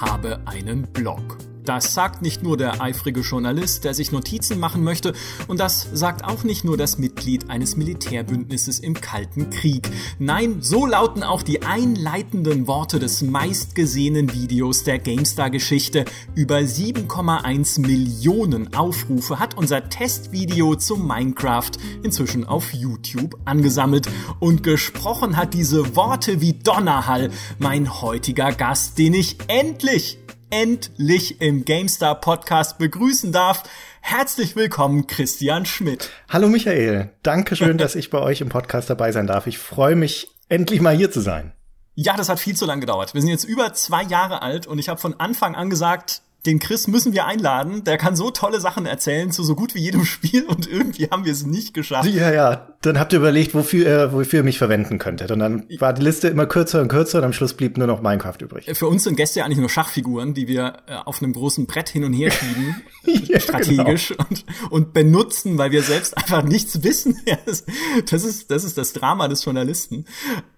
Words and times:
Habe 0.00 0.40
einen 0.46 0.82
Blog. 0.92 1.47
Das 1.68 1.92
sagt 1.92 2.22
nicht 2.22 2.42
nur 2.42 2.56
der 2.56 2.80
eifrige 2.80 3.20
Journalist, 3.20 3.84
der 3.84 3.92
sich 3.92 4.10
Notizen 4.10 4.58
machen 4.58 4.82
möchte, 4.82 5.12
und 5.48 5.60
das 5.60 5.86
sagt 5.92 6.24
auch 6.24 6.42
nicht 6.42 6.64
nur 6.64 6.78
das 6.78 6.96
Mitglied 6.96 7.50
eines 7.50 7.76
Militärbündnisses 7.76 8.78
im 8.78 8.94
Kalten 8.94 9.50
Krieg. 9.50 9.86
Nein, 10.18 10.62
so 10.62 10.86
lauten 10.86 11.22
auch 11.22 11.42
die 11.42 11.64
einleitenden 11.64 12.66
Worte 12.66 12.98
des 12.98 13.20
meistgesehenen 13.20 14.32
Videos 14.32 14.84
der 14.84 14.98
GameStar-Geschichte. 14.98 16.06
Über 16.34 16.56
7,1 16.56 17.82
Millionen 17.82 18.74
Aufrufe 18.74 19.38
hat 19.38 19.54
unser 19.58 19.90
Testvideo 19.90 20.74
zu 20.74 20.96
Minecraft 20.96 21.72
inzwischen 22.02 22.46
auf 22.46 22.72
YouTube 22.72 23.38
angesammelt. 23.44 24.08
Und 24.40 24.62
gesprochen 24.62 25.36
hat 25.36 25.52
diese 25.52 25.94
Worte 25.96 26.40
wie 26.40 26.54
Donnerhall 26.54 27.30
mein 27.58 28.00
heutiger 28.00 28.52
Gast, 28.52 28.96
den 28.96 29.12
ich 29.12 29.36
endlich 29.48 30.18
endlich 30.50 31.40
im 31.40 31.64
GameStar 31.64 32.20
Podcast 32.20 32.78
begrüßen 32.78 33.32
darf. 33.32 33.64
Herzlich 34.00 34.56
willkommen, 34.56 35.06
Christian 35.06 35.66
Schmidt. 35.66 36.10
Hallo 36.28 36.48
Michael, 36.48 37.10
danke 37.22 37.56
schön, 37.56 37.78
dass 37.78 37.94
ich 37.94 38.10
bei 38.10 38.18
euch 38.18 38.40
im 38.40 38.48
Podcast 38.48 38.88
dabei 38.88 39.12
sein 39.12 39.26
darf. 39.26 39.46
Ich 39.46 39.58
freue 39.58 39.96
mich, 39.96 40.28
endlich 40.48 40.80
mal 40.80 40.96
hier 40.96 41.10
zu 41.10 41.20
sein. 41.20 41.52
Ja, 41.94 42.16
das 42.16 42.28
hat 42.28 42.38
viel 42.38 42.56
zu 42.56 42.64
lang 42.64 42.80
gedauert. 42.80 43.12
Wir 43.14 43.20
sind 43.20 43.30
jetzt 43.30 43.44
über 43.44 43.74
zwei 43.74 44.02
Jahre 44.04 44.40
alt 44.40 44.66
und 44.66 44.78
ich 44.78 44.88
habe 44.88 45.00
von 45.00 45.18
Anfang 45.18 45.54
an 45.54 45.68
gesagt, 45.68 46.22
den 46.48 46.58
Chris 46.58 46.88
müssen 46.88 47.12
wir 47.12 47.26
einladen. 47.26 47.84
Der 47.84 47.98
kann 47.98 48.16
so 48.16 48.30
tolle 48.30 48.60
Sachen 48.60 48.86
erzählen 48.86 49.30
zu 49.30 49.44
so 49.44 49.54
gut 49.54 49.74
wie 49.74 49.80
jedem 49.80 50.04
Spiel 50.06 50.44
und 50.44 50.66
irgendwie 50.66 51.08
haben 51.10 51.24
wir 51.24 51.32
es 51.32 51.44
nicht 51.44 51.74
geschafft. 51.74 52.08
Ja, 52.08 52.32
ja. 52.32 52.74
Dann 52.80 52.98
habt 52.98 53.12
ihr 53.12 53.18
überlegt, 53.18 53.54
wofür, 53.54 53.86
äh, 53.86 54.12
wofür 54.12 54.40
ihr 54.40 54.44
mich 54.44 54.58
verwenden 54.58 54.98
könntet. 54.98 55.30
Und 55.30 55.40
dann 55.40 55.64
war 55.78 55.92
die 55.92 56.02
Liste 56.02 56.28
immer 56.28 56.46
kürzer 56.46 56.80
und 56.80 56.88
kürzer 56.88 57.18
und 57.18 57.24
am 57.24 57.32
Schluss 57.32 57.54
blieb 57.54 57.76
nur 57.76 57.86
noch 57.86 58.00
Minecraft 58.00 58.36
übrig. 58.40 58.70
Für 58.72 58.86
uns 58.86 59.04
sind 59.04 59.16
Gäste 59.16 59.40
ja 59.40 59.44
eigentlich 59.44 59.58
nur 59.58 59.68
Schachfiguren, 59.68 60.32
die 60.32 60.48
wir 60.48 60.78
äh, 60.86 60.94
auf 61.04 61.22
einem 61.22 61.32
großen 61.32 61.66
Brett 61.66 61.88
hin 61.88 62.04
und 62.04 62.12
her 62.12 62.30
schieben, 62.30 62.82
ja, 63.26 63.40
strategisch 63.40 64.08
genau. 64.08 64.24
und, 64.30 64.44
und 64.70 64.92
benutzen, 64.92 65.58
weil 65.58 65.70
wir 65.70 65.82
selbst 65.82 66.16
einfach 66.16 66.42
nichts 66.42 66.82
wissen. 66.82 67.20
das 68.10 68.24
ist, 68.24 68.50
das 68.50 68.64
ist 68.64 68.78
das 68.78 68.92
Drama 68.92 69.28
des 69.28 69.44
Journalisten. 69.44 70.06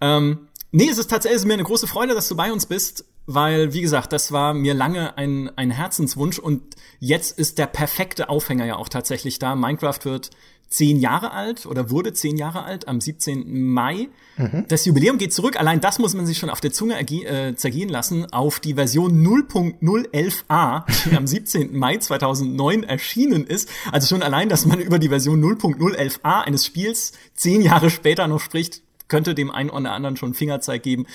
Ähm, 0.00 0.46
Nee, 0.72 0.88
es 0.88 0.98
ist 0.98 1.10
tatsächlich 1.10 1.44
mir 1.44 1.54
eine 1.54 1.64
große 1.64 1.88
Freude, 1.88 2.14
dass 2.14 2.28
du 2.28 2.36
bei 2.36 2.52
uns 2.52 2.66
bist, 2.66 3.04
weil, 3.26 3.72
wie 3.72 3.80
gesagt, 3.80 4.12
das 4.12 4.32
war 4.32 4.54
mir 4.54 4.74
lange 4.74 5.16
ein, 5.16 5.50
ein 5.56 5.70
Herzenswunsch 5.70 6.38
und 6.38 6.62
jetzt 6.98 7.38
ist 7.38 7.58
der 7.58 7.66
perfekte 7.66 8.28
Aufhänger 8.28 8.66
ja 8.66 8.76
auch 8.76 8.88
tatsächlich 8.88 9.38
da. 9.38 9.54
Minecraft 9.54 10.00
wird 10.04 10.30
zehn 10.70 11.00
Jahre 11.00 11.32
alt 11.32 11.66
oder 11.66 11.90
wurde 11.90 12.12
zehn 12.12 12.36
Jahre 12.36 12.62
alt 12.62 12.86
am 12.86 13.00
17. 13.00 13.72
Mai. 13.72 14.08
Mhm. 14.36 14.66
Das 14.68 14.84
Jubiläum 14.84 15.18
geht 15.18 15.32
zurück, 15.32 15.58
allein 15.58 15.80
das 15.80 15.98
muss 15.98 16.14
man 16.14 16.26
sich 16.26 16.38
schon 16.38 16.48
auf 16.48 16.60
der 16.60 16.72
Zunge 16.72 16.98
äh, 16.98 17.54
zergehen 17.56 17.88
lassen, 17.88 18.32
auf 18.32 18.60
die 18.60 18.74
Version 18.74 19.20
0.011a, 19.26 20.84
die 21.10 21.16
am 21.16 21.26
17. 21.26 21.76
Mai 21.76 21.96
2009 21.96 22.84
erschienen 22.84 23.46
ist. 23.46 23.68
Also 23.90 24.06
schon 24.06 24.22
allein, 24.22 24.48
dass 24.48 24.64
man 24.64 24.78
über 24.78 25.00
die 25.00 25.08
Version 25.08 25.42
0.011a 25.42 26.42
eines 26.42 26.64
Spiels 26.64 27.12
zehn 27.34 27.62
Jahre 27.62 27.90
später 27.90 28.28
noch 28.28 28.40
spricht, 28.40 28.82
könnte 29.08 29.34
dem 29.34 29.50
einen 29.50 29.70
oder 29.70 29.90
anderen 29.90 30.16
schon 30.16 30.34
Fingerzeig 30.34 30.84
geben, 30.84 31.06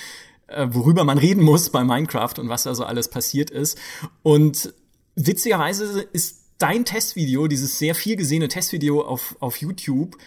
äh, 0.48 0.68
worüber 0.70 1.04
man 1.04 1.18
reden 1.18 1.44
muss 1.44 1.70
bei 1.70 1.84
Minecraft 1.84 2.34
und 2.38 2.50
was 2.50 2.64
da 2.64 2.76
so 2.76 2.84
alles 2.84 3.10
passiert 3.10 3.50
ist. 3.50 3.78
Und 4.24 4.74
witzigerweise 5.16 6.02
ist 6.02 6.44
dein 6.58 6.86
Testvideo, 6.86 7.48
dieses 7.48 7.80
sehr 7.80 7.96
viel 7.96 8.16
gesehene 8.16 8.48
Testvideo 8.48 9.02
auf, 9.02 9.36
auf 9.40 9.58
YouTube, 9.58 10.18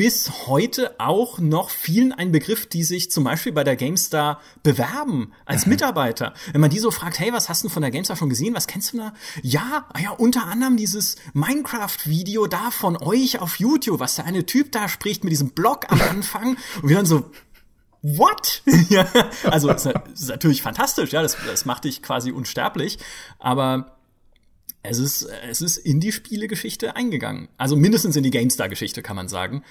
bis 0.00 0.46
heute 0.46 0.98
auch 0.98 1.40
noch 1.40 1.68
vielen 1.68 2.12
ein 2.12 2.32
Begriff, 2.32 2.64
die 2.64 2.84
sich 2.84 3.10
zum 3.10 3.24
Beispiel 3.24 3.52
bei 3.52 3.64
der 3.64 3.76
GameStar 3.76 4.40
bewerben 4.62 5.32
als 5.44 5.66
mhm. 5.66 5.72
Mitarbeiter. 5.72 6.32
Wenn 6.52 6.62
man 6.62 6.70
die 6.70 6.78
so 6.78 6.90
fragt, 6.90 7.18
hey, 7.18 7.34
was 7.34 7.50
hast 7.50 7.64
du 7.64 7.68
von 7.68 7.82
der 7.82 7.90
GameStar 7.90 8.16
schon 8.16 8.30
gesehen? 8.30 8.54
Was 8.54 8.66
kennst 8.66 8.94
du 8.94 8.96
da? 8.96 9.12
Ja, 9.42 9.86
ah 9.92 10.00
ja, 10.00 10.10
unter 10.12 10.46
anderem 10.46 10.78
dieses 10.78 11.16
Minecraft-Video 11.34 12.46
da 12.46 12.70
von 12.70 12.96
euch 12.96 13.40
auf 13.40 13.56
YouTube, 13.56 14.00
was 14.00 14.14
der 14.14 14.24
eine 14.24 14.46
Typ 14.46 14.72
da 14.72 14.88
spricht 14.88 15.22
mit 15.22 15.32
diesem 15.32 15.50
Blog 15.50 15.84
am 15.90 16.00
Anfang. 16.00 16.56
Und 16.80 16.88
wir 16.88 16.96
dann 16.96 17.04
so, 17.04 17.30
What? 18.02 18.62
ja, 18.88 19.06
also 19.44 19.68
das 19.68 19.86
ist 19.86 20.28
natürlich 20.28 20.62
fantastisch, 20.62 21.12
ja, 21.12 21.22
das, 21.22 21.36
das 21.46 21.64
macht 21.64 21.84
dich 21.84 22.02
quasi 22.02 22.32
unsterblich, 22.32 22.98
aber 23.38 23.96
es 24.82 24.98
ist, 24.98 25.28
es 25.48 25.60
ist 25.60 25.76
in 25.76 26.00
die 26.00 26.12
Spielegeschichte 26.12 26.96
eingegangen. 26.96 27.48
Also 27.58 27.76
mindestens 27.76 28.16
in 28.16 28.22
die 28.22 28.30
GameStar-Geschichte, 28.30 29.02
kann 29.02 29.16
man 29.16 29.28
sagen. 29.28 29.62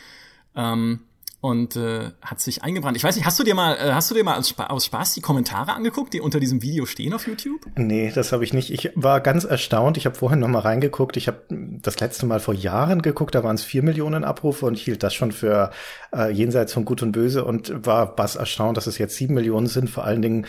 Ähm, 0.56 1.01
und 1.41 1.77
äh, 1.77 2.11
hat 2.22 2.41
sich 2.41 2.63
eingebrannt. 2.63 2.97
Ich 2.97 3.03
weiß 3.03 3.16
nicht, 3.16 3.25
hast 3.25 3.39
du 3.39 3.44
dir 3.44 3.55
mal, 3.55 3.75
äh, 3.75 3.94
hast 3.94 4.11
du 4.11 4.16
dir 4.16 4.23
mal 4.23 4.38
aus, 4.38 4.47
Sp 4.51 4.67
aus 4.67 4.85
Spaß 4.85 5.13
die 5.13 5.22
Kommentare 5.22 5.73
angeguckt, 5.73 6.13
die 6.13 6.19
unter 6.19 6.39
diesem 6.39 6.61
Video 6.61 6.85
stehen 6.85 7.13
auf 7.13 7.27
YouTube? 7.27 7.61
Nee, 7.77 8.11
das 8.13 8.33
habe 8.33 8.44
ich 8.44 8.53
nicht. 8.53 8.72
Ich 8.72 8.91
war 8.95 9.22
ganz 9.22 9.45
erstaunt. 9.45 9.95
Ich 9.95 10.05
habe 10.05 10.16
vorhin 10.16 10.39
noch 10.39 10.50
mal 10.50 10.59
reingeguckt. 10.59 11.16
Ich 11.16 11.27
habe 11.27 11.44
das 11.50 12.00
letzte 12.00 12.25
Mal 12.25 12.41
vor 12.41 12.53
Jahren 12.53 13.01
geguckt, 13.01 13.35
da 13.35 13.44
waren 13.44 13.55
es 13.55 13.63
vier 13.63 13.83
Millionen 13.83 14.23
Abrufe 14.25 14.66
und 14.66 14.73
ich 14.73 14.83
hielt 14.83 15.01
das 15.01 15.13
schon 15.13 15.31
für 15.31 15.72
äh, 16.13 16.29
jenseits 16.31 16.73
von 16.73 16.83
Gut 16.83 17.01
und 17.03 17.13
Böse 17.13 17.45
und 17.45 17.85
war 17.85 18.17
was 18.17 18.35
erstaunt, 18.35 18.75
dass 18.75 18.88
es 18.88 18.97
jetzt 18.97 19.16
sieben 19.16 19.33
Millionen 19.33 19.67
sind. 19.67 19.89
Vor 19.89 20.03
allen 20.03 20.21
Dingen, 20.21 20.45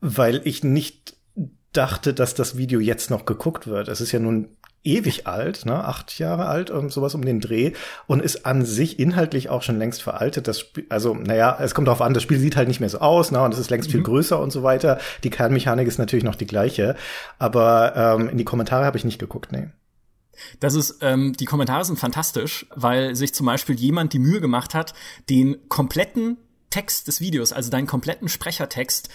weil 0.00 0.40
ich 0.44 0.64
nicht 0.64 1.16
dachte, 1.72 2.14
dass 2.14 2.34
das 2.34 2.56
Video 2.56 2.80
jetzt 2.80 3.10
noch 3.10 3.24
geguckt 3.24 3.66
wird. 3.66 3.88
Es 3.88 4.00
ist 4.00 4.12
ja 4.12 4.18
nun 4.18 4.56
ewig 4.84 5.26
alt, 5.26 5.64
ne, 5.64 5.84
acht 5.84 6.18
Jahre 6.18 6.46
alt 6.46 6.70
und 6.70 6.92
sowas 6.92 7.14
um 7.14 7.24
den 7.24 7.40
Dreh 7.40 7.72
und 8.06 8.20
ist 8.20 8.46
an 8.46 8.64
sich 8.64 8.98
inhaltlich 8.98 9.48
auch 9.48 9.62
schon 9.62 9.78
längst 9.78 10.02
veraltet. 10.02 10.48
Das 10.48 10.60
Spiel, 10.60 10.86
also 10.88 11.14
naja, 11.14 11.56
es 11.60 11.74
kommt 11.74 11.88
darauf 11.88 12.02
an, 12.02 12.14
das 12.14 12.22
Spiel 12.22 12.38
sieht 12.38 12.56
halt 12.56 12.68
nicht 12.68 12.80
mehr 12.80 12.88
so 12.88 12.98
aus, 12.98 13.30
ne, 13.30 13.40
und 13.40 13.54
es 13.54 13.60
ist 13.60 13.70
längst 13.70 13.88
mhm. 13.88 13.92
viel 13.92 14.02
größer 14.02 14.40
und 14.40 14.50
so 14.50 14.62
weiter. 14.62 14.98
Die 15.24 15.30
Kernmechanik 15.30 15.86
ist 15.86 15.98
natürlich 15.98 16.24
noch 16.24 16.34
die 16.34 16.46
gleiche, 16.46 16.96
aber 17.38 17.94
ähm, 17.96 18.28
in 18.30 18.38
die 18.38 18.44
Kommentare 18.44 18.84
habe 18.84 18.98
ich 18.98 19.04
nicht 19.04 19.18
geguckt, 19.18 19.52
nee. 19.52 19.68
Das 20.60 20.74
ist, 20.74 20.98
ähm, 21.02 21.34
die 21.34 21.44
Kommentare 21.44 21.84
sind 21.84 21.98
fantastisch, 21.98 22.66
weil 22.74 23.14
sich 23.14 23.34
zum 23.34 23.46
Beispiel 23.46 23.76
jemand 23.76 24.12
die 24.12 24.18
Mühe 24.18 24.40
gemacht 24.40 24.74
hat, 24.74 24.94
den 25.28 25.68
kompletten 25.68 26.38
Text 26.70 27.06
des 27.06 27.20
Videos, 27.20 27.52
also 27.52 27.70
deinen 27.70 27.86
kompletten 27.86 28.28
Sprechertext, 28.28 29.08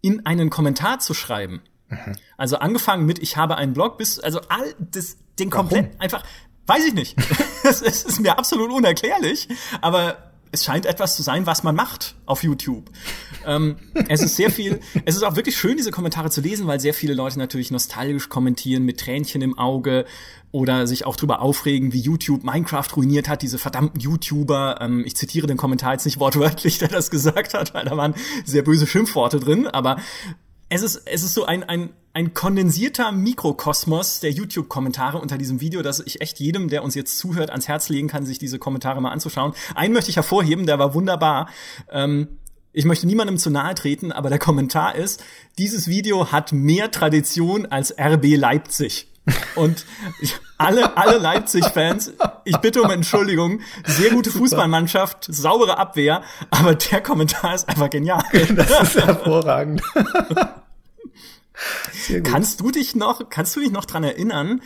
in 0.00 0.24
einen 0.24 0.50
Kommentar 0.50 0.98
zu 0.98 1.14
schreiben. 1.14 1.62
Mhm. 1.88 2.16
Also 2.36 2.56
angefangen 2.58 3.06
mit 3.06 3.18
ich 3.18 3.36
habe 3.36 3.56
einen 3.56 3.72
Blog 3.72 3.98
bis 3.98 4.18
also 4.18 4.40
all 4.48 4.74
das 4.78 5.16
den 5.38 5.50
komplett 5.50 6.00
einfach 6.00 6.22
weiß 6.66 6.86
ich 6.86 6.94
nicht. 6.94 7.16
Es 7.68 7.82
ist 7.82 8.20
mir 8.20 8.38
absolut 8.38 8.70
unerklärlich, 8.70 9.48
aber 9.80 10.26
es 10.52 10.64
scheint 10.64 10.86
etwas 10.86 11.16
zu 11.16 11.22
sein, 11.22 11.46
was 11.46 11.64
man 11.64 11.74
macht 11.74 12.14
auf 12.26 12.44
YouTube. 12.44 12.90
ähm, 13.44 13.76
es 14.08 14.22
ist 14.22 14.36
sehr 14.36 14.52
viel, 14.52 14.80
es 15.04 15.16
ist 15.16 15.24
auch 15.24 15.34
wirklich 15.34 15.56
schön, 15.56 15.76
diese 15.76 15.90
Kommentare 15.90 16.30
zu 16.30 16.40
lesen, 16.40 16.68
weil 16.68 16.78
sehr 16.78 16.94
viele 16.94 17.12
Leute 17.12 17.40
natürlich 17.40 17.72
nostalgisch 17.72 18.28
kommentieren 18.28 18.84
mit 18.84 19.00
Tränchen 19.00 19.42
im 19.42 19.58
Auge 19.58 20.04
oder 20.52 20.86
sich 20.86 21.04
auch 21.04 21.16
drüber 21.16 21.42
aufregen, 21.42 21.92
wie 21.92 22.00
YouTube 22.00 22.44
Minecraft 22.44 22.88
ruiniert 22.96 23.28
hat, 23.28 23.42
diese 23.42 23.58
verdammten 23.58 24.00
YouTuber. 24.00 24.78
Ähm, 24.80 25.02
ich 25.04 25.16
zitiere 25.16 25.48
den 25.48 25.56
Kommentar 25.56 25.92
jetzt 25.92 26.04
nicht 26.04 26.20
wortwörtlich, 26.20 26.78
der 26.78 26.88
das 26.88 27.10
gesagt 27.10 27.54
hat, 27.54 27.74
weil 27.74 27.84
da 27.84 27.96
waren 27.96 28.14
sehr 28.44 28.62
böse 28.62 28.86
Schimpfworte 28.86 29.40
drin, 29.40 29.66
aber 29.66 29.98
es 30.68 30.82
ist, 30.82 31.02
es 31.06 31.22
ist 31.22 31.34
so 31.34 31.44
ein, 31.44 31.62
ein, 31.64 31.90
ein 32.12 32.34
kondensierter 32.34 33.12
Mikrokosmos 33.12 34.20
der 34.20 34.32
YouTube-Kommentare 34.32 35.18
unter 35.18 35.38
diesem 35.38 35.60
Video, 35.60 35.82
dass 35.82 36.00
ich 36.00 36.20
echt 36.20 36.40
jedem, 36.40 36.68
der 36.68 36.82
uns 36.82 36.94
jetzt 36.94 37.18
zuhört, 37.18 37.50
ans 37.50 37.68
Herz 37.68 37.88
legen 37.88 38.08
kann, 38.08 38.26
sich 38.26 38.38
diese 38.38 38.58
Kommentare 38.58 39.00
mal 39.00 39.10
anzuschauen. 39.10 39.52
Einen 39.74 39.94
möchte 39.94 40.10
ich 40.10 40.16
hervorheben, 40.16 40.66
der 40.66 40.78
war 40.78 40.94
wunderbar. 40.94 41.48
Ähm, 41.90 42.28
ich 42.72 42.84
möchte 42.84 43.06
niemandem 43.06 43.38
zu 43.38 43.50
nahe 43.50 43.74
treten, 43.74 44.12
aber 44.12 44.28
der 44.28 44.38
Kommentar 44.38 44.96
ist, 44.96 45.22
dieses 45.56 45.88
Video 45.88 46.32
hat 46.32 46.52
mehr 46.52 46.90
Tradition 46.90 47.66
als 47.66 47.94
RB 47.98 48.36
Leipzig. 48.36 49.08
Und 49.56 49.84
alle, 50.58 50.96
alle 50.96 51.18
Leipzig-Fans, 51.18 52.12
ich 52.44 52.56
bitte 52.58 52.82
um 52.82 52.90
Entschuldigung, 52.90 53.60
sehr 53.84 54.10
gute 54.10 54.30
Fußballmannschaft, 54.30 55.26
saubere 55.28 55.78
Abwehr, 55.78 56.22
aber 56.50 56.74
der 56.74 57.02
Kommentar 57.02 57.54
ist 57.54 57.68
einfach 57.68 57.90
genial. 57.90 58.22
Das 58.54 58.94
ist 58.94 59.04
hervorragend. 59.04 59.82
Kannst 62.24 62.60
du 62.60 62.70
dich 62.70 62.94
noch, 62.94 63.28
kannst 63.28 63.56
du 63.56 63.60
dich 63.60 63.70
noch 63.70 63.84
dran 63.84 64.04
erinnern, 64.04 64.62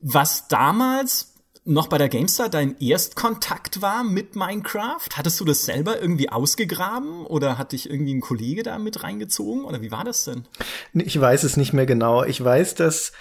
was 0.00 0.48
damals 0.48 1.34
noch 1.64 1.86
bei 1.86 1.96
der 1.96 2.08
GameStar 2.08 2.48
dein 2.48 2.78
Erstkontakt 2.78 3.80
war 3.80 4.04
mit 4.04 4.36
Minecraft? 4.36 5.08
Hattest 5.14 5.40
du 5.40 5.44
das 5.44 5.64
selber 5.64 6.00
irgendwie 6.00 6.28
ausgegraben 6.28 7.24
oder 7.24 7.56
hat 7.56 7.72
dich 7.72 7.88
irgendwie 7.88 8.14
ein 8.14 8.20
Kollege 8.20 8.62
da 8.62 8.78
mit 8.78 9.02
reingezogen 9.02 9.64
oder 9.64 9.80
wie 9.80 9.90
war 9.90 10.04
das 10.04 10.24
denn? 10.24 10.44
Ich 10.92 11.18
weiß 11.18 11.42
es 11.44 11.56
nicht 11.56 11.72
mehr 11.72 11.86
genau. 11.86 12.24
Ich 12.24 12.42
weiß, 12.42 12.74
dass 12.74 13.12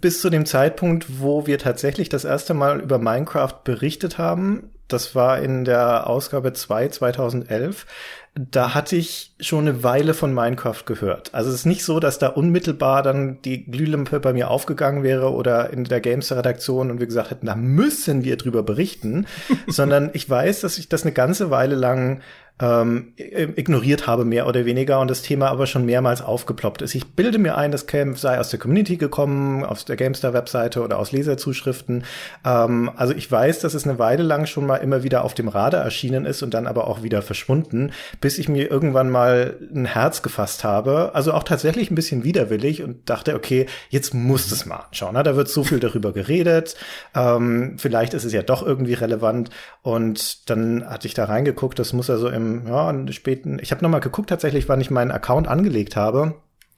bis 0.00 0.20
zu 0.20 0.30
dem 0.30 0.46
Zeitpunkt, 0.46 1.20
wo 1.20 1.46
wir 1.46 1.58
tatsächlich 1.58 2.08
das 2.08 2.24
erste 2.24 2.54
Mal 2.54 2.80
über 2.80 2.98
Minecraft 2.98 3.54
berichtet 3.64 4.18
haben, 4.18 4.70
das 4.86 5.14
war 5.14 5.38
in 5.40 5.64
der 5.64 6.06
Ausgabe 6.06 6.52
2 6.52 6.88
2011, 6.88 7.86
da 8.34 8.72
hatte 8.74 8.94
ich 8.96 9.34
schon 9.40 9.66
eine 9.66 9.82
Weile 9.82 10.14
von 10.14 10.32
Minecraft 10.32 10.84
gehört. 10.86 11.34
Also 11.34 11.50
es 11.50 11.56
ist 11.56 11.66
nicht 11.66 11.84
so, 11.84 11.98
dass 11.98 12.18
da 12.18 12.28
unmittelbar 12.28 13.02
dann 13.02 13.42
die 13.42 13.64
Glühlampe 13.64 14.20
bei 14.20 14.32
mir 14.32 14.48
aufgegangen 14.50 15.02
wäre 15.02 15.32
oder 15.32 15.70
in 15.70 15.84
der 15.84 16.00
Games-Redaktion 16.00 16.90
und 16.90 17.00
wir 17.00 17.06
gesagt 17.06 17.32
hätten, 17.32 17.46
da 17.46 17.56
müssen 17.56 18.24
wir 18.24 18.36
drüber 18.36 18.62
berichten, 18.62 19.26
sondern 19.66 20.10
ich 20.12 20.28
weiß, 20.30 20.60
dass 20.60 20.78
ich 20.78 20.88
das 20.88 21.02
eine 21.02 21.12
ganze 21.12 21.50
Weile 21.50 21.74
lang 21.74 22.20
ähm, 22.60 23.12
ignoriert 23.16 24.06
habe, 24.06 24.24
mehr 24.24 24.46
oder 24.46 24.64
weniger, 24.64 25.00
und 25.00 25.08
das 25.08 25.22
Thema 25.22 25.48
aber 25.48 25.66
schon 25.66 25.84
mehrmals 25.86 26.22
aufgeploppt 26.22 26.82
ist. 26.82 26.94
Ich 26.94 27.06
bilde 27.14 27.38
mir 27.38 27.56
ein, 27.56 27.70
das 27.70 27.86
Camp 27.86 28.18
sei 28.18 28.38
aus 28.38 28.50
der 28.50 28.58
Community 28.58 28.96
gekommen, 28.96 29.64
aus 29.64 29.84
der 29.84 29.96
GameStar-Webseite 29.96 30.82
oder 30.82 30.98
aus 30.98 31.12
Leserzuschriften. 31.12 32.04
Ähm, 32.44 32.90
also 32.96 33.14
ich 33.14 33.30
weiß, 33.30 33.60
dass 33.60 33.74
es 33.74 33.84
eine 33.84 33.98
Weile 33.98 34.22
lang 34.22 34.46
schon 34.46 34.66
mal 34.66 34.76
immer 34.76 35.02
wieder 35.02 35.24
auf 35.24 35.34
dem 35.34 35.48
Radar 35.48 35.84
erschienen 35.84 36.24
ist 36.26 36.42
und 36.42 36.54
dann 36.54 36.66
aber 36.66 36.88
auch 36.88 37.02
wieder 37.02 37.22
verschwunden, 37.22 37.92
bis 38.20 38.38
ich 38.38 38.48
mir 38.48 38.70
irgendwann 38.70 39.10
mal 39.10 39.56
ein 39.74 39.84
Herz 39.84 40.22
gefasst 40.22 40.64
habe. 40.64 41.12
Also 41.14 41.32
auch 41.32 41.44
tatsächlich 41.44 41.90
ein 41.90 41.94
bisschen 41.94 42.24
widerwillig 42.24 42.82
und 42.82 43.08
dachte, 43.08 43.34
okay, 43.34 43.66
jetzt 43.88 44.14
muss 44.14 44.50
es 44.50 44.66
mal 44.66 44.76
anschauen. 44.88 45.14
Ne? 45.14 45.22
Da 45.22 45.36
wird 45.36 45.48
so 45.48 45.62
viel 45.62 45.80
darüber 45.80 46.12
geredet. 46.12 46.76
Ähm, 47.14 47.76
vielleicht 47.78 48.14
ist 48.14 48.24
es 48.24 48.32
ja 48.32 48.42
doch 48.42 48.66
irgendwie 48.66 48.94
relevant. 48.94 49.50
Und 49.82 50.50
dann 50.50 50.84
hatte 50.88 51.06
ich 51.06 51.14
da 51.14 51.26
reingeguckt, 51.26 51.78
das 51.78 51.92
muss 51.92 52.10
also 52.10 52.28
im 52.28 52.47
ja, 52.66 53.12
späten, 53.12 53.58
ich 53.60 53.70
habe 53.70 53.82
nochmal 53.82 54.00
geguckt 54.00 54.30
tatsächlich, 54.30 54.68
wann 54.68 54.80
ich 54.80 54.90
meinen 54.90 55.10
Account 55.10 55.48
angelegt 55.48 55.96
habe. 55.96 56.34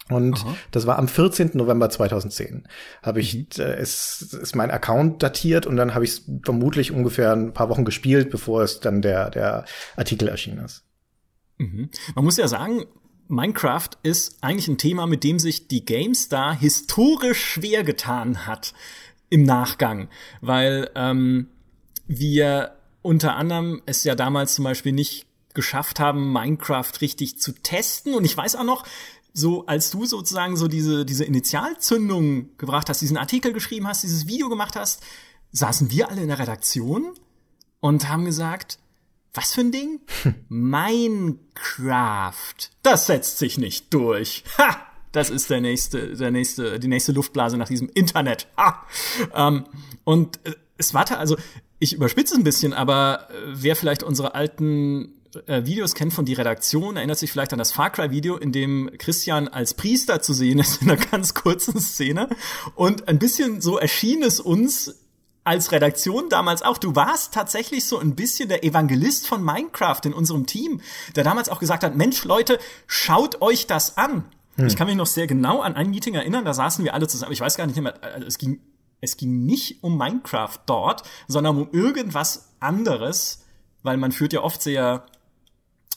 Und 0.09 0.41
Aha. 0.41 0.57
das 0.73 0.87
war 0.87 0.99
am 0.99 1.09
14. 1.09 1.51
November 1.55 1.89
2010. 1.89 2.67
Habe 3.03 3.21
ich, 3.21 3.35
mhm. 3.35 3.47
äh, 3.59 3.81
ist, 3.81 4.35
ist 4.35 4.57
mein 4.57 4.71
Account 4.71 5.23
datiert 5.23 5.67
und 5.67 5.77
dann 5.77 5.95
habe 5.95 6.05
ich 6.05 6.11
es 6.11 6.31
vermutlich 6.43 6.93
ungefähr 6.93 7.33
ein 7.33 7.53
paar 7.53 7.69
Wochen 7.69 7.85
gespielt, 7.85 8.31
bevor 8.31 8.63
es 8.63 8.81
dann 8.81 9.03
der, 9.03 9.31
der 9.31 9.65
Artikel 9.97 10.29
erschienen 10.29 10.65
ist. 10.65 10.85
Mhm. 11.59 11.91
Man 12.15 12.25
muss 12.25 12.37
ja 12.37 12.49
sagen, 12.49 12.85
Minecraft 13.29 13.91
ist 14.03 14.43
eigentlich 14.43 14.67
ein 14.67 14.79
Thema, 14.79 15.07
mit 15.07 15.23
dem 15.23 15.39
sich 15.39 15.69
die 15.69 15.85
GameStar 15.85 16.59
historisch 16.59 17.45
schwer 17.45 17.85
getan 17.85 18.47
hat 18.47 18.75
im 19.29 19.45
Nachgang, 19.45 20.09
weil 20.41 20.91
ähm, 20.97 21.47
wir 22.09 22.73
unter 23.03 23.37
anderem 23.37 23.81
es 23.87 24.03
ja 24.03 24.17
damals 24.17 24.57
zum 24.57 24.65
Beispiel 24.65 24.93
nicht 24.93 25.27
geschafft 25.55 26.01
haben, 26.01 26.33
Minecraft 26.33 26.93
richtig 27.01 27.39
zu 27.39 27.53
testen. 27.53 28.15
Und 28.15 28.25
ich 28.25 28.37
weiß 28.37 28.57
auch 28.57 28.65
noch, 28.65 28.85
so 29.33 29.67
als 29.67 29.91
du 29.91 30.07
sozusagen 30.07 30.57
so 30.57 30.69
diese, 30.69 31.05
diese 31.05 31.25
Initialzündung 31.25 32.57
gebracht 32.59 32.89
hast, 32.89 33.01
diesen 33.01 33.17
Artikel 33.17 33.53
geschrieben 33.53 33.87
hast, 33.87 34.03
dieses 34.03 34.27
Video 34.27 34.49
gemacht 34.49 34.77
hast, 34.77 35.03
saßen 35.53 35.91
wir 35.91 36.09
alle 36.11 36.23
in 36.23 36.29
der 36.29 36.39
Redaktion 36.39 37.13
und 37.81 38.09
haben 38.09 38.25
gesagt, 38.25 38.79
was 39.35 39.53
für 39.53 39.61
ein 39.61 39.73
Ding? 39.73 40.01
Minecraft. 40.49 42.35
Das 42.83 43.07
setzt 43.07 43.39
sich 43.39 43.59
nicht 43.59 43.93
durch. 43.95 44.45
Ha! 44.59 44.87
Das 45.13 45.29
ist 45.31 45.51
der 45.51 45.61
nächste, 45.61 46.15
der 46.17 46.31
nächste, 46.31 46.79
die 46.79 46.87
nächste 46.87 47.11
Luftblase 47.13 47.57
nach 47.57 47.69
diesem 47.69 47.89
Internet. 47.89 48.47
Ha! 48.57 48.87
Ähm, 49.35 49.67
und 50.05 50.39
äh, 50.47 50.55
es 50.79 50.95
war 50.95 51.11
also, 51.19 51.37
ich 51.79 51.95
überspitze 51.95 52.35
es 52.35 52.41
ein 52.41 52.45
bisschen, 52.45 52.73
aber 52.73 53.29
äh, 53.31 53.35
wer 53.55 53.77
vielleicht 53.77 54.03
unsere 54.03 54.35
alten 54.35 55.20
äh, 55.47 55.65
Videos 55.65 55.95
kennt 55.95 56.13
von 56.13 56.25
die 56.25 56.35
Redaktion, 56.35 56.97
erinnert 56.97 57.19
sich 57.19 57.31
vielleicht 57.31 57.53
an 57.53 57.59
das 57.59 57.73
Far 57.73 57.91
Cry 57.91 58.11
Video, 58.11 58.37
in 58.37 58.53
dem 58.53 58.91
Christian 58.99 59.49
als 59.49 59.75
Priester 59.75 60.21
zu 60.21 60.33
sehen 60.33 60.59
ist 60.59 60.83
in 60.83 60.91
einer 60.91 61.01
ganz 61.11 61.35
kurzen 61.35 61.81
Szene. 61.81 62.29
Und 62.75 63.09
ein 63.09 63.19
bisschen 63.19 63.61
so 63.61 63.79
erschien 63.79 64.23
es 64.23 64.41
uns 64.41 64.97
als 65.45 65.73
Redaktion 65.73 66.29
damals 66.29 66.63
auch. 66.63 66.79
Du 66.79 66.95
warst 66.95 67.33
tatsächlich 67.33 67.85
so 67.85 67.99
ein 67.99 68.15
bisschen 68.15 68.49
der 68.49 68.65
Evangelist 68.65 69.27
von 69.27 69.43
Minecraft 69.43 70.01
in 70.05 70.13
unserem 70.13 70.47
Team, 70.47 70.81
der 71.17 71.25
damals 71.25 71.49
auch 71.49 71.61
gesagt 71.61 71.83
hat, 71.83 71.97
Mensch 71.97 72.25
Leute, 72.25 72.59
schaut 72.87 73.41
euch 73.41 73.67
das 73.67 73.97
an. 73.97 74.25
Hm. 74.57 74.67
Ich 74.67 74.77
kann 74.77 74.87
mich 74.87 74.97
noch 74.97 75.07
sehr 75.07 75.27
genau 75.27 75.61
an 75.61 75.77
ein 75.77 75.91
Meeting 75.91 76.15
erinnern, 76.15 76.45
da 76.45 76.55
saßen 76.55 76.85
wir 76.85 76.95
alle 76.95 77.09
zusammen. 77.09 77.33
Ich 77.33 77.41
weiß 77.41 77.57
gar 77.57 77.67
nicht 77.67 77.81
mehr, 77.81 77.95
also 78.03 78.27
es 78.27 78.37
ging, 78.37 78.61
es 79.01 79.17
ging 79.17 79.47
nicht 79.47 79.83
um 79.83 79.97
Minecraft 79.97 80.59
dort, 80.67 81.03
sondern 81.27 81.57
um 81.57 81.69
irgendwas 81.73 82.53
anderes, 82.61 83.45
weil 83.83 83.97
man 83.97 84.13
führt 84.13 84.33
ja 84.35 84.43
oft 84.43 84.61
sehr 84.61 85.07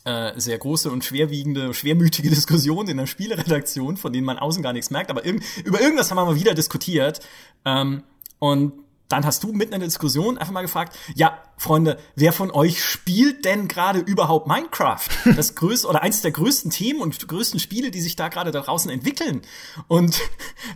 äh, 0.05 0.39
sehr 0.39 0.57
große 0.57 0.91
und 0.91 1.03
schwerwiegende, 1.03 1.73
schwermütige 1.73 2.29
Diskussionen 2.31 2.89
in 2.89 2.97
der 2.97 3.07
Spieleredaktion, 3.07 3.97
von 3.97 4.13
denen 4.13 4.25
man 4.25 4.37
außen 4.37 4.63
gar 4.63 4.73
nichts 4.73 4.91
merkt, 4.91 5.09
aber 5.09 5.25
irg 5.25 5.41
über 5.63 5.81
irgendwas 5.81 6.11
haben 6.11 6.17
wir 6.17 6.25
mal 6.25 6.35
wieder 6.35 6.53
diskutiert. 6.53 7.21
Ähm, 7.65 8.03
und 8.39 8.73
dann 9.13 9.25
hast 9.25 9.43
du 9.43 9.53
mitten 9.53 9.73
in 9.73 9.79
der 9.79 9.87
Diskussion 9.87 10.37
einfach 10.37 10.53
mal 10.53 10.63
gefragt, 10.63 10.97
ja, 11.13 11.37
Freunde, 11.57 11.99
wer 12.15 12.33
von 12.33 12.49
euch 12.49 12.83
spielt 12.83 13.45
denn 13.45 13.67
gerade 13.67 13.99
überhaupt 13.99 14.47
Minecraft? 14.47 15.07
Das 15.35 15.55
größte 15.55 15.87
oder 15.87 16.01
eins 16.01 16.21
der 16.21 16.31
größten 16.31 16.71
Themen 16.71 16.99
und 16.99 17.27
größten 17.27 17.59
Spiele, 17.59 17.91
die 17.91 18.01
sich 18.01 18.15
da 18.15 18.29
gerade 18.29 18.51
da 18.51 18.61
draußen 18.61 18.89
entwickeln. 18.89 19.41
Und 19.87 20.19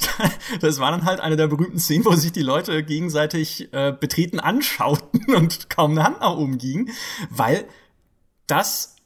das 0.62 0.80
war 0.80 0.92
dann 0.92 1.06
halt 1.06 1.20
eine 1.20 1.36
der 1.36 1.48
berühmten 1.48 1.80
Szenen, 1.80 2.06
wo 2.06 2.14
sich 2.14 2.32
die 2.32 2.44
Leute 2.44 2.84
gegenseitig 2.84 3.74
äh, 3.74 3.92
betreten 3.92 4.40
anschauten 4.40 5.34
und 5.36 5.70
kaum 5.70 5.92
eine 5.92 6.04
Hand 6.04 6.22
nach 6.22 6.38
oben 6.38 6.60
ging, 6.60 6.92
weil 7.30 7.66
das 8.46 8.97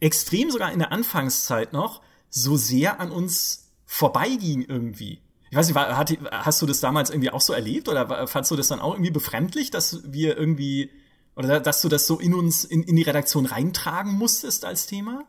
extrem 0.00 0.50
sogar 0.50 0.72
in 0.72 0.78
der 0.78 0.92
Anfangszeit 0.92 1.72
noch 1.72 2.02
so 2.30 2.56
sehr 2.56 3.00
an 3.00 3.10
uns 3.10 3.72
vorbeiging 3.86 4.64
irgendwie. 4.68 5.20
Ich 5.50 5.56
weiß 5.56 5.66
nicht, 5.68 5.76
war, 5.76 5.96
hat, 5.96 6.12
hast 6.30 6.60
du 6.60 6.66
das 6.66 6.80
damals 6.80 7.10
irgendwie 7.10 7.30
auch 7.30 7.40
so 7.40 7.52
erlebt 7.52 7.88
oder 7.88 8.26
fandst 8.26 8.50
du 8.50 8.56
das 8.56 8.68
dann 8.68 8.80
auch 8.80 8.94
irgendwie 8.94 9.12
befremdlich, 9.12 9.70
dass 9.70 10.00
wir 10.04 10.36
irgendwie 10.36 10.90
oder 11.36 11.60
dass 11.60 11.82
du 11.82 11.88
das 11.88 12.06
so 12.06 12.18
in 12.18 12.34
uns 12.34 12.64
in, 12.64 12.82
in 12.82 12.96
die 12.96 13.02
Redaktion 13.02 13.46
reintragen 13.46 14.12
musstest 14.12 14.64
als 14.64 14.86
Thema? 14.86 15.24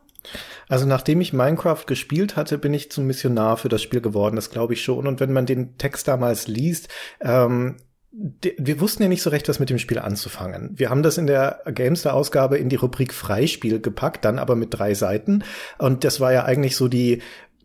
Also 0.68 0.84
nachdem 0.86 1.20
ich 1.20 1.32
Minecraft 1.32 1.84
gespielt 1.86 2.36
hatte, 2.36 2.58
bin 2.58 2.74
ich 2.74 2.90
zum 2.90 3.06
Missionar 3.06 3.56
für 3.56 3.68
das 3.68 3.82
Spiel 3.82 4.00
geworden, 4.00 4.36
das 4.36 4.50
glaube 4.50 4.74
ich 4.74 4.82
schon. 4.82 5.06
Und 5.06 5.20
wenn 5.20 5.32
man 5.32 5.46
den 5.46 5.78
Text 5.78 6.08
damals 6.08 6.48
liest, 6.48 6.88
ähm, 7.20 7.76
wir 8.10 8.80
wussten 8.80 9.02
ja 9.02 9.08
nicht 9.08 9.22
so 9.22 9.30
recht, 9.30 9.48
was 9.48 9.60
mit 9.60 9.70
dem 9.70 9.78
Spiel 9.78 9.98
anzufangen. 9.98 10.70
Wir 10.74 10.88
haben 10.88 11.02
das 11.02 11.18
in 11.18 11.26
der 11.26 11.60
Gamester-Ausgabe 11.72 12.56
in 12.56 12.68
die 12.68 12.76
Rubrik 12.76 13.12
Freispiel 13.12 13.80
gepackt, 13.80 14.24
dann 14.24 14.38
aber 14.38 14.56
mit 14.56 14.68
drei 14.70 14.94
Seiten. 14.94 15.44
Und 15.78 16.04
das 16.04 16.18
war 16.18 16.32
ja 16.32 16.44
eigentlich 16.44 16.76
so 16.76 16.88
die 16.88 17.20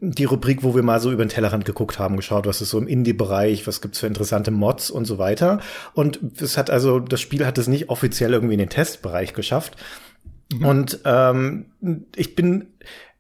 die 0.06 0.26
Rubrik, 0.26 0.64
wo 0.64 0.76
wir 0.76 0.84
mal 0.84 1.00
so 1.00 1.14
über 1.14 1.24
den 1.24 1.30
Tellerrand 1.30 1.64
geguckt 1.64 1.98
haben, 1.98 2.18
geschaut, 2.18 2.46
was 2.46 2.62
ist 2.62 2.72
so 2.72 2.78
im 2.78 2.88
Indie-Bereich, 2.88 3.66
was 3.68 3.80
gibt's 3.80 4.00
für 4.00 4.08
interessante 4.08 4.52
Mods 4.52 4.92
und 4.92 5.06
so 5.06 5.18
weiter. 5.18 5.62
Und 5.94 6.20
es 6.42 6.58
hat 6.58 6.70
also, 6.70 7.00
das 7.00 7.22
Spiel 7.22 7.46
hat 7.46 7.58
es 7.58 7.70
nicht 7.70 7.90
offiziell 7.90 8.34
irgendwie 8.34 8.56
in 8.56 8.60
den 8.60 8.70
Testbereich 8.70 9.34
geschafft. 9.34 9.78
Mhm. 10.52 10.66
Und 10.66 11.00
ähm, 11.06 11.66
ich 12.18 12.36
bin 12.36 12.68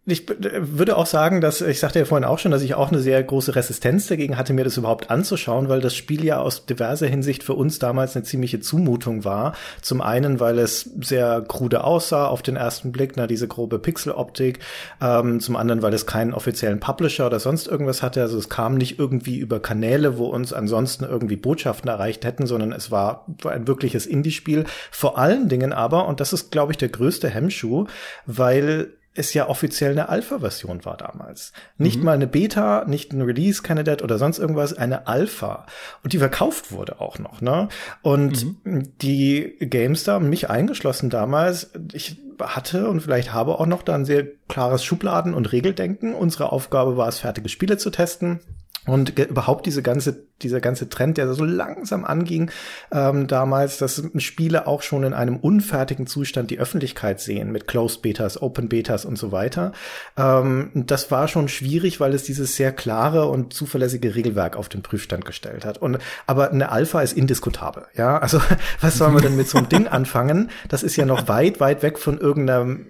ich 0.06 0.28
würde 0.28 0.98
auch 0.98 1.06
sagen, 1.06 1.40
dass, 1.40 1.62
ich 1.62 1.80
sagte 1.80 2.00
ja 2.00 2.04
vorhin 2.04 2.28
auch 2.28 2.38
schon, 2.38 2.52
dass 2.52 2.62
ich 2.62 2.76
auch 2.76 2.92
eine 2.92 3.00
sehr 3.00 3.24
große 3.24 3.56
Resistenz 3.56 4.08
dagegen 4.08 4.38
hatte, 4.38 4.52
mir 4.52 4.66
das 4.66 4.76
überhaupt 4.76 5.10
anzuschauen, 5.10 5.70
weil 5.70 5.80
das 5.80 5.96
Spiel 5.96 6.26
ja 6.26 6.40
aus 6.40 6.66
diverser 6.66 7.08
Hinsicht 7.08 7.42
für 7.42 7.54
uns 7.54 7.80
damals 7.80 8.14
eine 8.14 8.26
ziemliche 8.26 8.60
Zumutung 8.60 9.24
war. 9.24 9.56
Zum 9.82 10.02
einen, 10.02 10.42
weil 10.42 10.60
es 10.60 10.90
sehr 11.00 11.42
krude 11.48 11.86
aussah 11.86 12.28
auf 12.28 12.42
den 12.42 12.58
ersten 12.58 12.92
Blick, 12.92 13.14
na, 13.16 13.28
diese 13.28 13.48
grobe 13.48 13.80
Pixeloptik. 13.80 14.60
Ähm, 15.00 15.40
zum 15.40 15.56
anderen, 15.56 15.82
weil 15.82 15.94
es 15.94 16.06
keinen 16.06 16.34
offiziellen 16.34 16.82
Publisher 16.82 17.28
oder 17.28 17.40
sonst 17.40 17.68
irgendwas 17.70 18.04
hatte. 18.04 18.22
Also 18.22 18.38
es 18.38 18.50
kam 18.50 18.76
nicht 18.76 19.00
irgendwie 19.00 19.38
über 19.38 19.62
Kanäle, 19.62 20.18
wo 20.18 20.26
uns 20.26 20.52
ansonsten 20.52 21.06
irgendwie 21.06 21.38
Botschaften 21.38 21.90
erreicht 21.90 22.26
hätten, 22.26 22.46
sondern 22.46 22.74
es 22.74 22.92
war 22.92 23.26
ein 23.46 23.70
wirkliches 23.70 24.06
Indie-Spiel. 24.06 24.66
Vor 24.92 25.18
allen 25.18 25.48
Dingen 25.48 25.72
aber, 25.72 26.10
und 26.10 26.20
das 26.20 26.34
ist, 26.34 26.52
glaube 26.52 26.74
ich, 26.74 26.78
der 26.78 26.90
größte 26.90 27.30
Hemmschuh, 27.30 27.86
weil 28.26 28.98
es 29.16 29.34
ja 29.34 29.48
offiziell 29.48 29.92
eine 29.92 30.10
Alpha-Version 30.10 30.86
war 30.86 30.98
damals. 30.98 31.54
Nicht 31.78 32.00
mhm. 32.00 32.06
mal 32.06 32.14
eine 32.14 32.28
Beta, 32.28 32.86
nicht 32.86 33.14
ein 33.14 33.22
Release-Candidate 33.22 34.04
oder 34.04 34.18
sonst 34.18 34.40
irgendwas, 34.40 34.74
eine 34.74 35.08
Alpha. 35.08 35.66
Und 36.04 36.14
die 36.14 36.18
verkauft 36.18 36.72
wurde 36.72 37.00
auch 37.00 37.20
noch, 37.20 37.42
ne? 37.42 37.70
Und 38.02 38.66
mhm. 38.66 38.92
die 39.02 39.58
GameStar, 39.60 40.20
mich 40.20 40.50
eingeschlossen 40.50 41.10
damals, 41.10 41.72
ich 41.94 42.18
hatte 42.42 42.90
und 42.90 43.02
vielleicht 43.02 43.32
habe 43.32 43.60
auch 43.60 43.68
noch 43.68 43.84
da 43.84 43.94
ein 43.94 44.06
sehr 44.06 44.26
klares 44.48 44.84
Schubladen- 44.84 45.36
und 45.36 45.52
Regeldenken. 45.52 46.16
Unsere 46.16 46.52
Aufgabe 46.52 46.98
war 46.98 47.08
es, 47.08 47.20
fertige 47.20 47.50
Spiele 47.50 47.78
zu 47.78 47.92
testen 47.92 48.40
und 48.86 49.18
überhaupt 49.18 49.66
diese 49.66 49.82
ganze, 49.82 50.28
dieser 50.42 50.60
ganze 50.60 50.90
Trend, 50.90 51.18
der 51.18 51.34
so 51.34 51.46
langsam 51.46 52.04
anging 52.04 52.52
ähm, 52.92 53.28
damals, 53.28 53.78
dass 53.78 54.04
Spiele 54.18 54.68
auch 54.68 54.82
schon 54.82 55.04
in 55.04 55.14
einem 55.14 55.38
unfertigen 55.38 56.06
Zustand 56.06 56.52
die 56.52 56.60
Öffentlichkeit 56.60 57.22
sehen 57.22 57.52
mit 57.52 57.68
Closed 57.68 58.02
Betas, 58.02 58.42
Open 58.42 58.68
Betas 58.68 59.06
und 59.06 59.18
so 59.18 59.32
weiter. 59.32 59.72
Ähm, 60.18 60.72
das 60.74 61.12
war 61.12 61.30
schon 61.30 61.48
schwierig, 61.48 62.02
weil 62.02 62.14
es 62.14 62.24
dieses 62.24 62.58
sehr 62.58 62.74
klare 62.74 63.30
und 63.30 63.54
zuverlässige 63.54 64.16
Regelwerk 64.16 64.58
auf 64.58 64.68
den 64.68 64.82
Prüfstand 64.82 65.24
gestellt 65.24 65.64
hat. 65.64 65.78
Und 65.78 66.00
aber 66.28 66.52
eine 66.52 66.70
Alpha 66.70 67.02
ist 67.02 67.14
indiskutabel. 67.14 67.86
Ja, 67.96 68.18
also 68.18 68.42
was 68.82 68.98
sollen 68.98 69.14
wir 69.14 69.22
denn 69.22 69.38
mit 69.38 69.48
so 69.48 69.60
einem 69.60 69.70
Ding 69.70 69.88
anfangen? 69.94 70.52
Das 70.68 70.84
ist 70.84 70.98
ja 70.98 71.06
noch 71.06 71.30
weit, 71.30 71.62
weit 71.62 71.84
weg 71.84 71.98
von 71.98 72.18
irgendeinem 72.18 72.88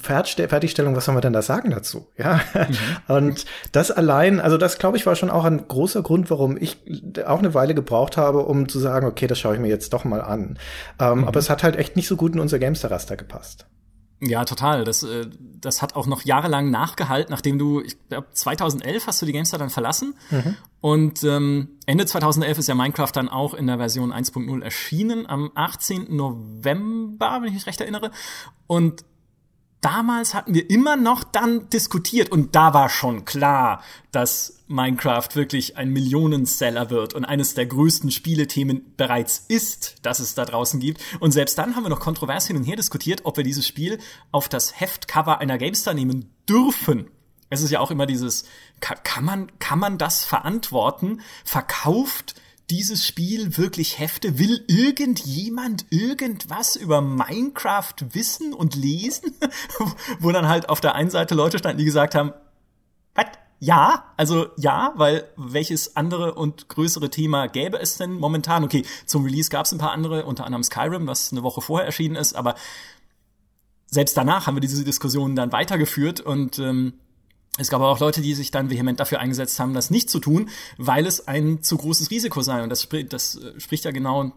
Fertigstellung, 0.00 0.96
was 0.96 1.04
soll 1.04 1.14
man 1.14 1.22
denn 1.22 1.32
da 1.32 1.42
sagen 1.42 1.70
dazu? 1.70 2.08
Ja. 2.16 2.40
Mhm. 2.54 3.14
Und 3.16 3.44
das 3.72 3.90
allein, 3.90 4.40
also 4.40 4.56
das 4.56 4.78
glaube 4.78 4.96
ich 4.96 5.06
war 5.06 5.16
schon 5.16 5.30
auch 5.30 5.44
ein 5.44 5.66
großer 5.68 6.02
Grund, 6.02 6.30
warum 6.30 6.56
ich 6.56 6.78
auch 7.26 7.38
eine 7.38 7.54
Weile 7.54 7.74
gebraucht 7.74 8.16
habe, 8.16 8.40
um 8.40 8.68
zu 8.68 8.78
sagen, 8.78 9.06
okay, 9.06 9.26
das 9.26 9.38
schaue 9.38 9.54
ich 9.54 9.60
mir 9.60 9.68
jetzt 9.68 9.92
doch 9.92 10.04
mal 10.04 10.20
an. 10.20 10.58
Ähm, 11.00 11.18
mhm. 11.18 11.24
Aber 11.28 11.38
es 11.38 11.50
hat 11.50 11.62
halt 11.62 11.76
echt 11.76 11.96
nicht 11.96 12.08
so 12.08 12.16
gut 12.16 12.34
in 12.34 12.40
unser 12.40 12.58
Gamester-Raster 12.58 13.16
gepasst. 13.16 13.66
Ja, 14.20 14.44
total. 14.44 14.84
Das, 14.84 15.02
äh, 15.02 15.26
das 15.60 15.82
hat 15.82 15.96
auch 15.96 16.06
noch 16.06 16.22
jahrelang 16.22 16.70
nachgehalten, 16.70 17.30
nachdem 17.30 17.58
du, 17.58 17.80
ich 17.80 17.96
glaube, 18.08 18.28
2011 18.32 19.06
hast 19.06 19.20
du 19.20 19.26
die 19.26 19.32
Gamester 19.32 19.58
dann 19.58 19.70
verlassen. 19.70 20.14
Mhm. 20.30 20.56
Und 20.80 21.24
ähm, 21.24 21.78
Ende 21.86 22.06
2011 22.06 22.58
ist 22.58 22.68
ja 22.68 22.74
Minecraft 22.74 23.10
dann 23.12 23.28
auch 23.28 23.54
in 23.54 23.66
der 23.66 23.78
Version 23.78 24.12
1.0 24.12 24.62
erschienen, 24.62 25.26
am 25.26 25.50
18. 25.54 26.14
November, 26.14 27.38
wenn 27.40 27.48
ich 27.48 27.54
mich 27.54 27.66
recht 27.66 27.80
erinnere. 27.80 28.10
Und 28.66 29.04
damals 29.84 30.32
hatten 30.32 30.54
wir 30.54 30.70
immer 30.70 30.96
noch 30.96 31.24
dann 31.24 31.68
diskutiert 31.68 32.32
und 32.32 32.54
da 32.54 32.72
war 32.72 32.88
schon 32.88 33.26
klar, 33.26 33.82
dass 34.12 34.62
Minecraft 34.66 35.28
wirklich 35.34 35.76
ein 35.76 35.90
Millionenseller 35.90 36.88
wird 36.88 37.12
und 37.12 37.26
eines 37.26 37.52
der 37.54 37.66
größten 37.66 38.10
Spielethemen 38.10 38.94
bereits 38.96 39.44
ist, 39.48 39.96
das 40.02 40.20
es 40.20 40.34
da 40.34 40.46
draußen 40.46 40.80
gibt. 40.80 41.02
Und 41.20 41.32
selbst 41.32 41.58
dann 41.58 41.76
haben 41.76 41.84
wir 41.84 41.90
noch 41.90 42.00
kontrovers 42.00 42.46
hin 42.46 42.56
und 42.56 42.64
her 42.64 42.76
diskutiert, 42.76 43.20
ob 43.24 43.36
wir 43.36 43.44
dieses 43.44 43.66
Spiel 43.66 43.98
auf 44.32 44.48
das 44.48 44.80
Heftcover 44.80 45.38
einer 45.40 45.58
GameStar 45.58 45.92
nehmen 45.92 46.30
dürfen. 46.48 47.10
Es 47.50 47.60
ist 47.60 47.70
ja 47.70 47.80
auch 47.80 47.90
immer 47.90 48.06
dieses, 48.06 48.46
kann 48.80 49.24
man, 49.24 49.58
kann 49.58 49.78
man 49.78 49.98
das 49.98 50.24
verantworten? 50.24 51.20
Verkauft 51.44 52.34
dieses 52.70 53.06
Spiel 53.06 53.56
wirklich 53.56 53.98
Hefte? 53.98 54.38
Will 54.38 54.64
irgendjemand 54.68 55.86
irgendwas 55.90 56.76
über 56.76 57.00
Minecraft 57.00 57.94
wissen 58.12 58.52
und 58.52 58.74
lesen? 58.74 59.34
Wo 60.20 60.32
dann 60.32 60.48
halt 60.48 60.68
auf 60.68 60.80
der 60.80 60.94
einen 60.94 61.10
Seite 61.10 61.34
Leute 61.34 61.58
standen, 61.58 61.78
die 61.78 61.84
gesagt 61.84 62.14
haben, 62.14 62.32
was? 63.14 63.26
Ja, 63.60 64.12
also 64.16 64.48
ja, 64.56 64.92
weil 64.96 65.28
welches 65.36 65.96
andere 65.96 66.34
und 66.34 66.68
größere 66.68 67.08
Thema 67.08 67.46
gäbe 67.46 67.78
es 67.78 67.96
denn 67.96 68.12
momentan? 68.12 68.64
Okay, 68.64 68.84
zum 69.06 69.24
Release 69.24 69.48
gab 69.48 69.64
es 69.64 69.72
ein 69.72 69.78
paar 69.78 69.92
andere, 69.92 70.26
unter 70.26 70.44
anderem 70.44 70.64
Skyrim, 70.64 71.06
was 71.06 71.32
eine 71.32 71.42
Woche 71.42 71.62
vorher 71.62 71.86
erschienen 71.86 72.16
ist, 72.16 72.34
aber 72.34 72.56
selbst 73.86 74.16
danach 74.16 74.46
haben 74.46 74.56
wir 74.56 74.60
diese 74.60 74.84
Diskussionen 74.84 75.36
dann 75.36 75.52
weitergeführt 75.52 76.20
und 76.20 76.58
ähm, 76.58 76.94
es 77.56 77.68
gab 77.68 77.80
aber 77.80 77.90
auch 77.90 78.00
Leute, 78.00 78.20
die 78.20 78.34
sich 78.34 78.50
dann 78.50 78.70
vehement 78.70 78.98
dafür 78.98 79.20
eingesetzt 79.20 79.60
haben, 79.60 79.74
das 79.74 79.90
nicht 79.90 80.10
zu 80.10 80.18
tun, 80.18 80.50
weil 80.76 81.06
es 81.06 81.28
ein 81.28 81.62
zu 81.62 81.76
großes 81.76 82.10
Risiko 82.10 82.42
sei. 82.42 82.62
Und 82.62 82.70
das, 82.70 82.82
spricht, 82.82 83.12
das 83.12 83.36
äh, 83.36 83.60
spricht 83.60 83.84
ja 83.84 83.92
genau 83.92 84.32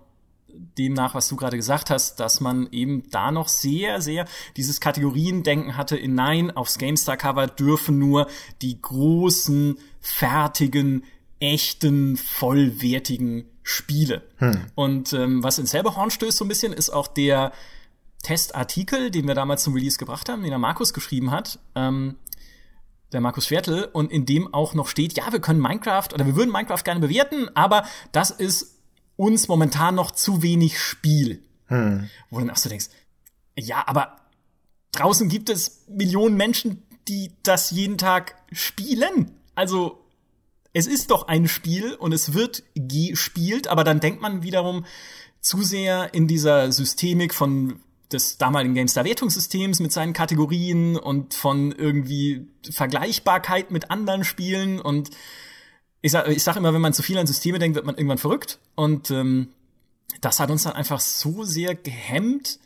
dem 0.78 0.94
nach, 0.94 1.16
was 1.16 1.28
du 1.28 1.36
gerade 1.36 1.58
gesagt 1.58 1.90
hast, 1.90 2.20
dass 2.20 2.42
man 2.42 2.68
eben 2.72 3.10
da 3.10 3.32
noch 3.32 3.48
sehr, 3.48 4.02
sehr 4.02 4.26
dieses 4.56 4.80
Kategoriendenken 4.80 5.78
hatte 5.78 5.98
in 5.98 6.16
Nein, 6.16 6.56
aufs 6.56 6.78
GameStar-Cover 6.78 7.48
dürfen 7.48 8.00
nur 8.00 8.28
die 8.62 8.82
großen, 8.82 9.78
fertigen, 10.00 11.04
echten, 11.40 12.18
vollwertigen 12.18 13.46
Spiele. 13.64 14.24
Hm. 14.38 14.62
Und 14.76 15.14
ähm, 15.14 15.44
was 15.44 15.60
ins 15.60 15.72
selbe 15.72 15.96
Horn 15.96 16.12
stößt 16.12 16.38
so 16.38 16.46
ein 16.46 16.48
bisschen, 16.48 16.74
ist 16.74 16.90
auch 16.90 17.08
der 17.08 17.52
Testartikel, 18.24 19.12
den 19.12 19.28
wir 19.28 19.36
damals 19.36 19.64
zum 19.64 19.74
Release 19.74 19.98
gebracht 19.98 20.30
haben, 20.30 20.42
den 20.42 20.50
der 20.50 20.60
Markus 20.60 20.94
geschrieben 20.94 21.32
hat. 21.32 21.60
Ähm, 21.76 22.16
der 23.12 23.22
Markus 23.22 23.48
Viertel, 23.48 23.86
und 23.86 24.12
in 24.12 24.26
dem 24.26 24.54
auch 24.54 24.74
noch 24.74 24.88
steht, 24.88 25.18
ja, 25.18 25.32
wir 25.32 25.40
können 25.40 25.62
Minecraft 25.62 26.10
oder 26.14 26.26
wir 26.26 26.36
würden 26.36 26.52
Minecraft 26.52 26.84
gerne 26.84 27.00
bewerten, 27.00 27.50
aber 27.56 27.86
das 28.12 28.32
ist 28.32 28.78
uns 29.16 29.48
momentan 29.48 29.96
noch 29.96 30.12
zu 30.12 30.42
wenig 30.42 30.80
Spiel. 30.80 31.44
Hm. 31.68 32.10
Wo 32.30 32.38
du 32.38 32.46
dann 32.46 32.54
auch 32.54 32.58
so 32.58 32.70
denkst, 32.70 32.90
ja, 33.58 33.84
aber 33.88 34.18
draußen 34.92 35.30
gibt 35.30 35.50
es 35.50 35.86
Millionen 35.88 36.38
Menschen, 36.38 36.84
die 37.08 37.32
das 37.44 37.72
jeden 37.72 37.98
Tag 37.98 38.36
spielen. 38.52 39.32
Also, 39.56 40.04
es 40.74 40.86
ist 40.86 41.12
doch 41.12 41.28
ein 41.28 41.48
Spiel 41.48 41.94
und 41.96 42.14
es 42.14 42.34
wird 42.34 42.64
gespielt, 42.76 43.68
aber 43.68 43.84
dann 43.84 44.00
denkt 44.00 44.22
man 44.22 44.44
wiederum 44.44 44.86
zu 45.40 45.64
sehr 45.64 46.14
in 46.14 46.28
dieser 46.28 46.72
Systemik 46.72 47.34
von 47.34 47.80
des 48.12 48.38
damaligen 48.38 48.74
GameStar-Wertungssystems 48.76 49.80
mit 49.80 49.92
seinen 49.92 50.14
Kategorien 50.14 50.96
und 50.96 51.34
von 51.34 51.72
irgendwie 51.72 52.48
Vergleichbarkeit 52.72 53.72
mit 53.72 53.92
anderen 53.92 54.24
Spielen 54.24 54.80
und 54.80 55.10
ich 56.02 56.12
sag, 56.12 56.28
ich 56.28 56.44
sag 56.44 56.56
immer, 56.56 56.74
wenn 56.74 56.82
man 56.82 56.94
zu 56.94 57.04
viel 57.04 57.18
an 57.18 57.28
Systeme 57.28 57.60
denkt, 57.60 57.76
wird 57.76 57.86
man 57.86 57.96
irgendwann 57.96 58.18
verrückt 58.18 58.60
und 58.76 59.12
ähm, 59.12 59.50
das 60.22 60.40
hat 60.40 60.50
uns 60.52 60.64
dann 60.64 60.74
einfach 60.74 61.00
so 61.00 61.44
sehr 61.44 61.76
gehemmt, 61.76 62.60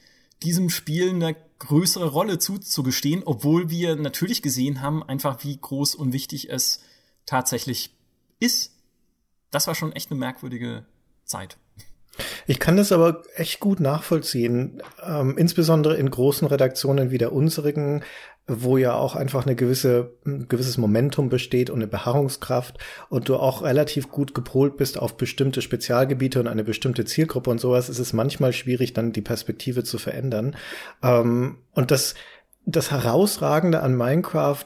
diesem 0.44 0.70
Spiel 0.70 1.10
eine 1.10 1.36
größere 1.60 2.08
Rolle 2.08 2.40
zuzugestehen, 2.40 3.24
obwohl 3.26 3.70
wir 3.70 3.96
natürlich 3.96 4.42
gesehen 4.42 4.82
haben, 4.82 5.04
einfach 5.04 5.44
wie 5.44 5.58
groß 5.58 5.96
und 5.96 6.14
wichtig 6.14 6.50
es 6.50 6.84
tatsächlich 7.26 7.96
ist. 8.40 8.74
Das 9.52 9.68
war 9.68 9.76
schon 9.76 9.92
echt 9.92 10.12
eine 10.12 10.20
merkwürdige 10.20 10.86
Zeit. 11.26 11.58
Ich 12.46 12.60
kann 12.60 12.78
das 12.78 12.92
aber 12.92 13.24
echt 13.36 13.60
gut 13.60 13.80
nachvollziehen, 13.80 14.82
ähm, 15.06 15.38
insbesondere 15.38 15.96
in 15.96 16.10
großen 16.10 16.48
Redaktionen 16.48 17.12
wie 17.12 17.18
der 17.18 17.32
unsrigen, 17.32 18.04
wo 18.48 18.78
ja 18.78 18.96
auch 18.96 19.16
einfach 19.16 19.46
eine 19.46 19.56
gewisse, 19.56 20.14
ein 20.26 20.48
gewisses 20.48 20.78
Momentum 20.78 21.30
besteht 21.30 21.70
und 21.70 21.78
eine 21.78 21.88
Beharrungskraft 21.88 22.78
und 23.10 23.30
du 23.30 23.38
auch 23.38 23.62
relativ 23.62 24.10
gut 24.10 24.34
gepolt 24.34 24.78
bist 24.78 24.98
auf 24.98 25.16
bestimmte 25.16 25.62
Spezialgebiete 25.62 26.40
und 26.40 26.48
eine 26.48 26.64
bestimmte 26.64 27.06
Zielgruppe 27.06 27.50
und 27.50 27.62
sowas, 27.62 27.88
ist 27.88 28.00
es 28.00 28.14
manchmal 28.14 28.52
schwierig, 28.52 28.94
dann 28.94 29.14
die 29.14 29.22
Perspektive 29.22 29.84
zu 29.84 29.98
verändern. 29.98 30.56
Ähm, 31.02 31.60
und 31.74 31.92
das, 31.92 32.16
das 32.66 32.92
Herausragende 32.92 33.82
an 33.82 33.96
Minecraft 33.96 34.66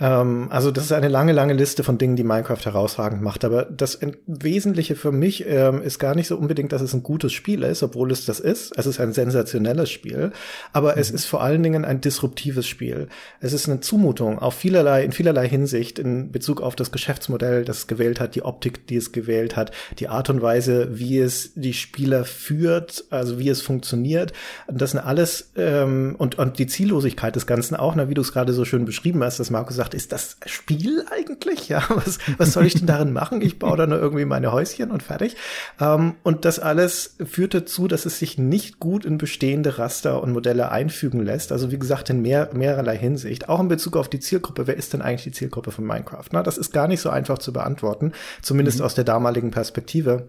ähm, 0.00 0.48
also 0.50 0.70
das 0.70 0.84
ist 0.84 0.92
eine 0.92 1.08
lange, 1.08 1.32
lange 1.32 1.54
Liste 1.54 1.82
von 1.82 1.98
Dingen, 1.98 2.16
die 2.16 2.24
Minecraft 2.24 2.64
herausragend 2.64 3.22
macht. 3.22 3.44
Aber 3.44 3.64
das 3.64 3.98
Wesentliche 4.26 4.96
für 4.96 5.12
mich 5.12 5.46
ähm, 5.46 5.82
ist 5.82 5.98
gar 5.98 6.14
nicht 6.14 6.28
so 6.28 6.36
unbedingt, 6.36 6.72
dass 6.72 6.82
es 6.82 6.94
ein 6.94 7.02
gutes 7.02 7.32
Spiel 7.32 7.62
ist, 7.62 7.82
obwohl 7.82 8.12
es 8.12 8.24
das 8.24 8.40
ist. 8.40 8.76
Es 8.76 8.86
ist 8.86 9.00
ein 9.00 9.12
sensationelles 9.12 9.90
Spiel, 9.90 10.32
aber 10.72 10.94
mhm. 10.94 11.00
es 11.00 11.10
ist 11.10 11.24
vor 11.24 11.42
allen 11.42 11.62
Dingen 11.62 11.84
ein 11.84 12.00
disruptives 12.00 12.66
Spiel. 12.66 13.08
Es 13.40 13.52
ist 13.52 13.68
eine 13.68 13.80
Zumutung 13.80 14.38
auf 14.38 14.54
vielerlei, 14.54 15.04
in 15.04 15.12
vielerlei 15.12 15.48
Hinsicht 15.48 15.98
in 15.98 16.30
Bezug 16.30 16.60
auf 16.60 16.76
das 16.76 16.92
Geschäftsmodell, 16.92 17.64
das 17.64 17.78
es 17.78 17.86
gewählt 17.86 18.20
hat, 18.20 18.34
die 18.34 18.42
Optik, 18.42 18.86
die 18.86 18.96
es 18.96 19.12
gewählt 19.12 19.56
hat, 19.56 19.72
die 19.98 20.08
Art 20.08 20.30
und 20.30 20.42
Weise, 20.42 20.98
wie 20.98 21.18
es 21.18 21.52
die 21.54 21.74
Spieler 21.74 22.24
führt, 22.24 23.04
also 23.10 23.38
wie 23.38 23.48
es 23.48 23.62
funktioniert. 23.62 24.32
Das 24.68 24.92
sind 24.92 25.00
alles 25.00 25.52
ähm, 25.56 26.14
und 26.18 26.38
und 26.38 26.58
die 26.58 26.66
Ziellosigkeit 26.66 27.34
des 27.36 27.46
Ganzen 27.46 27.74
auch, 27.74 27.94
na, 27.94 28.08
wie 28.08 28.14
du 28.14 28.22
es 28.22 28.32
gerade 28.32 28.52
so 28.52 28.64
schön 28.64 28.84
beschrieben 28.84 29.22
hast, 29.22 29.40
dass 29.40 29.50
Markus 29.50 29.76
sagt, 29.76 29.87
gedacht, 29.88 29.94
ist 29.94 30.12
das 30.12 30.36
Spiel 30.46 31.04
eigentlich? 31.10 31.68
Ja, 31.68 31.82
was, 31.88 32.18
was 32.36 32.52
soll 32.52 32.66
ich 32.66 32.74
denn 32.74 32.86
darin 32.86 33.12
machen? 33.12 33.40
Ich 33.42 33.58
baue 33.58 33.76
da 33.76 33.86
nur 33.86 33.98
irgendwie 33.98 34.24
meine 34.24 34.52
Häuschen 34.52 34.90
und 34.90 35.02
fertig. 35.02 35.36
Ähm, 35.80 36.14
und 36.22 36.44
das 36.44 36.58
alles 36.58 37.16
führt 37.24 37.54
dazu, 37.54 37.88
dass 37.88 38.06
es 38.06 38.18
sich 38.18 38.38
nicht 38.38 38.78
gut 38.78 39.04
in 39.04 39.18
bestehende 39.18 39.78
Raster 39.78 40.22
und 40.22 40.32
Modelle 40.32 40.70
einfügen 40.70 41.20
lässt. 41.20 41.52
Also 41.52 41.70
wie 41.70 41.78
gesagt, 41.78 42.10
in 42.10 42.22
mehr, 42.22 42.50
mehrerlei 42.52 42.96
Hinsicht. 42.96 43.48
Auch 43.48 43.60
in 43.60 43.68
Bezug 43.68 43.96
auf 43.96 44.08
die 44.08 44.20
Zielgruppe. 44.20 44.66
Wer 44.66 44.76
ist 44.76 44.92
denn 44.92 45.02
eigentlich 45.02 45.24
die 45.24 45.32
Zielgruppe 45.32 45.70
von 45.70 45.86
Minecraft? 45.86 46.26
Na, 46.32 46.42
das 46.42 46.58
ist 46.58 46.72
gar 46.72 46.88
nicht 46.88 47.00
so 47.00 47.10
einfach 47.10 47.38
zu 47.38 47.52
beantworten, 47.52 48.12
zumindest 48.42 48.78
mhm. 48.78 48.84
aus 48.84 48.94
der 48.94 49.04
damaligen 49.04 49.50
Perspektive. 49.50 50.28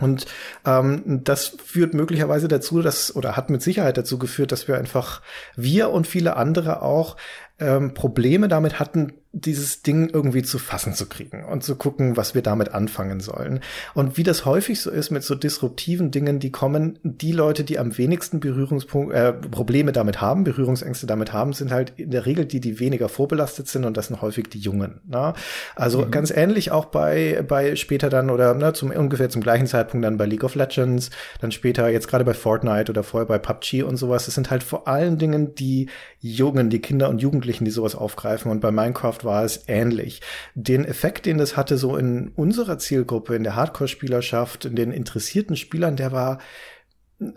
Und 0.00 0.26
ähm, 0.64 1.20
das 1.24 1.56
führt 1.62 1.94
möglicherweise 1.94 2.48
dazu, 2.48 2.80
dass 2.80 3.14
oder 3.14 3.36
hat 3.36 3.50
mit 3.50 3.60
Sicherheit 3.60 3.98
dazu 3.98 4.18
geführt, 4.18 4.50
dass 4.50 4.66
wir 4.66 4.78
einfach 4.78 5.20
wir 5.56 5.90
und 5.90 6.06
viele 6.06 6.36
andere 6.36 6.80
auch 6.80 7.16
ähm, 7.60 7.94
Probleme 7.94 8.48
damit 8.48 8.80
hatten, 8.80 9.12
dieses 9.32 9.82
Ding 9.82 10.08
irgendwie 10.08 10.42
zu 10.42 10.58
fassen 10.58 10.92
zu 10.92 11.06
kriegen 11.06 11.44
und 11.44 11.62
zu 11.62 11.76
gucken, 11.76 12.16
was 12.16 12.34
wir 12.34 12.42
damit 12.42 12.74
anfangen 12.74 13.20
sollen. 13.20 13.60
Und 13.94 14.16
wie 14.16 14.24
das 14.24 14.44
häufig 14.44 14.80
so 14.80 14.90
ist 14.90 15.10
mit 15.10 15.22
so 15.22 15.36
disruptiven 15.36 16.10
Dingen, 16.10 16.40
die 16.40 16.50
kommen, 16.50 16.98
die 17.04 17.30
Leute, 17.30 17.62
die 17.62 17.78
am 17.78 17.96
wenigsten 17.96 18.40
Berührungspunkte, 18.40 19.16
äh, 19.16 19.32
Probleme 19.32 19.92
damit 19.92 20.20
haben, 20.20 20.42
Berührungsängste 20.42 21.06
damit 21.06 21.32
haben, 21.32 21.52
sind 21.52 21.70
halt 21.70 21.92
in 21.96 22.10
der 22.10 22.26
Regel 22.26 22.44
die, 22.44 22.58
die 22.58 22.80
weniger 22.80 23.08
vorbelastet 23.08 23.68
sind 23.68 23.84
und 23.84 23.96
das 23.96 24.08
sind 24.08 24.20
häufig 24.20 24.48
die 24.48 24.58
Jungen. 24.58 25.00
Ne? 25.06 25.32
Also 25.76 26.06
mhm. 26.06 26.10
ganz 26.10 26.32
ähnlich 26.32 26.72
auch 26.72 26.86
bei, 26.86 27.44
bei 27.46 27.76
später 27.76 28.10
dann 28.10 28.30
oder 28.30 28.54
ne, 28.54 28.72
zum 28.72 28.90
ungefähr 28.90 29.28
zum 29.28 29.42
gleichen 29.42 29.68
Zeitpunkt 29.68 30.04
dann 30.04 30.16
bei 30.16 30.26
League 30.26 30.42
of 30.42 30.56
Legends, 30.56 31.10
dann 31.40 31.52
später 31.52 31.88
jetzt 31.88 32.08
gerade 32.08 32.24
bei 32.24 32.34
Fortnite 32.34 32.90
oder 32.90 33.04
vorher 33.04 33.28
bei 33.28 33.38
PUBG 33.38 33.84
und 33.84 33.96
sowas. 33.96 34.24
Das 34.24 34.34
sind 34.34 34.50
halt 34.50 34.64
vor 34.64 34.88
allen 34.88 35.18
Dingen 35.18 35.54
die 35.54 35.88
Jungen, 36.18 36.68
die 36.68 36.80
Kinder 36.80 37.08
und 37.08 37.22
Jugendlichen, 37.22 37.64
die 37.64 37.70
sowas 37.70 37.94
aufgreifen 37.94 38.50
und 38.50 38.60
bei 38.60 38.72
Minecraft 38.72 39.19
Minecraft 39.20 39.24
war 39.24 39.44
es 39.44 39.64
ähnlich. 39.68 40.20
Den 40.54 40.84
Effekt, 40.84 41.26
den 41.26 41.38
das 41.38 41.56
hatte, 41.56 41.76
so 41.76 41.96
in 41.96 42.28
unserer 42.28 42.78
Zielgruppe, 42.78 43.34
in 43.34 43.44
der 43.44 43.56
Hardcore-Spielerschaft, 43.56 44.64
in 44.64 44.76
den 44.76 44.92
interessierten 44.92 45.56
Spielern, 45.56 45.96
der 45.96 46.12
war 46.12 46.38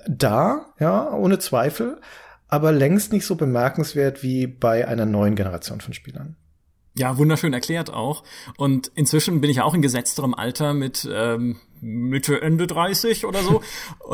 da, 0.08 0.74
ja, 0.80 1.12
ohne 1.14 1.40
Zweifel, 1.40 2.00
aber 2.48 2.72
längst 2.72 3.12
nicht 3.12 3.26
so 3.26 3.36
bemerkenswert 3.36 4.24
wie 4.24 4.48
bei 4.48 4.88
einer 4.88 5.06
neuen 5.06 5.36
Generation 5.36 5.82
von 5.82 5.94
Spielern. 5.94 6.38
Ja, 6.96 7.18
wunderschön 7.18 7.54
erklärt 7.54 7.92
auch. 7.92 8.24
Und 8.58 8.92
inzwischen 8.96 9.42
bin 9.42 9.50
ich 9.50 9.62
auch 9.62 9.74
in 9.74 9.82
gesetzterem 9.82 10.34
Alter 10.34 10.74
mit 10.74 11.10
ähm, 11.12 11.60
Mitte, 11.84 12.42
Ende 12.42 12.66
30 12.66 13.26
oder 13.26 13.44
so 13.44 13.62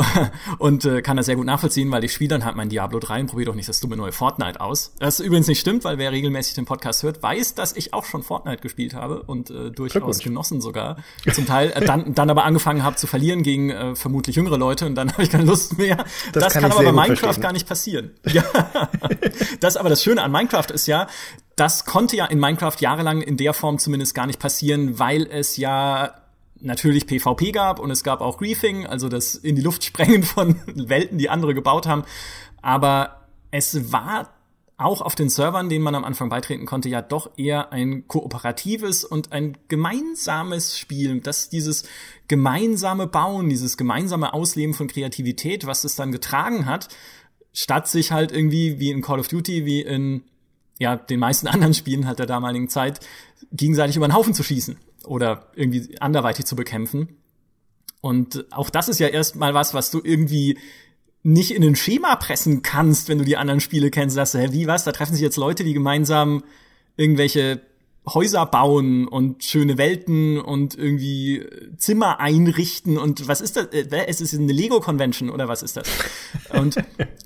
und 0.57 0.86
äh, 0.86 1.01
kann 1.03 1.17
das 1.17 1.27
sehr 1.27 1.36
gut 1.36 1.45
nachvollziehen, 1.45 1.91
weil 1.91 2.03
ich 2.03 2.12
spiele 2.12 2.29
dann 2.29 2.45
halt 2.45 2.55
mein 2.55 2.69
Diablo 2.69 3.00
3 3.00 3.21
und 3.21 3.27
probiere 3.27 3.51
doch 3.51 3.55
nicht 3.55 3.69
das 3.69 3.79
dumme 3.79 3.95
neue 3.95 4.12
Fortnite 4.12 4.59
aus. 4.59 4.93
Das 4.98 5.19
übrigens 5.19 5.48
nicht 5.48 5.59
stimmt, 5.59 5.83
weil 5.83 6.00
wer 6.00 6.12
regelmäßig 6.12 6.55
den 6.55 6.65
Podcast 6.65 7.03
hört, 7.03 7.21
weiß, 7.21 7.53
dass 7.53 7.75
ich 7.75 7.93
auch 7.93 8.05
schon 8.05 8.24
Fortnite 8.24 8.62
gespielt 8.62 8.95
habe 8.95 9.21
und 9.21 9.51
äh, 9.51 9.69
durchaus 9.69 10.19
genossen 10.19 10.62
sogar. 10.62 10.98
Zum 11.31 11.45
Teil 11.45 11.71
äh, 11.71 11.86
dann, 11.86 12.15
dann 12.15 12.29
aber 12.29 12.43
angefangen 12.43 12.83
habe 12.83 12.95
zu 12.95 13.05
verlieren 13.05 13.43
gegen 13.43 13.69
äh, 13.69 13.95
vermutlich 13.95 14.36
jüngere 14.36 14.57
Leute 14.57 14.88
und 14.88 14.95
dann 14.95 15.12
habe 15.13 15.24
ich 15.24 15.29
keine 15.29 15.43
Lust 15.43 15.77
mehr. 15.77 15.98
Das, 16.33 16.43
das 16.43 16.53
kann, 16.53 16.63
kann 16.63 16.71
aber 16.71 16.83
bei 16.83 16.91
Minecraft 16.91 17.17
verstehen. 17.17 17.43
gar 17.43 17.53
nicht 17.53 17.67
passieren. 17.67 18.12
Ja. 18.25 18.43
das 19.59 19.77
aber 19.77 19.89
das 19.89 20.01
Schöne 20.01 20.24
an 20.24 20.31
Minecraft 20.31 20.71
ist 20.74 20.88
ja, 20.88 21.07
das 21.60 21.84
konnte 21.84 22.16
ja 22.16 22.25
in 22.25 22.39
Minecraft 22.39 22.75
jahrelang 22.80 23.22
in 23.22 23.36
der 23.36 23.54
Form 23.54 23.80
zumindest 23.80 24.16
gar 24.16 24.28
nicht 24.28 24.39
passieren, 24.39 24.98
weil 24.98 25.28
es 25.30 25.58
ja 25.58 26.16
natürlich 26.62 27.06
PvP 27.06 27.51
gab 27.51 27.80
und 27.80 27.92
es 27.92 28.04
gab 28.04 28.22
auch 28.22 28.38
Griefing, 28.38 28.86
also 28.86 29.10
das 29.10 29.36
in 29.36 29.56
die 29.56 29.62
Luft 29.62 29.84
sprengen 29.86 30.24
von 30.24 30.60
Welten, 30.66 31.18
die 31.18 31.30
andere 31.30 31.54
gebaut 31.54 31.86
haben. 31.86 32.04
Aber 32.62 33.28
es 33.51 33.92
war 33.92 34.34
auch 34.78 35.01
auf 35.01 35.16
den 35.16 35.28
Servern, 35.28 35.68
denen 35.68 35.84
man 35.84 35.96
am 35.96 36.06
Anfang 36.06 36.30
beitreten 36.30 36.66
konnte, 36.66 36.88
ja 36.88 37.01
doch 37.01 37.32
eher 37.36 37.74
ein 37.74 38.08
kooperatives 38.08 39.04
und 39.04 39.34
ein 39.34 39.58
gemeinsames 39.68 40.80
Spiel, 40.80 41.20
dass 41.20 41.50
dieses 41.50 41.84
gemeinsame 42.30 43.06
Bauen, 43.06 43.50
dieses 43.50 43.75
gemeinsame 43.75 44.34
Ausleben 44.34 44.74
von 44.74 44.88
Kreativität, 44.88 45.66
was 45.66 45.84
es 45.84 45.98
dann 45.98 46.13
getragen 46.13 46.66
hat, 46.66 46.88
statt 47.51 47.89
sich 47.89 48.13
halt 48.13 48.32
irgendwie 48.32 48.80
wie 48.80 48.92
in 48.92 49.01
Call 49.01 49.20
of 49.20 49.28
Duty, 49.28 49.66
wie 49.66 49.82
in 49.82 50.24
ja, 50.79 50.95
den 50.95 51.19
meisten 51.19 51.48
anderen 51.50 51.75
Spielen 51.75 52.07
halt 52.07 52.17
der 52.17 52.25
damaligen 52.25 52.69
Zeit, 52.69 53.00
gegenseitig 53.51 53.95
über 53.95 54.07
den 54.07 54.15
Haufen 54.15 54.33
zu 54.33 54.41
schießen 54.41 54.77
oder 55.05 55.51
irgendwie 55.55 56.00
anderweitig 56.01 56.45
zu 56.45 56.55
bekämpfen. 56.55 57.17
Und 58.01 58.45
auch 58.51 58.69
das 58.69 58.89
ist 58.89 59.00
ja 59.00 59.07
erstmal 59.07 59.53
was, 59.53 59.74
was 59.74 59.91
du 59.91 60.01
irgendwie 60.03 60.57
nicht 61.21 61.51
in 61.51 61.63
ein 61.63 61.75
Schema 61.75 62.15
pressen 62.15 62.62
kannst, 62.62 63.09
wenn 63.09 63.17
du 63.17 63.25
die 63.25 63.36
anderen 63.36 63.59
Spiele 63.59 63.91
kennst, 63.91 64.15
sagst 64.15 64.33
du, 64.33 64.39
hä, 64.39 64.48
wie 64.51 64.67
was? 64.67 64.86
Da 64.86 64.93
treffen 64.93 65.13
sich 65.13 65.21
jetzt 65.21 65.36
Leute, 65.36 65.65
die 65.65 65.74
gemeinsam 65.74 66.43
irgendwelche 66.95 67.62
Häuser 68.07 68.45
bauen 68.45 69.07
und 69.07 69.43
schöne 69.43 69.77
Welten 69.77 70.39
und 70.39 70.75
irgendwie 70.77 71.45
Zimmer 71.77 72.19
einrichten 72.19 72.98
und 72.98 73.27
was 73.27 73.41
ist 73.41 73.57
das? 73.57 73.67
Äh, 73.67 73.88
es 74.07 74.21
ist 74.21 74.33
eine 74.33 74.53
Lego-Convention 74.53 75.29
oder 75.29 75.48
was 75.48 75.62
ist 75.62 75.77
das? 75.77 75.89
Und 76.53 76.75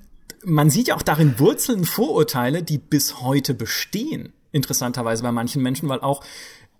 man 0.45 0.69
sieht 0.69 0.87
ja 0.87 0.95
auch 0.95 1.01
darin 1.01 1.39
Wurzeln, 1.39 1.85
Vorurteile, 1.85 2.63
die 2.63 2.77
bis 2.77 3.21
heute 3.21 3.53
bestehen. 3.53 4.33
Interessanterweise 4.51 5.23
bei 5.23 5.31
manchen 5.31 5.61
Menschen, 5.61 5.89
weil 5.89 6.01
auch 6.01 6.23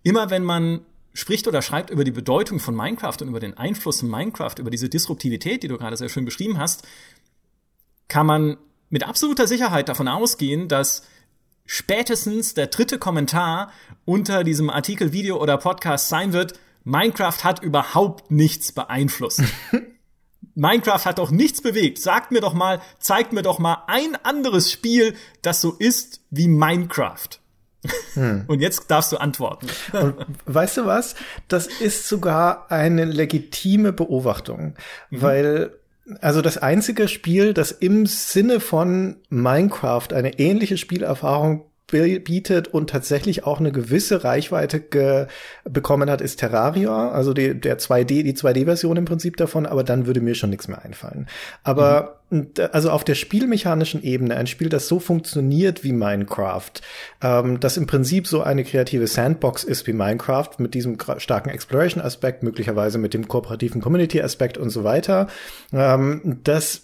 immer 0.03 0.29
wenn 0.29 0.43
man 0.43 0.82
spricht 1.13 1.48
oder 1.48 1.62
schreibt 1.62 1.89
über 1.89 2.03
die 2.03 2.12
Bedeutung 2.12 2.60
von 2.60 2.75
Minecraft 2.75 3.17
und 3.22 3.27
über 3.27 3.39
den 3.39 3.55
Einfluss 3.58 4.01
in 4.01 4.10
Minecraft, 4.10 4.55
über 4.58 4.72
diese 4.72 4.89
Disruptivität, 4.89 5.63
die 5.63 5.67
du 5.67 5.77
gerade 5.77 5.96
sehr 5.98 6.10
schön 6.10 6.25
beschrieben 6.25 6.58
hast, 6.58 6.88
kann 8.08 8.25
man 8.25 8.58
mit 8.89 9.08
absoluter 9.08 9.48
Sicherheit 9.48 9.89
davon 9.89 10.08
ausgehen, 10.08 10.67
dass 10.67 11.03
spätestens 11.65 12.53
der 12.53 12.67
dritte 12.67 13.00
Kommentar 13.00 13.72
unter 14.05 14.43
diesem 14.43 14.70
Artikel, 14.70 15.13
Video 15.13 15.41
oder 15.41 15.58
Podcast 15.58 16.10
sein 16.10 16.34
wird, 16.34 16.60
Minecraft 16.84 17.43
hat 17.43 17.63
überhaupt 17.63 18.29
nichts 18.32 18.72
beeinflusst. 18.72 19.43
Minecraft 20.56 21.06
hat 21.06 21.18
doch 21.18 21.32
nichts 21.32 21.62
bewegt. 21.62 22.00
Sagt 22.00 22.32
mir 22.32 22.42
doch 22.42 22.54
mal, 22.54 22.82
zeigt 23.00 23.34
mir 23.34 23.42
doch 23.42 23.60
mal 23.60 23.84
ein 23.88 24.18
anderes 24.24 24.72
Spiel, 24.72 25.16
das 25.42 25.62
so 25.62 25.72
ist 25.72 26.22
wie 26.30 26.48
Minecraft. 26.48 27.40
Hm. 28.14 28.46
Und 28.48 28.62
jetzt 28.62 28.90
darfst 28.90 29.12
du 29.12 29.18
antworten. 29.18 29.68
Und 29.94 30.16
weißt 30.46 30.78
du 30.78 30.86
was? 30.86 31.16
Das 31.48 31.68
ist 31.68 32.08
sogar 32.08 32.72
eine 32.72 33.06
legitime 33.06 33.94
Beobachtung, 33.94 34.76
mhm. 35.10 35.22
weil 35.22 35.80
also 36.20 36.42
das 36.42 36.58
einzige 36.58 37.08
Spiel, 37.08 37.54
das 37.54 37.72
im 37.72 38.06
Sinne 38.06 38.60
von 38.60 39.18
Minecraft 39.30 40.10
eine 40.14 40.38
ähnliche 40.38 40.78
Spielerfahrung 40.78 41.66
bietet 41.88 42.68
und 42.70 42.90
tatsächlich 42.90 43.46
auch 43.46 43.60
eine 43.60 43.72
gewisse 43.72 44.24
Reichweite 44.24 45.28
bekommen 45.63 46.10
hat, 46.10 46.22
ist 46.22 46.38
Terraria, 46.40 47.10
also 47.12 47.34
die, 47.34 47.60
der 47.60 47.78
2D, 47.78 48.24
die 48.24 48.34
2D-Version 48.34 48.98
im 48.98 49.06
Prinzip 49.06 49.38
davon, 49.38 49.66
aber 49.66 49.84
dann 49.84 50.08
würde 50.08 50.22
mir 50.22 50.34
schon 50.34 50.50
nichts 50.50 50.68
mehr 50.68 50.84
einfallen. 50.84 51.28
Aber 51.63 52.02
mhm 52.02 52.23
also 52.72 52.92
auf 52.92 53.04
der 53.04 53.16
spielmechanischen 53.16 54.04
Ebene 54.04 54.36
ein 54.36 54.48
Spiel, 54.48 54.70
das 54.70 54.88
so 54.88 55.00
funktioniert 55.00 55.84
wie 55.84 55.92
Minecraft, 55.92 56.72
ähm, 57.22 57.60
das 57.60 57.78
im 57.78 57.88
Prinzip 57.88 58.28
so 58.28 58.42
eine 58.42 58.63
kreative 58.63 59.08
Sandbox 59.08 59.63
ist 59.63 59.88
wie 59.88 59.94
Minecraft, 59.94 60.50
mit 60.58 60.74
diesem 60.74 60.98
starken 61.18 61.50
Exploration-Aspekt, 61.50 62.44
möglicherweise 62.44 62.98
mit 62.98 63.13
dem 63.13 63.28
kooperativen 63.28 63.82
Community-Aspekt 63.82 64.58
und 64.58 64.70
so 64.70 64.84
weiter, 64.84 65.28
ähm, 65.72 66.40
das, 66.44 66.82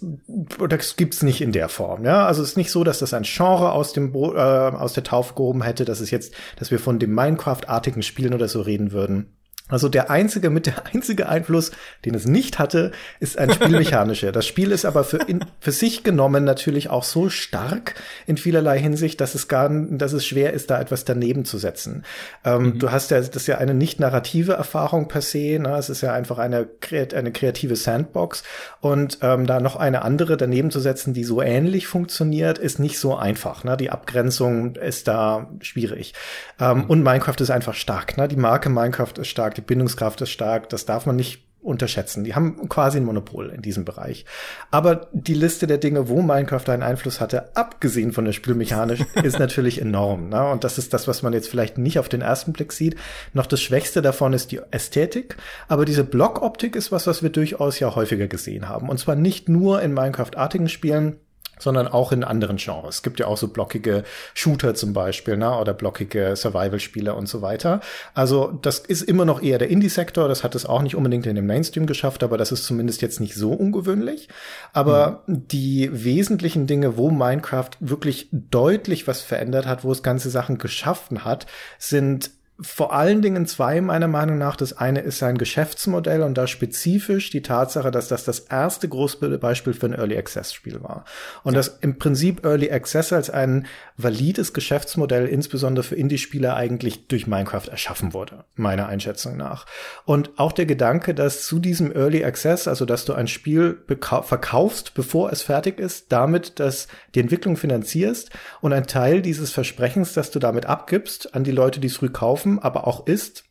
das 0.68 0.96
gibt's 0.96 1.22
nicht 1.22 1.40
in 1.40 1.52
der 1.52 1.68
Form. 1.68 2.04
Ja? 2.04 2.26
Also 2.26 2.42
es 2.42 2.50
ist 2.50 2.56
nicht 2.56 2.70
so, 2.70 2.84
dass 2.84 2.98
das 2.98 3.14
ein 3.14 3.24
Genre 3.24 3.72
aus 3.72 3.92
dem 3.92 4.12
Bo 4.12 4.34
äh, 4.34 4.38
aus 4.38 4.92
der 4.92 5.04
Taufe 5.04 5.34
gehoben 5.34 5.62
hätte, 5.62 5.84
dass 5.84 6.00
es 6.00 6.10
jetzt, 6.10 6.34
dass 6.58 6.70
wir 6.70 6.78
von 6.78 6.98
dem 6.98 7.14
Minecraft-artigen 7.14 8.02
Spielen 8.02 8.34
oder 8.34 8.48
so 8.48 8.60
reden 8.60 8.92
würden. 8.92 9.26
Also 9.70 9.88
der 9.88 10.10
einzige 10.10 10.50
mit 10.50 10.66
der 10.66 10.86
einzige 10.92 11.28
Einfluss, 11.28 11.72
den 12.04 12.14
es 12.14 12.26
nicht 12.26 12.58
hatte, 12.58 12.92
ist 13.20 13.38
ein 13.38 13.52
spielmechanischer. 13.52 14.32
Das 14.40 14.46
Spiel 14.46 14.70
ist 14.70 14.84
aber 14.84 15.04
für, 15.04 15.18
in, 15.18 15.44
für 15.60 15.72
sich 15.72 16.02
genommen 16.02 16.44
natürlich 16.44 16.88
auch 16.88 17.04
so 17.04 17.28
stark 17.28 17.94
in 18.26 18.36
vielerlei 18.36 18.78
Hinsicht, 18.78 19.20
dass 19.20 19.34
es 19.34 19.48
gar, 19.48 19.68
dass 19.68 20.12
es 20.12 20.24
schwer 20.24 20.52
ist, 20.52 20.70
da 20.70 20.80
etwas 20.80 21.04
daneben 21.04 21.44
zu 21.44 21.58
setzen. 21.58 22.04
Ähm, 22.44 22.62
mhm. 22.62 22.78
Du 22.78 22.90
hast 22.90 23.10
ja, 23.10 23.18
das 23.18 23.28
ist 23.30 23.46
ja 23.46 23.58
eine 23.58 23.74
nicht 23.74 24.00
narrative 24.00 24.52
Erfahrung 24.52 25.08
per 25.08 25.20
se. 25.20 25.58
Ne? 25.58 25.76
Es 25.76 25.90
ist 25.90 26.00
ja 26.00 26.12
einfach 26.12 26.38
eine, 26.38 26.68
eine 27.14 27.32
kreative 27.32 27.76
Sandbox 27.76 28.42
und 28.80 29.18
ähm, 29.22 29.46
da 29.46 29.60
noch 29.60 29.76
eine 29.76 30.02
andere 30.02 30.36
daneben 30.36 30.70
zu 30.70 30.80
setzen, 30.80 31.12
die 31.12 31.24
so 31.24 31.42
ähnlich 31.42 31.86
funktioniert, 31.86 32.58
ist 32.58 32.78
nicht 32.78 32.98
so 32.98 33.16
einfach. 33.16 33.64
Ne? 33.64 33.76
Die 33.76 33.90
Abgrenzung 33.90 34.76
ist 34.76 35.08
da 35.08 35.50
schwierig. 35.60 36.14
Ähm, 36.58 36.78
mhm. 36.78 36.84
Und 36.84 37.02
Minecraft 37.02 37.40
ist 37.40 37.50
einfach 37.50 37.74
stark. 37.74 38.16
Ne? 38.16 38.28
Die 38.28 38.36
Marke 38.36 38.68
Minecraft 38.68 39.18
ist 39.18 39.28
stark 39.28 39.54
die 39.60 39.66
Bindungskraft 39.66 40.20
ist 40.22 40.30
stark, 40.30 40.70
das 40.70 40.86
darf 40.86 41.04
man 41.04 41.16
nicht 41.16 41.44
unterschätzen. 41.62 42.24
Die 42.24 42.34
haben 42.34 42.70
quasi 42.70 42.96
ein 42.96 43.04
Monopol 43.04 43.50
in 43.50 43.60
diesem 43.60 43.84
Bereich. 43.84 44.24
Aber 44.70 45.08
die 45.12 45.34
Liste 45.34 45.66
der 45.66 45.76
Dinge, 45.76 46.08
wo 46.08 46.22
Minecraft 46.22 46.66
einen 46.68 46.82
Einfluss 46.82 47.20
hatte, 47.20 47.54
abgesehen 47.54 48.12
von 48.12 48.24
der 48.24 48.32
Spielmechanik, 48.32 49.04
ist 49.22 49.38
natürlich 49.38 49.78
enorm. 49.78 50.30
Ne? 50.30 50.42
Und 50.50 50.64
das 50.64 50.78
ist 50.78 50.94
das, 50.94 51.06
was 51.06 51.22
man 51.22 51.34
jetzt 51.34 51.50
vielleicht 51.50 51.76
nicht 51.76 51.98
auf 51.98 52.08
den 52.08 52.22
ersten 52.22 52.54
Blick 52.54 52.72
sieht. 52.72 52.96
Noch 53.34 53.44
das 53.44 53.60
Schwächste 53.60 54.00
davon 54.00 54.32
ist 54.32 54.52
die 54.52 54.60
Ästhetik. 54.70 55.36
Aber 55.68 55.84
diese 55.84 56.04
Blockoptik 56.04 56.76
ist 56.76 56.92
was, 56.92 57.06
was 57.06 57.22
wir 57.22 57.30
durchaus 57.30 57.78
ja 57.78 57.94
häufiger 57.94 58.26
gesehen 58.26 58.66
haben. 58.66 58.88
Und 58.88 58.98
zwar 58.98 59.14
nicht 59.14 59.50
nur 59.50 59.82
in 59.82 59.92
Minecraft-artigen 59.92 60.70
Spielen, 60.70 61.20
sondern 61.60 61.88
auch 61.88 62.12
in 62.12 62.24
anderen 62.24 62.56
Genres. 62.56 62.96
Es 62.96 63.02
gibt 63.02 63.20
ja 63.20 63.26
auch 63.26 63.36
so 63.36 63.48
blockige 63.48 64.04
Shooter 64.34 64.74
zum 64.74 64.92
Beispiel, 64.92 65.36
ne, 65.36 65.56
oder 65.58 65.74
blockige 65.74 66.34
Survival-Spiele 66.36 67.14
und 67.14 67.28
so 67.28 67.42
weiter. 67.42 67.80
Also 68.14 68.58
das 68.62 68.80
ist 68.80 69.02
immer 69.02 69.24
noch 69.24 69.42
eher 69.42 69.58
der 69.58 69.68
Indie-Sektor. 69.68 70.28
Das 70.28 70.42
hat 70.42 70.54
es 70.54 70.66
auch 70.66 70.82
nicht 70.82 70.96
unbedingt 70.96 71.26
in 71.26 71.36
den 71.36 71.46
Mainstream 71.46 71.86
geschafft, 71.86 72.22
aber 72.22 72.38
das 72.38 72.52
ist 72.52 72.64
zumindest 72.64 73.02
jetzt 73.02 73.20
nicht 73.20 73.34
so 73.34 73.52
ungewöhnlich. 73.52 74.28
Aber 74.72 75.22
mhm. 75.26 75.46
die 75.48 75.90
wesentlichen 75.92 76.66
Dinge, 76.66 76.96
wo 76.96 77.10
Minecraft 77.10 77.70
wirklich 77.80 78.28
deutlich 78.32 79.06
was 79.06 79.20
verändert 79.20 79.66
hat, 79.66 79.84
wo 79.84 79.92
es 79.92 80.02
ganze 80.02 80.30
Sachen 80.30 80.58
geschaffen 80.58 81.24
hat, 81.24 81.46
sind 81.78 82.30
vor 82.62 82.92
allen 82.92 83.22
Dingen 83.22 83.46
zwei 83.46 83.80
meiner 83.80 84.08
Meinung 84.08 84.38
nach. 84.38 84.56
Das 84.56 84.76
eine 84.76 85.00
ist 85.00 85.18
sein 85.18 85.38
Geschäftsmodell 85.38 86.22
und 86.22 86.36
da 86.36 86.46
spezifisch 86.46 87.30
die 87.30 87.42
Tatsache, 87.42 87.90
dass 87.90 88.08
das 88.08 88.24
das 88.24 88.40
erste 88.40 88.88
große 88.88 89.38
Beispiel 89.38 89.72
für 89.72 89.86
ein 89.86 89.94
Early 89.94 90.16
Access 90.16 90.52
Spiel 90.52 90.82
war. 90.82 91.04
Und 91.42 91.54
ja. 91.54 91.58
dass 91.58 91.78
im 91.80 91.98
Prinzip 91.98 92.44
Early 92.44 92.70
Access 92.70 93.12
als 93.12 93.30
ein 93.30 93.66
valides 93.96 94.52
Geschäftsmodell 94.52 95.26
insbesondere 95.26 95.84
für 95.84 95.94
Indie-Spieler 95.94 96.54
eigentlich 96.54 97.06
durch 97.08 97.26
Minecraft 97.26 97.68
erschaffen 97.70 98.12
wurde, 98.12 98.44
meiner 98.54 98.88
Einschätzung 98.88 99.36
nach. 99.36 99.66
Und 100.04 100.30
auch 100.38 100.52
der 100.52 100.66
Gedanke, 100.66 101.14
dass 101.14 101.44
zu 101.46 101.58
diesem 101.58 101.92
Early 101.92 102.24
Access, 102.24 102.68
also 102.68 102.84
dass 102.84 103.04
du 103.04 103.14
ein 103.14 103.28
Spiel 103.28 103.78
verkaufst, 103.86 104.94
bevor 104.94 105.32
es 105.32 105.42
fertig 105.42 105.78
ist, 105.78 106.12
damit, 106.12 106.60
dass 106.60 106.88
die 107.14 107.20
Entwicklung 107.20 107.56
finanzierst 107.56 108.30
und 108.60 108.72
ein 108.72 108.86
Teil 108.86 109.22
dieses 109.22 109.50
Versprechens, 109.50 110.12
das 110.12 110.30
du 110.30 110.38
damit 110.38 110.66
abgibst 110.66 111.34
an 111.34 111.44
die 111.44 111.52
Leute, 111.52 111.80
die 111.80 111.88
es 111.88 111.96
früh 111.96 112.08
kaufen, 112.08 112.49
aber 112.58 112.86
auch 112.86 113.06
ist, 113.06 113.44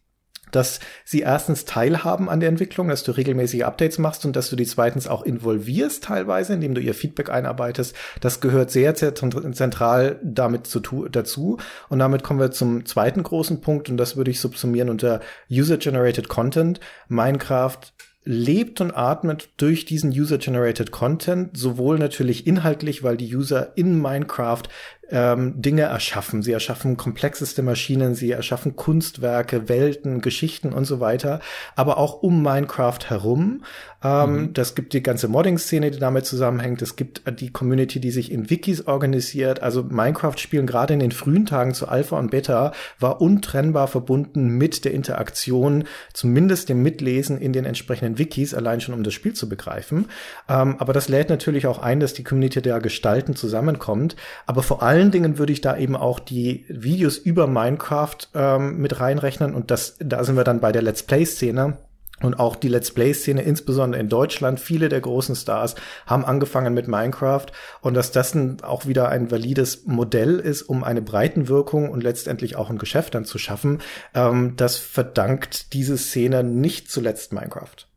dass 0.51 0.79
sie 1.05 1.21
erstens 1.21 1.65
teilhaben 1.65 2.29
an 2.29 2.39
der 2.39 2.49
Entwicklung, 2.49 2.87
dass 2.87 3.03
du 3.03 3.11
regelmäßige 3.11 3.63
Updates 3.63 3.97
machst 3.97 4.25
und 4.25 4.35
dass 4.35 4.49
du 4.49 4.55
die 4.55 4.65
zweitens 4.65 5.07
auch 5.07 5.23
involvierst 5.23 6.03
teilweise, 6.05 6.53
indem 6.53 6.75
du 6.75 6.81
ihr 6.81 6.93
Feedback 6.93 7.29
einarbeitest. 7.29 7.95
Das 8.21 8.41
gehört 8.41 8.71
sehr, 8.71 8.95
sehr 8.95 9.13
zentral 9.15 10.19
damit 10.23 10.67
zu, 10.67 10.79
dazu. 11.09 11.57
Und 11.89 11.99
damit 11.99 12.23
kommen 12.23 12.39
wir 12.39 12.51
zum 12.51 12.85
zweiten 12.85 13.23
großen 13.23 13.61
Punkt 13.61 13.89
und 13.89 13.97
das 13.97 14.15
würde 14.17 14.31
ich 14.31 14.39
subsumieren 14.39 14.89
unter 14.89 15.21
User-Generated 15.51 16.29
Content. 16.29 16.79
Minecraft 17.07 17.79
lebt 18.25 18.81
und 18.81 18.91
atmet 18.91 19.49
durch 19.57 19.85
diesen 19.85 20.11
User-Generated 20.11 20.91
Content, 20.91 21.57
sowohl 21.57 21.97
natürlich 21.97 22.45
inhaltlich, 22.45 23.01
weil 23.01 23.17
die 23.17 23.35
User 23.35 23.75
in 23.75 23.99
Minecraft 23.99 24.63
ähm, 25.11 25.61
Dinge 25.61 25.83
erschaffen. 25.83 26.41
Sie 26.41 26.51
erschaffen 26.51 26.97
komplexeste 26.97 27.61
Maschinen, 27.61 28.15
sie 28.15 28.31
erschaffen 28.31 28.75
Kunstwerke, 28.75 29.69
Welten, 29.69 30.21
Geschichten 30.21 30.73
und 30.73 30.85
so 30.85 30.99
weiter, 30.99 31.39
aber 31.75 31.97
auch 31.97 32.21
um 32.21 32.41
Minecraft 32.41 32.99
herum. 33.07 33.63
Ähm, 34.03 34.33
mhm. 34.33 34.53
Das 34.53 34.75
gibt 34.75 34.93
die 34.93 35.03
ganze 35.03 35.27
Modding-Szene, 35.27 35.91
die 35.91 35.99
damit 35.99 36.25
zusammenhängt. 36.25 36.81
Es 36.81 36.95
gibt 36.95 37.23
die 37.39 37.51
Community, 37.51 37.99
die 37.99 38.11
sich 38.11 38.31
in 38.31 38.49
Wikis 38.49 38.87
organisiert. 38.87 39.61
Also 39.61 39.83
Minecraft-Spielen 39.83 40.67
gerade 40.67 40.93
in 40.93 40.99
den 40.99 41.11
frühen 41.11 41.45
Tagen 41.45 41.73
zu 41.73 41.87
Alpha 41.87 42.17
und 42.17 42.31
Beta 42.31 42.71
war 42.99 43.21
untrennbar 43.21 43.87
verbunden 43.87 44.49
mit 44.57 44.85
der 44.85 44.93
Interaktion, 44.93 45.83
zumindest 46.13 46.69
dem 46.69 46.81
Mitlesen 46.81 47.39
in 47.39 47.51
den 47.53 47.65
entsprechenden 47.65 48.17
Wikis, 48.17 48.53
allein 48.53 48.81
schon 48.81 48.95
um 48.95 49.03
das 49.03 49.13
Spiel 49.13 49.33
zu 49.33 49.49
begreifen. 49.49 50.05
Ähm, 50.47 50.75
aber 50.79 50.93
das 50.93 51.09
lädt 51.09 51.29
natürlich 51.29 51.67
auch 51.67 51.79
ein, 51.79 51.99
dass 51.99 52.13
die 52.13 52.23
Community 52.23 52.61
der 52.61 52.79
Gestalten 52.79 53.35
zusammenkommt. 53.35 54.15
Aber 54.45 54.63
vor 54.63 54.81
allen 54.81 55.11
Dingen 55.11 55.37
würde 55.37 55.53
ich 55.53 55.61
da 55.61 55.77
eben 55.77 55.95
auch 55.95 56.19
die 56.19 56.65
Videos 56.69 57.17
über 57.17 57.47
Minecraft 57.47 58.17
ähm, 58.33 58.77
mit 58.77 58.99
reinrechnen 58.99 59.53
und 59.53 59.71
das, 59.71 59.97
da 59.99 60.23
sind 60.23 60.37
wir 60.37 60.43
dann 60.43 60.61
bei 60.61 60.71
der 60.71 60.81
Let's 60.81 61.03
Play-Szene 61.03 61.77
Und 62.21 62.39
auch 62.39 62.55
die 62.55 62.67
Let's 62.67 62.91
Play-Szene, 62.91 63.41
insbesondere 63.41 64.01
in 64.01 64.09
Deutschland, 64.09 64.59
viele 64.59 64.89
der 64.89 65.01
großen 65.01 65.35
Stars 65.35 65.75
haben 66.05 66.25
angefangen 66.25 66.73
mit 66.73 66.87
Minecraft 66.87 67.47
und 67.81 67.93
dass 67.93 68.11
das 68.11 68.37
auch 68.61 68.85
wieder 68.85 69.09
ein 69.09 69.31
valides 69.31 69.85
Modell 69.85 70.39
ist, 70.39 70.63
um 70.63 70.83
eine 70.83 71.01
Breitenwirkung 71.01 71.89
und 71.89 72.03
letztendlich 72.03 72.55
auch 72.55 72.69
ein 72.69 72.77
Geschäft 72.77 73.15
dann 73.15 73.25
zu 73.25 73.37
schaffen, 73.37 73.79
ähm, 74.13 74.53
das 74.55 74.77
verdankt 74.77 75.73
diese 75.73 75.97
Szene 75.97 76.43
nicht 76.43 76.91
zuletzt 76.91 77.33
Minecraft. 77.33 77.87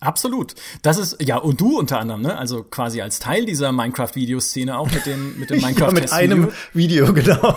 Absolut. 0.00 0.54
Das 0.82 0.98
ist, 0.98 1.22
ja, 1.22 1.36
und 1.36 1.60
du 1.60 1.78
unter 1.78 2.00
anderem, 2.00 2.22
ne? 2.22 2.36
Also 2.36 2.64
quasi 2.64 3.00
als 3.00 3.20
Teil 3.20 3.44
dieser 3.44 3.70
Minecraft-Videoszene 3.70 4.76
auch 4.76 4.90
mit 4.90 5.06
dem, 5.06 5.38
mit 5.38 5.50
dem 5.50 5.60
minecraft 5.60 5.86
ja, 5.86 5.92
mit 5.92 6.12
einem 6.12 6.50
Video, 6.72 7.12
genau. 7.12 7.56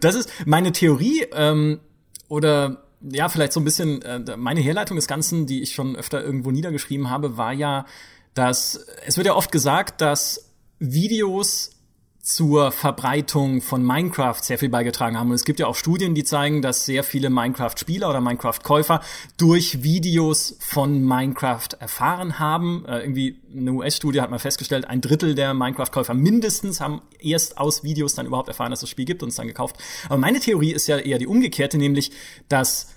das 0.00 0.14
ist 0.14 0.30
meine 0.44 0.72
Theorie, 0.72 1.26
ähm, 1.32 1.80
oder 2.28 2.81
ja, 3.10 3.28
vielleicht 3.28 3.52
so 3.52 3.60
ein 3.60 3.64
bisschen, 3.64 4.02
äh, 4.02 4.36
meine 4.36 4.60
Herleitung 4.60 4.96
des 4.96 5.06
Ganzen, 5.06 5.46
die 5.46 5.62
ich 5.62 5.74
schon 5.74 5.96
öfter 5.96 6.22
irgendwo 6.22 6.50
niedergeschrieben 6.50 7.10
habe, 7.10 7.36
war 7.36 7.52
ja, 7.52 7.86
dass 8.34 8.86
es 9.06 9.16
wird 9.16 9.26
ja 9.26 9.34
oft 9.34 9.52
gesagt, 9.52 10.00
dass 10.00 10.50
Videos 10.78 11.71
zur 12.22 12.70
Verbreitung 12.70 13.60
von 13.60 13.84
Minecraft 13.84 14.36
sehr 14.40 14.56
viel 14.56 14.68
beigetragen 14.68 15.18
haben. 15.18 15.30
Und 15.30 15.34
es 15.34 15.44
gibt 15.44 15.58
ja 15.58 15.66
auch 15.66 15.74
Studien, 15.74 16.14
die 16.14 16.22
zeigen, 16.22 16.62
dass 16.62 16.86
sehr 16.86 17.02
viele 17.02 17.30
Minecraft-Spieler 17.30 18.08
oder 18.08 18.20
Minecraft-Käufer 18.20 19.00
durch 19.38 19.82
Videos 19.82 20.56
von 20.60 21.02
Minecraft 21.02 21.70
erfahren 21.80 22.38
haben. 22.38 22.84
Äh, 22.86 23.00
irgendwie 23.00 23.40
eine 23.52 23.72
US-Studie 23.72 24.20
hat 24.20 24.30
mal 24.30 24.38
festgestellt, 24.38 24.84
ein 24.84 25.00
Drittel 25.00 25.34
der 25.34 25.52
Minecraft-Käufer 25.52 26.14
mindestens 26.14 26.80
haben 26.80 27.02
erst 27.18 27.58
aus 27.58 27.82
Videos 27.82 28.14
dann 28.14 28.26
überhaupt 28.26 28.46
erfahren, 28.46 28.70
dass 28.70 28.78
es 28.78 28.82
das 28.82 28.90
Spiel 28.90 29.04
gibt 29.04 29.24
und 29.24 29.30
es 29.30 29.34
dann 29.34 29.48
gekauft. 29.48 29.76
Aber 30.06 30.16
meine 30.16 30.38
Theorie 30.38 30.70
ist 30.70 30.86
ja 30.86 30.98
eher 30.98 31.18
die 31.18 31.26
umgekehrte, 31.26 31.76
nämlich, 31.76 32.12
dass 32.48 32.94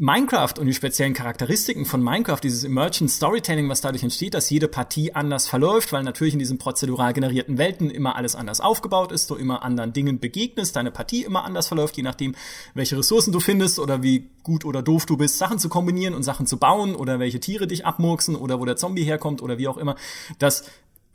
Minecraft 0.00 0.54
und 0.60 0.66
die 0.66 0.74
speziellen 0.74 1.12
Charakteristiken 1.12 1.84
von 1.84 2.00
Minecraft, 2.00 2.38
dieses 2.40 2.62
Emergent 2.62 3.10
Storytelling, 3.10 3.68
was 3.68 3.80
dadurch 3.80 4.04
entsteht, 4.04 4.32
dass 4.32 4.48
jede 4.48 4.68
Partie 4.68 5.12
anders 5.12 5.48
verläuft, 5.48 5.92
weil 5.92 6.04
natürlich 6.04 6.34
in 6.34 6.38
diesen 6.38 6.56
prozedural 6.56 7.12
generierten 7.12 7.58
Welten 7.58 7.90
immer 7.90 8.14
alles 8.14 8.36
anders 8.36 8.60
aufgebaut 8.60 9.10
ist, 9.10 9.28
du 9.28 9.34
immer 9.34 9.64
anderen 9.64 9.92
Dingen 9.92 10.20
begegnest, 10.20 10.76
deine 10.76 10.92
Partie 10.92 11.24
immer 11.24 11.44
anders 11.44 11.66
verläuft, 11.66 11.96
je 11.96 12.04
nachdem, 12.04 12.36
welche 12.74 12.96
Ressourcen 12.96 13.32
du 13.32 13.40
findest 13.40 13.80
oder 13.80 14.04
wie 14.04 14.30
gut 14.44 14.64
oder 14.64 14.82
doof 14.82 15.04
du 15.04 15.16
bist, 15.16 15.36
Sachen 15.36 15.58
zu 15.58 15.68
kombinieren 15.68 16.14
und 16.14 16.22
Sachen 16.22 16.46
zu 16.46 16.58
bauen 16.58 16.94
oder 16.94 17.18
welche 17.18 17.40
Tiere 17.40 17.66
dich 17.66 17.84
abmurksen 17.84 18.36
oder 18.36 18.60
wo 18.60 18.64
der 18.64 18.76
Zombie 18.76 19.02
herkommt 19.02 19.42
oder 19.42 19.58
wie 19.58 19.66
auch 19.66 19.78
immer, 19.78 19.96
dass 20.38 20.64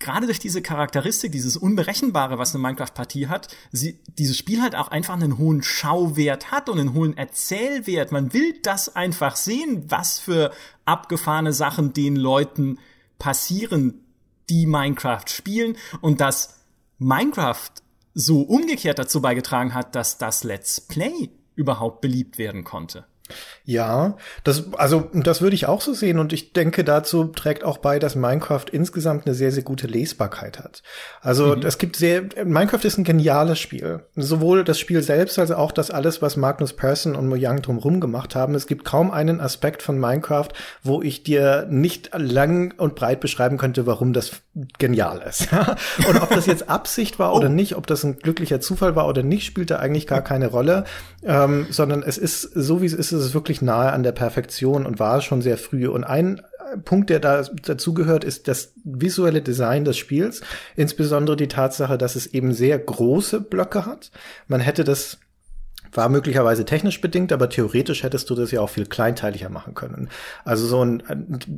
gerade 0.03 0.27
durch 0.27 0.39
diese 0.39 0.61
Charakteristik, 0.61 1.31
dieses 1.31 1.57
Unberechenbare, 1.57 2.37
was 2.37 2.53
eine 2.53 2.61
Minecraft-Partie 2.61 3.27
hat, 3.27 3.47
sie, 3.71 3.99
dieses 4.19 4.37
Spiel 4.37 4.61
halt 4.61 4.75
auch 4.75 4.89
einfach 4.89 5.15
einen 5.15 5.37
hohen 5.37 5.63
Schauwert 5.63 6.51
hat 6.51 6.69
und 6.69 6.79
einen 6.79 6.93
hohen 6.93 7.17
Erzählwert. 7.17 8.11
Man 8.11 8.33
will 8.33 8.59
das 8.61 8.95
einfach 8.95 9.35
sehen, 9.35 9.85
was 9.87 10.19
für 10.19 10.51
abgefahrene 10.85 11.53
Sachen 11.53 11.93
den 11.93 12.15
Leuten 12.15 12.77
passieren, 13.17 14.01
die 14.49 14.65
Minecraft 14.65 15.27
spielen 15.27 15.77
und 16.01 16.21
dass 16.21 16.59
Minecraft 16.99 17.71
so 18.13 18.41
umgekehrt 18.41 18.99
dazu 18.99 19.21
beigetragen 19.21 19.73
hat, 19.73 19.95
dass 19.95 20.17
das 20.17 20.43
Let's 20.43 20.81
Play 20.81 21.29
überhaupt 21.55 22.01
beliebt 22.01 22.37
werden 22.37 22.63
konnte. 22.63 23.05
Ja, 23.65 24.17
das, 24.43 24.73
also, 24.73 25.09
das 25.13 25.41
würde 25.41 25.55
ich 25.55 25.67
auch 25.67 25.79
so 25.79 25.93
sehen 25.93 26.19
und 26.19 26.33
ich 26.33 26.51
denke, 26.51 26.83
dazu 26.83 27.25
trägt 27.25 27.63
auch 27.63 27.77
bei, 27.77 27.97
dass 27.97 28.15
Minecraft 28.15 28.65
insgesamt 28.71 29.25
eine 29.25 29.35
sehr, 29.35 29.53
sehr 29.53 29.63
gute 29.63 29.87
Lesbarkeit 29.87 30.59
hat. 30.59 30.83
Also, 31.21 31.55
mhm. 31.55 31.63
es 31.63 31.77
gibt 31.77 31.95
sehr, 31.95 32.23
Minecraft 32.43 32.83
ist 32.83 32.97
ein 32.97 33.05
geniales 33.05 33.59
Spiel. 33.59 34.01
Sowohl 34.15 34.65
das 34.65 34.79
Spiel 34.79 35.01
selbst 35.01 35.39
als 35.39 35.51
auch 35.51 35.71
das 35.71 35.91
alles, 35.91 36.21
was 36.21 36.35
Magnus 36.35 36.73
Persson 36.73 37.15
und 37.15 37.27
Mojang 37.27 37.61
drumherum 37.61 38.01
gemacht 38.01 38.35
haben. 38.35 38.53
Es 38.55 38.67
gibt 38.67 38.83
kaum 38.83 39.11
einen 39.11 39.39
Aspekt 39.39 39.81
von 39.81 39.97
Minecraft, 39.97 40.49
wo 40.83 41.01
ich 41.01 41.23
dir 41.23 41.65
nicht 41.69 42.11
lang 42.13 42.73
und 42.77 42.95
breit 42.95 43.21
beschreiben 43.21 43.57
könnte, 43.57 43.85
warum 43.85 44.11
das 44.11 44.31
genial 44.77 45.23
ist. 45.27 45.47
und 46.07 46.21
ob 46.21 46.29
das 46.29 46.45
jetzt 46.45 46.69
Absicht 46.69 47.17
war 47.17 47.33
oh. 47.33 47.37
oder 47.37 47.49
nicht, 47.49 47.75
ob 47.75 47.87
das 47.87 48.03
ein 48.03 48.19
glücklicher 48.19 48.59
Zufall 48.59 48.95
war 48.95 49.07
oder 49.07 49.23
nicht, 49.23 49.45
spielte 49.45 49.79
eigentlich 49.79 50.05
gar 50.05 50.21
keine 50.21 50.47
Rolle, 50.47 50.83
ähm, 51.23 51.67
sondern 51.69 52.03
es 52.03 52.17
ist, 52.17 52.41
so 52.41 52.81
wie 52.81 52.85
es 52.85 52.93
ist, 52.93 53.11
ist 53.11 53.22
es 53.25 53.33
wirklich 53.33 53.61
nahe 53.61 53.91
an 53.91 54.03
der 54.03 54.11
Perfektion 54.11 54.85
und 54.85 54.99
war 54.99 55.17
es 55.17 55.23
schon 55.23 55.41
sehr 55.41 55.57
früh. 55.57 55.87
Und 55.87 56.03
ein 56.03 56.41
Punkt, 56.85 57.09
der 57.09 57.19
da 57.19 57.43
dazu 57.43 57.93
gehört, 57.93 58.23
ist 58.23 58.47
das 58.47 58.73
visuelle 58.83 59.41
Design 59.41 59.85
des 59.85 59.97
Spiels, 59.97 60.41
insbesondere 60.75 61.35
die 61.35 61.47
Tatsache, 61.47 61.97
dass 61.97 62.15
es 62.15 62.27
eben 62.27 62.53
sehr 62.53 62.79
große 62.79 63.41
Blöcke 63.41 63.85
hat. 63.85 64.11
Man 64.47 64.61
hätte 64.61 64.83
das 64.83 65.19
war 65.95 66.09
möglicherweise 66.09 66.65
technisch 66.65 67.01
bedingt, 67.01 67.31
aber 67.31 67.49
theoretisch 67.49 68.03
hättest 68.03 68.29
du 68.29 68.35
das 68.35 68.51
ja 68.51 68.61
auch 68.61 68.69
viel 68.69 68.85
kleinteiliger 68.85 69.49
machen 69.49 69.75
können. 69.75 70.09
Also 70.43 70.65
so 70.65 70.83
ein, 70.83 71.03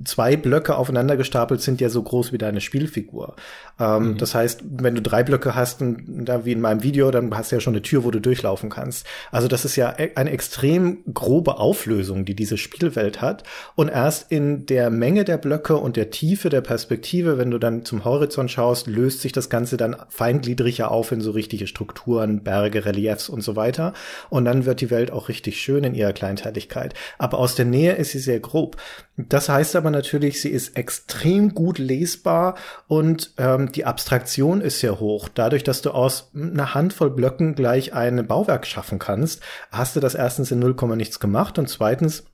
zwei 0.05 0.35
Blöcke 0.35 0.75
aufeinander 0.75 1.17
gestapelt 1.17 1.61
sind 1.61 1.81
ja 1.81 1.89
so 1.89 2.03
groß 2.03 2.33
wie 2.33 2.37
deine 2.37 2.61
Spielfigur. 2.61 3.35
Ähm, 3.79 4.11
mhm. 4.11 4.17
Das 4.17 4.35
heißt, 4.35 4.63
wenn 4.69 4.95
du 4.95 5.01
drei 5.01 5.23
Blöcke 5.23 5.55
hast, 5.55 5.81
da 5.81 6.45
wie 6.45 6.51
in 6.51 6.61
meinem 6.61 6.83
Video, 6.83 7.11
dann 7.11 7.35
hast 7.35 7.51
du 7.51 7.57
ja 7.57 7.59
schon 7.59 7.73
eine 7.73 7.81
Tür, 7.81 8.03
wo 8.03 8.11
du 8.11 8.19
durchlaufen 8.19 8.69
kannst. 8.69 9.05
Also 9.31 9.47
das 9.47 9.65
ist 9.65 9.75
ja 9.75 9.93
e, 9.97 10.11
eine 10.15 10.31
extrem 10.31 11.03
grobe 11.13 11.57
Auflösung, 11.57 12.25
die 12.25 12.35
diese 12.35 12.57
Spielwelt 12.57 13.21
hat. 13.21 13.43
Und 13.75 13.89
erst 13.89 14.31
in 14.31 14.65
der 14.65 14.89
Menge 14.89 15.25
der 15.25 15.37
Blöcke 15.37 15.77
und 15.77 15.97
der 15.97 16.09
Tiefe 16.09 16.49
der 16.49 16.61
Perspektive, 16.61 17.37
wenn 17.37 17.51
du 17.51 17.57
dann 17.57 17.85
zum 17.85 18.05
Horizont 18.05 18.51
schaust, 18.51 18.87
löst 18.87 19.21
sich 19.21 19.31
das 19.31 19.49
Ganze 19.49 19.77
dann 19.77 19.95
feingliedriger 20.09 20.91
auf 20.91 21.11
in 21.11 21.21
so 21.21 21.31
richtige 21.31 21.67
Strukturen, 21.67 22.43
Berge, 22.43 22.85
Reliefs 22.85 23.29
und 23.29 23.41
so 23.41 23.55
weiter 23.55 23.93
und 24.29 24.45
dann 24.45 24.65
wird 24.65 24.81
die 24.81 24.89
Welt 24.89 25.11
auch 25.11 25.29
richtig 25.29 25.59
schön 25.59 25.83
in 25.83 25.95
ihrer 25.95 26.13
Kleinteiligkeit. 26.13 26.93
Aber 27.17 27.39
aus 27.39 27.55
der 27.55 27.65
Nähe 27.65 27.93
ist 27.93 28.11
sie 28.11 28.19
sehr 28.19 28.39
grob. 28.39 28.77
Das 29.17 29.47
heißt 29.47 29.75
aber 29.75 29.91
natürlich, 29.91 30.41
sie 30.41 30.49
ist 30.49 30.77
extrem 30.77 31.53
gut 31.53 31.77
lesbar 31.77 32.55
und 32.87 33.33
ähm, 33.37 33.64
die 33.71 33.85
Abstraktion 33.85 34.61
ist 34.61 34.79
sehr 34.79 34.99
hoch. 34.99 35.29
Dadurch, 35.33 35.63
dass 35.63 35.81
du 35.81 35.91
aus 35.91 36.31
einer 36.35 36.73
Handvoll 36.73 37.09
Blöcken 37.09 37.55
gleich 37.55 37.93
ein 37.93 38.27
Bauwerk 38.27 38.65
schaffen 38.67 38.99
kannst, 38.99 39.41
hast 39.71 39.95
du 39.95 39.99
das 39.99 40.15
erstens 40.15 40.51
in 40.51 40.59
0, 40.59 40.75
nichts 40.95 41.19
gemacht 41.19 41.57
und 41.57 41.69
zweitens 41.69 42.25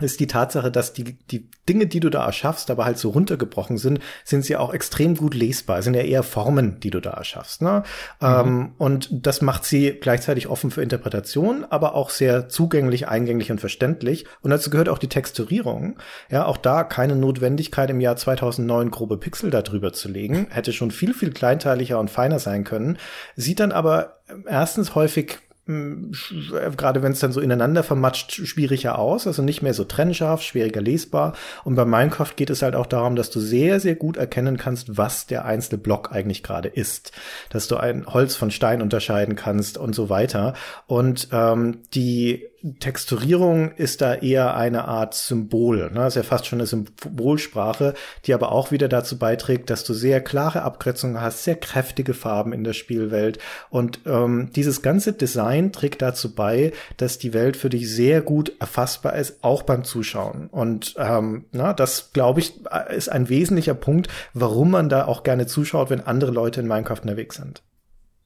ist 0.00 0.18
die 0.18 0.26
Tatsache, 0.26 0.72
dass 0.72 0.92
die, 0.92 1.16
die 1.30 1.48
Dinge, 1.68 1.86
die 1.86 2.00
du 2.00 2.10
da 2.10 2.24
erschaffst, 2.26 2.70
aber 2.70 2.84
halt 2.84 2.98
so 2.98 3.10
runtergebrochen 3.10 3.78
sind, 3.78 4.00
sind 4.24 4.44
sie 4.44 4.56
auch 4.56 4.74
extrem 4.74 5.16
gut 5.16 5.34
lesbar, 5.34 5.82
sind 5.82 5.94
ja 5.94 6.02
eher 6.02 6.24
Formen, 6.24 6.80
die 6.80 6.90
du 6.90 7.00
da 7.00 7.10
erschaffst. 7.10 7.62
Ne? 7.62 7.84
Mhm. 8.20 8.26
Ähm, 8.26 8.72
und 8.78 9.08
das 9.26 9.40
macht 9.40 9.64
sie 9.64 9.92
gleichzeitig 9.92 10.48
offen 10.48 10.70
für 10.70 10.82
Interpretation, 10.82 11.64
aber 11.68 11.94
auch 11.94 12.10
sehr 12.10 12.48
zugänglich, 12.48 13.08
eingänglich 13.08 13.52
und 13.52 13.60
verständlich. 13.60 14.26
Und 14.42 14.50
dazu 14.50 14.68
gehört 14.68 14.88
auch 14.88 14.98
die 14.98 15.08
Texturierung. 15.08 15.96
Ja, 16.28 16.46
auch 16.46 16.56
da 16.56 16.82
keine 16.82 17.14
Notwendigkeit 17.14 17.90
im 17.90 18.00
Jahr 18.00 18.16
2009 18.16 18.90
grobe 18.90 19.16
Pixel 19.16 19.50
darüber 19.50 19.92
zu 19.92 20.08
legen. 20.08 20.48
Hätte 20.50 20.72
schon 20.72 20.90
viel, 20.90 21.14
viel 21.14 21.32
kleinteiliger 21.32 22.00
und 22.00 22.10
feiner 22.10 22.40
sein 22.40 22.64
können. 22.64 22.98
Sieht 23.36 23.60
dann 23.60 23.72
aber 23.72 24.18
erstens 24.46 24.94
häufig 24.94 25.38
gerade 25.66 27.02
wenn 27.02 27.12
es 27.12 27.20
dann 27.20 27.32
so 27.32 27.40
ineinander 27.40 27.82
vermatscht, 27.82 28.32
schwieriger 28.32 28.98
aus, 28.98 29.26
also 29.26 29.42
nicht 29.42 29.62
mehr 29.62 29.72
so 29.72 29.84
trennscharf, 29.84 30.42
schwieriger 30.42 30.82
lesbar. 30.82 31.34
Und 31.64 31.74
bei 31.74 31.86
Minecraft 31.86 32.32
geht 32.36 32.50
es 32.50 32.60
halt 32.60 32.74
auch 32.74 32.86
darum, 32.86 33.16
dass 33.16 33.30
du 33.30 33.40
sehr, 33.40 33.80
sehr 33.80 33.94
gut 33.94 34.18
erkennen 34.18 34.58
kannst, 34.58 34.98
was 34.98 35.26
der 35.26 35.46
einzelne 35.46 35.78
Block 35.78 36.12
eigentlich 36.12 36.42
gerade 36.42 36.68
ist. 36.68 37.12
Dass 37.48 37.66
du 37.66 37.76
ein 37.76 38.06
Holz 38.06 38.36
von 38.36 38.50
Stein 38.50 38.82
unterscheiden 38.82 39.36
kannst 39.36 39.78
und 39.78 39.94
so 39.94 40.10
weiter. 40.10 40.52
Und 40.86 41.28
ähm, 41.32 41.78
die 41.94 42.46
Texturierung 42.80 43.72
ist 43.72 44.00
da 44.00 44.14
eher 44.14 44.56
eine 44.56 44.86
Art 44.86 45.12
Symbol. 45.14 45.90
Ne? 45.90 45.96
Das 45.96 46.16
ist 46.16 46.22
ja 46.22 46.22
fast 46.22 46.46
schon 46.46 46.60
eine 46.60 46.66
Symbolsprache, 46.66 47.92
die 48.24 48.32
aber 48.32 48.52
auch 48.52 48.70
wieder 48.70 48.88
dazu 48.88 49.18
beiträgt, 49.18 49.68
dass 49.68 49.84
du 49.84 49.92
sehr 49.92 50.22
klare 50.22 50.62
Abgrenzungen 50.62 51.20
hast, 51.20 51.44
sehr 51.44 51.56
kräftige 51.56 52.14
Farben 52.14 52.54
in 52.54 52.64
der 52.64 52.72
Spielwelt. 52.72 53.38
Und 53.68 54.00
ähm, 54.06 54.48
dieses 54.56 54.80
ganze 54.80 55.12
Design 55.12 55.72
trägt 55.72 56.00
dazu 56.00 56.34
bei, 56.34 56.72
dass 56.96 57.18
die 57.18 57.34
Welt 57.34 57.58
für 57.58 57.68
dich 57.68 57.90
sehr 57.90 58.22
gut 58.22 58.52
erfassbar 58.60 59.16
ist, 59.16 59.44
auch 59.44 59.62
beim 59.62 59.84
Zuschauen. 59.84 60.48
Und 60.50 60.94
ähm, 60.96 61.44
na, 61.52 61.74
das, 61.74 62.12
glaube 62.14 62.40
ich, 62.40 62.54
ist 62.88 63.10
ein 63.10 63.28
wesentlicher 63.28 63.74
Punkt, 63.74 64.08
warum 64.32 64.70
man 64.70 64.88
da 64.88 65.04
auch 65.04 65.22
gerne 65.22 65.46
zuschaut, 65.46 65.90
wenn 65.90 66.00
andere 66.00 66.30
Leute 66.30 66.62
in 66.62 66.66
Minecraft 66.66 67.00
unterwegs 67.02 67.36
sind. 67.36 67.62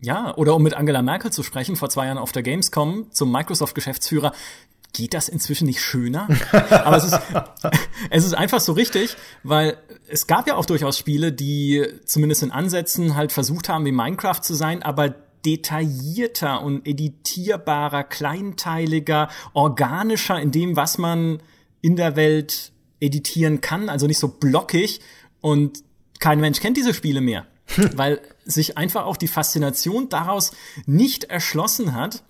Ja, 0.00 0.36
oder 0.36 0.54
um 0.54 0.62
mit 0.62 0.74
Angela 0.74 1.02
Merkel 1.02 1.32
zu 1.32 1.42
sprechen, 1.42 1.74
vor 1.74 1.90
zwei 1.90 2.06
Jahren 2.06 2.18
auf 2.18 2.30
der 2.30 2.44
Gamescom 2.44 3.10
zum 3.10 3.32
Microsoft-Geschäftsführer, 3.32 4.32
geht 4.92 5.12
das 5.12 5.28
inzwischen 5.28 5.66
nicht 5.66 5.80
schöner? 5.80 6.28
Aber 6.70 6.96
es 6.96 7.04
ist, 7.04 7.20
es 8.10 8.24
ist 8.24 8.34
einfach 8.34 8.60
so 8.60 8.72
richtig, 8.72 9.16
weil 9.42 9.76
es 10.08 10.28
gab 10.28 10.46
ja 10.46 10.56
auch 10.56 10.66
durchaus 10.66 10.98
Spiele, 10.98 11.32
die 11.32 11.84
zumindest 12.04 12.44
in 12.44 12.52
Ansätzen 12.52 13.16
halt 13.16 13.32
versucht 13.32 13.68
haben, 13.68 13.84
wie 13.84 13.92
Minecraft 13.92 14.40
zu 14.40 14.54
sein, 14.54 14.82
aber 14.82 15.14
detaillierter 15.44 16.62
und 16.62 16.86
editierbarer, 16.86 18.04
kleinteiliger, 18.04 19.28
organischer 19.52 20.40
in 20.40 20.52
dem, 20.52 20.76
was 20.76 20.98
man 20.98 21.40
in 21.80 21.96
der 21.96 22.16
Welt 22.16 22.72
editieren 23.00 23.60
kann, 23.60 23.88
also 23.88 24.06
nicht 24.06 24.18
so 24.18 24.28
blockig 24.28 25.00
und 25.40 25.82
kein 26.18 26.40
Mensch 26.40 26.60
kennt 26.60 26.76
diese 26.76 26.94
Spiele 26.94 27.20
mehr. 27.20 27.46
weil 27.96 28.20
sich 28.48 28.76
einfach 28.76 29.04
auch 29.04 29.16
die 29.16 29.28
Faszination 29.28 30.08
daraus 30.08 30.52
nicht 30.86 31.24
erschlossen 31.24 31.94
hat, 31.94 32.24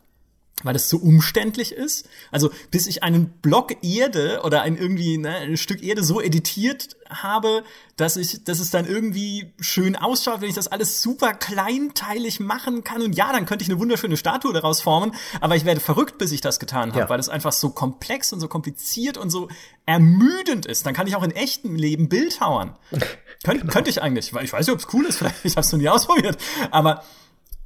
weil 0.64 0.74
es 0.74 0.88
so 0.88 0.98
umständlich 0.98 1.72
ist. 1.72 2.08
Also 2.30 2.50
bis 2.70 2.86
ich 2.86 3.02
einen 3.02 3.28
Block 3.42 3.82
Erde 3.82 4.40
oder 4.44 4.62
ein 4.62 4.76
irgendwie 4.76 5.18
ne, 5.18 5.36
ein 5.36 5.56
Stück 5.56 5.82
Erde 5.82 6.02
so 6.02 6.20
editiert 6.20 6.96
habe, 7.08 7.64
dass 7.96 8.16
ich, 8.16 8.44
dass 8.44 8.58
es 8.58 8.70
dann 8.70 8.86
irgendwie 8.86 9.52
schön 9.60 9.96
ausschaut, 9.96 10.40
wenn 10.40 10.48
ich 10.48 10.54
das 10.54 10.68
alles 10.68 11.02
super 11.02 11.32
kleinteilig 11.32 12.40
machen 12.40 12.84
kann. 12.84 13.02
Und 13.02 13.16
ja, 13.16 13.32
dann 13.32 13.46
könnte 13.46 13.62
ich 13.62 13.70
eine 13.70 13.78
wunderschöne 13.78 14.16
Statue 14.16 14.52
daraus 14.52 14.80
formen. 14.80 15.14
Aber 15.40 15.56
ich 15.56 15.64
werde 15.64 15.80
verrückt, 15.80 16.18
bis 16.18 16.32
ich 16.32 16.40
das 16.40 16.58
getan 16.58 16.90
habe, 16.90 17.00
ja. 17.00 17.08
weil 17.08 17.20
es 17.20 17.28
einfach 17.28 17.52
so 17.52 17.70
komplex 17.70 18.32
und 18.32 18.40
so 18.40 18.48
kompliziert 18.48 19.16
und 19.16 19.30
so 19.30 19.48
ermüdend 19.86 20.66
ist. 20.66 20.86
Dann 20.86 20.94
kann 20.94 21.06
ich 21.06 21.16
auch 21.16 21.22
in 21.22 21.30
echtem 21.30 21.76
Leben 21.76 22.08
bildhauern. 22.08 22.76
Könnt, 23.44 23.60
genau. 23.60 23.72
Könnte 23.72 23.90
ich 23.90 24.02
eigentlich, 24.02 24.34
weil 24.34 24.44
ich 24.44 24.52
weiß 24.52 24.66
nicht, 24.66 24.74
ob 24.74 24.80
es 24.80 24.92
cool 24.92 25.06
ist. 25.06 25.16
Vielleicht 25.18 25.44
ich 25.44 25.52
habe 25.52 25.64
es 25.64 25.72
noch 25.72 25.78
nie 25.78 25.88
ausprobiert. 25.88 26.36
Aber 26.70 27.04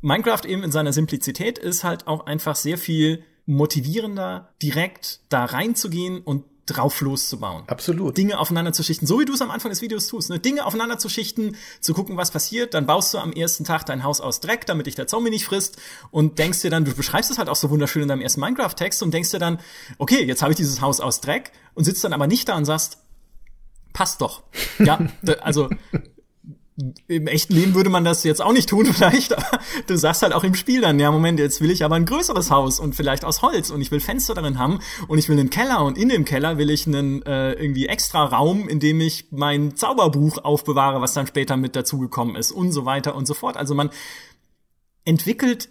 Minecraft 0.03 0.45
eben 0.47 0.63
in 0.63 0.73
seiner 0.73 0.93
Simplizität 0.93 1.59
ist 1.59 1.85
halt 1.85 2.07
auch 2.07 2.27
einfach 2.27 2.57
sehr 2.57 2.77
viel 2.77 3.25
motivierender, 3.47 4.53
direkt 4.61 5.21
da 5.29 5.45
reinzugehen 5.45 6.21
und 6.21 6.45
drauf 6.67 7.01
loszubauen. 7.01 7.65
Absolut. 7.67 8.17
Dinge 8.17 8.39
aufeinander 8.39 8.73
zu 8.73 8.83
schichten, 8.83 9.07
so 9.07 9.19
wie 9.21 9.25
du 9.25 9.35
es 9.35 9.43
am 9.43 9.51
Anfang 9.51 9.71
des 9.71 9.83
Videos 9.83 10.07
tust. 10.07 10.31
Ne? 10.31 10.39
Dinge 10.39 10.65
aufeinander 10.65 10.99
zu 10.99 11.09
schichten, 11.09 11.57
zu 11.81 11.93
gucken, 11.93 12.17
was 12.17 12.31
passiert. 12.31 12.75
Dann 12.75 12.87
baust 12.87 13.13
du 13.15 13.19
am 13.19 13.33
ersten 13.33 13.65
Tag 13.65 13.85
dein 13.87 14.05
Haus 14.05 14.21
aus 14.21 14.41
Dreck, 14.41 14.67
damit 14.67 14.87
dich 14.87 14.95
der 14.95 15.07
Zombie 15.07 15.31
nicht 15.31 15.45
frisst. 15.45 15.81
Und 16.11 16.39
denkst 16.39 16.63
dir 16.63 16.71
dann, 16.71 16.85
du 16.85 16.95
beschreibst 16.95 17.31
es 17.31 17.39
halt 17.39 17.49
auch 17.49 17.57
so 17.57 17.71
wunderschön 17.71 18.03
in 18.03 18.09
deinem 18.09 18.23
ersten 18.23 18.41
Minecraft-Text 18.41 19.03
und 19.03 19.13
denkst 19.13 19.31
dir 19.31 19.41
dann, 19.41 19.59
okay, 19.99 20.25
jetzt 20.25 20.43
habe 20.43 20.53
ich 20.53 20.57
dieses 20.57 20.81
Haus 20.81 21.01
aus 21.01 21.21
Dreck 21.21 21.53
und 21.75 21.85
sitzt 21.85 22.05
dann 22.05 22.13
aber 22.13 22.27
nicht 22.27 22.49
da 22.49 22.57
und 22.57 22.65
sagst, 22.65 22.99
passt 23.93 24.21
doch. 24.21 24.43
Ja, 24.79 25.01
also 25.41 25.69
im 27.07 27.27
echten 27.27 27.55
Leben 27.55 27.75
würde 27.75 27.91
man 27.91 28.05
das 28.05 28.25
jetzt 28.25 28.41
auch 28.41 28.53
nicht 28.53 28.69
tun 28.69 28.87
vielleicht, 28.93 29.37
aber 29.37 29.61
du 29.87 29.97
sagst 29.97 30.23
halt 30.23 30.33
auch 30.33 30.45
im 30.45 30.55
Spiel 30.55 30.81
dann, 30.81 30.99
ja 30.99 31.11
Moment, 31.11 31.39
jetzt 31.39 31.61
will 31.61 31.71
ich 31.71 31.85
aber 31.85 31.97
ein 31.97 32.07
größeres 32.07 32.51
Haus 32.51 32.81
und 32.81 32.95
vielleicht 32.95 33.25
aus 33.25 33.43
Holz 33.43 33.71
und 33.71 33.81
ich 33.81 33.91
will 33.91 34.01
Fenster 34.01 34.35
darin 34.35 34.59
haben 34.59 34.81
und 35.09 35.19
ich 35.19 35.29
will 35.29 35.39
einen 35.39 35.51
Keller 35.51 35.85
und 35.85 35.99
in 35.99 36.09
dem 36.09 36.25
Keller 36.25 36.59
will 36.59 36.71
ich 36.71 36.87
einen 36.87 37.23
äh, 37.23 37.53
irgendwie 37.53 37.87
extra 37.87 38.25
Raum, 38.25 38.69
in 38.69 38.81
dem 38.81 39.01
ich 39.01 39.27
mein 39.31 39.77
Zauberbuch 39.77 40.39
aufbewahre, 40.39 41.01
was 41.01 41.13
dann 41.13 41.27
später 41.27 41.57
mit 41.57 41.77
dazugekommen 41.77 42.37
ist 42.37 42.53
und 42.53 42.73
so 42.73 42.85
weiter 42.85 43.15
und 43.15 43.27
so 43.27 43.35
fort. 43.35 43.57
Also 43.57 43.75
man 43.75 43.91
entwickelt 45.05 45.69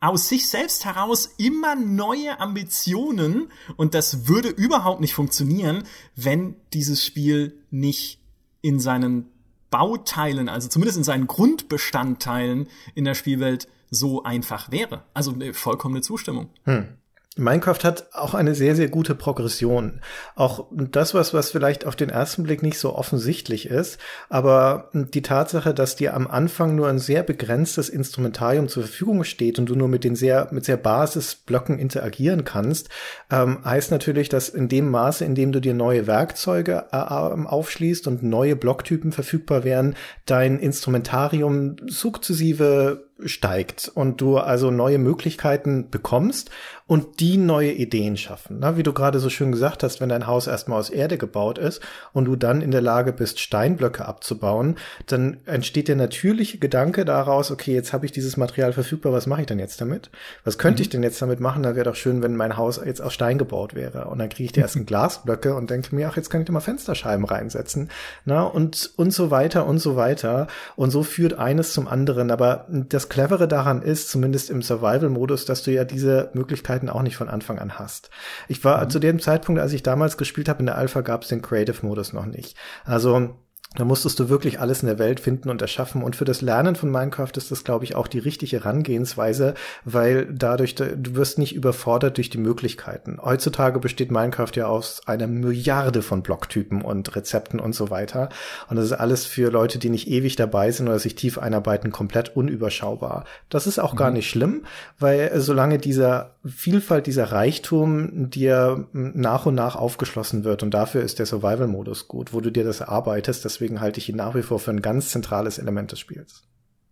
aus 0.00 0.28
sich 0.28 0.48
selbst 0.48 0.84
heraus 0.84 1.34
immer 1.38 1.76
neue 1.76 2.38
Ambitionen 2.38 3.50
und 3.76 3.94
das 3.94 4.28
würde 4.28 4.48
überhaupt 4.48 5.00
nicht 5.00 5.14
funktionieren, 5.14 5.84
wenn 6.14 6.56
dieses 6.74 7.04
Spiel 7.04 7.62
nicht 7.70 8.20
in 8.60 8.80
seinen 8.80 9.30
Bauteilen, 9.74 10.48
also 10.48 10.68
zumindest 10.68 10.98
in 10.98 11.02
seinen 11.02 11.26
Grundbestandteilen 11.26 12.68
in 12.94 13.04
der 13.04 13.14
Spielwelt 13.14 13.66
so 13.90 14.22
einfach 14.22 14.70
wäre. 14.70 15.02
Also 15.14 15.32
eine 15.32 15.52
vollkommene 15.52 16.00
Zustimmung. 16.00 16.48
Hm. 16.62 16.96
Minecraft 17.36 17.82
hat 17.82 18.06
auch 18.12 18.34
eine 18.34 18.54
sehr, 18.54 18.76
sehr 18.76 18.88
gute 18.88 19.16
Progression. 19.16 20.00
Auch 20.36 20.68
das, 20.70 21.14
was, 21.14 21.34
was 21.34 21.50
vielleicht 21.50 21.84
auf 21.84 21.96
den 21.96 22.08
ersten 22.08 22.44
Blick 22.44 22.62
nicht 22.62 22.78
so 22.78 22.94
offensichtlich 22.94 23.66
ist, 23.66 23.98
aber 24.28 24.90
die 24.92 25.22
Tatsache, 25.22 25.74
dass 25.74 25.96
dir 25.96 26.14
am 26.14 26.28
Anfang 26.28 26.76
nur 26.76 26.88
ein 26.88 27.00
sehr 27.00 27.24
begrenztes 27.24 27.88
Instrumentarium 27.88 28.68
zur 28.68 28.84
Verfügung 28.84 29.24
steht 29.24 29.58
und 29.58 29.66
du 29.66 29.74
nur 29.74 29.88
mit 29.88 30.04
den 30.04 30.14
sehr, 30.14 30.48
mit 30.52 30.64
sehr 30.64 30.76
Basisblöcken 30.76 31.80
interagieren 31.80 32.44
kannst, 32.44 32.88
ähm, 33.32 33.64
heißt 33.64 33.90
natürlich, 33.90 34.28
dass 34.28 34.48
in 34.48 34.68
dem 34.68 34.90
Maße, 34.90 35.24
in 35.24 35.34
dem 35.34 35.50
du 35.50 35.60
dir 35.60 35.74
neue 35.74 36.06
Werkzeuge 36.06 36.86
äh, 36.92 36.96
aufschließt 36.96 38.06
und 38.06 38.22
neue 38.22 38.54
Blocktypen 38.54 39.10
verfügbar 39.10 39.64
wären, 39.64 39.96
dein 40.26 40.60
Instrumentarium 40.60 41.76
sukzessive 41.88 43.03
steigt 43.24 43.90
und 43.94 44.20
du 44.20 44.38
also 44.38 44.70
neue 44.70 44.98
Möglichkeiten 44.98 45.90
bekommst 45.90 46.50
und 46.86 47.20
die 47.20 47.38
neue 47.38 47.72
Ideen 47.72 48.16
schaffen. 48.18 48.58
Na, 48.60 48.76
wie 48.76 48.82
du 48.82 48.92
gerade 48.92 49.18
so 49.18 49.30
schön 49.30 49.52
gesagt 49.52 49.82
hast, 49.82 50.02
wenn 50.02 50.10
dein 50.10 50.26
Haus 50.26 50.46
erstmal 50.46 50.78
aus 50.78 50.90
Erde 50.90 51.16
gebaut 51.16 51.56
ist 51.56 51.80
und 52.12 52.26
du 52.26 52.36
dann 52.36 52.60
in 52.60 52.70
der 52.70 52.82
Lage 52.82 53.14
bist, 53.14 53.40
Steinblöcke 53.40 54.04
abzubauen, 54.04 54.76
dann 55.06 55.38
entsteht 55.46 55.88
der 55.88 55.96
natürliche 55.96 56.58
Gedanke 56.58 57.06
daraus, 57.06 57.50
okay, 57.50 57.72
jetzt 57.72 57.94
habe 57.94 58.04
ich 58.04 58.12
dieses 58.12 58.36
Material 58.36 58.74
verfügbar, 58.74 59.14
was 59.14 59.26
mache 59.26 59.40
ich 59.40 59.46
denn 59.46 59.58
jetzt 59.58 59.80
damit? 59.80 60.10
Was 60.44 60.58
könnte 60.58 60.80
mhm. 60.80 60.82
ich 60.82 60.88
denn 60.90 61.02
jetzt 61.02 61.22
damit 61.22 61.40
machen? 61.40 61.62
Da 61.62 61.74
wäre 61.74 61.86
doch 61.86 61.96
schön, 61.96 62.22
wenn 62.22 62.36
mein 62.36 62.58
Haus 62.58 62.78
jetzt 62.84 63.00
aus 63.00 63.14
Stein 63.14 63.38
gebaut 63.38 63.74
wäre. 63.74 64.06
Und 64.08 64.18
dann 64.18 64.28
kriege 64.28 64.44
ich 64.44 64.52
die 64.52 64.60
ersten 64.60 64.84
Glasblöcke 64.84 65.54
und 65.54 65.70
denke 65.70 65.94
mir, 65.94 66.08
ach, 66.08 66.16
jetzt 66.16 66.28
kann 66.28 66.42
ich 66.42 66.46
da 66.46 66.52
mal 66.52 66.60
Fensterscheiben 66.60 67.24
reinsetzen. 67.24 67.88
Na, 68.26 68.42
und, 68.42 68.90
und 68.96 69.10
so 69.12 69.30
weiter 69.30 69.66
und 69.66 69.78
so 69.78 69.96
weiter. 69.96 70.48
Und 70.76 70.90
so 70.90 71.02
führt 71.02 71.38
eines 71.38 71.72
zum 71.72 71.88
anderen. 71.88 72.30
Aber 72.30 72.66
das 72.68 73.08
Clevere 73.14 73.46
daran 73.46 73.80
ist, 73.80 74.08
zumindest 74.08 74.50
im 74.50 74.60
Survival-Modus, 74.60 75.44
dass 75.44 75.62
du 75.62 75.70
ja 75.70 75.84
diese 75.84 76.30
Möglichkeiten 76.34 76.88
auch 76.88 77.02
nicht 77.02 77.16
von 77.16 77.28
Anfang 77.28 77.60
an 77.60 77.78
hast. 77.78 78.10
Ich 78.48 78.64
war 78.64 78.84
mhm. 78.84 78.90
zu 78.90 78.98
dem 78.98 79.20
Zeitpunkt, 79.20 79.60
als 79.60 79.72
ich 79.72 79.84
damals 79.84 80.16
gespielt 80.16 80.48
habe 80.48 80.58
in 80.58 80.66
der 80.66 80.76
Alpha, 80.76 81.00
gab 81.00 81.22
es 81.22 81.28
den 81.28 81.40
Creative-Modus 81.40 82.12
noch 82.12 82.26
nicht. 82.26 82.56
Also 82.84 83.36
da 83.76 83.84
musstest 83.84 84.20
du 84.20 84.28
wirklich 84.28 84.60
alles 84.60 84.82
in 84.82 84.88
der 84.88 84.98
Welt 84.98 85.20
finden 85.20 85.50
und 85.50 85.60
erschaffen. 85.60 86.02
Und 86.02 86.16
für 86.16 86.24
das 86.24 86.40
Lernen 86.42 86.76
von 86.76 86.90
Minecraft 86.90 87.32
ist 87.36 87.50
das, 87.50 87.64
glaube 87.64 87.84
ich, 87.84 87.96
auch 87.96 88.06
die 88.06 88.20
richtige 88.20 88.58
Herangehensweise, 88.58 89.54
weil 89.84 90.26
dadurch, 90.32 90.74
du 90.76 91.16
wirst 91.16 91.38
nicht 91.38 91.54
überfordert 91.54 92.16
durch 92.16 92.30
die 92.30 92.38
Möglichkeiten. 92.38 93.18
Heutzutage 93.22 93.80
besteht 93.80 94.12
Minecraft 94.12 94.52
ja 94.54 94.66
aus 94.66 95.02
einer 95.06 95.26
Milliarde 95.26 96.02
von 96.02 96.22
Blocktypen 96.22 96.82
und 96.82 97.16
Rezepten 97.16 97.58
und 97.58 97.74
so 97.74 97.90
weiter. 97.90 98.28
Und 98.68 98.76
das 98.76 98.86
ist 98.86 98.92
alles 98.92 99.26
für 99.26 99.50
Leute, 99.50 99.78
die 99.78 99.90
nicht 99.90 100.08
ewig 100.08 100.36
dabei 100.36 100.70
sind 100.70 100.86
oder 100.86 100.98
sich 101.00 101.16
tief 101.16 101.38
einarbeiten, 101.38 101.90
komplett 101.90 102.36
unüberschaubar. 102.36 103.24
Das 103.48 103.66
ist 103.66 103.80
auch 103.80 103.94
mhm. 103.94 103.98
gar 103.98 104.10
nicht 104.12 104.30
schlimm, 104.30 104.64
weil 104.98 105.40
solange 105.40 105.78
dieser 105.78 106.34
Vielfalt, 106.46 107.06
dieser 107.06 107.32
Reichtum 107.32 108.30
dir 108.30 108.86
nach 108.92 109.46
und 109.46 109.54
nach 109.54 109.76
aufgeschlossen 109.76 110.44
wird, 110.44 110.62
und 110.62 110.72
dafür 110.72 111.02
ist 111.02 111.18
der 111.18 111.26
Survival-Modus 111.26 112.06
gut, 112.06 112.32
wo 112.32 112.40
du 112.40 112.50
dir 112.50 112.64
das 112.64 112.80
erarbeitest, 112.80 113.44
das 113.44 113.60
deswegen 113.64 113.80
halte 113.80 113.98
ich 113.98 114.10
ihn 114.10 114.16
nach 114.16 114.34
wie 114.34 114.42
vor 114.42 114.58
für 114.58 114.72
ein 114.72 114.82
ganz 114.82 115.08
zentrales 115.08 115.56
Element 115.58 115.90
des 115.90 115.98
Spiels. 115.98 116.42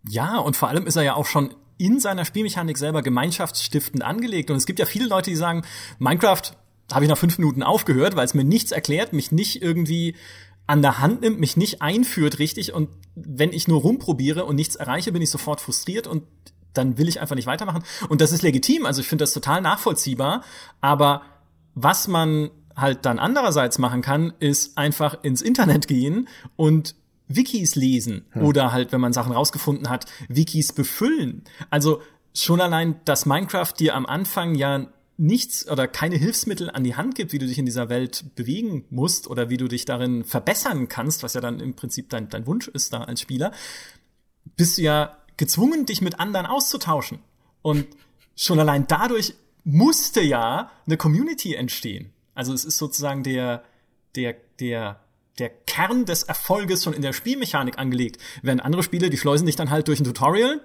Ja, 0.09 0.39
und 0.39 0.57
vor 0.57 0.69
allem 0.69 0.87
ist 0.87 0.95
er 0.95 1.03
ja 1.03 1.13
auch 1.13 1.27
schon 1.27 1.53
in 1.77 1.99
seiner 1.99 2.25
Spielmechanik 2.25 2.79
selber 2.79 3.03
gemeinschaftsstiftend 3.03 4.03
angelegt. 4.03 4.49
Und 4.49 4.57
es 4.57 4.65
gibt 4.65 4.79
ja 4.79 4.85
viele 4.85 5.07
Leute, 5.07 5.29
die 5.29 5.35
sagen, 5.35 5.63
Minecraft 5.99 6.41
habe 6.91 7.05
ich 7.05 7.09
nach 7.09 7.17
fünf 7.17 7.37
Minuten 7.37 7.61
aufgehört, 7.61 8.15
weil 8.15 8.25
es 8.25 8.33
mir 8.33 8.43
nichts 8.43 8.71
erklärt, 8.71 9.13
mich 9.13 9.31
nicht 9.31 9.61
irgendwie 9.61 10.15
an 10.65 10.81
der 10.81 10.99
Hand 10.99 11.21
nimmt, 11.21 11.39
mich 11.39 11.57
nicht 11.57 11.83
einführt 11.83 12.39
richtig. 12.39 12.73
Und 12.73 12.89
wenn 13.13 13.53
ich 13.53 13.67
nur 13.67 13.81
rumprobiere 13.81 14.45
und 14.45 14.55
nichts 14.55 14.75
erreiche, 14.75 15.11
bin 15.11 15.21
ich 15.21 15.29
sofort 15.29 15.61
frustriert 15.61 16.07
und 16.07 16.23
dann 16.73 16.97
will 16.97 17.07
ich 17.07 17.21
einfach 17.21 17.35
nicht 17.35 17.45
weitermachen. 17.45 17.83
Und 18.09 18.19
das 18.19 18.31
ist 18.31 18.41
legitim. 18.41 18.87
Also 18.87 19.01
ich 19.01 19.07
finde 19.07 19.23
das 19.23 19.33
total 19.33 19.61
nachvollziehbar. 19.61 20.43
Aber 20.81 21.21
was 21.75 22.07
man 22.07 22.49
halt 22.75 23.05
dann 23.05 23.19
andererseits 23.19 23.77
machen 23.79 24.01
kann, 24.01 24.33
ist 24.39 24.77
einfach 24.77 25.23
ins 25.23 25.41
Internet 25.41 25.87
gehen 25.87 26.27
und 26.55 26.95
Wikis 27.27 27.75
lesen 27.75 28.25
hm. 28.31 28.43
oder 28.43 28.71
halt, 28.71 28.91
wenn 28.91 29.01
man 29.01 29.13
Sachen 29.13 29.31
rausgefunden 29.31 29.89
hat, 29.89 30.05
Wikis 30.27 30.73
befüllen. 30.73 31.43
Also 31.69 32.01
schon 32.33 32.61
allein, 32.61 32.95
dass 33.05 33.25
Minecraft 33.25 33.73
dir 33.79 33.95
am 33.95 34.05
Anfang 34.05 34.55
ja 34.55 34.87
nichts 35.17 35.69
oder 35.69 35.87
keine 35.87 36.15
Hilfsmittel 36.15 36.69
an 36.71 36.83
die 36.83 36.95
Hand 36.95 37.15
gibt, 37.15 37.33
wie 37.33 37.37
du 37.39 37.45
dich 37.45 37.59
in 37.59 37.65
dieser 37.65 37.89
Welt 37.89 38.35
bewegen 38.35 38.85
musst 38.89 39.27
oder 39.27 39.49
wie 39.49 39.57
du 39.57 39.67
dich 39.67 39.85
darin 39.85 40.23
verbessern 40.23 40.87
kannst, 40.87 41.23
was 41.23 41.35
ja 41.35 41.41
dann 41.41 41.59
im 41.59 41.75
Prinzip 41.75 42.09
dein, 42.09 42.29
dein 42.29 42.47
Wunsch 42.47 42.67
ist 42.67 42.93
da 42.93 43.03
als 43.03 43.21
Spieler, 43.21 43.51
bist 44.55 44.77
du 44.77 44.81
ja 44.81 45.17
gezwungen, 45.37 45.85
dich 45.85 46.01
mit 46.01 46.19
anderen 46.19 46.45
auszutauschen. 46.45 47.19
Und 47.61 47.87
schon 48.35 48.59
allein 48.59 48.87
dadurch 48.87 49.35
musste 49.63 50.21
ja 50.21 50.71
eine 50.85 50.97
Community 50.97 51.53
entstehen. 51.53 52.12
Also 52.35 52.53
es 52.53 52.65
ist 52.65 52.77
sozusagen 52.77 53.23
der, 53.23 53.63
der, 54.15 54.35
der, 54.59 54.99
der 55.39 55.49
Kern 55.49 56.05
des 56.05 56.23
Erfolges 56.23 56.83
schon 56.83 56.93
in 56.93 57.01
der 57.01 57.13
Spielmechanik 57.13 57.77
angelegt. 57.77 58.21
Während 58.41 58.63
andere 58.63 58.83
Spiele, 58.83 59.09
die 59.09 59.17
schleusen 59.17 59.45
dich 59.45 59.55
dann 59.55 59.69
halt 59.69 59.87
durch 59.87 59.99
ein 59.99 60.05
Tutorial 60.05 60.61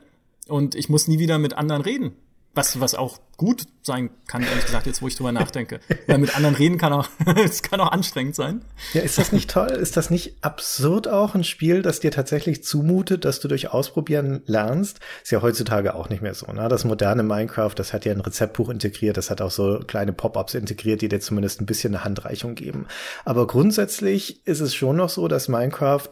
und 0.46 0.74
ich 0.74 0.88
muss 0.88 1.08
nie 1.08 1.18
wieder 1.18 1.38
mit 1.38 1.54
anderen 1.54 1.82
reden. 1.82 2.16
Was, 2.54 2.80
was 2.80 2.94
auch 2.94 3.18
gut 3.38 3.66
sein 3.82 4.10
kann, 4.26 4.42
ehrlich 4.42 4.66
gesagt, 4.66 4.86
jetzt 4.86 5.00
wo 5.00 5.06
ich 5.06 5.14
drüber 5.14 5.30
nachdenke. 5.30 5.78
Weil 6.08 6.18
mit 6.18 6.34
anderen 6.36 6.56
reden 6.56 6.76
kann 6.76 6.92
auch, 6.92 7.08
es 7.44 7.62
kann 7.62 7.80
auch 7.80 7.92
anstrengend 7.92 8.34
sein. 8.34 8.62
Ja, 8.92 9.02
ist 9.02 9.16
das 9.16 9.30
nicht 9.30 9.48
toll? 9.48 9.68
Ist 9.68 9.96
das 9.96 10.10
nicht 10.10 10.34
absurd 10.42 11.06
auch 11.06 11.36
ein 11.36 11.44
Spiel, 11.44 11.82
das 11.82 12.00
dir 12.00 12.10
tatsächlich 12.10 12.64
zumutet, 12.64 13.24
dass 13.24 13.38
du 13.38 13.46
durch 13.46 13.70
Ausprobieren 13.70 14.42
lernst? 14.46 14.98
Ist 15.22 15.30
ja 15.30 15.40
heutzutage 15.40 15.94
auch 15.94 16.08
nicht 16.08 16.20
mehr 16.20 16.34
so, 16.34 16.50
ne? 16.52 16.68
Das 16.68 16.84
moderne 16.84 17.22
Minecraft, 17.22 17.74
das 17.76 17.92
hat 17.92 18.04
ja 18.04 18.12
ein 18.12 18.20
Rezeptbuch 18.20 18.70
integriert, 18.70 19.16
das 19.16 19.30
hat 19.30 19.40
auch 19.40 19.52
so 19.52 19.78
kleine 19.86 20.12
Pop-ups 20.12 20.54
integriert, 20.54 21.00
die 21.00 21.08
dir 21.08 21.20
zumindest 21.20 21.60
ein 21.60 21.66
bisschen 21.66 21.94
eine 21.94 22.04
Handreichung 22.04 22.56
geben. 22.56 22.86
Aber 23.24 23.46
grundsätzlich 23.46 24.44
ist 24.46 24.60
es 24.60 24.74
schon 24.74 24.96
noch 24.96 25.10
so, 25.10 25.28
dass 25.28 25.46
Minecraft 25.46 26.08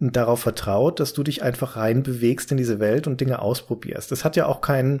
darauf 0.00 0.40
vertraut, 0.40 1.00
dass 1.00 1.12
du 1.12 1.22
dich 1.22 1.42
einfach 1.42 1.76
reinbewegst 1.76 2.50
in 2.50 2.56
diese 2.56 2.80
Welt 2.80 3.06
und 3.06 3.20
Dinge 3.20 3.40
ausprobierst. 3.40 4.10
Das 4.10 4.24
hat 4.24 4.36
ja 4.36 4.46
auch 4.46 4.60
kein 4.60 5.00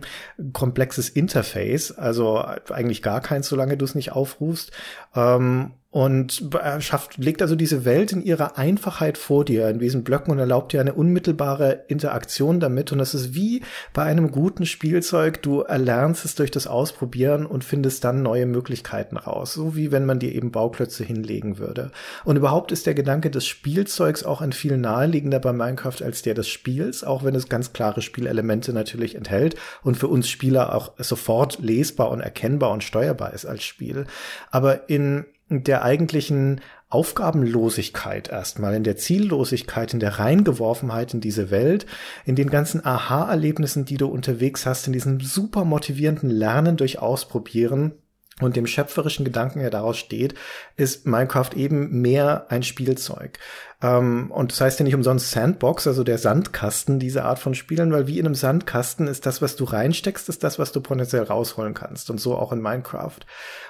komplexes 0.52 1.08
Interface, 1.08 1.92
also 1.92 2.38
eigentlich 2.38 3.02
gar 3.02 3.20
keins, 3.20 3.48
solange 3.48 3.76
du 3.76 3.84
es 3.84 3.94
nicht 3.94 4.12
aufrufst. 4.12 4.72
Ähm, 5.14 5.72
und 5.94 6.50
schafft, 6.80 7.18
legt 7.18 7.40
also 7.40 7.54
diese 7.54 7.84
Welt 7.84 8.10
in 8.10 8.20
ihrer 8.20 8.58
Einfachheit 8.58 9.16
vor 9.16 9.44
dir, 9.44 9.68
in 9.68 9.78
diesen 9.78 10.02
Blöcken 10.02 10.32
und 10.32 10.40
erlaubt 10.40 10.72
dir 10.72 10.80
eine 10.80 10.92
unmittelbare 10.92 11.84
Interaktion 11.86 12.58
damit. 12.58 12.90
Und 12.90 12.98
das 12.98 13.14
ist 13.14 13.36
wie 13.36 13.62
bei 13.92 14.02
einem 14.02 14.32
guten 14.32 14.66
Spielzeug, 14.66 15.40
du 15.42 15.60
erlernst 15.60 16.24
es 16.24 16.34
durch 16.34 16.50
das 16.50 16.66
Ausprobieren 16.66 17.46
und 17.46 17.62
findest 17.62 18.02
dann 18.02 18.24
neue 18.24 18.46
Möglichkeiten 18.46 19.16
raus. 19.16 19.52
So 19.52 19.76
wie 19.76 19.92
wenn 19.92 20.04
man 20.04 20.18
dir 20.18 20.34
eben 20.34 20.50
Bauklötze 20.50 21.04
hinlegen 21.04 21.58
würde. 21.58 21.92
Und 22.24 22.34
überhaupt 22.34 22.72
ist 22.72 22.86
der 22.86 22.94
Gedanke 22.94 23.30
des 23.30 23.46
Spielzeugs 23.46 24.24
auch 24.24 24.40
ein 24.40 24.52
viel 24.52 24.76
naheliegender 24.76 25.38
bei 25.38 25.52
Minecraft 25.52 26.02
als 26.02 26.22
der 26.22 26.34
des 26.34 26.48
Spiels, 26.48 27.04
auch 27.04 27.22
wenn 27.22 27.36
es 27.36 27.48
ganz 27.48 27.72
klare 27.72 28.02
Spielelemente 28.02 28.72
natürlich 28.72 29.14
enthält 29.14 29.54
und 29.84 29.96
für 29.96 30.08
uns 30.08 30.28
Spieler 30.28 30.74
auch 30.74 30.94
sofort 30.98 31.60
lesbar 31.60 32.10
und 32.10 32.20
erkennbar 32.20 32.72
und 32.72 32.82
steuerbar 32.82 33.32
ist 33.32 33.46
als 33.46 33.62
Spiel. 33.62 34.06
Aber 34.50 34.88
in 34.88 35.26
der 35.62 35.84
eigentlichen 35.84 36.60
Aufgabenlosigkeit 36.88 38.28
erstmal, 38.28 38.74
in 38.74 38.84
der 38.84 38.96
Ziellosigkeit, 38.96 39.94
in 39.94 40.00
der 40.00 40.18
Reingeworfenheit 40.18 41.14
in 41.14 41.20
diese 41.20 41.50
Welt, 41.50 41.86
in 42.24 42.36
den 42.36 42.50
ganzen 42.50 42.84
Aha-Erlebnissen, 42.84 43.84
die 43.84 43.96
du 43.96 44.06
unterwegs 44.06 44.64
hast, 44.64 44.86
in 44.86 44.92
diesem 44.92 45.20
super 45.20 45.64
motivierenden 45.64 46.30
Lernen 46.30 46.76
durch 46.76 46.98
Ausprobieren, 46.98 47.92
und 48.40 48.56
dem 48.56 48.66
schöpferischen 48.66 49.24
Gedanken, 49.24 49.60
der 49.60 49.70
daraus 49.70 49.96
steht, 49.96 50.34
ist 50.76 51.06
Minecraft 51.06 51.50
eben 51.54 52.00
mehr 52.00 52.46
ein 52.48 52.64
Spielzeug. 52.64 53.38
Ähm, 53.84 54.30
und 54.30 54.50
das 54.50 54.60
heißt 54.60 54.80
ja 54.80 54.84
nicht 54.84 54.94
umsonst 54.94 55.30
Sandbox, 55.30 55.86
also 55.86 56.04
der 56.04 56.16
Sandkasten, 56.16 56.98
diese 56.98 57.24
Art 57.24 57.38
von 57.38 57.54
Spielen, 57.54 57.92
weil 57.92 58.06
wie 58.06 58.18
in 58.18 58.24
einem 58.24 58.34
Sandkasten 58.34 59.06
ist 59.06 59.26
das, 59.26 59.42
was 59.42 59.56
du 59.56 59.64
reinsteckst, 59.64 60.28
ist 60.28 60.42
das, 60.42 60.58
was 60.58 60.72
du 60.72 60.80
potenziell 60.80 61.22
rausholen 61.22 61.74
kannst. 61.74 62.08
Und 62.10 62.18
so 62.18 62.34
auch 62.36 62.50
in 62.52 62.62
Minecraft. 62.62 63.18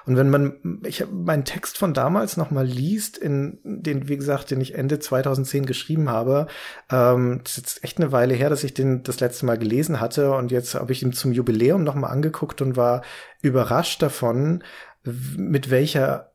Und 0.06 0.16
wenn 0.16 0.30
man, 0.30 0.80
ich 0.84 1.04
meinen 1.10 1.44
Text 1.44 1.78
von 1.78 1.94
damals 1.94 2.36
nochmal 2.36 2.64
liest, 2.64 3.18
in 3.18 3.58
den, 3.64 4.08
wie 4.08 4.16
gesagt, 4.16 4.50
den 4.50 4.60
ich 4.60 4.74
Ende 4.74 4.98
2010 5.00 5.66
geschrieben 5.66 6.08
habe, 6.08 6.46
ähm, 6.90 7.40
das 7.42 7.52
ist 7.52 7.56
jetzt 7.58 7.84
echt 7.84 7.98
eine 7.98 8.12
Weile 8.12 8.34
her, 8.34 8.50
dass 8.50 8.64
ich 8.64 8.72
den 8.72 9.02
das 9.02 9.20
letzte 9.20 9.46
Mal 9.46 9.58
gelesen 9.58 10.00
hatte. 10.00 10.32
Und 10.32 10.52
jetzt 10.52 10.74
habe 10.74 10.92
ich 10.92 11.02
ihn 11.02 11.12
zum 11.12 11.32
Jubiläum 11.32 11.82
nochmal 11.82 12.12
angeguckt 12.12 12.62
und 12.62 12.76
war 12.76 13.02
überrascht 13.44 14.02
davon, 14.02 14.64
mit 15.04 15.70
welcher 15.70 16.32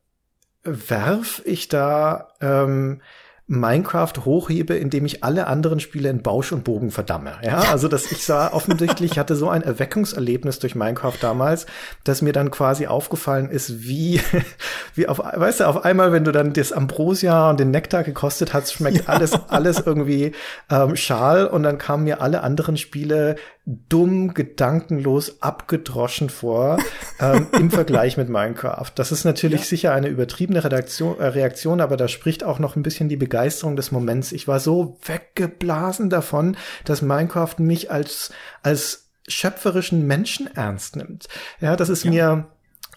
Werf 0.63 1.41
ich 1.45 1.67
da 1.67 2.33
ähm, 2.39 3.01
Minecraft 3.49 4.13
hochhebe, 4.25 4.75
indem 4.75 5.07
ich 5.07 5.23
alle 5.23 5.47
anderen 5.47 5.79
Spiele 5.79 6.09
in 6.09 6.21
Bausch 6.21 6.51
und 6.51 6.63
Bogen 6.63 6.91
verdamme. 6.91 7.33
Ja, 7.41 7.57
also 7.71 7.87
dass 7.87 8.11
ich 8.11 8.23
sah 8.23 8.53
offensichtlich 8.53 9.17
hatte 9.17 9.35
so 9.35 9.49
ein 9.49 9.63
Erweckungserlebnis 9.63 10.59
durch 10.59 10.75
Minecraft 10.75 11.15
damals, 11.19 11.65
dass 12.03 12.21
mir 12.21 12.31
dann 12.31 12.51
quasi 12.51 12.85
aufgefallen 12.85 13.49
ist, 13.49 13.81
wie 13.87 14.21
wie 14.93 15.07
auf 15.07 15.17
weißt 15.17 15.61
du, 15.61 15.67
auf 15.67 15.83
einmal, 15.83 16.11
wenn 16.11 16.25
du 16.25 16.31
dann 16.31 16.53
das 16.53 16.71
Ambrosia 16.71 17.49
und 17.49 17.59
den 17.59 17.71
Nektar 17.71 18.03
gekostet 18.03 18.53
hast, 18.53 18.71
schmeckt 18.71 18.97
ja. 18.97 19.03
alles 19.07 19.33
alles 19.49 19.79
irgendwie 19.79 20.33
ähm, 20.69 20.95
schal 20.95 21.47
und 21.47 21.63
dann 21.63 21.79
kamen 21.79 22.03
mir 22.03 22.21
alle 22.21 22.43
anderen 22.43 22.77
Spiele 22.77 23.35
dumm, 23.65 24.33
gedankenlos, 24.33 25.41
abgedroschen 25.41 26.29
vor 26.29 26.79
ähm, 27.19 27.47
im 27.53 27.69
Vergleich 27.69 28.17
mit 28.17 28.27
Minecraft. 28.27 28.89
Das 28.95 29.11
ist 29.11 29.25
natürlich 29.25 29.61
ja. 29.61 29.65
sicher 29.67 29.93
eine 29.93 30.07
übertriebene 30.07 30.63
Redaktion, 30.63 31.19
äh, 31.19 31.25
Reaktion, 31.25 31.79
aber 31.79 31.95
da 31.95 32.07
spricht 32.07 32.43
auch 32.43 32.57
noch 32.57 32.75
ein 32.75 32.83
bisschen 32.83 33.09
die 33.09 33.17
Begeisterung 33.17 33.38
des 33.75 33.91
Moments. 33.91 34.31
Ich 34.31 34.47
war 34.47 34.59
so 34.59 34.97
weggeblasen 35.05 36.09
davon, 36.09 36.57
dass 36.85 37.01
Minecraft 37.01 37.55
mich 37.59 37.91
als, 37.91 38.31
als 38.63 39.09
schöpferischen 39.27 40.07
Menschen 40.07 40.47
ernst 40.55 40.95
nimmt. 40.95 41.27
Ja, 41.59 41.75
das 41.75 41.89
ist 41.89 42.03
ja. 42.03 42.11
mir 42.11 42.47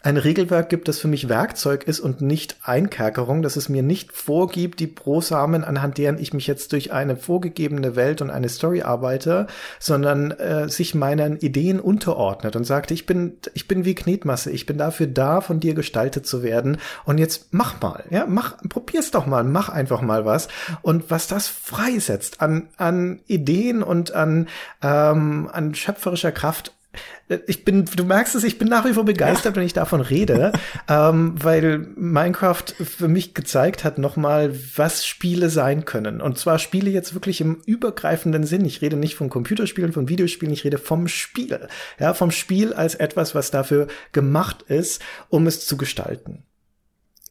ein 0.03 0.17
Regelwerk 0.17 0.69
gibt, 0.69 0.89
das 0.89 0.99
für 0.99 1.09
mich 1.09 1.29
Werkzeug 1.29 1.85
ist 1.85 2.01
und 2.01 2.21
nicht 2.21 2.57
Einkerkerung, 2.63 3.43
dass 3.43 3.57
es 3.57 3.69
mir 3.69 3.83
nicht 3.83 4.13
vorgibt, 4.13 4.81
die 4.81 4.89
Brosamen, 4.89 5.63
anhand 5.63 5.99
deren 5.99 6.19
ich 6.19 6.35
mich 6.35 6.47
jetzt 6.47 6.73
durch 6.73 6.93
eine 6.93 7.17
vorgegebene 7.17 7.95
Welt 7.95 8.21
und 8.21 8.31
eine 8.31 8.49
Story 8.49 8.83
arbeite, 8.83 9.47
sondern 9.79 10.33
äh, 10.33 10.69
sich 10.69 10.95
meinen 10.95 11.37
Ideen 11.39 11.79
unterordnet 11.79 12.57
und 12.57 12.65
sagt, 12.65 12.91
ich 12.91 13.07
bin, 13.07 13.35
ich 13.55 13.69
bin 13.69 13.85
wie 13.85 13.95
Knetmasse, 13.95 14.51
ich 14.51 14.67
bin 14.67 14.77
dafür 14.77 15.07
da, 15.07 15.41
von 15.41 15.61
dir 15.61 15.75
gestaltet 15.75 16.27
zu 16.27 16.43
werden. 16.43 16.79
Und 17.05 17.19
jetzt 17.19 17.49
mach 17.53 17.81
mal, 17.81 18.05
ja, 18.11 18.27
mach, 18.27 18.57
probier's 18.69 19.13
doch 19.13 19.27
mal, 19.27 19.45
mach 19.45 19.69
einfach 19.69 20.03
mal 20.03 20.25
was. 20.25 20.49
Und 20.83 21.11
was 21.11 21.29
das 21.29 21.47
freisetzt 21.47 22.41
an, 22.41 22.69
an 22.77 23.21
Ideen 23.29 23.83
und 23.83 24.13
an, 24.13 24.49
ähm, 24.83 25.49
an 25.53 25.75
schöpferischer 25.75 26.33
Kraft, 26.33 26.73
ich 27.47 27.65
bin, 27.65 27.85
du 27.85 28.05
merkst 28.05 28.35
es, 28.35 28.45
ich 28.45 28.59
bin 28.59 28.69
nach 28.69 28.85
wie 28.85 28.93
vor 28.93 29.05
begeistert, 29.05 29.53
ja. 29.53 29.57
wenn 29.57 29.67
ich 29.67 29.73
davon 29.73 30.01
rede, 30.01 30.53
ähm, 30.89 31.35
weil 31.43 31.79
Minecraft 31.97 32.65
für 32.79 33.09
mich 33.09 33.35
gezeigt 33.35 33.85
hat 33.85 33.99
nochmal, 33.99 34.55
was 34.77 35.07
Spiele 35.07 35.49
sein 35.49 35.85
können. 35.85 36.21
Und 36.21 36.39
zwar 36.39 36.59
Spiele 36.59 36.91
jetzt 36.91 37.15
wirklich 37.15 37.41
im 37.41 37.63
übergreifenden 37.67 38.45
Sinn. 38.45 38.65
Ich 38.65 38.83
rede 38.83 38.97
nicht 38.97 39.15
von 39.15 39.31
Computerspielen, 39.31 39.93
von 39.93 40.09
Videospielen, 40.09 40.53
ich 40.53 40.65
rede 40.65 40.79
vom 40.79 41.09
Spiel. 41.09 41.69
Ja, 41.99 42.15
vom 42.15 42.31
Spiel 42.31 42.73
als 42.73 42.95
etwas, 42.95 43.35
was 43.35 43.51
dafür 43.51 43.87
gemacht 44.13 44.63
ist, 44.63 45.03
um 45.29 45.47
es 45.47 45.67
zu 45.67 45.77
gestalten. 45.77 46.45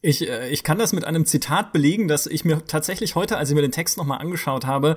Ich, 0.04 0.28
äh, 0.28 0.48
ich 0.48 0.64
kann 0.64 0.78
das 0.78 0.92
mit 0.92 1.04
einem 1.04 1.24
Zitat 1.24 1.72
belegen, 1.72 2.08
dass 2.08 2.26
ich 2.26 2.44
mir 2.44 2.64
tatsächlich 2.66 3.14
heute, 3.14 3.38
als 3.38 3.48
ich 3.48 3.54
mir 3.54 3.62
den 3.62 3.72
Text 3.72 3.96
nochmal 3.96 4.20
angeschaut 4.20 4.66
habe, 4.66 4.96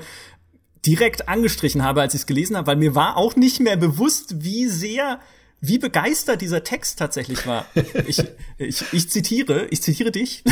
direkt 0.85 1.27
angestrichen 1.27 1.83
habe, 1.83 2.01
als 2.01 2.13
ich 2.13 2.21
es 2.21 2.27
gelesen 2.27 2.57
habe, 2.57 2.67
weil 2.67 2.75
mir 2.75 2.95
war 2.95 3.17
auch 3.17 3.35
nicht 3.35 3.59
mehr 3.59 3.77
bewusst, 3.77 4.43
wie 4.43 4.67
sehr, 4.67 5.19
wie 5.61 5.77
begeistert 5.77 6.41
dieser 6.41 6.63
Text 6.63 6.99
tatsächlich 6.99 7.47
war. 7.47 7.65
Ich, 8.07 8.23
ich, 8.57 8.83
ich 8.93 9.09
zitiere, 9.09 9.67
ich 9.69 9.81
zitiere 9.81 10.11
dich. 10.11 10.43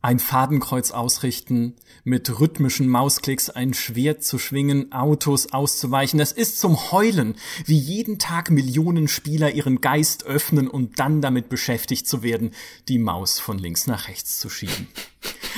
Ein 0.00 0.20
Fadenkreuz 0.20 0.92
ausrichten, 0.92 1.74
mit 2.04 2.38
rhythmischen 2.38 2.86
Mausklicks 2.86 3.50
ein 3.50 3.74
Schwert 3.74 4.22
zu 4.22 4.38
schwingen, 4.38 4.92
Autos 4.92 5.52
auszuweichen, 5.52 6.20
das 6.20 6.30
ist 6.30 6.60
zum 6.60 6.92
Heulen, 6.92 7.34
wie 7.66 7.78
jeden 7.78 8.20
Tag 8.20 8.50
Millionen 8.50 9.08
Spieler 9.08 9.50
ihren 9.50 9.80
Geist 9.80 10.24
öffnen 10.24 10.68
und 10.68 11.00
dann 11.00 11.20
damit 11.20 11.48
beschäftigt 11.48 12.06
zu 12.06 12.22
werden, 12.22 12.52
die 12.86 12.98
Maus 12.98 13.40
von 13.40 13.58
links 13.58 13.88
nach 13.88 14.06
rechts 14.06 14.38
zu 14.38 14.48
schieben. 14.48 14.88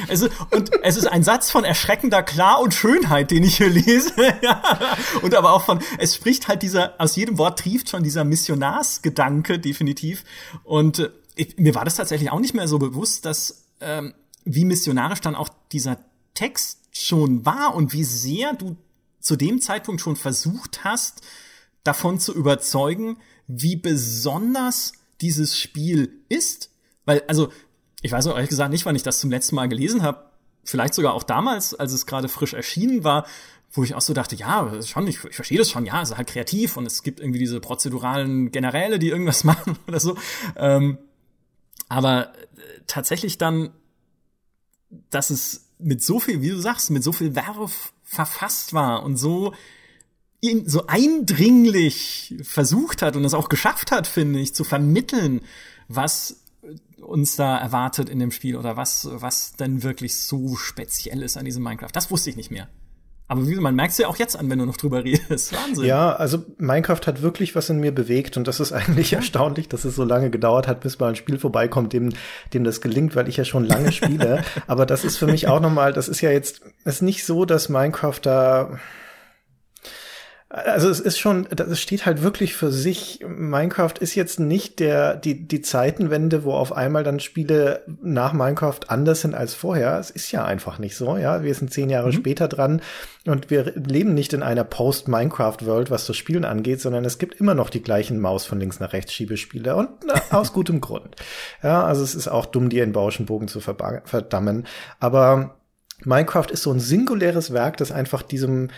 Also, 0.09 0.29
und 0.51 0.71
es 0.83 0.97
ist 0.97 1.07
ein 1.07 1.23
Satz 1.23 1.51
von 1.51 1.65
erschreckender 1.65 2.23
Klar 2.23 2.61
und 2.63 2.73
Schönheit, 2.73 3.31
den 3.31 3.45
ich 3.45 3.59
hier 3.59 3.69
lese. 3.69 4.13
Und 5.23 5.35
aber 5.35 5.53
auch 5.53 5.65
von, 5.65 5.81
es 5.99 6.15
spricht 6.15 6.49
halt 6.49 6.63
dieser, 6.63 6.99
aus 6.99 7.17
jedem 7.17 7.37
Wort 7.37 7.59
trieft 7.59 7.91
schon 7.91 8.03
dieser 8.03 8.25
Missionarsgedanke, 8.25 9.59
definitiv. 9.59 10.25
Und 10.65 11.01
äh, 11.01 11.11
ich, 11.35 11.59
mir 11.59 11.75
war 11.75 11.85
das 11.85 11.97
tatsächlich 11.97 12.31
auch 12.31 12.41
nicht 12.41 12.55
mehr 12.55 12.69
so 12.69 12.79
bewusst, 12.79 13.27
dass, 13.27 13.67
ähm, 13.81 14.15
wie 14.55 14.65
missionarisch 14.65 15.21
dann 15.21 15.35
auch 15.35 15.49
dieser 15.73 15.99
Text 16.35 16.89
schon 16.93 17.45
war 17.47 17.75
und 17.75 17.93
wie 17.93 18.05
sehr 18.05 18.55
du 18.55 18.77
zu 19.21 19.37
dem 19.37 19.61
Zeitpunkt 19.61 20.01
schon 20.01 20.17
versucht 20.17 20.85
hast, 20.85 21.23
davon 21.85 22.19
zu 22.19 22.35
überzeugen, 22.35 23.19
wie 23.47 23.77
besonders 23.77 24.93
dieses 25.21 25.59
Spiel 25.59 26.13
ist. 26.29 26.71
Weil, 27.05 27.23
also, 27.27 27.53
ich 28.03 28.13
weiß 28.13 28.27
auch 28.27 28.35
ehrlich 28.35 28.49
gesagt 28.49 28.73
nicht, 28.73 28.87
wann 28.87 28.97
ich 28.97 29.03
das 29.03 29.21
zum 29.21 29.31
letzten 29.31 29.57
Mal 29.57 29.69
gelesen 29.69 30.03
habe. 30.03 30.31
Vielleicht 30.65 30.95
sogar 30.95 31.15
auch 31.15 31.23
damals, 31.23 31.75
als 31.75 31.93
es 31.93 32.07
gerade 32.07 32.29
frisch 32.29 32.55
erschienen 32.55 33.05
war, 33.05 33.27
wo 33.73 33.85
ich 33.85 33.95
auch 33.95 34.01
so 34.01 34.13
dachte, 34.13 34.35
ja, 34.35 34.83
schon, 34.83 35.07
ich, 35.07 35.25
ich 35.25 35.37
verstehe 35.37 35.59
das 35.59 35.71
schon, 35.71 35.87
ja, 35.87 36.03
es 36.03 36.11
ist 36.11 36.17
halt 36.17 36.29
kreativ 36.29 36.77
und 36.77 36.87
es 36.87 37.03
gibt 37.03 37.21
irgendwie 37.21 37.39
diese 37.39 37.61
prozeduralen 37.61 38.51
Generäle, 38.51 38.99
die 38.99 39.09
irgendwas 39.09 39.45
machen 39.45 39.79
oder 39.87 40.01
so. 40.01 40.17
Ähm, 40.57 40.99
aber 41.89 42.35
äh, 42.35 42.81
tatsächlich 42.87 43.39
dann, 43.39 43.71
dass 45.11 45.31
es 45.31 45.67
mit 45.79 46.03
so 46.03 46.21
viel, 46.21 46.43
wie 46.43 46.51
du 46.51 46.61
sagst, 46.61 46.91
mit 46.91 47.03
so 47.03 47.13
viel 47.13 47.35
Werf 47.35 47.93
verfasst 48.05 48.73
war 48.73 49.03
und 49.03 49.17
so 49.17 49.55
so 50.65 50.87
eindringlich 50.87 52.35
versucht 52.43 53.03
hat 53.03 53.15
und 53.15 53.25
es 53.27 53.35
auch 53.35 53.51
geschafft 53.51 53.93
hat, 53.93 54.07
finde 54.07 54.41
ich, 54.41 54.55
zu 54.55 54.65
vermitteln, 54.65 55.43
was 55.87 56.41
uns 57.01 57.37
da 57.37 57.59
erwartet 57.59 58.09
in 58.09 58.19
dem 58.19 58.31
Spiel 58.31 58.57
oder 58.57 58.77
was, 58.77 59.09
was 59.11 59.53
denn 59.57 59.83
wirklich 59.83 60.17
so 60.17 60.57
speziell 60.57 61.23
ist 61.23 61.37
an 61.37 61.45
diesem 61.45 61.63
Minecraft. 61.63 61.91
Das 61.93 62.11
wusste 62.11 62.31
ich 62.31 62.37
nicht 62.37 62.51
mehr. 62.51 62.69
Aber 63.31 63.47
wie, 63.47 63.55
man 63.55 63.77
merkt 63.77 63.93
es 63.93 63.99
ja 63.99 64.09
auch 64.09 64.17
jetzt 64.17 64.35
an, 64.35 64.51
wenn 64.51 64.59
du 64.59 64.67
noch 64.67 64.77
drüber 64.77 65.05
redest. 65.05 65.53
Wahnsinn. 65.53 65.85
Ja, 65.85 66.13
also 66.17 66.43
Minecraft 66.59 67.07
hat 67.07 67.23
wirklich 67.23 67.55
was 67.55 67.71
in 67.71 67.79
mir 67.79 67.95
bewegt 67.95 68.37
und 68.37 68.49
das 68.49 68.59
ist 68.59 68.73
eigentlich 68.73 69.13
erstaunlich, 69.13 69.69
dass 69.69 69.85
es 69.85 69.95
so 69.95 70.03
lange 70.03 70.31
gedauert 70.31 70.67
hat, 70.67 70.81
bis 70.81 70.99
mal 70.99 71.11
ein 71.11 71.15
Spiel 71.15 71.39
vorbeikommt, 71.39 71.93
dem, 71.93 72.13
dem 72.53 72.65
das 72.65 72.81
gelingt, 72.81 73.15
weil 73.15 73.29
ich 73.29 73.37
ja 73.37 73.45
schon 73.45 73.65
lange 73.65 73.93
spiele. 73.93 74.43
Aber 74.67 74.85
das 74.85 75.05
ist 75.05 75.17
für 75.17 75.29
mich 75.29 75.47
auch 75.47 75.61
nochmal, 75.61 75.93
das 75.93 76.09
ist 76.09 76.21
ja 76.23 76.33
jetzt, 76.33 76.63
es 76.85 76.97
ist 76.97 77.03
nicht 77.03 77.25
so, 77.25 77.45
dass 77.45 77.69
Minecraft 77.69 78.19
da 78.21 78.81
Also 80.53 80.89
es 80.91 80.99
ist 80.99 81.21
schon, 81.21 81.47
das 81.49 81.79
steht 81.79 82.07
halt 82.07 82.23
wirklich 82.23 82.55
für 82.55 82.73
sich. 82.73 83.21
Minecraft 83.25 83.95
ist 84.01 84.17
jetzt 84.17 84.41
nicht 84.41 84.81
der 84.81 85.15
die 85.15 85.47
die 85.47 85.63
Zeitenwende, 85.63 86.43
wo 86.43 86.55
auf 86.55 86.73
einmal 86.73 87.05
dann 87.05 87.21
Spiele 87.21 87.85
nach 88.03 88.33
Minecraft 88.33 88.81
anders 88.89 89.21
sind 89.21 89.37
als 89.37 89.55
vorher. 89.55 89.97
Es 90.01 90.11
ist 90.11 90.33
ja 90.33 90.45
einfach 90.45 90.81
nicht 90.81 90.97
so. 90.97 91.17
Ja, 91.17 91.45
wir 91.45 91.55
sind 91.55 91.73
zehn 91.73 91.89
Jahre 91.89 92.09
mhm. 92.09 92.15
später 92.15 92.49
dran 92.49 92.83
und 93.27 93.49
wir 93.51 93.75
leben 93.77 94.13
nicht 94.13 94.33
in 94.33 94.43
einer 94.43 94.65
Post-Minecraft-World, 94.65 95.89
was 95.93 96.07
das 96.07 96.17
Spielen 96.17 96.45
angeht, 96.45 96.81
sondern 96.81 97.05
es 97.05 97.19
gibt 97.19 97.41
immer 97.41 97.55
noch 97.55 97.71
die 97.71 97.83
gleichen 97.83 98.19
Maus 98.19 98.45
von 98.45 98.59
links 98.59 98.81
nach 98.81 98.93
rechts 98.93 99.13
Schiebespiele 99.13 99.77
und 99.77 99.89
aus 100.33 100.53
gutem 100.53 100.81
Grund. 100.81 101.15
Ja, 101.63 101.85
also 101.85 102.03
es 102.03 102.17
ist 102.17 102.27
auch 102.27 102.47
dumm, 102.47 102.71
die 102.71 102.81
in 102.81 102.91
Bauschenbogen 102.91 103.47
zu 103.47 103.61
verdammen. 103.61 104.67
Aber 104.99 105.55
Minecraft 106.05 106.47
ist 106.51 106.63
so 106.63 106.73
ein 106.73 106.81
singuläres 106.81 107.53
Werk, 107.53 107.77
das 107.77 107.93
einfach 107.93 108.23
diesem 108.23 108.69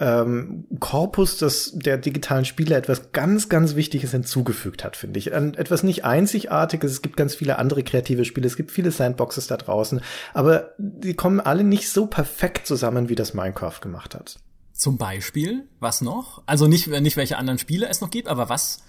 ähm, 0.00 0.66
Korpus 0.80 1.36
des, 1.36 1.72
der 1.74 1.98
digitalen 1.98 2.46
Spiele 2.46 2.74
etwas 2.74 3.12
ganz, 3.12 3.50
ganz 3.50 3.74
Wichtiges 3.74 4.12
hinzugefügt 4.12 4.82
hat, 4.82 4.96
finde 4.96 5.18
ich. 5.18 5.32
Ein, 5.34 5.54
etwas 5.54 5.82
nicht 5.82 6.04
Einzigartiges. 6.04 6.92
Es 6.92 7.02
gibt 7.02 7.18
ganz 7.18 7.34
viele 7.34 7.58
andere 7.58 7.82
kreative 7.84 8.24
Spiele. 8.24 8.46
Es 8.46 8.56
gibt 8.56 8.70
viele 8.70 8.90
Sandboxes 8.90 9.46
da 9.46 9.58
draußen. 9.58 10.00
Aber 10.32 10.70
die 10.78 11.14
kommen 11.14 11.40
alle 11.40 11.64
nicht 11.64 11.90
so 11.90 12.06
perfekt 12.06 12.66
zusammen, 12.66 13.10
wie 13.10 13.14
das 13.14 13.34
Minecraft 13.34 13.80
gemacht 13.82 14.14
hat. 14.14 14.38
Zum 14.72 14.96
Beispiel? 14.96 15.68
Was 15.78 16.00
noch? 16.00 16.42
Also 16.46 16.66
nicht, 16.66 16.88
nicht 16.88 17.18
welche 17.18 17.36
anderen 17.36 17.58
Spiele 17.58 17.86
es 17.86 18.00
noch 18.00 18.10
gibt, 18.10 18.28
aber 18.28 18.48
was, 18.48 18.82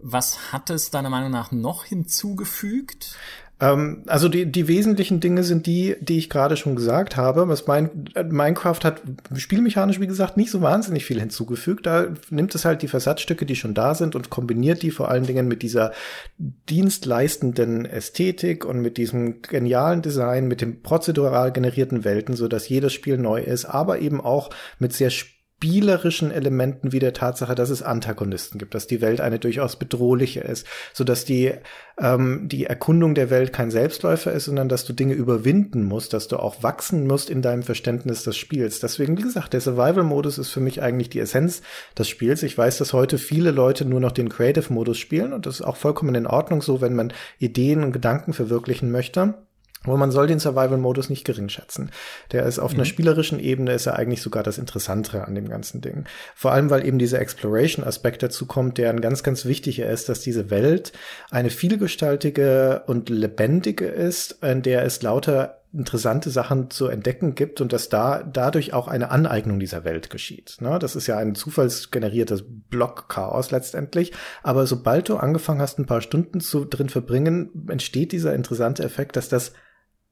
was 0.00 0.52
hat 0.52 0.70
es 0.70 0.90
deiner 0.90 1.10
Meinung 1.10 1.32
nach 1.32 1.50
noch 1.50 1.84
hinzugefügt? 1.84 3.16
Ähm, 3.58 4.02
also 4.06 4.28
die, 4.28 4.50
die 4.50 4.68
wesentlichen 4.68 5.20
Dinge 5.20 5.42
sind 5.42 5.66
die, 5.66 5.96
die 6.00 6.18
ich 6.18 6.28
gerade 6.28 6.56
schon 6.56 6.76
gesagt 6.76 7.16
habe. 7.16 7.48
Was 7.48 7.66
mein, 7.66 8.08
Minecraft 8.28 8.80
hat 8.82 9.02
spielmechanisch, 9.34 10.00
wie 10.00 10.06
gesagt, 10.06 10.36
nicht 10.36 10.50
so 10.50 10.60
wahnsinnig 10.60 11.04
viel 11.04 11.20
hinzugefügt. 11.20 11.86
Da 11.86 12.08
nimmt 12.30 12.54
es 12.54 12.64
halt 12.64 12.82
die 12.82 12.88
Versatzstücke, 12.88 13.46
die 13.46 13.56
schon 13.56 13.74
da 13.74 13.94
sind 13.94 14.14
und 14.14 14.30
kombiniert 14.30 14.82
die 14.82 14.90
vor 14.90 15.10
allen 15.10 15.26
Dingen 15.26 15.48
mit 15.48 15.62
dieser 15.62 15.92
dienstleistenden 16.38 17.86
Ästhetik 17.86 18.64
und 18.64 18.80
mit 18.80 18.98
diesem 18.98 19.40
genialen 19.42 20.02
Design, 20.02 20.48
mit 20.48 20.60
dem 20.60 20.82
prozedural 20.82 21.52
generierten 21.52 22.04
Welten, 22.04 22.36
so 22.36 22.48
dass 22.48 22.68
jedes 22.68 22.92
Spiel 22.92 23.16
neu 23.16 23.40
ist, 23.40 23.64
aber 23.64 24.00
eben 24.00 24.20
auch 24.20 24.50
mit 24.78 24.92
sehr 24.92 25.10
spielerischen 25.56 26.30
Elementen 26.30 26.92
wie 26.92 26.98
der 26.98 27.14
Tatsache, 27.14 27.54
dass 27.54 27.70
es 27.70 27.82
Antagonisten 27.82 28.58
gibt, 28.58 28.74
dass 28.74 28.86
die 28.86 29.00
Welt 29.00 29.22
eine 29.22 29.38
durchaus 29.38 29.76
bedrohliche 29.76 30.40
ist, 30.40 30.66
so 30.92 31.02
dass 31.02 31.24
die 31.24 31.54
ähm, 31.98 32.46
die 32.46 32.66
Erkundung 32.66 33.14
der 33.14 33.30
Welt 33.30 33.54
kein 33.54 33.70
Selbstläufer 33.70 34.32
ist, 34.32 34.44
sondern 34.44 34.68
dass 34.68 34.84
du 34.84 34.92
Dinge 34.92 35.14
überwinden 35.14 35.82
musst, 35.84 36.12
dass 36.12 36.28
du 36.28 36.36
auch 36.36 36.62
wachsen 36.62 37.06
musst 37.06 37.30
in 37.30 37.40
deinem 37.40 37.62
Verständnis 37.62 38.22
des 38.22 38.36
Spiels. 38.36 38.80
Deswegen, 38.80 39.16
wie 39.16 39.22
gesagt, 39.22 39.54
der 39.54 39.62
Survival-Modus 39.62 40.36
ist 40.36 40.50
für 40.50 40.60
mich 40.60 40.82
eigentlich 40.82 41.08
die 41.08 41.20
Essenz 41.20 41.62
des 41.96 42.10
Spiels. 42.10 42.42
Ich 42.42 42.58
weiß, 42.58 42.76
dass 42.76 42.92
heute 42.92 43.16
viele 43.16 43.50
Leute 43.50 43.86
nur 43.86 44.00
noch 44.00 44.12
den 44.12 44.28
Creative-Modus 44.28 44.98
spielen 44.98 45.32
und 45.32 45.46
das 45.46 45.60
ist 45.60 45.66
auch 45.66 45.76
vollkommen 45.76 46.14
in 46.14 46.26
Ordnung 46.26 46.60
so, 46.60 46.82
wenn 46.82 46.94
man 46.94 47.14
Ideen 47.38 47.82
und 47.82 47.92
Gedanken 47.92 48.34
verwirklichen 48.34 48.90
möchte. 48.90 49.46
Aber 49.86 49.96
man 49.96 50.10
soll 50.10 50.26
den 50.26 50.38
Survival-Modus 50.38 51.10
nicht 51.10 51.24
gering 51.24 51.48
schätzen. 51.48 51.90
Der 52.32 52.44
ist 52.44 52.58
auf 52.58 52.72
mhm. 52.72 52.78
einer 52.78 52.84
spielerischen 52.84 53.40
Ebene 53.40 53.72
ist 53.72 53.86
er 53.86 53.96
eigentlich 53.96 54.22
sogar 54.22 54.42
das 54.42 54.58
Interessantere 54.58 55.26
an 55.26 55.34
dem 55.34 55.48
ganzen 55.48 55.80
Ding. 55.80 56.04
Vor 56.34 56.52
allem, 56.52 56.70
weil 56.70 56.86
eben 56.86 56.98
dieser 56.98 57.20
Exploration-Aspekt 57.20 58.22
dazu 58.22 58.46
kommt, 58.46 58.78
der 58.78 58.90
ein 58.90 59.00
ganz, 59.00 59.22
ganz 59.22 59.44
wichtiger 59.44 59.88
ist, 59.88 60.08
dass 60.08 60.20
diese 60.20 60.50
Welt 60.50 60.92
eine 61.30 61.50
vielgestaltige 61.50 62.82
und 62.86 63.08
lebendige 63.08 63.86
ist, 63.86 64.42
in 64.42 64.62
der 64.62 64.84
es 64.84 65.02
lauter 65.02 65.62
interessante 65.76 66.30
Sachen 66.30 66.70
zu 66.70 66.86
entdecken 66.88 67.34
gibt 67.34 67.60
und 67.60 67.72
dass 67.72 67.88
da 67.88 68.22
dadurch 68.22 68.72
auch 68.72 68.88
eine 68.88 69.10
Aneignung 69.10 69.58
dieser 69.58 69.84
Welt 69.84 70.10
geschieht. 70.10 70.56
Ne? 70.60 70.78
Das 70.78 70.96
ist 70.96 71.06
ja 71.06 71.18
ein 71.18 71.34
zufallsgeneriertes 71.34 72.44
Block-Chaos 72.70 73.50
letztendlich. 73.50 74.12
Aber 74.42 74.66
sobald 74.66 75.08
du 75.08 75.16
angefangen 75.16 75.60
hast, 75.60 75.78
ein 75.78 75.86
paar 75.86 76.00
Stunden 76.00 76.40
zu 76.40 76.64
drin 76.64 76.88
verbringen, 76.88 77.66
entsteht 77.68 78.12
dieser 78.12 78.34
interessante 78.34 78.84
Effekt, 78.84 79.16
dass 79.16 79.28
das 79.28 79.52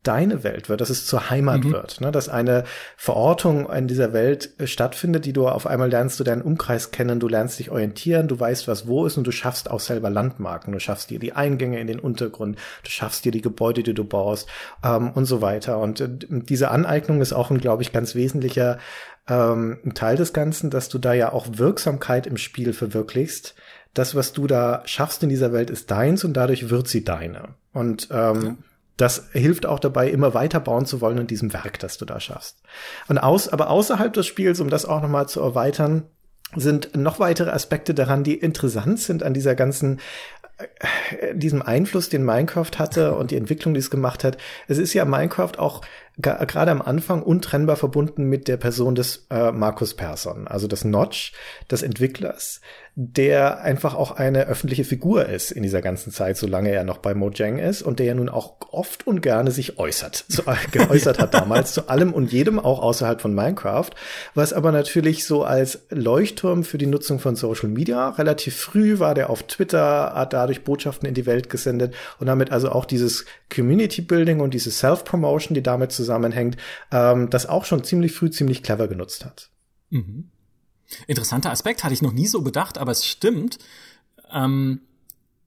deine 0.04 0.44
Welt 0.44 0.68
wird, 0.68 0.80
dass 0.80 0.90
es 0.90 1.06
zur 1.06 1.30
Heimat 1.30 1.64
mhm. 1.64 1.72
wird, 1.72 2.00
ne? 2.00 2.12
dass 2.12 2.28
eine 2.28 2.64
Verortung 2.96 3.68
in 3.70 3.88
dieser 3.88 4.12
Welt 4.12 4.50
äh, 4.58 4.66
stattfindet, 4.66 5.24
die 5.24 5.32
du 5.32 5.48
auf 5.48 5.66
einmal 5.66 5.90
lernst 5.90 6.20
du 6.20 6.24
deinen 6.24 6.42
Umkreis 6.42 6.90
kennen, 6.90 7.18
du 7.18 7.26
lernst 7.26 7.58
dich 7.58 7.70
orientieren, 7.70 8.28
du 8.28 8.38
weißt, 8.38 8.68
was 8.68 8.86
wo 8.86 9.06
ist 9.06 9.16
und 9.16 9.26
du 9.26 9.32
schaffst 9.32 9.70
auch 9.70 9.80
selber 9.80 10.10
Landmarken, 10.10 10.72
du 10.72 10.78
schaffst 10.78 11.10
dir 11.10 11.18
die 11.18 11.32
Eingänge 11.32 11.80
in 11.80 11.86
den 11.86 11.98
Untergrund, 11.98 12.56
du 12.84 12.90
schaffst 12.90 13.24
dir 13.24 13.32
die 13.32 13.40
Gebäude, 13.40 13.82
die 13.82 13.94
du 13.94 14.04
baust 14.04 14.48
ähm, 14.84 15.10
und 15.10 15.24
so 15.24 15.40
weiter. 15.40 15.78
Und 15.78 16.00
äh, 16.00 16.08
diese 16.10 16.70
Aneignung 16.70 17.20
ist 17.20 17.32
auch 17.32 17.50
ein, 17.50 17.58
glaube 17.58 17.82
ich, 17.82 17.92
ganz 17.92 18.14
wesentlicher 18.14 18.78
ähm, 19.26 19.78
Teil 19.94 20.16
des 20.16 20.32
Ganzen, 20.32 20.70
dass 20.70 20.90
du 20.90 20.98
da 20.98 21.14
ja 21.14 21.32
auch 21.32 21.46
Wirksamkeit 21.52 22.26
im 22.26 22.36
Spiel 22.36 22.72
verwirklichst. 22.74 23.54
Das, 23.94 24.14
was 24.14 24.32
du 24.32 24.46
da 24.46 24.82
schaffst 24.84 25.22
in 25.22 25.28
dieser 25.28 25.52
Welt, 25.52 25.70
ist 25.70 25.90
deins 25.90 26.24
und 26.24 26.34
dadurch 26.34 26.68
wird 26.68 26.88
sie 26.88 27.04
deine. 27.04 27.50
Und 27.72 28.08
ähm, 28.10 28.42
ja 28.42 28.54
das 28.96 29.28
hilft 29.32 29.66
auch 29.66 29.80
dabei, 29.80 30.08
immer 30.08 30.34
weiter 30.34 30.60
bauen 30.60 30.86
zu 30.86 31.00
wollen 31.00 31.18
in 31.18 31.26
diesem 31.26 31.52
Werk, 31.52 31.78
das 31.80 31.98
du 31.98 32.04
da 32.04 32.20
schaffst. 32.20 32.62
Und 33.08 33.18
aus, 33.18 33.48
aber 33.48 33.70
außerhalb 33.70 34.12
des 34.12 34.26
Spiels, 34.26 34.60
um 34.60 34.70
das 34.70 34.84
auch 34.84 35.02
nochmal 35.02 35.28
zu 35.28 35.40
erweitern, 35.40 36.04
sind 36.54 36.96
noch 36.96 37.18
weitere 37.18 37.50
Aspekte 37.50 37.94
daran, 37.94 38.22
die 38.22 38.34
interessant 38.34 39.00
sind 39.00 39.22
an 39.24 39.34
dieser 39.34 39.56
ganzen 39.56 39.98
äh, 40.58 41.34
diesem 41.34 41.62
Einfluss, 41.62 42.08
den 42.08 42.24
Minecraft 42.24 42.70
hatte 42.78 43.14
und 43.16 43.32
die 43.32 43.36
Entwicklung, 43.36 43.74
die 43.74 43.80
es 43.80 43.90
gemacht 43.90 44.22
hat. 44.22 44.38
Es 44.68 44.78
ist 44.78 44.94
ja 44.94 45.04
Minecraft 45.04 45.58
auch 45.58 45.80
gerade 46.16 46.70
am 46.70 46.80
Anfang 46.80 47.22
untrennbar 47.22 47.76
verbunden 47.76 48.24
mit 48.24 48.46
der 48.46 48.56
Person 48.56 48.94
des 48.94 49.26
äh, 49.30 49.50
Markus 49.50 49.94
Persson, 49.94 50.46
also 50.46 50.68
des 50.68 50.84
Notch, 50.84 51.32
des 51.70 51.82
Entwicklers, 51.82 52.60
der 52.96 53.62
einfach 53.62 53.94
auch 53.94 54.12
eine 54.12 54.46
öffentliche 54.46 54.84
Figur 54.84 55.26
ist 55.26 55.50
in 55.50 55.64
dieser 55.64 55.82
ganzen 55.82 56.12
Zeit, 56.12 56.36
solange 56.36 56.70
er 56.70 56.84
noch 56.84 56.98
bei 56.98 57.12
Mojang 57.14 57.58
ist 57.58 57.82
und 57.82 57.98
der 57.98 58.06
ja 58.06 58.14
nun 58.14 58.28
auch 58.28 58.54
oft 58.70 59.04
und 59.08 59.20
gerne 59.20 59.50
sich 59.50 59.78
äußert, 59.80 60.14
zu, 60.28 60.42
geäußert 60.70 61.18
hat 61.18 61.34
damals 61.34 61.72
zu 61.72 61.88
allem 61.88 62.12
und 62.12 62.32
jedem, 62.32 62.60
auch 62.60 62.80
außerhalb 62.80 63.20
von 63.20 63.34
Minecraft, 63.34 63.90
was 64.34 64.52
aber 64.52 64.70
natürlich 64.70 65.24
so 65.24 65.42
als 65.42 65.86
Leuchtturm 65.90 66.62
für 66.62 66.78
die 66.78 66.86
Nutzung 66.86 67.18
von 67.18 67.34
Social 67.34 67.68
Media 67.68 68.10
relativ 68.10 68.56
früh 68.56 69.00
war 69.00 69.14
der 69.14 69.30
auf 69.30 69.42
Twitter, 69.42 70.12
hat 70.14 70.32
dadurch 70.32 70.62
Botschaften 70.62 71.08
in 71.08 71.14
die 71.14 71.26
Welt 71.26 71.50
gesendet 71.50 71.94
und 72.20 72.28
damit 72.28 72.52
also 72.52 72.70
auch 72.70 72.84
dieses 72.84 73.24
Community 73.52 74.02
Building 74.02 74.38
und 74.38 74.54
diese 74.54 74.70
Self-Promotion, 74.70 75.54
die 75.54 75.62
damit 75.62 75.90
zusammenhängt, 76.04 76.56
ähm, 76.90 77.30
das 77.30 77.46
auch 77.46 77.64
schon 77.64 77.84
ziemlich 77.84 78.12
früh 78.12 78.30
ziemlich 78.30 78.62
clever 78.62 78.88
genutzt 78.88 79.24
hat. 79.24 79.50
Mhm. 79.90 80.30
Interessanter 81.06 81.50
Aspekt, 81.50 81.82
hatte 81.82 81.94
ich 81.94 82.02
noch 82.02 82.12
nie 82.12 82.26
so 82.26 82.42
bedacht, 82.42 82.78
aber 82.78 82.92
es 82.92 83.04
stimmt. 83.04 83.58
Ähm, 84.32 84.82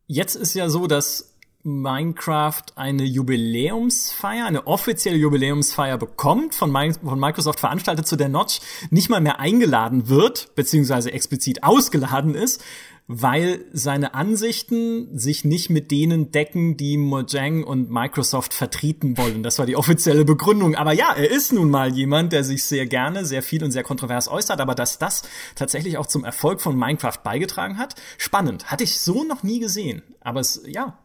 jetzt 0.07 0.35
ist 0.35 0.53
ja 0.53 0.69
so, 0.69 0.87
dass 0.87 1.35
Minecraft 1.63 2.63
eine 2.75 3.03
Jubiläumsfeier, 3.03 4.45
eine 4.45 4.67
offizielle 4.67 5.17
Jubiläumsfeier 5.17 5.97
bekommt, 5.97 6.55
von, 6.55 6.71
von, 6.71 7.19
Microsoft 7.19 7.59
veranstaltet, 7.59 8.07
zu 8.07 8.15
der 8.15 8.29
Notch 8.29 8.59
nicht 8.89 9.09
mal 9.09 9.19
mehr 9.19 9.39
eingeladen 9.39 10.07
wird, 10.07 10.55
beziehungsweise 10.55 11.11
explizit 11.11 11.63
ausgeladen 11.63 12.35
ist, 12.35 12.63
weil 13.07 13.63
seine 13.71 14.13
Ansichten 14.13 15.17
sich 15.17 15.45
nicht 15.45 15.69
mit 15.69 15.91
denen 15.91 16.31
decken, 16.31 16.75
die 16.75 16.97
Mojang 16.97 17.63
und 17.63 17.89
Microsoft 17.89 18.53
vertreten 18.53 19.17
wollen. 19.17 19.43
Das 19.43 19.59
war 19.59 19.65
die 19.65 19.77
offizielle 19.77 20.25
Begründung. 20.25 20.75
Aber 20.75 20.91
ja, 20.91 21.13
er 21.13 21.31
ist 21.31 21.53
nun 21.53 21.69
mal 21.69 21.93
jemand, 21.93 22.33
der 22.33 22.43
sich 22.43 22.65
sehr 22.65 22.85
gerne, 22.85 23.23
sehr 23.23 23.41
viel 23.41 23.63
und 23.63 23.71
sehr 23.71 23.83
kontrovers 23.83 24.27
äußert. 24.27 24.59
Aber 24.59 24.75
dass 24.75 24.99
das 24.99 25.23
tatsächlich 25.55 25.97
auch 25.97 26.07
zum 26.07 26.25
Erfolg 26.25 26.59
von 26.59 26.77
Minecraft 26.77 27.19
beigetragen 27.23 27.77
hat, 27.77 27.95
spannend. 28.17 28.69
Hatte 28.71 28.83
ich 28.83 28.99
so 28.99 29.23
noch 29.23 29.41
nie 29.41 29.59
gesehen. 29.59 30.03
Aber 30.19 30.41
es, 30.41 30.61
ja, 30.65 30.99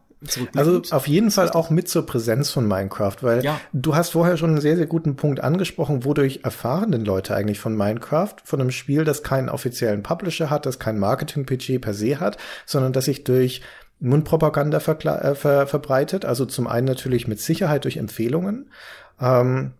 also 0.55 0.81
auf 0.91 1.07
jeden 1.07 1.31
Fall 1.31 1.51
auch 1.51 1.69
mit 1.69 1.87
zur 1.89 2.05
Präsenz 2.05 2.49
von 2.49 2.67
Minecraft, 2.67 3.17
weil 3.21 3.43
ja. 3.43 3.59
du 3.73 3.95
hast 3.95 4.09
vorher 4.09 4.37
schon 4.37 4.51
einen 4.51 4.61
sehr, 4.61 4.77
sehr 4.77 4.85
guten 4.85 5.15
Punkt 5.15 5.41
angesprochen, 5.41 6.05
wodurch 6.05 6.41
erfahren 6.43 6.91
denn 6.91 7.05
Leute 7.05 7.35
eigentlich 7.35 7.59
von 7.59 7.75
Minecraft, 7.75 8.35
von 8.43 8.61
einem 8.61 8.71
Spiel, 8.71 9.03
das 9.03 9.23
keinen 9.23 9.49
offiziellen 9.49 10.03
Publisher 10.03 10.49
hat, 10.49 10.65
das 10.65 10.79
kein 10.79 10.99
Marketing-PG 10.99 11.79
per 11.79 11.93
se 11.93 12.19
hat, 12.19 12.37
sondern 12.65 12.93
das 12.93 13.05
sich 13.05 13.23
durch 13.23 13.61
Mundpropaganda 13.99 14.77
äh, 14.77 15.35
ver 15.35 15.67
verbreitet. 15.67 16.25
Also 16.25 16.45
zum 16.45 16.67
einen 16.67 16.85
natürlich 16.85 17.27
mit 17.27 17.39
Sicherheit 17.39 17.85
durch 17.85 17.97
Empfehlungen. 17.97 18.69
Ähm, 19.19 19.71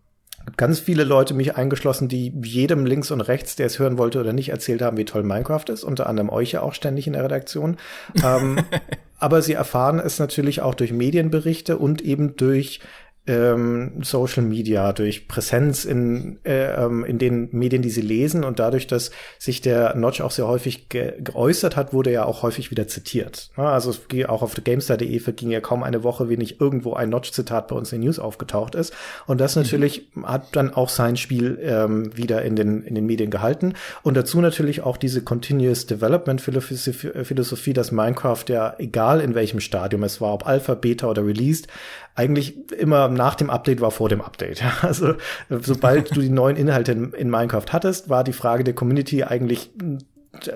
ganz 0.56 0.80
viele 0.80 1.04
Leute, 1.04 1.34
mich 1.34 1.56
eingeschlossen, 1.56 2.08
die 2.08 2.32
jedem 2.42 2.86
links 2.86 3.10
und 3.10 3.20
rechts, 3.20 3.56
der 3.56 3.66
es 3.66 3.78
hören 3.78 3.98
wollte 3.98 4.20
oder 4.20 4.32
nicht, 4.32 4.50
erzählt 4.50 4.82
haben, 4.82 4.96
wie 4.96 5.04
toll 5.04 5.22
Minecraft 5.22 5.64
ist. 5.68 5.84
Unter 5.84 6.06
anderem 6.06 6.30
euch 6.30 6.52
ja 6.52 6.62
auch 6.62 6.74
ständig 6.74 7.06
in 7.06 7.12
der 7.12 7.24
Redaktion. 7.24 7.76
ähm, 8.22 8.58
aber 9.24 9.40
sie 9.40 9.54
erfahren 9.54 9.98
es 9.98 10.18
natürlich 10.18 10.60
auch 10.60 10.74
durch 10.74 10.92
Medienberichte 10.92 11.78
und 11.78 12.02
eben 12.02 12.36
durch 12.36 12.80
ähm, 13.26 14.02
Social 14.02 14.42
Media, 14.42 14.92
durch 14.92 15.28
Präsenz 15.28 15.84
in, 15.84 16.38
äh, 16.44 16.74
ähm, 16.74 17.04
in 17.04 17.18
den 17.18 17.48
Medien, 17.52 17.80
die 17.80 17.90
sie 17.90 18.02
lesen 18.02 18.44
und 18.44 18.58
dadurch, 18.58 18.86
dass 18.86 19.10
sich 19.38 19.62
der 19.62 19.94
Notch 19.96 20.20
auch 20.20 20.30
sehr 20.30 20.46
häufig 20.46 20.88
ge 20.88 21.14
geäußert 21.22 21.76
hat, 21.76 21.92
wurde 21.92 22.10
er 22.10 22.26
auch 22.26 22.42
häufig 22.42 22.70
wieder 22.70 22.86
zitiert. 22.86 23.50
Also 23.56 23.90
es 23.90 24.08
ging 24.08 24.26
auch 24.26 24.42
auf 24.42 24.54
GameStar.de 24.54 25.18
verging 25.20 25.50
ja 25.50 25.60
kaum 25.60 25.82
eine 25.82 26.02
Woche, 26.02 26.28
wenn 26.28 26.38
nicht 26.38 26.60
irgendwo 26.60 26.94
ein 26.94 27.08
Notch-Zitat 27.08 27.68
bei 27.68 27.76
uns 27.76 27.92
in 27.92 28.00
News 28.00 28.18
aufgetaucht 28.18 28.74
ist. 28.74 28.92
Und 29.26 29.40
das 29.40 29.56
mhm. 29.56 29.62
natürlich 29.62 30.10
mhm. 30.14 30.26
hat 30.26 30.54
dann 30.54 30.74
auch 30.74 30.88
sein 30.88 31.16
Spiel 31.16 31.58
ähm, 31.62 32.16
wieder 32.16 32.42
in 32.42 32.56
den, 32.56 32.82
in 32.82 32.94
den 32.94 33.06
Medien 33.06 33.30
gehalten. 33.30 33.74
Und 34.02 34.16
dazu 34.16 34.40
natürlich 34.40 34.82
auch 34.82 34.96
diese 34.96 35.22
Continuous 35.22 35.86
Development 35.86 36.40
Philosophie, 36.40 37.72
dass 37.72 37.90
Minecraft 37.92 38.44
ja, 38.48 38.74
egal 38.78 39.20
in 39.20 39.34
welchem 39.34 39.60
Stadium 39.60 40.02
es 40.02 40.20
war, 40.20 40.34
ob 40.34 40.46
Alpha, 40.46 40.74
Beta 40.74 41.08
oder 41.08 41.24
Released, 41.26 41.68
eigentlich 42.14 42.70
immer 42.72 43.08
nach 43.08 43.34
dem 43.34 43.50
Update 43.50 43.80
war 43.80 43.90
vor 43.90 44.08
dem 44.08 44.20
Update. 44.20 44.62
Also 44.82 45.14
sobald 45.48 46.14
du 46.14 46.20
die 46.20 46.28
neuen 46.28 46.56
Inhalte 46.56 46.92
in, 46.92 47.12
in 47.12 47.30
Minecraft 47.30 47.66
hattest, 47.72 48.08
war 48.08 48.22
die 48.22 48.32
Frage 48.32 48.64
der 48.64 48.74
Community 48.74 49.24
eigentlich 49.24 49.70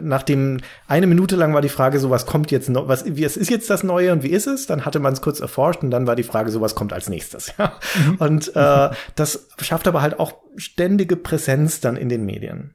nachdem 0.00 0.58
eine 0.86 1.06
Minute 1.06 1.36
lang 1.36 1.54
war 1.54 1.60
die 1.60 1.68
Frage 1.68 1.98
so, 1.98 2.10
was 2.10 2.26
kommt 2.26 2.50
jetzt 2.50 2.68
noch, 2.68 2.88
was, 2.88 3.04
wie, 3.04 3.24
es 3.24 3.36
ist 3.36 3.50
jetzt 3.50 3.70
das 3.70 3.82
Neue 3.84 4.12
und 4.12 4.22
wie 4.22 4.30
ist 4.30 4.46
es? 4.46 4.66
Dann 4.66 4.84
hatte 4.84 5.00
man 5.00 5.12
es 5.12 5.20
kurz 5.20 5.40
erforscht 5.40 5.82
und 5.82 5.90
dann 5.90 6.06
war 6.06 6.16
die 6.16 6.22
Frage 6.22 6.50
so, 6.50 6.60
was 6.60 6.74
kommt 6.74 6.92
als 6.92 7.08
nächstes? 7.08 7.54
Ja? 7.58 7.72
Mhm. 7.94 8.14
Und 8.16 8.56
äh, 8.56 8.90
das 9.16 9.48
schafft 9.60 9.88
aber 9.88 10.02
halt 10.02 10.20
auch 10.20 10.34
ständige 10.56 11.16
Präsenz 11.16 11.80
dann 11.80 11.96
in 11.96 12.08
den 12.08 12.24
Medien. 12.24 12.74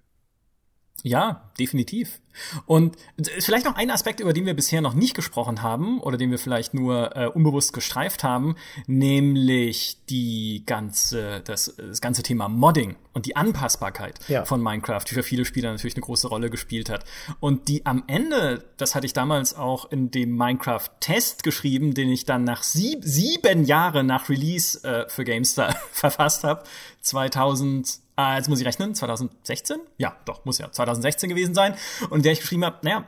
Ja, 1.05 1.51
definitiv. 1.59 2.21
Und 2.65 2.95
vielleicht 3.39 3.65
noch 3.65 3.75
ein 3.75 3.91
Aspekt, 3.91 4.21
über 4.21 4.31
den 4.31 4.45
wir 4.45 4.53
bisher 4.53 4.79
noch 4.79 4.93
nicht 4.93 5.15
gesprochen 5.15 5.61
haben 5.61 5.99
oder 5.99 6.17
den 6.17 6.31
wir 6.31 6.39
vielleicht 6.39 6.73
nur 6.73 7.15
äh, 7.15 7.27
unbewusst 7.27 7.73
gestreift 7.73 8.23
haben, 8.23 8.55
nämlich 8.87 9.97
die 10.09 10.63
ganze, 10.65 11.41
das, 11.41 11.75
das 11.75 11.99
ganze 11.99 12.23
Thema 12.23 12.47
Modding 12.47 12.95
und 13.11 13.25
die 13.25 13.35
Anpassbarkeit 13.35 14.17
ja. 14.29 14.45
von 14.45 14.63
Minecraft, 14.63 15.03
die 15.07 15.13
für 15.13 15.23
viele 15.23 15.43
Spieler 15.43 15.71
natürlich 15.73 15.95
eine 15.95 16.05
große 16.05 16.29
Rolle 16.29 16.49
gespielt 16.49 16.89
hat. 16.89 17.03
Und 17.41 17.67
die 17.67 17.85
am 17.85 18.05
Ende, 18.07 18.63
das 18.77 18.95
hatte 18.95 19.05
ich 19.05 19.13
damals 19.13 19.55
auch 19.55 19.91
in 19.91 20.09
dem 20.09 20.37
Minecraft-Test 20.37 21.43
geschrieben, 21.43 21.93
den 21.93 22.09
ich 22.09 22.23
dann 22.23 22.45
nach 22.45 22.63
sieb 22.63 22.99
sieben 23.03 23.65
Jahren 23.65 24.07
nach 24.07 24.29
Release 24.29 24.81
äh, 24.85 25.09
für 25.09 25.25
GameStar 25.25 25.75
verfasst 25.91 26.45
habe, 26.45 26.63
2000 27.01 28.02
äh, 28.17 28.37
jetzt 28.37 28.49
muss 28.49 28.59
ich 28.59 28.67
rechnen, 28.67 28.95
2016? 28.95 29.79
Ja, 29.97 30.15
doch, 30.25 30.45
muss 30.45 30.57
ja 30.57 30.71
2016 30.71 31.29
gewesen 31.29 31.53
sein. 31.53 31.75
Und 32.09 32.25
der 32.25 32.33
ich 32.33 32.39
geschrieben 32.39 32.65
habe, 32.65 32.79
naja, 32.83 33.05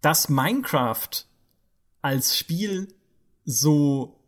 dass 0.00 0.28
Minecraft 0.28 1.26
als 2.02 2.36
Spiel 2.36 2.88
so 3.44 4.18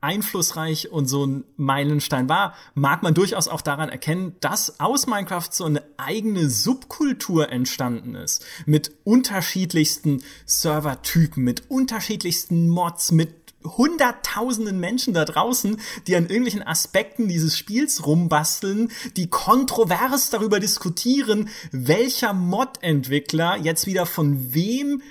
einflussreich 0.00 0.90
und 0.90 1.06
so 1.06 1.26
ein 1.26 1.44
Meilenstein 1.56 2.28
war, 2.28 2.54
mag 2.74 3.02
man 3.02 3.14
durchaus 3.14 3.48
auch 3.48 3.60
daran 3.60 3.88
erkennen, 3.88 4.36
dass 4.40 4.78
aus 4.78 5.06
Minecraft 5.06 5.48
so 5.50 5.64
eine 5.64 5.82
eigene 5.96 6.48
Subkultur 6.48 7.50
entstanden 7.50 8.14
ist. 8.14 8.44
Mit 8.66 8.92
unterschiedlichsten 9.04 10.22
Servertypen, 10.46 11.42
mit 11.42 11.68
unterschiedlichsten 11.68 12.68
Mods, 12.68 13.10
mit 13.10 13.37
hunderttausenden 13.64 14.78
Menschen 14.78 15.14
da 15.14 15.24
draußen, 15.24 15.80
die 16.06 16.16
an 16.16 16.24
irgendwelchen 16.24 16.62
Aspekten 16.62 17.28
dieses 17.28 17.56
Spiels 17.56 18.06
rumbasteln, 18.06 18.90
die 19.16 19.28
kontrovers 19.28 20.30
darüber 20.30 20.60
diskutieren, 20.60 21.48
welcher 21.72 22.32
Mod-Entwickler 22.32 23.56
jetzt 23.56 23.86
wieder 23.86 24.06
von 24.06 24.54
wem 24.54 25.02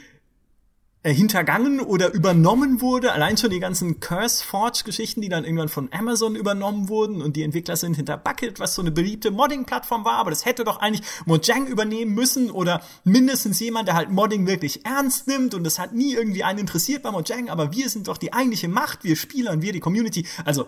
hintergangen 1.13 1.79
oder 1.79 2.13
übernommen 2.13 2.81
wurde. 2.81 3.11
Allein 3.11 3.37
schon 3.37 3.49
die 3.49 3.59
ganzen 3.59 3.99
Curse 3.99 4.43
Forge 4.43 4.81
Geschichten, 4.85 5.21
die 5.21 5.29
dann 5.29 5.43
irgendwann 5.43 5.69
von 5.69 5.89
Amazon 5.91 6.35
übernommen 6.35 6.89
wurden 6.89 7.21
und 7.21 7.35
die 7.35 7.43
Entwickler 7.43 7.75
sind 7.75 7.95
hinter 7.95 8.17
Bucket, 8.17 8.59
was 8.59 8.75
so 8.75 8.81
eine 8.81 8.91
beliebte 8.91 9.31
Modding-Plattform 9.31 10.05
war, 10.05 10.15
aber 10.15 10.29
das 10.29 10.45
hätte 10.45 10.63
doch 10.63 10.79
eigentlich 10.79 11.05
Mojang 11.25 11.67
übernehmen 11.67 12.13
müssen 12.13 12.51
oder 12.51 12.81
mindestens 13.03 13.59
jemand, 13.59 13.87
der 13.87 13.95
halt 13.95 14.09
Modding 14.09 14.47
wirklich 14.47 14.85
ernst 14.85 15.27
nimmt 15.27 15.53
und 15.53 15.63
das 15.63 15.79
hat 15.79 15.93
nie 15.93 16.13
irgendwie 16.13 16.43
einen 16.43 16.59
interessiert 16.59 17.03
bei 17.03 17.11
Mojang, 17.11 17.49
aber 17.49 17.71
wir 17.71 17.89
sind 17.89 18.07
doch 18.07 18.17
die 18.17 18.33
eigentliche 18.33 18.67
Macht, 18.67 19.03
wir 19.03 19.15
Spieler 19.15 19.51
und 19.51 19.61
wir 19.61 19.73
die 19.73 19.79
Community. 19.79 20.25
Also 20.45 20.67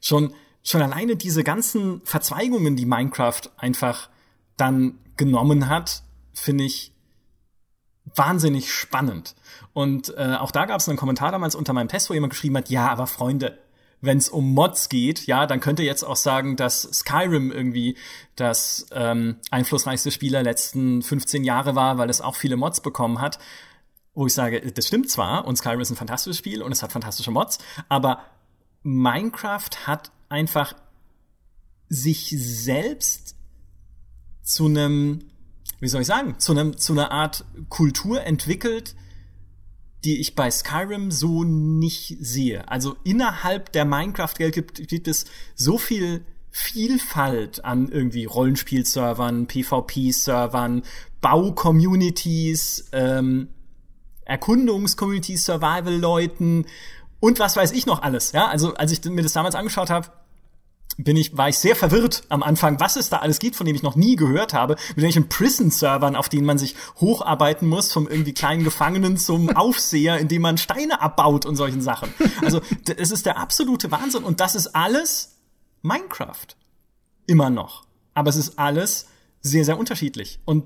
schon, 0.00 0.32
schon 0.62 0.82
alleine 0.82 1.16
diese 1.16 1.44
ganzen 1.44 2.00
Verzweigungen, 2.04 2.76
die 2.76 2.86
Minecraft 2.86 3.42
einfach 3.56 4.08
dann 4.56 4.98
genommen 5.16 5.68
hat, 5.68 6.02
finde 6.32 6.64
ich 6.64 6.92
wahnsinnig 8.14 8.72
spannend. 8.72 9.34
Und 9.72 10.14
äh, 10.16 10.36
auch 10.38 10.50
da 10.50 10.66
gab 10.66 10.80
es 10.80 10.88
einen 10.88 10.98
Kommentar 10.98 11.32
damals 11.32 11.54
unter 11.54 11.72
meinem 11.72 11.88
Test, 11.88 12.08
wo 12.08 12.14
jemand 12.14 12.32
geschrieben 12.32 12.56
hat, 12.56 12.70
ja, 12.70 12.88
aber 12.88 13.06
Freunde, 13.06 13.58
wenn 14.00 14.18
es 14.18 14.28
um 14.28 14.54
Mods 14.54 14.88
geht, 14.88 15.26
ja, 15.26 15.46
dann 15.46 15.60
könnt 15.60 15.78
ihr 15.78 15.86
jetzt 15.86 16.04
auch 16.04 16.16
sagen, 16.16 16.56
dass 16.56 16.82
Skyrim 16.82 17.50
irgendwie 17.50 17.96
das 18.36 18.86
ähm, 18.92 19.36
einflussreichste 19.50 20.10
Spiel 20.10 20.32
der 20.32 20.42
letzten 20.42 21.02
15 21.02 21.44
Jahre 21.44 21.74
war, 21.74 21.98
weil 21.98 22.10
es 22.10 22.20
auch 22.20 22.36
viele 22.36 22.56
Mods 22.56 22.80
bekommen 22.80 23.20
hat. 23.20 23.38
Wo 24.14 24.26
ich 24.26 24.34
sage, 24.34 24.60
das 24.60 24.86
stimmt 24.86 25.10
zwar, 25.10 25.44
und 25.46 25.56
Skyrim 25.56 25.80
ist 25.80 25.90
ein 25.90 25.96
fantastisches 25.96 26.38
Spiel 26.38 26.62
und 26.62 26.72
es 26.72 26.82
hat 26.82 26.92
fantastische 26.92 27.30
Mods, 27.30 27.58
aber 27.88 28.20
Minecraft 28.82 29.86
hat 29.86 30.10
einfach 30.28 30.74
sich 31.88 32.34
selbst 32.36 33.36
zu 34.42 34.66
einem 34.66 35.24
wie 35.80 35.88
soll 35.88 36.02
ich 36.02 36.06
sagen, 36.06 36.38
zu, 36.38 36.52
einem, 36.52 36.76
zu 36.76 36.92
einer 36.92 37.10
Art 37.10 37.44
Kultur 37.68 38.22
entwickelt, 38.22 38.94
die 40.04 40.20
ich 40.20 40.34
bei 40.34 40.50
Skyrim 40.50 41.10
so 41.10 41.44
nicht 41.44 42.16
sehe. 42.20 42.68
Also 42.68 42.96
innerhalb 43.02 43.72
der 43.72 43.84
Minecraft-Welt 43.84 44.54
gibt, 44.54 44.88
gibt 44.88 45.08
es 45.08 45.24
so 45.54 45.78
viel 45.78 46.24
Vielfalt 46.50 47.64
an 47.64 47.88
irgendwie 47.88 48.24
Rollenspielservern, 48.24 49.46
PvP-Servern, 49.46 50.82
Bau-Communities, 51.20 52.88
ähm, 52.92 53.48
Erkundungs-Communities, 54.24 55.44
Survival-Leuten 55.44 56.66
und 57.20 57.38
was 57.38 57.56
weiß 57.56 57.72
ich 57.72 57.86
noch 57.86 58.02
alles. 58.02 58.32
Ja, 58.32 58.48
also 58.48 58.74
als 58.74 58.92
ich 58.92 59.04
mir 59.04 59.22
das 59.22 59.32
damals 59.32 59.54
angeschaut 59.54 59.90
habe, 59.90 60.08
bin 60.98 61.16
ich, 61.16 61.36
war 61.36 61.48
ich 61.48 61.58
sehr 61.58 61.76
verwirrt 61.76 62.22
am 62.28 62.42
Anfang, 62.42 62.80
was 62.80 62.96
es 62.96 63.10
da 63.10 63.18
alles 63.18 63.38
gibt, 63.38 63.56
von 63.56 63.66
dem 63.66 63.76
ich 63.76 63.82
noch 63.82 63.96
nie 63.96 64.16
gehört 64.16 64.54
habe, 64.54 64.76
mit 64.94 65.04
welchen 65.04 65.28
Prison-Servern, 65.28 66.16
auf 66.16 66.28
denen 66.28 66.46
man 66.46 66.58
sich 66.58 66.74
hocharbeiten 66.96 67.68
muss, 67.68 67.92
vom 67.92 68.08
irgendwie 68.08 68.32
kleinen 68.32 68.64
Gefangenen 68.64 69.16
zum 69.16 69.50
Aufseher, 69.56 70.18
indem 70.18 70.42
man 70.42 70.58
Steine 70.58 71.00
abbaut 71.02 71.44
und 71.44 71.56
solchen 71.56 71.82
Sachen. 71.82 72.12
Also, 72.42 72.60
es 72.96 73.10
ist 73.10 73.26
der 73.26 73.38
absolute 73.38 73.90
Wahnsinn 73.90 74.24
und 74.24 74.40
das 74.40 74.54
ist 74.54 74.68
alles 74.74 75.36
Minecraft. 75.82 76.46
Immer 77.26 77.50
noch. 77.50 77.84
Aber 78.14 78.30
es 78.30 78.36
ist 78.36 78.58
alles 78.58 79.08
sehr, 79.42 79.64
sehr 79.64 79.78
unterschiedlich. 79.78 80.40
Und 80.44 80.64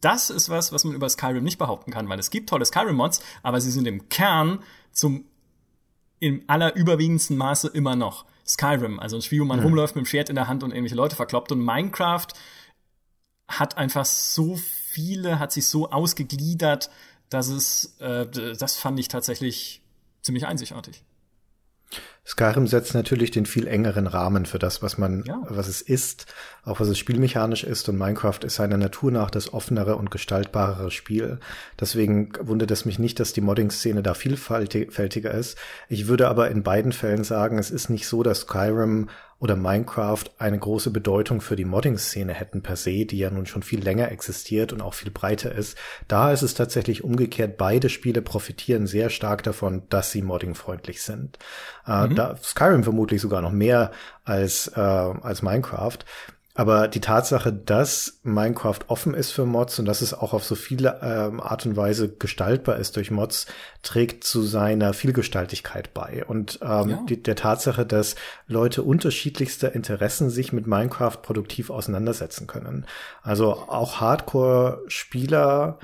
das 0.00 0.30
ist 0.30 0.50
was, 0.50 0.72
was 0.72 0.84
man 0.84 0.94
über 0.94 1.08
Skyrim 1.08 1.42
nicht 1.42 1.58
behaupten 1.58 1.90
kann, 1.90 2.08
weil 2.08 2.18
es 2.18 2.30
gibt 2.30 2.48
tolle 2.48 2.64
Skyrim-Mods, 2.64 3.20
aber 3.42 3.60
sie 3.60 3.70
sind 3.70 3.88
im 3.88 4.08
Kern 4.08 4.60
zum 4.92 5.24
im 6.20 6.42
allerüberwiegendsten 6.46 7.36
Maße 7.36 7.68
immer 7.68 7.96
noch 7.96 8.24
Skyrim, 8.46 9.00
also 9.00 9.16
ein 9.16 9.22
Spiel, 9.22 9.40
wo 9.40 9.44
man 9.44 9.60
mhm. 9.60 9.66
rumläuft 9.66 9.96
mit 9.96 10.04
dem 10.04 10.06
Schwert 10.06 10.28
in 10.28 10.34
der 10.34 10.48
Hand 10.48 10.62
und 10.62 10.70
irgendwelche 10.70 10.96
Leute 10.96 11.16
verkloppt. 11.16 11.52
Und 11.52 11.64
Minecraft 11.64 12.28
hat 13.48 13.76
einfach 13.76 14.04
so 14.04 14.56
viele, 14.56 15.38
hat 15.38 15.52
sich 15.52 15.66
so 15.66 15.90
ausgegliedert, 15.90 16.90
dass 17.30 17.48
es, 17.48 17.96
äh, 18.00 18.26
das 18.26 18.76
fand 18.76 18.98
ich 18.98 19.08
tatsächlich 19.08 19.82
ziemlich 20.22 20.46
einzigartig. 20.46 21.02
Skyrim 22.26 22.66
setzt 22.66 22.94
natürlich 22.94 23.30
den 23.30 23.44
viel 23.44 23.66
engeren 23.66 24.06
Rahmen 24.06 24.46
für 24.46 24.58
das, 24.58 24.82
was 24.82 24.96
man, 24.96 25.24
ja. 25.26 25.42
was 25.48 25.68
es 25.68 25.82
ist, 25.82 26.26
auch 26.64 26.80
was 26.80 26.88
es 26.88 26.98
spielmechanisch 26.98 27.64
ist. 27.64 27.88
Und 27.88 27.98
Minecraft 27.98 28.38
ist 28.44 28.54
seiner 28.54 28.78
Natur 28.78 29.10
nach 29.10 29.30
das 29.30 29.52
offenere 29.52 29.96
und 29.96 30.10
gestaltbarere 30.10 30.90
Spiel. 30.90 31.38
Deswegen 31.78 32.32
wundert 32.40 32.70
es 32.70 32.86
mich 32.86 32.98
nicht, 32.98 33.20
dass 33.20 33.34
die 33.34 33.42
Modding-Szene 33.42 34.02
da 34.02 34.14
vielfältiger 34.14 35.32
ist. 35.32 35.58
Ich 35.88 36.08
würde 36.08 36.28
aber 36.28 36.50
in 36.50 36.62
beiden 36.62 36.92
Fällen 36.92 37.24
sagen, 37.24 37.58
es 37.58 37.70
ist 37.70 37.90
nicht 37.90 38.06
so, 38.06 38.22
dass 38.22 38.40
Skyrim 38.40 39.08
oder 39.44 39.56
Minecraft 39.56 40.24
eine 40.38 40.58
große 40.58 40.90
Bedeutung 40.90 41.42
für 41.42 41.54
die 41.54 41.66
Modding-Szene 41.66 42.32
hätten 42.32 42.62
per 42.62 42.76
se, 42.76 43.04
die 43.04 43.18
ja 43.18 43.30
nun 43.30 43.44
schon 43.44 43.62
viel 43.62 43.82
länger 43.82 44.10
existiert 44.10 44.72
und 44.72 44.80
auch 44.80 44.94
viel 44.94 45.10
breiter 45.10 45.52
ist. 45.52 45.76
Da 46.08 46.32
ist 46.32 46.40
es 46.40 46.54
tatsächlich 46.54 47.04
umgekehrt, 47.04 47.58
beide 47.58 47.90
Spiele 47.90 48.22
profitieren 48.22 48.86
sehr 48.86 49.10
stark 49.10 49.42
davon, 49.42 49.82
dass 49.90 50.12
sie 50.12 50.22
moddingfreundlich 50.22 51.02
sind. 51.02 51.38
Äh, 51.86 52.13
mhm. 52.14 52.18
da 52.18 52.36
Skyrim 52.42 52.84
vermutlich 52.84 53.20
sogar 53.20 53.42
noch 53.42 53.52
mehr 53.52 53.92
als, 54.24 54.68
äh, 54.68 54.80
als 54.80 55.42
Minecraft. 55.42 55.98
Aber 56.56 56.86
die 56.86 57.00
Tatsache, 57.00 57.52
dass 57.52 58.20
Minecraft 58.22 58.78
offen 58.86 59.12
ist 59.12 59.32
für 59.32 59.44
Mods 59.44 59.80
und 59.80 59.86
dass 59.86 60.02
es 60.02 60.14
auch 60.14 60.32
auf 60.32 60.44
so 60.44 60.54
viele 60.54 61.00
ähm, 61.02 61.40
Art 61.40 61.66
und 61.66 61.76
Weise 61.76 62.08
gestaltbar 62.08 62.76
ist 62.76 62.94
durch 62.94 63.10
Mods, 63.10 63.46
trägt 63.82 64.22
zu 64.22 64.42
seiner 64.42 64.94
Vielgestaltigkeit 64.94 65.92
bei. 65.94 66.24
Und 66.24 66.60
ähm, 66.62 66.88
ja. 66.88 67.04
die, 67.08 67.20
der 67.20 67.34
Tatsache, 67.34 67.84
dass 67.84 68.14
Leute 68.46 68.84
unterschiedlichster 68.84 69.74
Interessen 69.74 70.30
sich 70.30 70.52
mit 70.52 70.68
Minecraft 70.68 71.16
produktiv 71.22 71.70
auseinandersetzen 71.70 72.46
können. 72.46 72.86
Also 73.22 73.52
auch 73.54 74.00
Hardcore-Spieler 74.00 75.80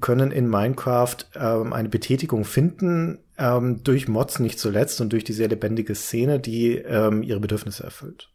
können 0.00 0.30
in 0.30 0.48
Minecraft 0.48 1.16
ähm, 1.34 1.72
eine 1.72 1.88
Betätigung 1.88 2.44
finden, 2.44 3.18
ähm, 3.42 3.82
durch 3.82 4.06
Mods 4.06 4.38
nicht 4.38 4.58
zuletzt 4.58 5.00
und 5.00 5.12
durch 5.12 5.24
die 5.24 5.32
sehr 5.32 5.48
lebendige 5.48 5.94
Szene, 5.94 6.38
die 6.38 6.76
ähm, 6.76 7.22
ihre 7.22 7.40
Bedürfnisse 7.40 7.82
erfüllt. 7.82 8.30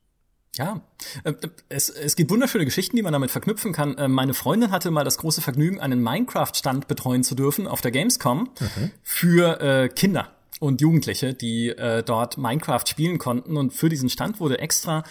Ja, 0.58 0.82
äh, 1.24 1.34
es, 1.70 1.90
es 1.90 2.16
gibt 2.16 2.30
wunderschöne 2.30 2.66
Geschichten, 2.66 2.98
die 2.98 3.04
man 3.04 3.14
damit 3.14 3.32
verknüpfen 3.32 3.72
kann. 3.72 3.98
Äh, 3.98 4.08
meine 4.10 4.34
Freundin 4.34 4.72
hatte 4.72 4.92
mal 4.92 5.06
das 5.06 5.18
große 5.20 5.42
Vergnügen, 5.42 5.80
einen 5.80 6.02
Minecraft-Stand 6.02 6.88
betreuen 6.88 7.24
zu 7.24 7.36
dürfen 7.36 7.68
auf 7.68 7.80
der 7.80 7.92
Gamescom 7.92 8.50
mhm. 8.60 8.92
für 9.02 9.62
äh, 9.62 9.90
Kinder 9.90 10.34
und 10.60 10.82
Jugendliche, 10.82 11.34
die 11.34 11.70
äh, 11.70 12.04
dort 12.04 12.38
Minecraft 12.38 12.84
spielen 12.86 13.18
konnten. 13.18 13.56
Und 13.56 13.74
für 13.74 13.88
diesen 13.88 14.10
Stand 14.10 14.40
wurde 14.42 14.60
extra 14.60 15.04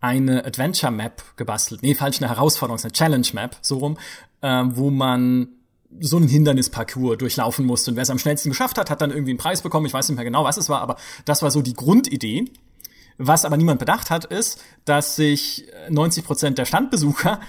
eine 0.00 0.44
Adventure 0.46 0.92
Map 0.92 1.22
gebastelt. 1.36 1.82
Nee, 1.82 1.94
falsch, 1.94 2.22
eine 2.22 2.30
Herausforderung, 2.30 2.80
eine 2.82 2.92
Challenge 2.92 3.26
Map, 3.34 3.56
so 3.60 3.78
rum, 3.78 3.98
äh, 4.40 4.62
wo 4.66 4.90
man 4.90 5.48
so 6.00 6.16
einen 6.16 6.28
Hindernisparcours 6.28 7.18
durchlaufen 7.18 7.66
musste. 7.66 7.90
Und 7.90 7.96
wer 7.96 8.02
es 8.02 8.10
am 8.10 8.18
schnellsten 8.18 8.50
geschafft 8.50 8.78
hat, 8.78 8.90
hat 8.90 9.00
dann 9.00 9.10
irgendwie 9.10 9.32
einen 9.32 9.38
Preis 9.38 9.62
bekommen. 9.62 9.86
Ich 9.86 9.92
weiß 9.92 10.08
nicht 10.08 10.16
mehr 10.16 10.24
genau, 10.24 10.44
was 10.44 10.56
es 10.56 10.68
war, 10.68 10.80
aber 10.80 10.96
das 11.24 11.42
war 11.42 11.50
so 11.50 11.62
die 11.62 11.74
Grundidee. 11.74 12.46
Was 13.18 13.44
aber 13.44 13.56
niemand 13.56 13.78
bedacht 13.78 14.10
hat, 14.10 14.24
ist, 14.24 14.62
dass 14.84 15.16
sich 15.16 15.66
90 15.90 16.24
Prozent 16.24 16.58
der 16.58 16.64
Standbesucher, 16.64 17.40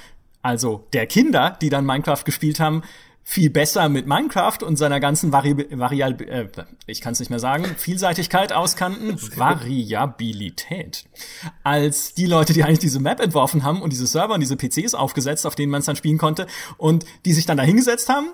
also 0.41 0.87
der 0.93 1.07
Kinder, 1.07 1.57
die 1.61 1.69
dann 1.69 1.85
Minecraft 1.85 2.23
gespielt 2.25 2.59
haben, 2.59 2.83
viel 3.23 3.49
besser 3.49 3.87
mit 3.89 4.05
Minecraft 4.05 4.57
und 4.63 4.75
seiner 4.75 4.99
ganzen 4.99 5.31
Vari 5.31 5.51
äh, 5.51 6.47
ich 6.85 7.01
kann 7.01 7.13
es 7.13 7.19
nicht 7.19 7.29
mehr 7.29 7.39
sagen, 7.39 7.65
Vielseitigkeit 7.77 8.53
auskannten, 8.53 9.17
Variabilität, 9.37 11.05
als 11.63 12.13
die 12.13 12.25
Leute, 12.25 12.53
die 12.53 12.63
eigentlich 12.63 12.79
diese 12.79 12.99
Map 12.99 13.19
entworfen 13.19 13.63
haben 13.63 13.81
und 13.81 13.91
diese 13.91 14.07
Server 14.07 14.33
und 14.33 14.41
diese 14.41 14.57
PCs 14.57 14.93
aufgesetzt, 14.93 15.45
auf 15.47 15.55
denen 15.55 15.71
man 15.71 15.79
es 15.79 15.85
dann 15.85 15.95
spielen 15.95 16.17
konnte 16.17 16.47
und 16.77 17.05
die 17.25 17.33
sich 17.33 17.45
dann 17.45 17.57
da 17.57 17.63
hingesetzt 17.63 18.09
haben, 18.09 18.27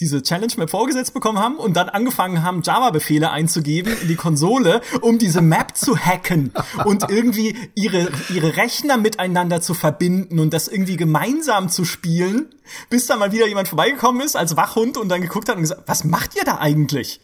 diese 0.00 0.22
Challenge 0.22 0.52
Map 0.56 0.70
vorgesetzt 0.70 1.12
bekommen 1.14 1.38
haben 1.38 1.56
und 1.56 1.76
dann 1.76 1.88
angefangen 1.88 2.42
haben, 2.42 2.62
Java-Befehle 2.62 3.30
einzugeben 3.30 3.96
in 4.00 4.08
die 4.08 4.16
Konsole, 4.16 4.80
um 5.00 5.18
diese 5.18 5.40
Map 5.40 5.76
zu 5.76 5.96
hacken 5.96 6.52
und 6.84 7.10
irgendwie 7.10 7.56
ihre, 7.74 8.10
ihre 8.32 8.56
Rechner 8.56 8.96
miteinander 8.96 9.60
zu 9.60 9.74
verbinden 9.74 10.38
und 10.38 10.52
das 10.52 10.68
irgendwie 10.68 10.96
gemeinsam 10.96 11.68
zu 11.68 11.84
spielen, 11.84 12.46
bis 12.90 13.06
da 13.06 13.16
mal 13.16 13.32
wieder 13.32 13.46
jemand 13.46 13.68
vorbeigekommen 13.68 14.22
ist 14.22 14.36
als 14.36 14.56
Wachhund 14.56 14.96
und 14.96 15.08
dann 15.08 15.20
geguckt 15.20 15.48
hat 15.48 15.56
und 15.56 15.62
gesagt, 15.62 15.82
was 15.86 16.04
macht 16.04 16.36
ihr 16.36 16.44
da 16.44 16.58
eigentlich? 16.58 17.20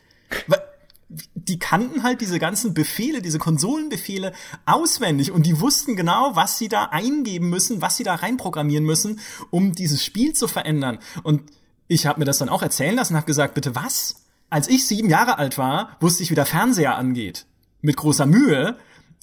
Die 1.34 1.60
kannten 1.60 2.02
halt 2.02 2.20
diese 2.22 2.40
ganzen 2.40 2.74
Befehle, 2.74 3.22
diese 3.22 3.38
Konsolenbefehle 3.38 4.32
auswendig 4.66 5.30
und 5.30 5.46
die 5.46 5.60
wussten 5.60 5.94
genau, 5.94 6.34
was 6.34 6.58
sie 6.58 6.68
da 6.68 6.86
eingeben 6.86 7.50
müssen, 7.50 7.82
was 7.82 7.96
sie 7.96 8.02
da 8.02 8.16
reinprogrammieren 8.16 8.84
müssen, 8.84 9.20
um 9.50 9.74
dieses 9.74 10.02
Spiel 10.02 10.32
zu 10.32 10.48
verändern. 10.48 10.98
Und 11.22 11.42
ich 11.88 12.06
habe 12.06 12.20
mir 12.20 12.24
das 12.24 12.38
dann 12.38 12.48
auch 12.48 12.62
erzählen 12.62 12.96
lassen 12.96 13.12
und 13.14 13.18
habe 13.18 13.26
gesagt, 13.26 13.54
bitte 13.54 13.74
was? 13.74 14.22
Als 14.50 14.68
ich 14.68 14.86
sieben 14.86 15.10
Jahre 15.10 15.38
alt 15.38 15.58
war, 15.58 15.96
wusste 16.00 16.22
ich, 16.22 16.30
wie 16.30 16.34
der 16.34 16.46
Fernseher 16.46 16.96
angeht. 16.96 17.46
Mit 17.80 17.96
großer 17.96 18.26
Mühe. 18.26 18.76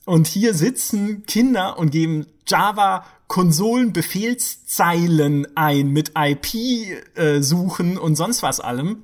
Und 0.05 0.28
hier 0.28 0.53
sitzen 0.53 1.26
Kinder 1.26 1.78
und 1.78 1.91
geben 1.91 2.28
Java 2.47 3.05
Konsolenbefehlszeilen 3.28 5.55
ein 5.55 5.89
mit 5.89 6.14
IP-Suchen 6.18 7.95
äh, 7.95 7.99
und 7.99 8.16
sonst 8.18 8.43
was 8.43 8.59
allem. 8.59 9.03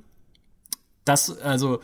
Das, 1.05 1.39
also, 1.39 1.79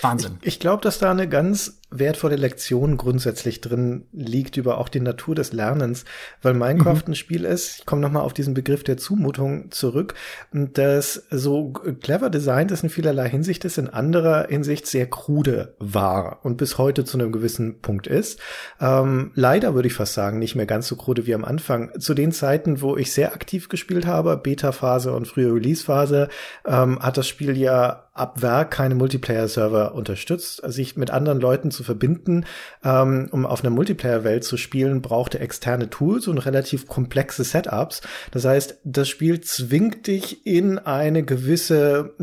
Wahnsinn. 0.00 0.38
Ich, 0.40 0.54
ich 0.54 0.60
glaube, 0.60 0.80
dass 0.82 0.98
da 0.98 1.10
eine 1.10 1.28
ganz 1.28 1.79
wertvolle 1.90 2.36
Lektion 2.36 2.96
grundsätzlich 2.96 3.60
drin 3.60 4.04
liegt 4.12 4.56
über 4.56 4.78
auch 4.78 4.88
die 4.88 5.00
Natur 5.00 5.34
des 5.34 5.52
Lernens, 5.52 6.04
weil 6.42 6.54
Minecraft 6.54 7.02
mhm. 7.06 7.12
ein 7.12 7.14
Spiel 7.14 7.44
ist, 7.44 7.80
ich 7.80 7.86
komme 7.86 8.00
nochmal 8.00 8.22
auf 8.22 8.32
diesen 8.32 8.54
Begriff 8.54 8.84
der 8.84 8.96
Zumutung 8.96 9.70
zurück, 9.70 10.14
das 10.52 11.26
so 11.30 11.72
clever 12.00 12.30
designt 12.30 12.70
ist 12.70 12.84
in 12.84 12.90
vielerlei 12.90 13.28
Hinsicht 13.28 13.64
ist, 13.64 13.78
in 13.78 13.88
anderer 13.88 14.46
Hinsicht 14.48 14.86
sehr 14.86 15.06
krude 15.08 15.74
war 15.78 16.40
und 16.42 16.56
bis 16.56 16.78
heute 16.78 17.04
zu 17.04 17.18
einem 17.18 17.32
gewissen 17.32 17.80
Punkt 17.80 18.06
ist. 18.06 18.40
Ähm, 18.80 19.32
leider 19.34 19.74
würde 19.74 19.88
ich 19.88 19.94
fast 19.94 20.14
sagen, 20.14 20.38
nicht 20.38 20.54
mehr 20.54 20.66
ganz 20.66 20.86
so 20.88 20.96
krude 20.96 21.26
wie 21.26 21.34
am 21.34 21.44
Anfang. 21.44 21.90
Zu 21.98 22.14
den 22.14 22.32
Zeiten, 22.32 22.80
wo 22.80 22.96
ich 22.96 23.12
sehr 23.12 23.32
aktiv 23.32 23.68
gespielt 23.68 24.06
habe, 24.06 24.36
Beta-Phase 24.36 25.12
und 25.12 25.26
frühe 25.26 25.52
Release-Phase, 25.52 26.28
ähm, 26.66 27.00
hat 27.00 27.16
das 27.16 27.26
Spiel 27.26 27.56
ja 27.56 28.06
ab 28.12 28.42
Werk 28.42 28.70
keine 28.70 28.94
Multiplayer-Server 28.94 29.94
unterstützt, 29.94 30.62
sich 30.66 30.96
mit 30.96 31.10
anderen 31.10 31.40
Leuten 31.40 31.70
zu 31.70 31.79
verbinden, 31.84 32.44
ähm, 32.84 33.28
um 33.30 33.46
auf 33.46 33.62
einer 33.62 33.70
Multiplayer-Welt 33.70 34.44
zu 34.44 34.56
spielen, 34.56 35.02
brauchte 35.02 35.40
externe 35.40 35.90
Tools 35.90 36.28
und 36.28 36.38
relativ 36.38 36.86
komplexe 36.86 37.44
Setups. 37.44 38.02
Das 38.30 38.44
heißt, 38.44 38.78
das 38.84 39.08
Spiel 39.08 39.40
zwingt 39.40 40.06
dich 40.06 40.46
in 40.46 40.78
eine 40.78 41.22
gewisse, 41.22 42.14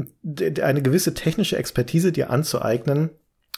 eine 0.61 0.81
gewisse 0.81 1.13
technische 1.13 1.57
Expertise 1.57 2.11
dir 2.11 2.29
anzueignen, 2.29 3.11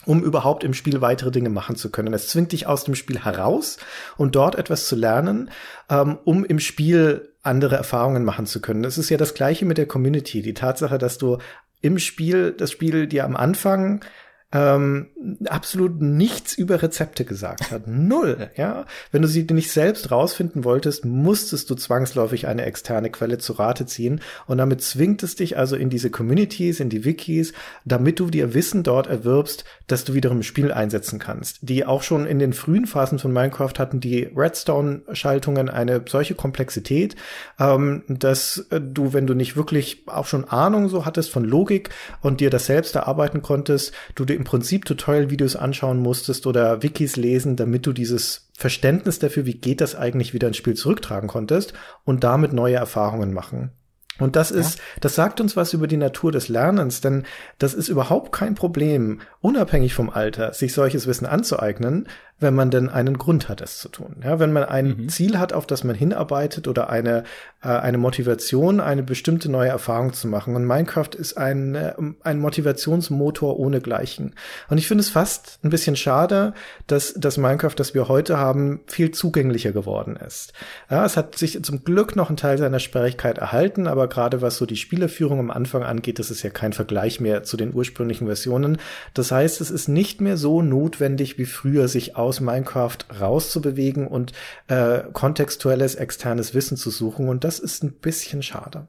um 0.06 0.24
überhaupt 0.24 0.64
im 0.64 0.74
Spiel 0.74 1.02
weitere 1.02 1.32
Dinge 1.32 1.50
machen 1.50 1.76
zu 1.76 1.92
können. 1.92 2.14
Es 2.14 2.30
zwingt 2.30 2.52
dich 2.52 2.68
aus 2.68 2.84
dem 2.84 2.96
Spiel 2.96 3.24
heraus 3.24 3.78
und 4.18 4.36
dort 4.36 4.56
etwas 4.56 4.88
zu 4.88 4.96
lernen, 4.96 5.52
ähm, 5.90 6.18
um 6.24 6.46
im 6.46 6.60
Spiel 6.60 7.34
andere 7.42 7.76
Erfahrungen 7.76 8.24
machen 8.24 8.46
zu 8.46 8.62
können. 8.62 8.84
Das 8.84 8.98
ist 8.98 9.10
ja 9.10 9.18
das 9.18 9.34
Gleiche 9.34 9.66
mit 9.66 9.78
der 9.78 9.88
Community. 9.88 10.42
Die 10.42 10.54
Tatsache, 10.54 10.98
dass 10.98 11.18
du 11.18 11.38
im 11.82 12.00
Spiel 12.00 12.52
das 12.52 12.72
Spiel 12.72 13.08
dir 13.08 13.26
am 13.26 13.36
Anfang 13.36 14.04
ähm, 14.52 15.10
absolut 15.46 16.02
nichts 16.02 16.58
über 16.58 16.82
Rezepte 16.82 17.24
gesagt 17.24 17.70
hat. 17.70 17.84
Null, 17.88 18.50
ja. 18.56 18.86
Wenn 19.12 19.22
du 19.22 19.28
sie 19.28 19.44
nicht 19.44 19.72
selbst 19.72 20.10
rausfinden 20.10 20.64
wolltest, 20.64 21.06
musstest 21.06 21.70
du 21.70 21.76
zwangsläufig 21.76 22.48
eine 22.48 22.66
externe 22.66 23.12
Quelle 23.12 23.38
zu 23.38 23.54
Rate 23.54 23.86
ziehen 23.86 24.22
und 24.48 24.58
damit 24.58 24.82
zwingt 24.82 25.22
es 25.22 25.36
dich 25.36 25.58
also 25.58 25.76
in 25.76 25.90
diese 25.90 26.10
Communities, 26.10 26.80
in 26.80 26.90
die 26.90 27.06
Wikis, 27.06 27.54
damit 27.86 28.20
du 28.20 28.30
dir 28.30 28.56
Wissen 28.56 28.82
dort 28.82 29.08
erwirbst, 29.08 29.66
dass 29.92 30.04
du 30.04 30.14
wiederum 30.14 30.38
im 30.38 30.44
Spiel 30.44 30.72
einsetzen 30.72 31.20
kannst. 31.20 31.60
Die 31.62 31.86
auch 31.86 32.04
schon 32.04 32.26
in 32.26 32.40
den 32.40 32.54
frühen 32.54 32.88
Phasen 32.88 33.20
von 33.20 33.34
Minecraft 33.34 33.74
hatten 33.78 34.00
die 34.00 34.30
Redstone-Schaltungen 34.36 35.70
eine 35.70 36.02
solche 36.08 36.36
Komplexität, 36.36 37.16
ähm, 37.60 38.04
dass 38.08 38.68
du, 38.70 39.14
wenn 39.14 39.28
du 39.28 39.34
nicht 39.34 39.56
wirklich 39.56 40.04
auch 40.08 40.26
schon 40.26 40.46
Ahnung 40.46 40.90
so 40.90 41.06
hattest 41.06 41.32
von 41.32 41.44
Logik 41.44 41.90
und 42.22 42.40
dir 42.40 42.50
das 42.50 42.66
selbst 42.66 42.96
erarbeiten 42.96 43.42
konntest, 43.42 43.94
du 44.16 44.26
dir 44.26 44.36
im 44.36 44.44
Prinzip 44.44 44.86
Tutorial-Videos 44.86 45.56
anschauen 45.56 46.00
musstest 46.00 46.48
oder 46.48 46.84
Wikis 46.84 47.16
lesen, 47.16 47.56
damit 47.56 47.86
du 47.86 47.94
dieses 47.94 48.50
Verständnis 48.54 49.20
dafür, 49.20 49.46
wie 49.46 49.54
geht 49.54 49.82
das 49.82 49.96
eigentlich 49.96 50.34
wieder 50.34 50.48
ins 50.48 50.58
Spiel 50.58 50.74
zurücktragen 50.74 51.30
konntest 51.30 51.74
und 52.04 52.24
damit 52.24 52.54
neue 52.54 52.76
Erfahrungen 52.76 53.34
machen. 53.34 53.72
Und 54.20 54.36
das 54.36 54.52
ist, 54.52 54.78
ja. 54.78 54.84
das 55.02 55.16
sagt 55.16 55.42
uns 55.42 55.56
was 55.56 55.74
über 55.74 55.88
die 55.88 55.98
Natur 55.98 56.32
des 56.32 56.50
Lernens, 56.50 57.02
denn 57.02 57.26
das 57.58 57.74
ist 57.74 57.90
überhaupt 57.90 58.32
kein 58.32 58.56
Problem, 58.56 59.22
unabhängig 59.42 59.94
vom 59.94 60.10
Alter, 60.10 60.54
sich 60.54 60.74
solches 60.74 61.08
Wissen 61.08 61.26
anzueignen, 61.26 62.08
wenn 62.40 62.56
man 62.56 62.72
denn 62.72 62.90
einen 62.90 63.18
Grund 63.18 63.50
hat, 63.50 63.62
es 63.62 63.80
zu 63.80 63.90
tun. 63.90 64.18
Ja, 64.24 64.40
wenn 64.40 64.54
man 64.54 64.64
ein 64.64 64.88
mhm. 64.88 65.10
Ziel 65.10 65.38
hat, 65.38 65.54
auf 65.54 65.68
das 65.68 65.84
man 65.84 65.96
hinarbeitet 65.96 66.68
oder 66.68 66.90
eine, 66.90 67.24
äh, 67.62 67.68
eine 67.68 67.98
Motivation, 67.98 68.80
eine 68.80 69.04
bestimmte 69.04 69.50
neue 69.50 69.70
Erfahrung 69.70 70.14
zu 70.14 70.28
machen. 70.28 70.56
Und 70.56 70.66
Minecraft 70.66 71.16
ist 71.18 71.38
ein, 71.38 71.76
äh, 71.76 71.94
ein 72.24 72.40
Motivationsmotor 72.40 73.60
ohnegleichen. 73.60 74.36
Und 74.70 74.78
ich 74.78 74.88
finde 74.88 75.02
es 75.02 75.10
fast 75.10 75.60
ein 75.64 75.70
bisschen 75.70 75.96
schade, 75.96 76.54
dass 76.88 77.14
das 77.16 77.38
Minecraft, 77.38 77.76
das 77.76 77.94
wir 77.94 78.08
heute 78.08 78.38
haben, 78.38 78.80
viel 78.88 79.12
zugänglicher 79.12 79.72
geworden 79.72 80.16
ist. 80.16 80.54
Ja, 80.90 81.06
es 81.06 81.18
hat 81.18 81.38
sich 81.38 81.62
zum 81.64 81.84
Glück 81.84 82.16
noch 82.16 82.30
einen 82.30 82.38
Teil 82.38 82.58
seiner 82.58 82.80
Sperrigkeit 82.80 83.38
erhalten, 83.38 83.88
aber 83.88 84.08
gerade 84.08 84.42
was 84.42 84.58
so 84.58 84.66
die 84.66 84.78
Spielerführung 84.78 85.40
am 85.40 85.52
Anfang 85.52 85.84
angeht, 85.84 86.20
das 86.20 86.32
ist 86.32 86.44
ja 86.44 86.50
kein 86.50 86.72
Vergleich 86.72 87.20
mehr 87.20 87.44
zu 87.44 87.58
den 87.58 87.74
ursprünglichen 87.74 88.28
Versionen. 88.28 88.78
Das 89.14 89.32
heißt, 89.32 89.60
es 89.60 89.72
ist 89.72 89.90
nicht 89.90 90.22
mehr 90.22 90.38
so 90.38 90.62
notwendig 90.62 91.38
wie 91.38 91.46
früher, 91.46 91.88
sich 91.90 92.16
aus 92.16 92.29
Minecraft 92.40 92.98
rauszubewegen 93.20 94.08
und 94.08 94.34
äh, 94.68 95.04
kontextuelles 95.14 95.96
externes 95.96 96.54
Wissen 96.54 96.78
zu 96.78 96.92
suchen. 96.92 97.28
Und 97.28 97.44
das 97.44 97.60
ist 97.60 97.84
ein 97.84 97.94
bisschen 97.94 98.44
schade. 98.44 98.88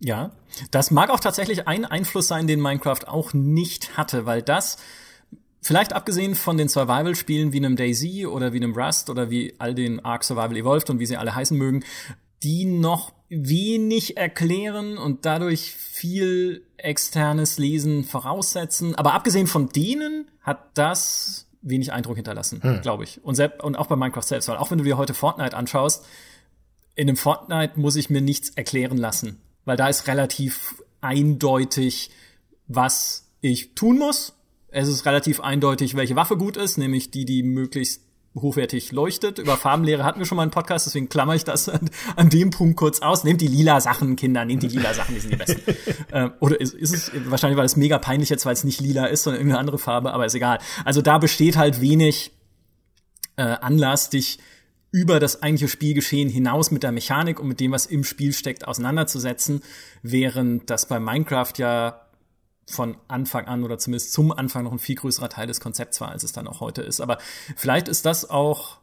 Ja, 0.00 0.30
das 0.70 0.90
mag 0.90 1.10
auch 1.10 1.20
tatsächlich 1.20 1.68
ein 1.68 1.84
Einfluss 1.84 2.28
sein, 2.28 2.46
den 2.46 2.60
Minecraft 2.60 3.06
auch 3.06 3.34
nicht 3.34 3.96
hatte, 3.96 4.24
weil 4.26 4.42
das 4.42 4.78
Vielleicht 5.62 5.92
abgesehen 5.92 6.34
von 6.34 6.56
den 6.56 6.68
Survival-Spielen 6.68 7.52
wie 7.52 7.58
einem 7.58 7.76
Daisy 7.76 8.24
oder 8.26 8.54
wie 8.54 8.56
einem 8.56 8.74
Rust 8.74 9.10
oder 9.10 9.28
wie 9.28 9.54
all 9.58 9.74
den 9.74 10.02
Ark 10.02 10.24
Survival 10.24 10.56
Evolved 10.56 10.88
und 10.88 11.00
wie 11.00 11.06
sie 11.06 11.18
alle 11.18 11.34
heißen 11.34 11.56
mögen, 11.56 11.84
die 12.42 12.64
noch 12.64 13.12
wenig 13.28 14.16
erklären 14.16 14.96
und 14.96 15.26
dadurch 15.26 15.72
viel 15.72 16.64
externes 16.78 17.58
Lesen 17.58 18.04
voraussetzen. 18.04 18.94
Aber 18.94 19.12
abgesehen 19.12 19.46
von 19.46 19.68
denen 19.68 20.30
hat 20.40 20.70
das 20.74 21.46
wenig 21.62 21.92
Eindruck 21.92 22.16
hinterlassen, 22.16 22.62
hm. 22.62 22.80
glaube 22.82 23.04
ich. 23.04 23.22
Und, 23.24 23.34
selbst, 23.34 23.62
und 23.62 23.76
auch 23.76 23.86
bei 23.86 23.96
Minecraft 23.96 24.22
selbst, 24.22 24.48
weil 24.48 24.56
auch 24.56 24.70
wenn 24.70 24.78
du 24.78 24.84
dir 24.84 24.96
heute 24.96 25.14
Fortnite 25.14 25.56
anschaust, 25.56 26.04
in 26.94 27.06
dem 27.06 27.16
Fortnite 27.16 27.78
muss 27.78 27.96
ich 27.96 28.10
mir 28.10 28.20
nichts 28.20 28.50
erklären 28.50 28.98
lassen, 28.98 29.40
weil 29.64 29.76
da 29.76 29.88
ist 29.88 30.06
relativ 30.06 30.82
eindeutig, 31.00 32.10
was 32.66 33.28
ich 33.40 33.74
tun 33.74 33.98
muss. 33.98 34.34
Es 34.68 34.88
ist 34.88 35.06
relativ 35.06 35.40
eindeutig, 35.40 35.96
welche 35.96 36.16
Waffe 36.16 36.36
gut 36.36 36.56
ist, 36.56 36.78
nämlich 36.78 37.10
die, 37.10 37.24
die 37.24 37.42
möglichst 37.42 38.02
hochwertig 38.34 38.92
leuchtet. 38.92 39.38
Über 39.38 39.56
Farbenlehre 39.56 40.04
hatten 40.04 40.20
wir 40.20 40.26
schon 40.26 40.36
mal 40.36 40.42
einen 40.42 40.50
Podcast, 40.50 40.86
deswegen 40.86 41.08
klammer 41.08 41.34
ich 41.34 41.44
das 41.44 41.68
an, 41.68 41.90
an 42.16 42.30
dem 42.30 42.50
Punkt 42.50 42.76
kurz 42.76 43.00
aus. 43.00 43.24
Nehmt 43.24 43.40
die 43.40 43.48
lila 43.48 43.80
Sachen, 43.80 44.16
Kinder, 44.16 44.44
nehmt 44.44 44.62
die 44.62 44.68
lila 44.68 44.94
Sachen, 44.94 45.14
die 45.14 45.20
sind 45.20 45.32
die 45.32 45.36
besten. 45.36 45.62
äh, 46.12 46.30
oder 46.38 46.60
ist, 46.60 46.74
ist 46.74 46.94
es, 46.94 47.10
wahrscheinlich 47.26 47.56
war 47.56 47.64
es 47.64 47.76
mega 47.76 47.98
peinlich 47.98 48.28
jetzt, 48.28 48.46
weil 48.46 48.52
es 48.52 48.64
nicht 48.64 48.80
lila 48.80 49.06
ist, 49.06 49.24
sondern 49.24 49.40
irgendeine 49.40 49.60
andere 49.60 49.78
Farbe, 49.78 50.12
aber 50.12 50.26
ist 50.26 50.34
egal. 50.34 50.58
Also 50.84 51.02
da 51.02 51.18
besteht 51.18 51.56
halt 51.56 51.80
wenig 51.80 52.32
äh, 53.36 53.42
Anlass, 53.42 54.10
dich 54.10 54.38
über 54.92 55.20
das 55.20 55.42
eigentliche 55.42 55.68
Spielgeschehen 55.68 56.28
hinaus 56.28 56.70
mit 56.70 56.82
der 56.82 56.92
Mechanik 56.92 57.38
und 57.38 57.48
mit 57.48 57.60
dem, 57.60 57.72
was 57.72 57.86
im 57.86 58.04
Spiel 58.04 58.32
steckt, 58.32 58.66
auseinanderzusetzen, 58.66 59.62
während 60.02 60.68
das 60.68 60.86
bei 60.86 60.98
Minecraft 60.98 61.52
ja 61.56 62.09
von 62.70 62.96
Anfang 63.08 63.46
an 63.46 63.64
oder 63.64 63.78
zumindest 63.78 64.12
zum 64.12 64.32
Anfang 64.32 64.64
noch 64.64 64.72
ein 64.72 64.78
viel 64.78 64.96
größerer 64.96 65.28
Teil 65.28 65.46
des 65.46 65.60
Konzepts 65.60 66.00
war, 66.00 66.10
als 66.10 66.24
es 66.24 66.32
dann 66.32 66.48
auch 66.48 66.60
heute 66.60 66.82
ist. 66.82 67.00
Aber 67.00 67.18
vielleicht 67.56 67.88
ist 67.88 68.06
das 68.06 68.28
auch, 68.28 68.78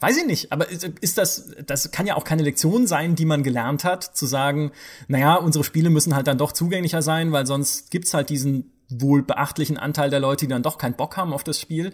weiß 0.00 0.16
ich 0.18 0.26
nicht, 0.26 0.52
aber 0.52 0.68
ist 0.68 1.18
das, 1.18 1.50
das 1.66 1.90
kann 1.90 2.06
ja 2.06 2.16
auch 2.16 2.24
keine 2.24 2.42
Lektion 2.42 2.86
sein, 2.86 3.14
die 3.14 3.24
man 3.24 3.42
gelernt 3.42 3.84
hat, 3.84 4.04
zu 4.04 4.26
sagen, 4.26 4.72
naja, 5.08 5.36
unsere 5.36 5.64
Spiele 5.64 5.90
müssen 5.90 6.14
halt 6.14 6.26
dann 6.26 6.38
doch 6.38 6.52
zugänglicher 6.52 7.02
sein, 7.02 7.32
weil 7.32 7.46
sonst 7.46 7.90
gibt's 7.90 8.14
halt 8.14 8.30
diesen 8.30 8.72
wohl 8.88 9.22
beachtlichen 9.22 9.78
Anteil 9.78 10.10
der 10.10 10.20
Leute, 10.20 10.46
die 10.46 10.50
dann 10.50 10.62
doch 10.62 10.78
keinen 10.78 10.96
Bock 10.96 11.16
haben 11.16 11.32
auf 11.32 11.44
das 11.44 11.58
Spiel. 11.58 11.92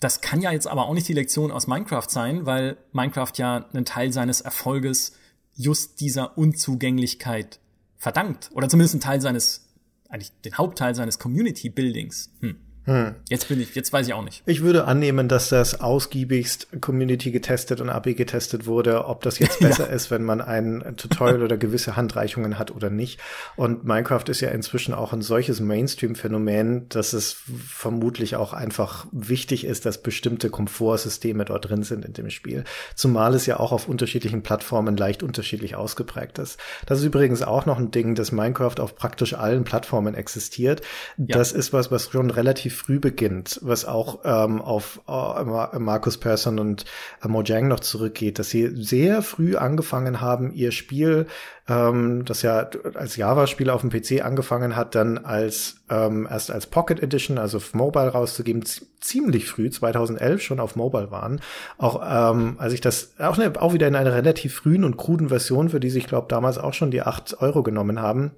Das 0.00 0.20
kann 0.20 0.40
ja 0.42 0.50
jetzt 0.50 0.66
aber 0.66 0.86
auch 0.86 0.94
nicht 0.94 1.08
die 1.08 1.12
Lektion 1.12 1.50
aus 1.50 1.66
Minecraft 1.66 2.08
sein, 2.08 2.46
weil 2.46 2.76
Minecraft 2.92 3.32
ja 3.36 3.66
einen 3.72 3.84
Teil 3.84 4.12
seines 4.12 4.40
Erfolges 4.40 5.12
just 5.54 6.00
dieser 6.00 6.36
Unzugänglichkeit 6.36 7.60
verdankt. 7.96 8.50
Oder 8.52 8.68
zumindest 8.68 8.94
einen 8.94 9.00
Teil 9.00 9.20
seines, 9.20 9.63
eigentlich 10.08 10.32
den 10.44 10.56
Hauptteil 10.56 10.94
seines 10.94 11.18
Community 11.18 11.68
Buildings. 11.70 12.32
Hm. 12.40 12.56
Hm. 12.86 13.14
Jetzt 13.30 13.48
bin 13.48 13.60
ich, 13.60 13.74
jetzt 13.74 13.92
weiß 13.92 14.06
ich 14.06 14.12
auch 14.12 14.22
nicht. 14.22 14.42
Ich 14.44 14.62
würde 14.62 14.84
annehmen, 14.84 15.26
dass 15.26 15.48
das 15.48 15.80
ausgiebigst 15.80 16.68
Community 16.82 17.30
getestet 17.30 17.80
und 17.80 17.88
AB 17.88 18.14
getestet 18.14 18.66
wurde, 18.66 19.06
ob 19.06 19.22
das 19.22 19.38
jetzt 19.38 19.58
besser 19.60 19.88
ja. 19.88 19.94
ist, 19.94 20.10
wenn 20.10 20.22
man 20.22 20.42
ein 20.42 20.94
Tutorial 20.96 21.42
oder 21.42 21.56
gewisse 21.56 21.96
Handreichungen 21.96 22.58
hat 22.58 22.70
oder 22.70 22.90
nicht. 22.90 23.20
Und 23.56 23.84
Minecraft 23.84 24.24
ist 24.28 24.42
ja 24.42 24.50
inzwischen 24.50 24.92
auch 24.92 25.14
ein 25.14 25.22
solches 25.22 25.60
Mainstream-Phänomen, 25.60 26.90
dass 26.90 27.14
es 27.14 27.36
vermutlich 27.66 28.36
auch 28.36 28.52
einfach 28.52 29.06
wichtig 29.12 29.64
ist, 29.64 29.86
dass 29.86 30.02
bestimmte 30.02 30.50
Komfortsysteme 30.50 31.46
dort 31.46 31.70
drin 31.70 31.84
sind 31.84 32.04
in 32.04 32.12
dem 32.12 32.28
Spiel. 32.28 32.64
Zumal 32.94 33.34
es 33.34 33.46
ja 33.46 33.58
auch 33.60 33.72
auf 33.72 33.88
unterschiedlichen 33.88 34.42
Plattformen 34.42 34.98
leicht 34.98 35.22
unterschiedlich 35.22 35.74
ausgeprägt 35.74 36.38
ist. 36.38 36.60
Das 36.84 36.98
ist 36.98 37.06
übrigens 37.06 37.40
auch 37.40 37.64
noch 37.64 37.78
ein 37.78 37.90
Ding, 37.90 38.14
dass 38.14 38.30
Minecraft 38.30 38.78
auf 38.80 38.94
praktisch 38.94 39.32
allen 39.32 39.64
Plattformen 39.64 40.14
existiert. 40.14 40.82
Ja. 41.16 41.38
Das 41.38 41.52
ist 41.52 41.72
was, 41.72 41.90
was 41.90 42.10
schon 42.10 42.30
relativ 42.30 42.73
früh 42.74 42.98
beginnt, 42.98 43.60
was 43.62 43.84
auch 43.84 44.20
ähm, 44.24 44.60
auf 44.60 45.00
äh, 45.08 45.78
Markus 45.78 46.18
Persson 46.18 46.58
und 46.58 46.84
äh, 47.22 47.28
Mojang 47.28 47.68
noch 47.68 47.80
zurückgeht, 47.80 48.38
dass 48.38 48.50
sie 48.50 48.70
sehr 48.74 49.22
früh 49.22 49.56
angefangen 49.56 50.20
haben, 50.20 50.52
ihr 50.52 50.72
Spiel, 50.72 51.26
ähm, 51.68 52.24
das 52.24 52.42
ja 52.42 52.68
als 52.94 53.16
Java-Spiel 53.16 53.70
auf 53.70 53.80
dem 53.80 53.90
PC 53.90 54.24
angefangen 54.24 54.76
hat, 54.76 54.94
dann 54.94 55.18
als 55.18 55.76
ähm, 55.90 56.28
erst 56.30 56.50
als 56.50 56.66
Pocket 56.66 57.02
Edition, 57.02 57.38
also 57.38 57.56
auf 57.56 57.74
Mobile 57.74 58.08
rauszugeben, 58.08 58.64
ziemlich 59.00 59.46
früh, 59.46 59.70
2011 59.70 60.42
schon 60.42 60.60
auf 60.60 60.76
Mobile 60.76 61.10
waren. 61.10 61.40
Auch 61.78 62.02
ähm, 62.04 62.56
als 62.58 62.72
ich 62.72 62.80
das 62.80 63.14
auch, 63.18 63.36
ne, 63.36 63.52
auch 63.58 63.72
wieder 63.72 63.88
in 63.88 63.96
einer 63.96 64.12
relativ 64.12 64.54
frühen 64.54 64.84
und 64.84 64.96
kruden 64.96 65.28
Version, 65.28 65.70
für 65.70 65.80
die 65.80 65.90
sich, 65.90 66.06
glaube 66.06 66.28
damals 66.28 66.58
auch 66.58 66.74
schon 66.74 66.90
die 66.90 67.02
acht 67.02 67.40
Euro 67.40 67.62
genommen 67.62 68.00
haben 68.00 68.32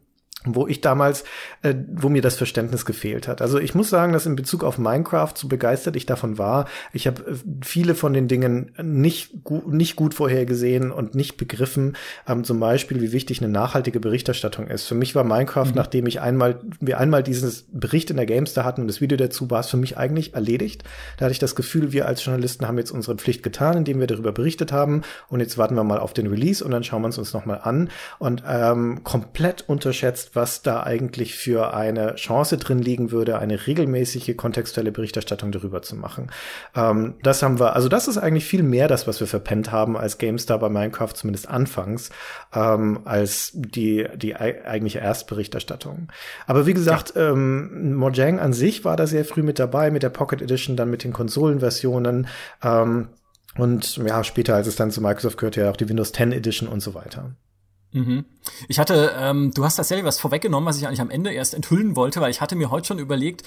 wo 0.47 0.67
ich 0.67 0.81
damals, 0.81 1.25
äh, 1.63 1.75
wo 1.95 2.09
mir 2.09 2.23
das 2.23 2.37
Verständnis 2.37 2.85
gefehlt 2.87 3.29
hat. 3.29 3.43
Also 3.43 3.59
ich 3.59 3.75
muss 3.75 3.91
sagen, 3.91 4.13
dass 4.13 4.27
in 4.27 4.37
Bezug 4.37 4.65
auf 4.65 4.79
Minecraft, 4.79 5.33
so 5.35 5.49
begeistert 5.49 5.97
ich 5.97 6.07
davon 6.07 6.39
war, 6.39 6.67
ich 6.93 7.07
habe 7.07 7.23
äh, 7.23 7.35
viele 7.63 7.95
von 7.95 8.13
den 8.13 8.29
Dingen 8.29 8.73
nicht, 8.83 9.45
gu 9.45 9.63
nicht 9.71 9.97
gut 9.97 10.15
vorhergesehen 10.15 10.91
und 10.91 11.15
nicht 11.15 11.37
begriffen. 11.37 11.97
Ähm, 12.29 12.45
zum 12.45 12.61
Beispiel, 12.61 13.01
wie 13.01 13.13
wichtig 13.13 13.43
eine 13.43 13.53
nachhaltige 13.53 14.01
Berichterstattung 14.01 14.69
ist. 14.69 14.87
Für 14.87 14.95
mich 14.95 15.15
war 15.15 15.25
Minecraft, 15.25 15.67
mhm. 15.67 15.75
nachdem 15.75 16.07
ich 16.07 16.21
einmal, 16.21 16.61
wir 16.81 16.99
einmal 16.99 17.23
dieses 17.23 17.67
Bericht 17.73 18.11
in 18.11 18.17
der 18.17 18.27
Gamestar 18.27 18.65
hatten 18.65 18.83
und 18.83 18.89
das 18.89 19.01
Video 19.01 19.17
dazu, 19.17 19.51
war 19.51 19.61
es 19.61 19.69
für 19.69 19.77
mich 19.77 19.99
eigentlich 19.99 20.35
erledigt. 20.35 20.85
Da 21.17 21.25
hatte 21.25 21.33
ich 21.33 21.39
das 21.39 21.55
Gefühl, 21.55 21.93
wir 21.93 22.07
als 22.07 22.25
Journalisten 22.25 22.67
haben 22.67 22.79
jetzt 22.79 22.91
unsere 22.91 23.17
Pflicht 23.17 23.43
getan, 23.43 23.77
indem 23.77 24.01
wir 24.01 24.07
darüber 24.07 24.33
berichtet 24.33 24.73
haben 24.73 25.03
und 25.29 25.41
jetzt 25.41 25.59
warten 25.59 25.75
wir 25.75 25.85
mal 25.85 25.99
auf 25.99 26.13
den 26.13 26.27
Release 26.27 26.65
und 26.65 26.71
dann 26.71 26.85
schauen 26.85 27.03
wir 27.03 27.07
uns 27.07 27.19
uns 27.19 27.33
nochmal 27.33 27.61
an 27.63 27.91
und 28.19 28.43
ähm, 28.47 29.03
komplett 29.05 29.69
unterschätzt, 29.69 30.36
was 30.37 30.63
da 30.63 30.83
eigentlich 30.83 31.35
für 31.35 31.75
eine 31.75 32.15
Chance 32.15 32.59
drin 32.59 32.79
liegen 32.79 33.11
würde, 33.11 33.39
eine 33.39 33.67
regelmäßige 33.67 34.37
kontextuelle 34.37 34.93
Berichterstattung 34.93 35.51
darüber 35.51 35.83
zu 35.83 35.97
machen. 35.97 36.31
Ähm, 36.75 37.15
das 37.23 37.43
haben 37.43 37.59
wir, 37.59 37.75
also 37.75 37.89
das 37.89 38.07
ist 38.07 38.19
eigentlich 38.19 38.45
viel 38.45 38.63
mehr 38.63 38.89
das, 38.89 39.07
was 39.07 39.19
wir 39.19 39.27
verpennt 39.27 39.73
haben 39.73 39.97
als 39.97 40.19
GameStar 40.19 40.59
bei 40.59 40.69
Minecraft, 40.69 41.15
zumindest 41.15 41.49
anfangs, 41.49 42.11
ähm, 42.55 43.01
als 43.05 43.51
die, 43.55 44.07
die 44.15 44.37
eigentliche 44.37 44.99
Erstberichterstattung. 44.99 46.09
Aber 46.47 46.67
wie 46.67 46.75
gesagt, 46.75 47.15
ja. 47.17 47.31
ähm, 47.33 47.95
Mojang 47.95 48.39
an 48.39 48.53
sich 48.53 48.85
war 48.85 48.97
da 48.97 49.07
sehr 49.07 49.25
früh 49.25 49.43
mit 49.43 49.59
dabei, 49.59 49.91
mit 49.91 50.03
der 50.03 50.11
Pocket 50.11 50.43
Edition, 50.43 50.77
dann 50.77 50.91
mit 50.91 51.03
den 51.03 51.13
Konsolenversionen. 51.13 52.29
Ähm, 52.63 53.09
und 53.57 53.97
ja, 53.97 54.23
später, 54.23 54.55
als 54.55 54.67
es 54.67 54.77
dann 54.77 54.91
zu 54.91 55.01
Microsoft 55.01 55.39
gehörte, 55.39 55.63
ja 55.63 55.71
auch 55.71 55.77
die 55.77 55.89
Windows 55.89 56.13
10 56.13 56.33
Edition 56.33 56.69
und 56.69 56.81
so 56.81 56.95
weiter. 56.95 57.35
Mhm. 57.93 58.25
Ich 58.69 58.79
hatte, 58.79 59.15
ähm, 59.19 59.53
du 59.55 59.65
hast 59.65 59.77
tatsächlich 59.77 60.05
was 60.05 60.19
vorweggenommen, 60.19 60.67
was 60.69 60.79
ich 60.79 60.87
eigentlich 60.87 61.01
am 61.01 61.11
Ende 61.11 61.33
erst 61.33 61.55
enthüllen 61.55 61.97
wollte, 61.97 62.21
weil 62.21 62.31
ich 62.31 62.41
hatte 62.41 62.57
mir 62.57 62.71
heute 62.71 62.87
schon 62.87 62.99
überlegt, 62.99 63.43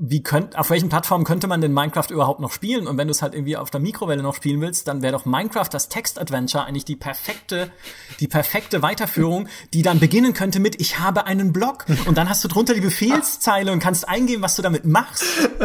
wie 0.00 0.22
könnt, 0.22 0.56
auf 0.56 0.70
welchen 0.70 0.88
Plattformen 0.88 1.24
könnte 1.24 1.48
man 1.48 1.60
denn 1.60 1.72
Minecraft 1.72 2.06
überhaupt 2.10 2.38
noch 2.38 2.52
spielen? 2.52 2.86
Und 2.86 2.96
wenn 2.98 3.08
du 3.08 3.10
es 3.10 3.20
halt 3.20 3.34
irgendwie 3.34 3.56
auf 3.56 3.70
der 3.70 3.80
Mikrowelle 3.80 4.22
noch 4.22 4.36
spielen 4.36 4.60
willst, 4.60 4.86
dann 4.86 5.02
wäre 5.02 5.12
doch 5.12 5.24
Minecraft 5.26 5.68
das 5.70 5.88
Text-Adventure 5.88 6.64
eigentlich 6.64 6.84
die 6.84 6.94
perfekte, 6.94 7.72
die 8.20 8.28
perfekte 8.28 8.80
Weiterführung, 8.82 9.48
die 9.74 9.82
dann 9.82 9.98
beginnen 9.98 10.34
könnte 10.34 10.60
mit 10.60 10.80
Ich 10.80 11.00
habe 11.00 11.26
einen 11.26 11.52
Blog. 11.52 11.84
Und 12.06 12.16
dann 12.16 12.28
hast 12.28 12.44
du 12.44 12.48
drunter 12.48 12.74
die 12.74 12.80
Befehlszeile 12.80 13.72
und 13.72 13.80
kannst 13.80 14.08
eingeben, 14.08 14.40
was 14.40 14.54
du 14.54 14.62
damit 14.62 14.84
machst. 14.84 15.24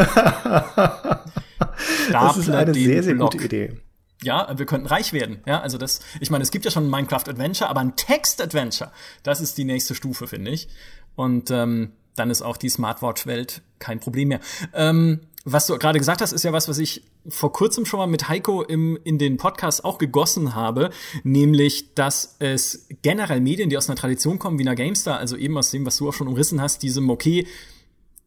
das 2.12 2.38
ist 2.38 2.49
eine 2.49 2.74
sehr, 2.74 3.04
sehr 3.04 3.14
Blog. 3.14 3.34
gute 3.34 3.45
Idee 3.45 3.78
ja, 4.24 4.53
wir 4.57 4.65
könnten 4.65 4.88
reich 4.88 5.13
werden. 5.13 5.41
Ja, 5.45 5.61
also 5.61 5.78
das, 5.78 6.01
ich 6.19 6.30
meine, 6.30 6.43
es 6.43 6.51
gibt 6.51 6.65
ja 6.65 6.71
schon 6.71 6.86
ein 6.86 6.89
Minecraft 6.89 7.28
Adventure, 7.28 7.69
aber 7.69 7.82
ein 7.82 7.95
Text 7.95 8.41
Adventure, 8.41 8.91
das 9.24 9.41
ist 9.41 9.57
die 9.57 9.65
nächste 9.65 9.95
Stufe, 9.95 10.28
finde 10.28 10.51
ich. 10.51 10.67
Und 11.15 11.51
ähm, 11.51 11.93
dann 12.15 12.30
ist 12.30 12.41
auch 12.41 12.57
die 12.57 12.69
Smartwatch-Welt 12.69 13.61
kein 13.80 13.99
Problem 13.99 14.30
mehr. 14.30 14.39
Ähm, 14.74 15.21
was 15.45 15.67
du 15.67 15.78
gerade 15.78 15.99
gesagt 15.99 16.21
hast, 16.21 16.32
ist 16.32 16.43
ja 16.43 16.53
was, 16.53 16.69
was 16.69 16.78
ich 16.78 17.03
vor 17.28 17.51
kurzem 17.51 17.86
schon 17.86 17.99
mal 17.99 18.07
mit 18.07 18.30
Heiko 18.30 18.61
im, 18.61 18.97
in 19.03 19.17
den 19.17 19.36
Podcast 19.38 19.84
auch 19.84 19.97
gegossen 19.97 20.55
habe, 20.55 20.89
nämlich, 21.24 21.93
dass 21.95 22.38
es 22.39 22.88
generell 23.01 23.41
Medien, 23.41 23.69
die 23.69 23.78
aus 23.78 23.89
einer 23.89 23.97
Tradition 23.97 24.39
kommen 24.39 24.57
wie 24.57 24.63
einer 24.63 24.76
GameStar, 24.76 25.17
also 25.17 25.36
eben 25.36 25.57
aus 25.57 25.71
dem, 25.71 25.86
was 25.86 25.97
du 25.97 26.07
auch 26.07 26.13
schon 26.13 26.30
umrissen 26.30 26.61
hast, 26.61 26.82
diesem, 26.82 27.09
okay, 27.09 27.45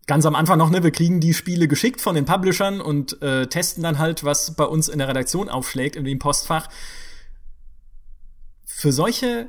ganz 0.07 0.25
am 0.25 0.35
Anfang 0.35 0.59
noch, 0.59 0.71
ne, 0.71 0.83
wir 0.83 0.93
kriegen 0.93 1.21
die 1.21 1.35
Spiele 1.35 1.69
geschickt 1.69 2.01
von 2.01 2.15
den 2.15 2.25
Publishern 2.25 2.81
und 2.81 3.21
äh, 3.23 3.47
testen 3.47 3.83
dann 3.83 3.99
halt, 3.99 4.25
was 4.25 4.55
bei 4.55 4.65
uns 4.65 4.89
in 4.89 4.99
der 4.99 5.09
Redaktion 5.09 5.49
aufschlägt, 5.49 5.97
in 5.97 6.05
dem 6.05 6.19
Postfach. 6.19 6.69
Für 8.65 8.93
solche 8.93 9.49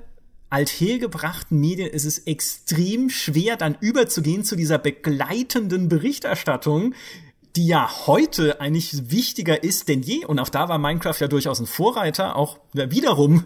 althergebrachten 0.50 1.60
Medien 1.60 1.90
ist 1.90 2.06
es 2.06 2.20
extrem 2.20 3.10
schwer, 3.10 3.58
dann 3.58 3.78
überzugehen 3.80 4.44
zu 4.44 4.56
dieser 4.56 4.78
begleitenden 4.78 5.90
Berichterstattung, 5.90 6.94
die 7.56 7.68
ja 7.68 7.90
heute 8.08 8.62
eigentlich 8.62 9.12
wichtiger 9.12 9.64
ist 9.64 9.90
denn 9.90 10.02
je. 10.02 10.26
Und 10.26 10.40
auch 10.40 10.50
da 10.50 10.70
war 10.70 10.78
Minecraft 10.78 11.20
ja 11.20 11.28
durchaus 11.28 11.60
ein 11.60 11.66
Vorreiter, 11.66 12.36
auch 12.36 12.60
wiederum 12.74 13.46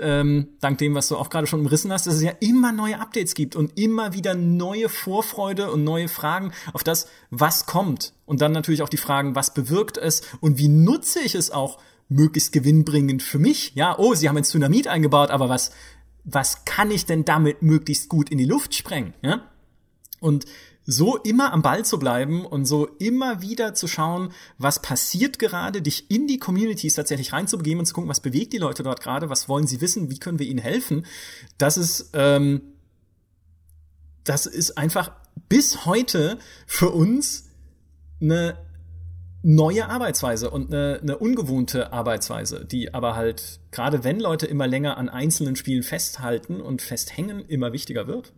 ähm, 0.00 0.48
dank 0.60 0.78
dem, 0.78 0.94
was 0.94 1.08
du 1.08 1.16
auch 1.16 1.30
gerade 1.30 1.46
schon 1.46 1.60
umrissen 1.60 1.92
hast, 1.92 2.06
dass 2.06 2.14
es 2.14 2.22
ja 2.22 2.32
immer 2.40 2.72
neue 2.72 3.00
Updates 3.00 3.34
gibt 3.34 3.56
und 3.56 3.78
immer 3.78 4.12
wieder 4.12 4.34
neue 4.34 4.88
Vorfreude 4.88 5.70
und 5.70 5.84
neue 5.84 6.08
Fragen 6.08 6.52
auf 6.72 6.84
das, 6.84 7.08
was 7.30 7.66
kommt. 7.66 8.12
Und 8.24 8.40
dann 8.40 8.52
natürlich 8.52 8.82
auch 8.82 8.88
die 8.88 8.96
Fragen, 8.96 9.34
was 9.34 9.54
bewirkt 9.54 9.98
es 9.98 10.22
und 10.40 10.58
wie 10.58 10.68
nutze 10.68 11.20
ich 11.20 11.34
es 11.34 11.50
auch 11.50 11.78
möglichst 12.08 12.52
gewinnbringend 12.52 13.22
für 13.22 13.38
mich? 13.38 13.72
Ja, 13.74 13.98
oh, 13.98 14.14
sie 14.14 14.28
haben 14.28 14.36
ein 14.36 14.44
Tsunamit 14.44 14.88
eingebaut, 14.88 15.30
aber 15.30 15.48
was, 15.48 15.70
was 16.24 16.64
kann 16.64 16.90
ich 16.90 17.06
denn 17.06 17.24
damit 17.24 17.62
möglichst 17.62 18.08
gut 18.08 18.30
in 18.30 18.38
die 18.38 18.44
Luft 18.44 18.74
sprengen? 18.74 19.14
Ja? 19.22 19.42
Und 20.20 20.46
so 20.86 21.16
immer 21.16 21.52
am 21.52 21.62
Ball 21.62 21.84
zu 21.84 21.98
bleiben 21.98 22.46
und 22.46 22.64
so 22.64 22.86
immer 22.98 23.42
wieder 23.42 23.74
zu 23.74 23.88
schauen, 23.88 24.32
was 24.56 24.80
passiert 24.80 25.38
gerade, 25.38 25.82
dich 25.82 26.10
in 26.10 26.28
die 26.28 26.38
Communities 26.38 26.94
tatsächlich 26.94 27.32
reinzubegeben 27.32 27.80
und 27.80 27.86
zu 27.86 27.94
gucken, 27.94 28.08
was 28.08 28.20
bewegt 28.20 28.52
die 28.52 28.58
Leute 28.58 28.84
dort 28.84 29.00
gerade, 29.00 29.28
was 29.28 29.48
wollen 29.48 29.66
sie 29.66 29.80
wissen, 29.80 30.10
wie 30.10 30.18
können 30.18 30.38
wir 30.38 30.46
ihnen 30.46 30.60
helfen, 30.60 31.04
das 31.58 31.76
ist, 31.76 32.10
ähm, 32.14 32.62
das 34.22 34.46
ist 34.46 34.78
einfach 34.78 35.10
bis 35.48 35.86
heute 35.86 36.38
für 36.66 36.90
uns 36.90 37.50
eine 38.20 38.56
neue 39.42 39.88
Arbeitsweise 39.88 40.50
und 40.50 40.72
eine, 40.72 41.00
eine 41.00 41.18
ungewohnte 41.18 41.92
Arbeitsweise, 41.92 42.64
die 42.64 42.94
aber 42.94 43.14
halt, 43.14 43.60
gerade 43.70 44.02
wenn 44.02 44.18
Leute 44.18 44.46
immer 44.46 44.66
länger 44.66 44.96
an 44.96 45.08
einzelnen 45.08 45.56
Spielen 45.56 45.82
festhalten 45.82 46.60
und 46.60 46.82
festhängen, 46.82 47.40
immer 47.40 47.72
wichtiger 47.72 48.06
wird. 48.08 48.32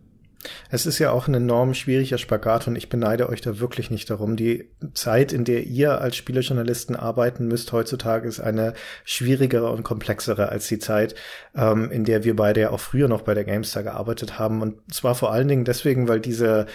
Es 0.69 0.85
ist 0.85 0.99
ja 0.99 1.11
auch 1.11 1.27
ein 1.27 1.33
enorm 1.33 1.73
schwieriger 1.73 2.17
Spagat 2.17 2.67
und 2.67 2.75
ich 2.75 2.89
beneide 2.89 3.29
euch 3.29 3.41
da 3.41 3.59
wirklich 3.59 3.91
nicht 3.91 4.09
darum. 4.09 4.35
Die 4.35 4.69
Zeit, 4.93 5.33
in 5.33 5.43
der 5.43 5.63
ihr 5.63 5.99
als 6.01 6.15
Spielejournalisten 6.15 6.95
arbeiten 6.95 7.47
müsst 7.47 7.71
heutzutage, 7.71 8.27
ist 8.27 8.39
eine 8.39 8.73
schwierigere 9.03 9.69
und 9.71 9.83
komplexere 9.83 10.49
als 10.49 10.67
die 10.67 10.79
Zeit, 10.79 11.15
ähm, 11.55 11.91
in 11.91 12.05
der 12.05 12.23
wir 12.23 12.35
beide 12.35 12.61
ja 12.61 12.69
auch 12.71 12.79
früher 12.79 13.07
noch 13.07 13.21
bei 13.21 13.33
der 13.33 13.43
GameStar 13.43 13.83
gearbeitet 13.83 14.39
haben. 14.39 14.61
Und 14.61 14.93
zwar 14.93 15.15
vor 15.15 15.31
allen 15.31 15.47
Dingen 15.47 15.65
deswegen, 15.65 16.07
weil 16.07 16.19
diese 16.19 16.67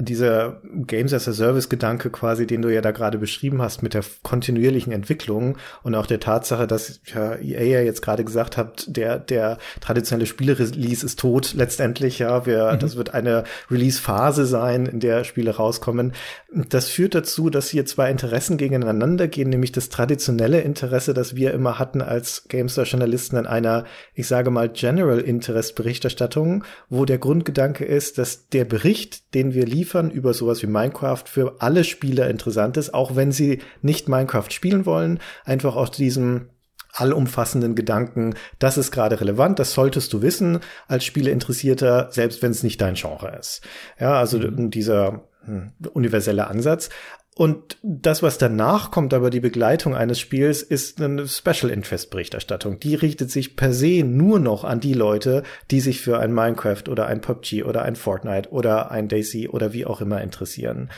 dieser 0.00 0.60
Games 0.86 1.12
as 1.12 1.28
a 1.28 1.32
Service 1.32 1.68
Gedanke 1.68 2.10
quasi, 2.10 2.46
den 2.46 2.62
du 2.62 2.68
ja 2.68 2.80
da 2.80 2.90
gerade 2.90 3.18
beschrieben 3.18 3.62
hast 3.62 3.82
mit 3.82 3.94
der 3.94 4.02
kontinuierlichen 4.22 4.92
Entwicklung 4.92 5.58
und 5.82 5.94
auch 5.94 6.06
der 6.06 6.20
Tatsache, 6.20 6.66
dass 6.66 7.00
ja, 7.06 7.34
EA 7.36 7.62
ja 7.62 7.80
jetzt 7.80 8.02
gerade 8.02 8.24
gesagt 8.24 8.56
hat, 8.56 8.84
der 8.88 9.18
der 9.18 9.58
traditionelle 9.80 10.26
Spiele-Release 10.26 11.04
ist 11.04 11.18
tot 11.18 11.54
letztendlich, 11.54 12.18
ja, 12.18 12.46
wir, 12.46 12.72
mhm. 12.72 12.78
das 12.78 12.96
wird 12.96 13.14
eine 13.14 13.44
Release-Phase 13.70 14.46
sein, 14.46 14.86
in 14.86 15.00
der 15.00 15.24
Spiele 15.24 15.56
rauskommen. 15.56 16.12
Das 16.52 16.88
führt 16.88 17.14
dazu, 17.14 17.50
dass 17.50 17.68
hier 17.68 17.86
zwei 17.86 18.10
Interessen 18.10 18.56
gegeneinander 18.56 19.28
gehen, 19.28 19.50
nämlich 19.50 19.72
das 19.72 19.88
traditionelle 19.88 20.60
Interesse, 20.60 21.14
das 21.14 21.36
wir 21.36 21.52
immer 21.52 21.78
hatten 21.78 22.02
als 22.02 22.44
GameStar-Journalisten 22.48 23.36
an 23.36 23.46
einer, 23.46 23.84
ich 24.14 24.26
sage 24.26 24.50
mal, 24.50 24.68
General 24.68 25.20
Interest 25.20 25.74
Berichterstattung, 25.74 26.64
wo 26.88 27.04
der 27.04 27.18
Grundgedanke 27.18 27.84
ist, 27.84 28.18
dass 28.18 28.48
der 28.48 28.64
Bericht, 28.64 29.34
den 29.34 29.54
wir 29.54 29.66
liefern, 29.66 29.89
liefern 29.90 30.10
über 30.10 30.34
sowas 30.34 30.62
wie 30.62 30.68
Minecraft 30.68 31.24
für 31.26 31.56
alle 31.58 31.82
Spieler 31.82 32.30
interessant 32.30 32.76
ist, 32.76 32.94
auch 32.94 33.16
wenn 33.16 33.32
sie 33.32 33.60
nicht 33.82 34.08
Minecraft 34.08 34.48
spielen 34.50 34.86
wollen, 34.86 35.18
einfach 35.44 35.74
aus 35.74 35.90
diesem 35.90 36.50
allumfassenden 36.92 37.74
Gedanken, 37.74 38.34
das 38.58 38.78
ist 38.78 38.92
gerade 38.92 39.20
relevant, 39.20 39.58
das 39.58 39.72
solltest 39.72 40.12
du 40.12 40.22
wissen 40.22 40.60
als 40.86 41.04
Spieleinteressierter, 41.04 42.08
selbst 42.10 42.42
wenn 42.42 42.50
es 42.52 42.62
nicht 42.62 42.80
dein 42.80 42.94
Genre 42.94 43.36
ist. 43.38 43.62
Ja, 43.98 44.14
also 44.14 44.38
mhm. 44.38 44.70
dieser 44.70 45.22
hm, 45.44 45.72
universelle 45.92 46.46
Ansatz. 46.46 46.90
Und 47.40 47.78
das, 47.82 48.22
was 48.22 48.36
danach 48.36 48.90
kommt, 48.90 49.14
aber 49.14 49.30
die 49.30 49.40
Begleitung 49.40 49.94
eines 49.94 50.20
Spiels, 50.20 50.60
ist 50.60 51.00
eine 51.00 51.26
Special 51.26 51.72
Interest 51.72 52.10
Berichterstattung. 52.10 52.78
Die 52.80 52.94
richtet 52.94 53.30
sich 53.30 53.56
per 53.56 53.72
se 53.72 54.04
nur 54.04 54.38
noch 54.38 54.62
an 54.62 54.78
die 54.78 54.92
Leute, 54.92 55.42
die 55.70 55.80
sich 55.80 56.02
für 56.02 56.18
ein 56.18 56.34
Minecraft 56.34 56.90
oder 56.90 57.06
ein 57.06 57.22
PUBG 57.22 57.62
oder 57.62 57.80
ein 57.80 57.96
Fortnite 57.96 58.50
oder 58.50 58.90
ein 58.90 59.08
Daisy 59.08 59.48
oder 59.48 59.72
wie 59.72 59.86
auch 59.86 60.02
immer 60.02 60.20
interessieren. 60.20 60.90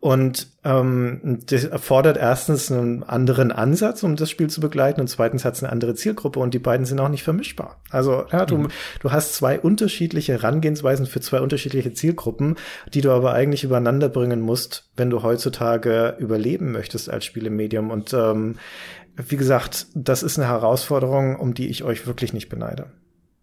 Und 0.00 0.48
ähm, 0.64 1.40
das 1.44 1.64
erfordert 1.64 2.16
erstens 2.16 2.72
einen 2.72 3.02
anderen 3.02 3.52
Ansatz, 3.52 4.02
um 4.02 4.16
das 4.16 4.30
Spiel 4.30 4.48
zu 4.48 4.62
begleiten, 4.62 4.98
und 5.02 5.08
zweitens 5.08 5.44
hat 5.44 5.54
es 5.56 5.62
eine 5.62 5.70
andere 5.70 5.94
Zielgruppe 5.94 6.40
und 6.40 6.54
die 6.54 6.58
beiden 6.58 6.86
sind 6.86 6.98
auch 7.00 7.10
nicht 7.10 7.22
vermischbar. 7.22 7.76
Also 7.90 8.24
ja, 8.32 8.46
du, 8.46 8.56
mhm. 8.56 8.68
du 9.00 9.12
hast 9.12 9.34
zwei 9.34 9.60
unterschiedliche 9.60 10.32
Herangehensweisen 10.32 11.04
für 11.04 11.20
zwei 11.20 11.40
unterschiedliche 11.40 11.92
Zielgruppen, 11.92 12.56
die 12.94 13.02
du 13.02 13.10
aber 13.10 13.34
eigentlich 13.34 13.62
übereinander 13.62 14.08
bringen 14.08 14.40
musst, 14.40 14.88
wenn 14.96 15.10
du 15.10 15.22
heutzutage 15.22 15.89
überleben 16.18 16.72
möchtest 16.72 17.10
als 17.10 17.24
Spielemedium. 17.24 17.90
Und 17.90 18.12
ähm, 18.12 18.56
wie 19.16 19.36
gesagt, 19.36 19.86
das 19.94 20.22
ist 20.22 20.38
eine 20.38 20.48
Herausforderung, 20.48 21.36
um 21.36 21.54
die 21.54 21.68
ich 21.68 21.84
euch 21.84 22.06
wirklich 22.06 22.32
nicht 22.32 22.48
beneide. 22.48 22.90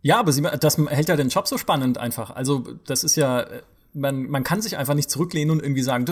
Ja, 0.02 0.20
aber 0.20 0.32
sie, 0.32 0.42
das 0.42 0.78
hält 0.78 1.10
ja 1.10 1.16
den 1.16 1.30
Job 1.30 1.48
so 1.48 1.58
spannend 1.58 1.98
einfach. 1.98 2.36
Also 2.36 2.64
das 2.86 3.04
ist 3.04 3.16
ja, 3.16 3.46
man, 3.94 4.24
man 4.24 4.44
kann 4.44 4.62
sich 4.62 4.78
einfach 4.78 4.94
nicht 4.94 5.10
zurücklehnen 5.10 5.52
und 5.52 5.62
irgendwie 5.62 5.82
sagen, 5.82 6.06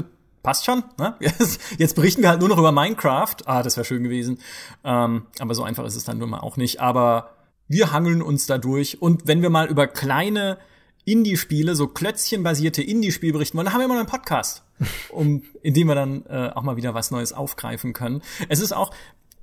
passt 0.46 0.66
schon. 0.66 0.84
Ne? 1.00 1.16
Jetzt, 1.20 1.60
jetzt 1.80 1.96
berichten 1.96 2.22
wir 2.22 2.30
halt 2.30 2.40
nur 2.40 2.50
noch 2.50 2.60
über 2.60 2.72
Minecraft. 2.72 3.36
Ah, 3.46 3.64
das 3.64 3.78
wäre 3.78 3.86
schön 3.86 4.04
gewesen. 4.04 4.40
Ähm, 4.84 5.26
aber 5.40 5.56
so 5.56 5.64
einfach 5.64 5.86
ist 5.86 5.96
es 5.96 6.04
dann 6.04 6.20
nun 6.20 6.30
mal 6.30 6.40
auch 6.40 6.56
nicht. 6.56 6.80
Aber 6.80 7.32
wir 7.68 7.92
hangeln 7.92 8.22
uns 8.22 8.46
da 8.46 8.60
durch. 8.60 9.02
Und 9.02 9.28
wenn 9.28 9.42
wir 9.42 9.50
mal 9.50 9.68
über 9.68 9.88
kleine 9.88 10.60
Indie-Spiele, 11.06 11.76
so 11.76 11.88
klötzchenbasierte 11.88 12.84
Indie-Spiele 12.84 13.34
berichten 13.34 13.58
wollen, 13.58 13.66
dann 13.66 13.74
haben 13.74 13.82
wir 13.82 13.86
immer 13.86 13.94
noch 13.96 14.02
einen 14.02 14.10
Podcast, 14.10 14.64
um, 15.10 15.44
in 15.62 15.74
dem 15.74 15.88
wir 15.88 15.96
dann 15.96 16.26
äh, 16.26 16.52
auch 16.54 16.64
mal 16.64 16.76
wieder 16.76 16.94
was 16.94 17.12
Neues 17.12 17.34
aufgreifen 17.34 17.94
können. 17.94 18.22
Es 18.50 18.60
ist 18.60 18.74
auch, 18.74 18.92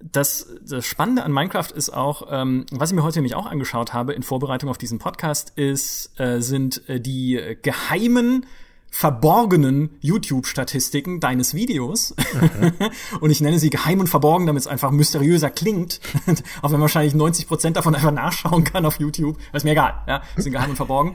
das, 0.01 0.49
das 0.67 0.85
Spannende 0.85 1.23
an 1.23 1.33
Minecraft 1.33 1.71
ist 1.75 1.91
auch, 1.91 2.27
ähm, 2.31 2.67
was 2.73 2.91
ich 2.91 2.97
mir 2.97 3.05
heute 3.05 3.19
nämlich 3.19 3.37
auch 3.37 3.47
angeschaut 3.47 3.93
habe 3.93 4.13
in 4.13 4.23
Vorbereitung 4.23 4.69
auf 4.69 4.79
diesen 4.79 4.99
Podcast, 4.99 5.53
ist, 5.57 6.19
äh, 6.19 6.41
sind 6.41 6.89
äh, 6.89 7.01
die 7.01 7.57
geheimen 7.63 8.47
verborgenen 8.95 9.97
YouTube-Statistiken 10.01 11.19
deines 11.19 11.55
Videos. 11.55 12.15
Mhm. 12.35 12.73
und 13.21 13.31
ich 13.31 13.41
nenne 13.41 13.59
sie 13.59 13.71
geheim 13.71 14.01
und 14.01 14.07
verborgen, 14.07 14.47
damit 14.47 14.61
es 14.61 14.67
einfach 14.67 14.91
mysteriöser 14.91 15.49
klingt. 15.49 15.99
auch 16.61 16.65
wenn 16.65 16.73
man 16.73 16.83
wahrscheinlich 16.83 17.15
90 17.15 17.49
Prozent 17.49 17.77
davon 17.79 17.95
einfach 17.95 18.13
nachschauen 18.13 18.65
kann 18.65 18.85
auf 18.85 19.01
YouTube. 19.01 19.39
Das 19.51 19.63
ist 19.63 19.65
mir 19.65 19.73
egal, 19.73 19.95
ja, 20.07 20.23
sind 20.37 20.53
geheim 20.53 20.71
und 20.71 20.77
verborgen. 20.77 21.15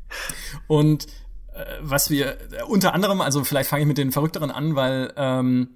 und 0.66 1.06
äh, 1.54 1.64
was 1.82 2.08
wir 2.08 2.38
äh, 2.50 2.62
unter 2.66 2.94
anderem, 2.94 3.20
also 3.20 3.44
vielleicht 3.44 3.68
fange 3.68 3.82
ich 3.82 3.88
mit 3.88 3.98
den 3.98 4.10
Verrückteren 4.10 4.50
an, 4.50 4.74
weil 4.74 5.12
ähm, 5.16 5.68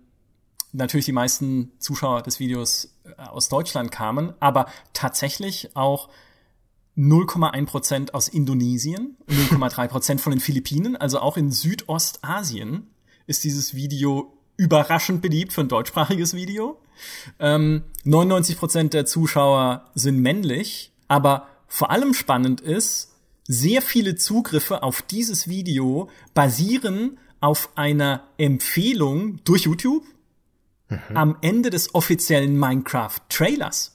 natürlich 0.73 1.05
die 1.05 1.13
meisten 1.13 1.73
Zuschauer 1.79 2.23
des 2.23 2.41
Videos 2.41 2.97
äh, 3.05 3.23
aus 3.23 3.51
Deutschland 3.51 3.93
kamen, 3.93 4.33
aber 4.41 4.67
tatsächlich 4.95 5.77
auch 5.77 6.09
0,1% 6.97 8.13
aus 8.13 8.29
Indonesien, 8.29 9.17
0,3% 9.29 10.19
von 10.19 10.33
den 10.33 10.41
Philippinen, 10.41 10.97
also 10.97 11.21
auch 11.21 11.37
in 11.37 11.51
Südostasien 11.51 12.89
ist 13.27 13.45
dieses 13.45 13.75
Video 13.75 14.33
überraschend 14.57 15.21
beliebt 15.21 15.53
für 15.53 15.61
ein 15.61 15.69
deutschsprachiges 15.69 16.35
Video. 16.35 16.81
Ähm, 17.39 17.83
99% 18.05 18.89
der 18.91 19.05
Zuschauer 19.05 19.91
sind 19.95 20.21
männlich, 20.21 20.93
aber 21.09 21.49
vor 21.67 21.91
allem 21.91 22.15
spannend 22.15 22.61
ist, 22.61 23.13
sehr 23.45 23.83
viele 23.83 24.17
Zugriffe 24.17 24.83
auf 24.83 25.03
dieses 25.03 25.49
Video 25.49 26.09
basieren 26.35 27.19
auf 27.41 27.71
einer 27.77 28.25
Empfehlung 28.39 29.41
durch 29.45 29.63
YouTube 29.63 30.05
mhm. 30.89 31.17
am 31.17 31.37
Ende 31.43 31.71
des 31.71 31.95
offiziellen 31.95 32.59
Minecraft-Trailers. 32.59 33.93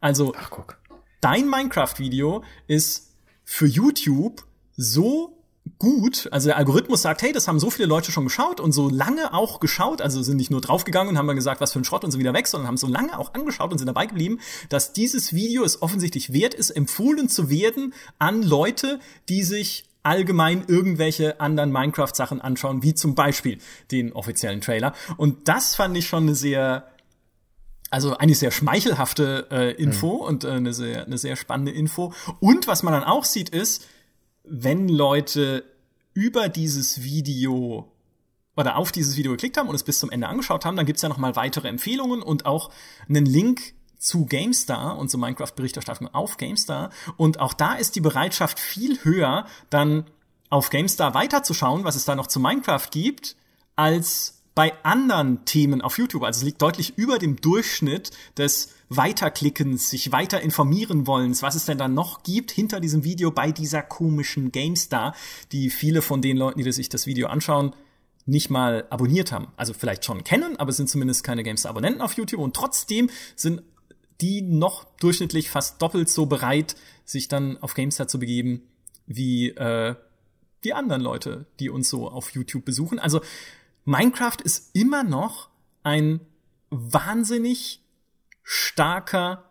Also, 0.00 0.34
Ach, 0.36 0.50
guck 0.50 0.78
dein 1.24 1.48
Minecraft-Video 1.48 2.44
ist 2.66 3.14
für 3.44 3.66
YouTube 3.66 4.44
so 4.76 5.38
gut, 5.78 6.28
also 6.30 6.48
der 6.48 6.58
Algorithmus 6.58 7.00
sagt, 7.00 7.22
hey, 7.22 7.32
das 7.32 7.48
haben 7.48 7.58
so 7.58 7.70
viele 7.70 7.88
Leute 7.88 8.12
schon 8.12 8.24
geschaut 8.24 8.60
und 8.60 8.72
so 8.72 8.90
lange 8.90 9.32
auch 9.32 9.58
geschaut, 9.58 10.02
also 10.02 10.22
sind 10.22 10.36
nicht 10.36 10.50
nur 10.50 10.60
draufgegangen 10.60 11.08
und 11.08 11.18
haben 11.18 11.26
dann 11.26 11.36
gesagt, 11.36 11.62
was 11.62 11.72
für 11.72 11.78
ein 11.78 11.84
Schrott 11.84 12.04
und 12.04 12.10
sind 12.10 12.20
wieder 12.20 12.34
weg, 12.34 12.46
sondern 12.46 12.68
haben 12.68 12.76
so 12.76 12.86
lange 12.86 13.18
auch 13.18 13.32
angeschaut 13.32 13.72
und 13.72 13.78
sind 13.78 13.86
dabei 13.86 14.04
geblieben, 14.04 14.38
dass 14.68 14.92
dieses 14.92 15.32
Video 15.32 15.64
es 15.64 15.80
offensichtlich 15.80 16.34
wert 16.34 16.52
ist, 16.52 16.70
empfohlen 16.70 17.30
zu 17.30 17.48
werden 17.48 17.94
an 18.18 18.42
Leute, 18.42 19.00
die 19.30 19.44
sich 19.44 19.86
allgemein 20.02 20.64
irgendwelche 20.68 21.40
anderen 21.40 21.72
Minecraft-Sachen 21.72 22.42
anschauen, 22.42 22.82
wie 22.82 22.92
zum 22.92 23.14
Beispiel 23.14 23.58
den 23.90 24.12
offiziellen 24.12 24.60
Trailer. 24.60 24.92
Und 25.16 25.48
das 25.48 25.74
fand 25.74 25.96
ich 25.96 26.06
schon 26.06 26.24
eine 26.24 26.34
sehr 26.34 26.86
also 27.94 28.16
eine 28.16 28.34
sehr 28.34 28.50
schmeichelhafte 28.50 29.46
äh, 29.52 29.80
Info 29.80 30.14
mhm. 30.16 30.20
und 30.22 30.44
äh, 30.44 30.50
eine, 30.50 30.74
sehr, 30.74 31.06
eine 31.06 31.16
sehr 31.16 31.36
spannende 31.36 31.70
Info. 31.70 32.12
Und 32.40 32.66
was 32.66 32.82
man 32.82 32.92
dann 32.92 33.04
auch 33.04 33.24
sieht, 33.24 33.50
ist, 33.50 33.86
wenn 34.42 34.88
Leute 34.88 35.64
über 36.12 36.48
dieses 36.48 37.04
Video 37.04 37.88
oder 38.56 38.78
auf 38.78 38.90
dieses 38.90 39.16
Video 39.16 39.30
geklickt 39.30 39.56
haben 39.56 39.68
und 39.68 39.76
es 39.76 39.84
bis 39.84 40.00
zum 40.00 40.10
Ende 40.10 40.26
angeschaut 40.26 40.64
haben, 40.64 40.76
dann 40.76 40.86
gibt's 40.86 41.02
ja 41.02 41.08
noch 41.08 41.18
mal 41.18 41.36
weitere 41.36 41.68
Empfehlungen 41.68 42.20
und 42.20 42.46
auch 42.46 42.72
einen 43.08 43.26
Link 43.26 43.74
zu 43.96 44.26
GameStar 44.26 44.98
und 44.98 45.08
zur 45.08 45.20
Minecraft-Berichterstattung 45.20 46.12
auf 46.12 46.36
GameStar. 46.36 46.90
Und 47.16 47.38
auch 47.38 47.54
da 47.54 47.74
ist 47.74 47.94
die 47.94 48.00
Bereitschaft 48.00 48.58
viel 48.58 49.04
höher, 49.04 49.46
dann 49.70 50.06
auf 50.50 50.68
GameStar 50.70 51.14
weiterzuschauen, 51.14 51.84
was 51.84 51.94
es 51.94 52.04
da 52.06 52.16
noch 52.16 52.26
zu 52.26 52.40
Minecraft 52.40 52.88
gibt, 52.90 53.36
als 53.76 54.42
bei 54.54 54.72
anderen 54.84 55.44
Themen 55.44 55.80
auf 55.80 55.98
YouTube. 55.98 56.22
Also 56.22 56.38
es 56.38 56.44
liegt 56.44 56.62
deutlich 56.62 56.96
über 56.96 57.18
dem 57.18 57.36
Durchschnitt 57.36 58.12
des 58.38 58.72
Weiterklickens, 58.88 59.90
sich 59.90 60.12
weiter 60.12 60.40
informieren 60.40 61.06
wollens, 61.06 61.42
was 61.42 61.56
es 61.56 61.64
denn 61.64 61.78
dann 61.78 61.94
noch 61.94 62.22
gibt 62.22 62.52
hinter 62.52 62.80
diesem 62.80 63.02
Video 63.02 63.30
bei 63.30 63.50
dieser 63.50 63.82
komischen 63.82 64.52
GameStar, 64.52 65.14
die 65.50 65.70
viele 65.70 66.02
von 66.02 66.22
den 66.22 66.36
Leuten, 66.36 66.62
die 66.62 66.72
sich 66.72 66.88
das 66.88 67.06
Video 67.06 67.26
anschauen, 67.26 67.74
nicht 68.26 68.50
mal 68.50 68.86
abonniert 68.90 69.32
haben. 69.32 69.48
Also 69.56 69.74
vielleicht 69.74 70.04
schon 70.04 70.22
kennen, 70.22 70.56
aber 70.56 70.72
sind 70.72 70.88
zumindest 70.88 71.24
keine 71.24 71.42
GameStar-Abonnenten 71.42 72.00
auf 72.00 72.12
YouTube 72.14 72.40
und 72.40 72.54
trotzdem 72.54 73.10
sind 73.34 73.62
die 74.20 74.42
noch 74.42 74.84
durchschnittlich 75.00 75.50
fast 75.50 75.82
doppelt 75.82 76.08
so 76.08 76.26
bereit, 76.26 76.76
sich 77.04 77.26
dann 77.26 77.58
auf 77.58 77.74
GameStar 77.74 78.06
zu 78.06 78.20
begeben, 78.20 78.62
wie 79.06 79.48
äh, 79.48 79.96
die 80.62 80.72
anderen 80.72 81.02
Leute, 81.02 81.46
die 81.58 81.68
uns 81.68 81.90
so 81.90 82.08
auf 82.08 82.30
YouTube 82.30 82.64
besuchen. 82.64 82.98
Also 82.98 83.20
Minecraft 83.84 84.36
ist 84.42 84.74
immer 84.74 85.04
noch 85.04 85.48
ein 85.82 86.20
wahnsinnig 86.70 87.82
starker 88.42 89.50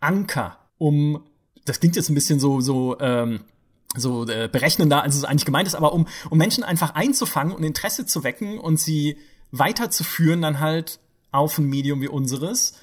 Anker, 0.00 0.58
um, 0.78 1.24
das 1.64 1.80
klingt 1.80 1.96
jetzt 1.96 2.08
ein 2.08 2.14
bisschen 2.14 2.40
so, 2.40 2.60
so, 2.60 2.98
ähm, 2.98 3.44
so 3.94 4.26
äh, 4.26 4.48
berechnender, 4.50 5.02
als 5.02 5.16
es 5.16 5.24
eigentlich 5.24 5.44
gemeint 5.44 5.68
ist, 5.68 5.74
aber 5.74 5.92
um, 5.92 6.08
um 6.30 6.38
Menschen 6.38 6.64
einfach 6.64 6.94
einzufangen 6.94 7.54
und 7.54 7.62
Interesse 7.62 8.06
zu 8.06 8.24
wecken 8.24 8.58
und 8.58 8.80
sie 8.80 9.16
weiterzuführen 9.52 10.42
dann 10.42 10.60
halt 10.60 10.98
auf 11.30 11.58
ein 11.58 11.66
Medium 11.66 12.00
wie 12.00 12.08
unseres. 12.08 12.74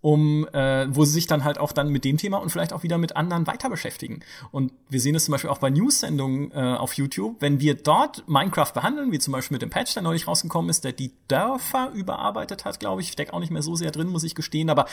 Um 0.00 0.46
äh, 0.52 0.86
wo 0.94 1.04
sie 1.04 1.12
sich 1.12 1.26
dann 1.26 1.44
halt 1.44 1.58
auch 1.58 1.72
dann 1.72 1.88
mit 1.90 2.04
dem 2.04 2.18
Thema 2.18 2.38
und 2.38 2.50
vielleicht 2.50 2.72
auch 2.72 2.82
wieder 2.82 2.98
mit 2.98 3.16
anderen 3.16 3.46
weiter 3.46 3.68
beschäftigen. 3.68 4.20
Und 4.52 4.72
wir 4.88 5.00
sehen 5.00 5.14
es 5.14 5.24
zum 5.24 5.32
Beispiel 5.32 5.50
auch 5.50 5.58
bei 5.58 5.70
News-Sendungen 5.70 6.52
äh, 6.52 6.76
auf 6.76 6.92
YouTube, 6.94 7.36
wenn 7.40 7.60
wir 7.60 7.74
dort 7.74 8.28
Minecraft 8.28 8.72
behandeln, 8.72 9.10
wie 9.10 9.18
zum 9.18 9.32
Beispiel 9.32 9.56
mit 9.56 9.62
dem 9.62 9.70
Patch, 9.70 9.94
der 9.94 10.02
neulich 10.02 10.28
rausgekommen 10.28 10.70
ist, 10.70 10.84
der 10.84 10.92
die 10.92 11.12
Dörfer 11.26 11.90
überarbeitet 11.94 12.64
hat, 12.64 12.78
glaube 12.78 13.02
ich. 13.02 13.08
Ich 13.18 13.32
auch 13.32 13.40
nicht 13.40 13.50
mehr 13.50 13.62
so 13.62 13.74
sehr 13.74 13.90
drin, 13.90 14.08
muss 14.08 14.22
ich 14.22 14.34
gestehen, 14.34 14.70
aber 14.70 14.86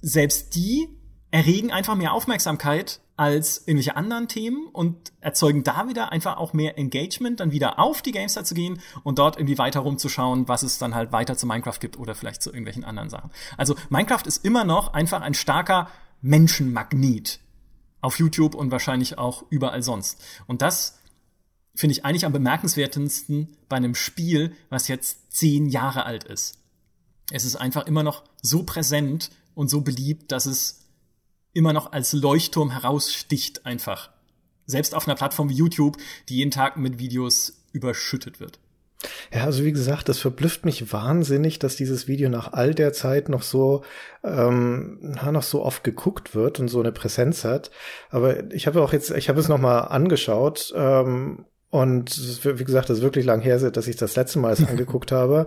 selbst 0.00 0.54
die 0.54 0.88
erregen 1.36 1.70
einfach 1.70 1.96
mehr 1.96 2.14
Aufmerksamkeit 2.14 3.00
als 3.14 3.58
irgendwelche 3.58 3.94
anderen 3.94 4.26
Themen 4.26 4.68
und 4.68 5.12
erzeugen 5.20 5.64
da 5.64 5.86
wieder 5.86 6.10
einfach 6.10 6.38
auch 6.38 6.54
mehr 6.54 6.78
Engagement, 6.78 7.40
dann 7.40 7.52
wieder 7.52 7.78
auf 7.78 8.00
die 8.00 8.12
Gamestar 8.12 8.44
zu 8.44 8.54
gehen 8.54 8.80
und 9.02 9.18
dort 9.18 9.36
irgendwie 9.36 9.58
weiter 9.58 9.80
rumzuschauen, 9.80 10.48
was 10.48 10.62
es 10.62 10.78
dann 10.78 10.94
halt 10.94 11.12
weiter 11.12 11.36
zu 11.36 11.46
Minecraft 11.46 11.78
gibt 11.78 11.98
oder 11.98 12.14
vielleicht 12.14 12.40
zu 12.40 12.48
irgendwelchen 12.48 12.84
anderen 12.84 13.10
Sachen. 13.10 13.30
Also 13.58 13.76
Minecraft 13.90 14.22
ist 14.24 14.46
immer 14.46 14.64
noch 14.64 14.94
einfach 14.94 15.20
ein 15.20 15.34
starker 15.34 15.90
Menschenmagnet 16.22 17.38
auf 18.00 18.18
YouTube 18.18 18.54
und 18.54 18.70
wahrscheinlich 18.70 19.18
auch 19.18 19.44
überall 19.50 19.82
sonst. 19.82 20.18
Und 20.46 20.62
das 20.62 20.98
finde 21.74 21.92
ich 21.92 22.06
eigentlich 22.06 22.24
am 22.24 22.32
bemerkenswertesten 22.32 23.58
bei 23.68 23.76
einem 23.76 23.94
Spiel, 23.94 24.56
was 24.70 24.88
jetzt 24.88 25.32
zehn 25.34 25.68
Jahre 25.68 26.06
alt 26.06 26.24
ist. 26.24 26.56
Es 27.30 27.44
ist 27.44 27.56
einfach 27.56 27.86
immer 27.86 28.02
noch 28.02 28.24
so 28.40 28.62
präsent 28.62 29.30
und 29.54 29.68
so 29.68 29.82
beliebt, 29.82 30.32
dass 30.32 30.46
es 30.46 30.85
immer 31.56 31.72
noch 31.72 31.92
als 31.92 32.12
Leuchtturm 32.12 32.70
heraussticht 32.70 33.64
einfach. 33.64 34.10
Selbst 34.66 34.94
auf 34.94 35.08
einer 35.08 35.16
Plattform 35.16 35.48
wie 35.48 35.54
YouTube, 35.54 35.96
die 36.28 36.36
jeden 36.36 36.50
Tag 36.50 36.76
mit 36.76 36.98
Videos 36.98 37.64
überschüttet 37.72 38.40
wird. 38.40 38.58
Ja, 39.32 39.44
also 39.44 39.64
wie 39.64 39.72
gesagt, 39.72 40.08
das 40.08 40.18
verblüfft 40.18 40.64
mich 40.64 40.92
wahnsinnig, 40.92 41.58
dass 41.58 41.76
dieses 41.76 42.08
Video 42.08 42.28
nach 42.28 42.52
all 42.52 42.74
der 42.74 42.92
Zeit 42.92 43.28
noch 43.28 43.42
so 43.42 43.84
ähm, 44.24 45.16
noch 45.30 45.42
so 45.42 45.62
oft 45.62 45.84
geguckt 45.84 46.34
wird 46.34 46.60
und 46.60 46.68
so 46.68 46.80
eine 46.80 46.92
Präsenz 46.92 47.44
hat. 47.44 47.70
Aber 48.10 48.50
ich 48.52 48.66
habe 48.66 48.82
auch 48.82 48.92
jetzt, 48.92 49.10
ich 49.10 49.28
habe 49.28 49.40
es 49.40 49.48
noch 49.48 49.58
mal 49.58 49.80
angeschaut 49.80 50.72
ähm, 50.74 51.44
und 51.70 52.44
wie 52.44 52.64
gesagt, 52.64 52.88
das 52.88 52.98
ist 52.98 53.04
wirklich 53.04 53.26
lang 53.26 53.40
her, 53.40 53.58
dass 53.70 53.86
ich 53.86 53.96
das 53.96 54.16
letzte 54.16 54.38
Mal 54.38 54.52
es 54.52 54.66
angeguckt 54.68 55.12
habe. 55.12 55.46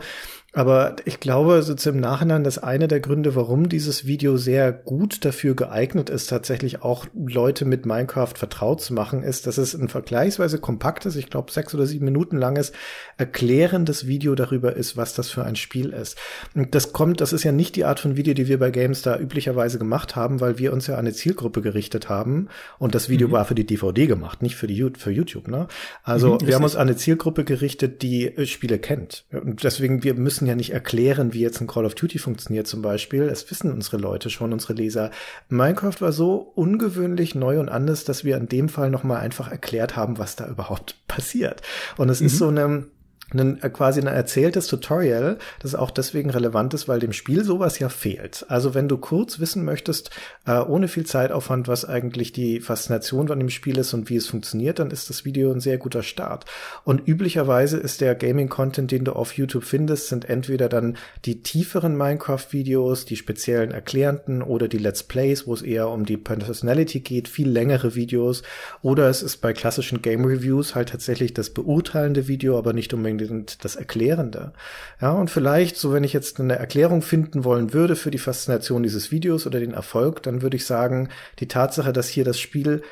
Aber 0.53 0.95
ich 1.05 1.19
glaube, 1.19 1.61
so 1.61 1.89
im 1.89 1.99
Nachhinein, 1.99 2.43
dass 2.43 2.57
einer 2.57 2.87
der 2.87 2.99
Gründe, 2.99 3.35
warum 3.35 3.69
dieses 3.69 4.07
Video 4.07 4.37
sehr 4.37 4.71
gut 4.71 5.23
dafür 5.23 5.55
geeignet 5.55 6.09
ist, 6.09 6.27
tatsächlich 6.27 6.81
auch 6.81 7.05
Leute 7.13 7.65
mit 7.65 7.85
Minecraft 7.85 8.33
vertraut 8.35 8.81
zu 8.81 8.93
machen, 8.93 9.21
ist, 9.21 9.45
dass 9.45 9.59
es 9.59 9.75
ein 9.75 9.89
vergleichsweise 9.89 10.57
kompaktes, 10.57 11.15
ich 11.15 11.29
glaube 11.29 11.51
sechs 11.51 11.75
oder 11.75 11.85
sieben 11.85 12.05
Minuten 12.05 12.37
langes, 12.37 12.71
erklärendes 13.17 14.07
Video 14.07 14.33
darüber 14.33 14.75
ist, 14.75 14.97
was 14.97 15.13
das 15.13 15.29
für 15.29 15.43
ein 15.43 15.55
Spiel 15.55 15.91
ist. 15.91 16.17
Und 16.55 16.73
das 16.73 16.93
kommt, 16.93 17.21
das 17.21 17.31
ist 17.31 17.43
ja 17.43 17.51
nicht 17.51 17.75
die 17.75 17.85
Art 17.85 17.99
von 17.99 18.17
Video, 18.17 18.33
die 18.33 18.47
wir 18.47 18.57
bei 18.57 18.71
GameStar 18.71 19.19
üblicherweise 19.19 19.77
gemacht 19.77 20.15
haben, 20.15 20.41
weil 20.41 20.57
wir 20.57 20.73
uns 20.73 20.87
ja 20.87 20.95
an 20.95 21.01
eine 21.01 21.13
Zielgruppe 21.13 21.61
gerichtet 21.61 22.09
haben. 22.09 22.49
Und 22.79 22.95
das 22.95 23.07
Video 23.07 23.27
mhm. 23.27 23.33
war 23.33 23.45
für 23.45 23.55
die 23.55 23.65
DVD 23.65 24.07
gemacht, 24.07 24.41
nicht 24.41 24.55
für 24.55 24.67
die 24.67 24.79
für 24.97 25.11
YouTube. 25.11 25.47
Ne? 25.47 25.67
Also 26.03 26.35
mhm, 26.35 26.47
wir 26.47 26.55
haben 26.55 26.63
uns 26.63 26.75
an 26.75 26.87
eine 26.87 26.97
Zielgruppe 26.97 27.43
gerichtet, 27.43 28.01
die 28.01 28.33
Spiele 28.45 28.79
kennt. 28.79 29.25
Und 29.31 29.63
deswegen 29.63 30.03
wir 30.03 30.15
müssen 30.15 30.38
müssen 30.39 30.47
ja 30.47 30.55
nicht 30.55 30.71
erklären, 30.71 31.33
wie 31.33 31.41
jetzt 31.41 31.59
ein 31.59 31.67
Call 31.67 31.85
of 31.85 31.95
Duty 31.95 32.17
funktioniert 32.17 32.65
zum 32.65 32.81
Beispiel. 32.81 33.23
Es 33.23 33.51
wissen 33.51 33.73
unsere 33.73 33.97
Leute 33.97 34.29
schon, 34.29 34.53
unsere 34.53 34.71
Leser. 34.71 35.11
Minecraft 35.49 35.99
war 35.99 36.13
so 36.13 36.53
ungewöhnlich 36.55 37.35
neu 37.35 37.59
und 37.59 37.67
anders, 37.67 38.05
dass 38.05 38.23
wir 38.23 38.37
in 38.37 38.47
dem 38.47 38.69
Fall 38.69 38.89
nochmal 38.89 39.19
einfach 39.19 39.51
erklärt 39.51 39.97
haben, 39.97 40.17
was 40.17 40.37
da 40.37 40.47
überhaupt 40.47 40.95
passiert. 41.09 41.61
Und 41.97 42.07
es 42.07 42.21
mhm. 42.21 42.27
ist 42.27 42.37
so 42.37 42.47
eine 42.47 42.85
ein, 43.33 43.61
äh, 43.61 43.69
quasi 43.69 44.01
ein 44.01 44.07
erzähltes 44.07 44.67
Tutorial, 44.67 45.37
das 45.61 45.75
auch 45.75 45.91
deswegen 45.91 46.29
relevant 46.29 46.73
ist, 46.73 46.87
weil 46.87 46.99
dem 46.99 47.13
Spiel 47.13 47.43
sowas 47.43 47.79
ja 47.79 47.89
fehlt. 47.89 48.45
Also 48.49 48.73
wenn 48.73 48.87
du 48.87 48.97
kurz 48.97 49.39
wissen 49.39 49.63
möchtest, 49.63 50.09
äh, 50.45 50.59
ohne 50.59 50.87
viel 50.87 51.05
Zeitaufwand, 51.05 51.67
was 51.67 51.85
eigentlich 51.85 52.31
die 52.31 52.59
Faszination 52.59 53.27
von 53.27 53.39
dem 53.39 53.49
Spiel 53.49 53.77
ist 53.77 53.93
und 53.93 54.09
wie 54.09 54.15
es 54.15 54.27
funktioniert, 54.27 54.79
dann 54.79 54.91
ist 54.91 55.09
das 55.09 55.25
Video 55.25 55.51
ein 55.51 55.59
sehr 55.59 55.77
guter 55.77 56.03
Start. 56.03 56.45
Und 56.83 57.07
üblicherweise 57.07 57.77
ist 57.77 58.01
der 58.01 58.15
Gaming-Content, 58.15 58.91
den 58.91 59.05
du 59.05 59.13
auf 59.13 59.33
YouTube 59.33 59.63
findest, 59.63 60.07
sind 60.07 60.29
entweder 60.29 60.69
dann 60.69 60.97
die 61.25 61.43
tieferen 61.43 61.95
Minecraft-Videos, 61.97 63.05
die 63.05 63.15
speziellen 63.15 63.71
erklärenden 63.71 64.41
oder 64.41 64.67
die 64.67 64.77
Let's 64.77 65.03
Plays, 65.03 65.47
wo 65.47 65.53
es 65.53 65.61
eher 65.61 65.89
um 65.89 66.05
die 66.05 66.17
Personality 66.17 67.01
geht, 67.01 67.27
viel 67.27 67.49
längere 67.49 67.95
Videos. 67.95 68.43
Oder 68.81 69.09
es 69.09 69.21
ist 69.21 69.37
bei 69.37 69.53
klassischen 69.53 70.01
Game 70.01 70.25
Reviews 70.25 70.75
halt 70.75 70.89
tatsächlich 70.89 71.33
das 71.33 71.49
beurteilende 71.51 72.27
Video, 72.27 72.57
aber 72.57 72.73
nicht 72.73 72.93
unbedingt 72.93 73.18
und 73.27 73.63
das 73.63 73.75
Erklärende. 73.75 74.53
Ja, 75.01 75.11
und 75.11 75.29
vielleicht, 75.29 75.77
so 75.77 75.93
wenn 75.93 76.03
ich 76.03 76.13
jetzt 76.13 76.39
eine 76.39 76.57
Erklärung 76.57 77.01
finden 77.01 77.43
wollen 77.43 77.73
würde 77.73 77.95
für 77.95 78.11
die 78.11 78.17
Faszination 78.17 78.83
dieses 78.83 79.11
Videos 79.11 79.47
oder 79.47 79.59
den 79.59 79.73
Erfolg, 79.73 80.23
dann 80.23 80.41
würde 80.41 80.57
ich 80.57 80.65
sagen, 80.65 81.09
die 81.39 81.47
Tatsache, 81.47 81.93
dass 81.93 82.07
hier 82.07 82.23
das 82.23 82.39
Spiel 82.39 82.83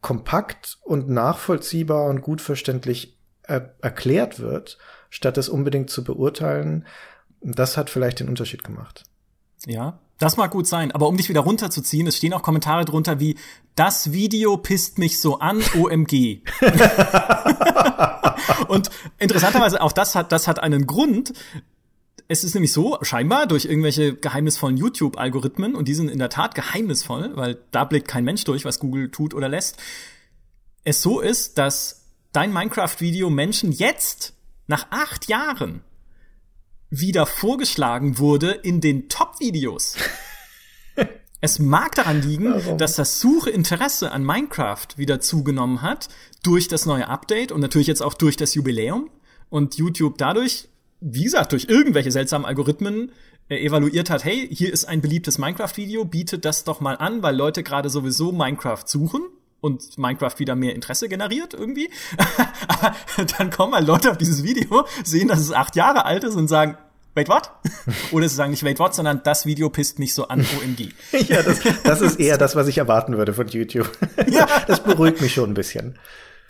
kompakt 0.00 0.78
und 0.82 1.08
nachvollziehbar 1.08 2.06
und 2.06 2.22
gut 2.22 2.40
verständlich 2.40 3.18
er 3.42 3.74
erklärt 3.80 4.40
wird, 4.40 4.78
statt 5.10 5.38
es 5.38 5.48
unbedingt 5.48 5.90
zu 5.90 6.04
beurteilen, 6.04 6.86
das 7.40 7.76
hat 7.76 7.90
vielleicht 7.90 8.20
den 8.20 8.28
Unterschied 8.28 8.62
gemacht. 8.64 9.04
Ja, 9.66 9.98
das 10.18 10.36
mag 10.36 10.50
gut 10.50 10.66
sein, 10.66 10.92
aber 10.92 11.08
um 11.08 11.16
dich 11.16 11.28
wieder 11.28 11.40
runterzuziehen, 11.40 12.06
es 12.06 12.16
stehen 12.16 12.32
auch 12.32 12.42
Kommentare 12.42 12.84
drunter 12.84 13.18
wie 13.18 13.36
das 13.74 14.12
Video 14.12 14.56
pisst 14.56 14.98
mich 14.98 15.20
so 15.20 15.38
an, 15.38 15.62
OMG. 15.76 16.42
und 18.68 18.90
interessanterweise 19.18 19.80
auch 19.80 19.92
das 19.92 20.14
hat 20.14 20.30
das 20.30 20.46
hat 20.46 20.62
einen 20.62 20.86
Grund. 20.86 21.32
Es 22.28 22.44
ist 22.44 22.54
nämlich 22.54 22.72
so, 22.72 22.98
scheinbar 23.02 23.46
durch 23.46 23.64
irgendwelche 23.64 24.14
geheimnisvollen 24.14 24.76
YouTube-Algorithmen, 24.76 25.74
und 25.74 25.88
die 25.88 25.94
sind 25.94 26.08
in 26.08 26.18
der 26.18 26.30
Tat 26.30 26.54
geheimnisvoll, 26.54 27.32
weil 27.34 27.58
da 27.72 27.84
blickt 27.84 28.08
kein 28.08 28.24
Mensch 28.24 28.44
durch, 28.44 28.64
was 28.64 28.78
Google 28.78 29.10
tut 29.10 29.34
oder 29.34 29.48
lässt, 29.48 29.78
es 30.84 31.02
so 31.02 31.20
ist, 31.20 31.58
dass 31.58 32.06
dein 32.32 32.52
Minecraft-Video 32.52 33.28
Menschen 33.28 33.72
jetzt, 33.72 34.34
nach 34.66 34.86
acht 34.90 35.28
Jahren, 35.28 35.82
wieder 36.92 37.24
vorgeschlagen 37.24 38.18
wurde 38.18 38.50
in 38.50 38.82
den 38.82 39.08
Top-Videos. 39.08 39.96
es 41.40 41.58
mag 41.58 41.94
daran 41.94 42.20
liegen, 42.20 42.52
Warum? 42.52 42.76
dass 42.76 42.96
das 42.96 43.18
Sucheinteresse 43.18 44.12
an 44.12 44.24
Minecraft 44.24 44.88
wieder 44.96 45.18
zugenommen 45.18 45.80
hat 45.80 46.10
durch 46.42 46.68
das 46.68 46.84
neue 46.84 47.08
Update 47.08 47.50
und 47.50 47.62
natürlich 47.62 47.86
jetzt 47.86 48.02
auch 48.02 48.12
durch 48.12 48.36
das 48.36 48.54
Jubiläum 48.54 49.08
und 49.48 49.76
YouTube 49.76 50.18
dadurch, 50.18 50.68
wie 51.00 51.24
gesagt, 51.24 51.52
durch 51.52 51.64
irgendwelche 51.70 52.12
seltsamen 52.12 52.44
Algorithmen 52.44 53.10
äh, 53.48 53.64
evaluiert 53.64 54.10
hat, 54.10 54.24
hey, 54.24 54.46
hier 54.54 54.70
ist 54.70 54.84
ein 54.84 55.00
beliebtes 55.00 55.38
Minecraft-Video, 55.38 56.04
bietet 56.04 56.44
das 56.44 56.64
doch 56.64 56.80
mal 56.80 56.96
an, 56.98 57.22
weil 57.22 57.34
Leute 57.34 57.62
gerade 57.62 57.88
sowieso 57.88 58.32
Minecraft 58.32 58.84
suchen 58.84 59.22
und 59.62 59.96
Minecraft 59.96 60.38
wieder 60.38 60.54
mehr 60.54 60.74
Interesse 60.74 61.08
generiert 61.08 61.54
irgendwie. 61.54 61.88
Aber 62.68 62.94
dann 63.38 63.50
kommen 63.50 63.74
halt 63.74 63.86
Leute 63.86 64.10
auf 64.10 64.18
dieses 64.18 64.42
Video, 64.42 64.86
sehen, 65.04 65.28
dass 65.28 65.38
es 65.38 65.52
acht 65.52 65.76
Jahre 65.76 66.04
alt 66.04 66.24
ist 66.24 66.34
und 66.34 66.48
sagen, 66.48 66.76
wait 67.14 67.28
what? 67.28 67.50
Oder 68.12 68.28
sie 68.28 68.34
sagen 68.34 68.50
nicht 68.50 68.64
wait 68.64 68.78
what, 68.78 68.94
sondern 68.94 69.22
das 69.22 69.46
Video 69.46 69.70
pisst 69.70 69.98
mich 69.98 70.14
so 70.14 70.28
an, 70.28 70.40
OMG. 70.40 70.92
ja, 71.28 71.42
das, 71.42 71.60
das 71.84 72.00
ist 72.02 72.20
eher 72.20 72.36
das, 72.36 72.56
was 72.56 72.66
ich 72.66 72.78
erwarten 72.78 73.16
würde 73.16 73.32
von 73.32 73.46
YouTube. 73.48 73.90
ja. 74.28 74.46
Das 74.66 74.82
beruhigt 74.82 75.22
mich 75.22 75.32
schon 75.32 75.50
ein 75.50 75.54
bisschen 75.54 75.98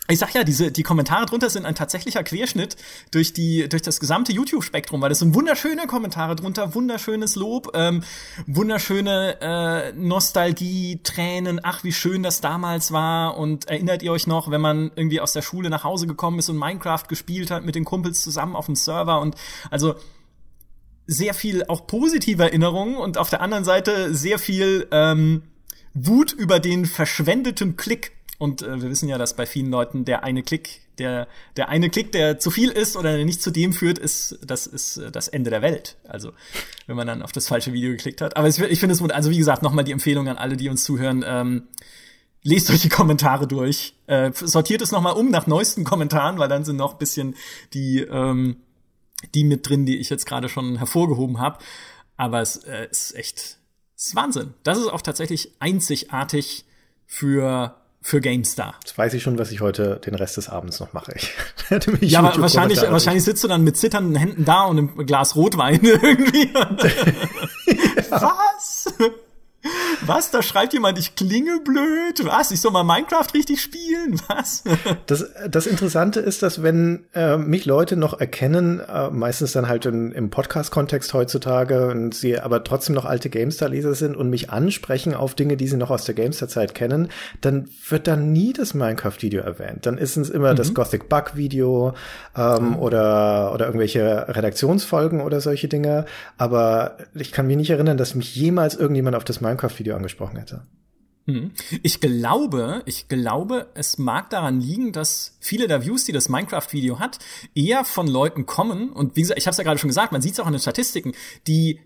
ich 0.08 0.18
sag 0.18 0.34
ja, 0.34 0.42
diese, 0.42 0.72
die 0.72 0.82
Kommentare 0.82 1.26
drunter 1.26 1.48
sind 1.48 1.64
ein 1.64 1.76
tatsächlicher 1.76 2.24
Querschnitt 2.24 2.76
durch 3.12 3.32
die, 3.32 3.68
durch 3.68 3.82
das 3.82 4.00
gesamte 4.00 4.32
YouTube-Spektrum, 4.32 5.00
weil 5.00 5.08
das 5.08 5.20
sind 5.20 5.34
wunderschöne 5.34 5.86
Kommentare 5.86 6.34
drunter, 6.34 6.74
wunderschönes 6.74 7.36
Lob, 7.36 7.70
ähm, 7.74 8.02
wunderschöne 8.46 9.40
äh, 9.40 9.92
Nostalgie, 9.92 11.00
Tränen, 11.04 11.60
ach, 11.62 11.84
wie 11.84 11.92
schön 11.92 12.24
das 12.24 12.40
damals 12.40 12.90
war. 12.90 13.38
Und 13.38 13.68
erinnert 13.68 14.02
ihr 14.02 14.10
euch 14.10 14.26
noch, 14.26 14.50
wenn 14.50 14.60
man 14.60 14.90
irgendwie 14.96 15.20
aus 15.20 15.34
der 15.34 15.42
Schule 15.42 15.70
nach 15.70 15.84
Hause 15.84 16.08
gekommen 16.08 16.40
ist 16.40 16.48
und 16.48 16.58
Minecraft 16.58 17.04
gespielt 17.08 17.52
hat 17.52 17.64
mit 17.64 17.76
den 17.76 17.84
Kumpels 17.84 18.22
zusammen 18.22 18.56
auf 18.56 18.66
dem 18.66 18.74
Server? 18.74 19.20
Und 19.20 19.36
also 19.70 19.94
sehr 21.06 21.32
viel 21.32 21.64
auch 21.66 21.86
positive 21.86 22.42
Erinnerungen 22.42 22.96
und 22.96 23.18
auf 23.18 23.30
der 23.30 23.40
anderen 23.40 23.64
Seite 23.64 24.14
sehr 24.14 24.40
viel 24.40 24.88
ähm, 24.90 25.44
Wut 25.94 26.32
über 26.32 26.58
den 26.58 26.86
verschwendeten 26.86 27.76
Klick 27.76 28.12
und 28.42 28.60
äh, 28.62 28.82
wir 28.82 28.90
wissen 28.90 29.08
ja, 29.08 29.18
dass 29.18 29.36
bei 29.36 29.46
vielen 29.46 29.70
Leuten 29.70 30.04
der 30.04 30.24
eine 30.24 30.42
Klick, 30.42 30.80
der, 30.98 31.28
der 31.56 31.68
eine 31.68 31.90
Klick, 31.90 32.10
der 32.10 32.40
zu 32.40 32.50
viel 32.50 32.70
ist 32.70 32.96
oder 32.96 33.16
der 33.16 33.24
nicht 33.24 33.40
zu 33.40 33.52
dem 33.52 33.72
führt, 33.72 34.00
ist, 34.00 34.36
das 34.44 34.66
ist 34.66 34.96
äh, 34.96 35.12
das 35.12 35.28
Ende 35.28 35.48
der 35.50 35.62
Welt. 35.62 35.96
Also, 36.08 36.32
wenn 36.88 36.96
man 36.96 37.06
dann 37.06 37.22
auf 37.22 37.30
das 37.30 37.46
falsche 37.46 37.72
Video 37.72 37.92
geklickt 37.92 38.20
hat. 38.20 38.36
Aber 38.36 38.48
es, 38.48 38.58
ich 38.58 38.80
finde 38.80 38.96
es, 38.96 39.00
also 39.00 39.30
wie 39.30 39.38
gesagt, 39.38 39.62
nochmal 39.62 39.84
die 39.84 39.92
Empfehlung 39.92 40.26
an 40.26 40.38
alle, 40.38 40.56
die 40.56 40.68
uns 40.68 40.82
zuhören, 40.82 41.24
ähm, 41.24 41.68
lest 42.42 42.68
euch 42.70 42.80
die 42.80 42.88
Kommentare 42.88 43.46
durch, 43.46 43.94
äh, 44.08 44.32
sortiert 44.34 44.82
es 44.82 44.90
nochmal 44.90 45.12
um 45.12 45.30
nach 45.30 45.46
neuesten 45.46 45.84
Kommentaren, 45.84 46.38
weil 46.38 46.48
dann 46.48 46.64
sind 46.64 46.74
noch 46.74 46.94
bisschen 46.94 47.36
die, 47.74 48.00
ähm, 48.00 48.56
die 49.36 49.44
mit 49.44 49.68
drin, 49.68 49.86
die 49.86 49.98
ich 49.98 50.10
jetzt 50.10 50.26
gerade 50.26 50.48
schon 50.48 50.78
hervorgehoben 50.78 51.38
habe. 51.38 51.58
Aber 52.16 52.40
es 52.40 52.56
äh, 52.56 52.88
ist 52.90 53.14
echt, 53.14 53.58
es 53.94 54.06
ist 54.06 54.16
Wahnsinn. 54.16 54.54
Das 54.64 54.78
ist 54.78 54.88
auch 54.88 55.02
tatsächlich 55.02 55.52
einzigartig 55.60 56.64
für 57.06 57.76
für 58.02 58.20
GameStar. 58.20 58.74
Jetzt 58.82 58.98
weiß 58.98 59.14
ich 59.14 59.22
schon, 59.22 59.38
was 59.38 59.52
ich 59.52 59.60
heute 59.60 60.00
den 60.04 60.16
Rest 60.16 60.36
des 60.36 60.48
Abends 60.48 60.80
noch 60.80 60.92
mache. 60.92 61.12
Ich 61.14 61.30
werde 61.70 61.92
mich 61.92 62.10
ja, 62.10 62.20
aber 62.20 62.42
wahrscheinlich, 62.42 62.82
wahrscheinlich 62.82 63.22
sitzt 63.24 63.44
du 63.44 63.48
dann 63.48 63.62
mit 63.62 63.76
zitternden 63.76 64.16
Händen 64.16 64.44
da 64.44 64.64
und 64.64 64.78
einem 64.78 65.06
Glas 65.06 65.36
Rotwein 65.36 65.80
irgendwie. 65.82 66.52
Was? 68.10 68.92
Was? 70.04 70.30
Da 70.30 70.42
schreibt 70.42 70.72
jemand, 70.72 70.98
ich 70.98 71.14
klinge 71.14 71.60
blöd? 71.60 72.24
Was? 72.24 72.50
Ich 72.50 72.60
soll 72.60 72.72
mal 72.72 72.82
Minecraft 72.82 73.26
richtig 73.34 73.60
spielen? 73.62 74.20
Was? 74.28 74.64
Das, 75.06 75.26
das 75.48 75.66
Interessante 75.66 76.20
ist, 76.20 76.42
dass 76.42 76.62
wenn 76.62 77.04
äh, 77.14 77.36
mich 77.36 77.66
Leute 77.66 77.96
noch 77.96 78.18
erkennen, 78.18 78.80
äh, 78.80 79.10
meistens 79.10 79.52
dann 79.52 79.68
halt 79.68 79.84
in, 79.86 80.12
im 80.12 80.30
Podcast-Kontext 80.30 81.12
heutzutage 81.12 81.88
und 81.88 82.14
sie 82.14 82.38
aber 82.38 82.64
trotzdem 82.64 82.94
noch 82.94 83.04
alte 83.04 83.28
GameStar-Leser 83.28 83.94
sind 83.94 84.16
und 84.16 84.30
mich 84.30 84.50
ansprechen 84.50 85.14
auf 85.14 85.34
Dinge, 85.34 85.56
die 85.56 85.66
sie 85.66 85.76
noch 85.76 85.90
aus 85.90 86.04
der 86.04 86.14
GameStar-Zeit 86.14 86.74
kennen, 86.74 87.08
dann 87.40 87.68
wird 87.88 88.06
dann 88.06 88.32
nie 88.32 88.52
das 88.52 88.74
Minecraft-Video 88.74 89.42
erwähnt. 89.42 89.86
Dann 89.86 89.98
ist 89.98 90.16
es 90.16 90.30
immer 90.30 90.52
mhm. 90.52 90.56
das 90.56 90.72
Gothic 90.72 91.08
Bug-Video 91.08 91.94
ähm, 92.36 92.70
mhm. 92.70 92.76
oder, 92.76 93.52
oder 93.52 93.66
irgendwelche 93.66 94.26
Redaktionsfolgen 94.28 95.20
oder 95.20 95.40
solche 95.40 95.68
Dinge. 95.68 96.06
Aber 96.38 96.96
ich 97.14 97.32
kann 97.32 97.46
mich 97.46 97.56
nicht 97.56 97.70
erinnern, 97.70 97.96
dass 97.96 98.14
mich 98.14 98.34
jemals 98.34 98.74
irgendjemand 98.74 99.16
auf 99.16 99.24
das 99.24 99.40
Minecraft 99.40 99.51
Minecraft-Video 99.52 99.96
angesprochen 99.96 100.38
hätte. 100.38 100.66
Hm. 101.26 101.52
Ich 101.82 102.00
glaube, 102.00 102.82
ich 102.84 103.06
glaube, 103.06 103.68
es 103.74 103.98
mag 103.98 104.30
daran 104.30 104.60
liegen, 104.60 104.92
dass 104.92 105.36
viele 105.38 105.68
der 105.68 105.84
Views, 105.84 106.04
die 106.04 106.12
das 106.12 106.28
Minecraft-Video 106.28 106.98
hat, 106.98 107.18
eher 107.54 107.84
von 107.84 108.08
Leuten 108.08 108.44
kommen. 108.44 108.90
Und 108.90 109.14
wie 109.14 109.20
gesagt, 109.20 109.38
ich 109.38 109.46
habe 109.46 109.52
es 109.52 109.58
ja 109.58 109.64
gerade 109.64 109.78
schon 109.78 109.88
gesagt, 109.88 110.12
man 110.12 110.20
sieht 110.20 110.32
es 110.32 110.40
auch 110.40 110.46
in 110.46 110.52
den 110.52 110.60
Statistiken, 110.60 111.12
die 111.46 111.80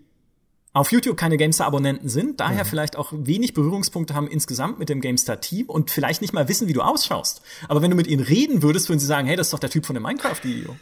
auf 0.73 0.91
YouTube 0.91 1.17
keine 1.17 1.37
GameStar-Abonnenten 1.37 2.07
sind, 2.07 2.39
daher 2.39 2.63
mhm. 2.63 2.67
vielleicht 2.67 2.97
auch 2.97 3.11
wenig 3.11 3.53
Berührungspunkte 3.53 4.13
haben 4.13 4.27
insgesamt 4.27 4.77
mit 4.77 4.89
dem 4.89 5.01
GameStar-Team 5.01 5.67
und 5.67 5.89
vielleicht 5.89 6.21
nicht 6.21 6.33
mal 6.33 6.47
wissen, 6.47 6.67
wie 6.67 6.73
du 6.73 6.81
ausschaust. 6.81 7.41
Aber 7.67 7.81
wenn 7.81 7.89
du 7.89 7.97
mit 7.97 8.05
ihnen 8.05 8.23
reden 8.23 8.61
würdest, 8.61 8.87
würden 8.87 8.99
sie 8.99 9.07
sagen, 9.07 9.27
hey, 9.27 9.35
das 9.35 9.47
ist 9.47 9.53
doch 9.53 9.59
der 9.59 9.71
Typ 9.71 9.85
von 9.85 9.95
dem 9.95 10.03
Minecraft-Video. 10.03 10.75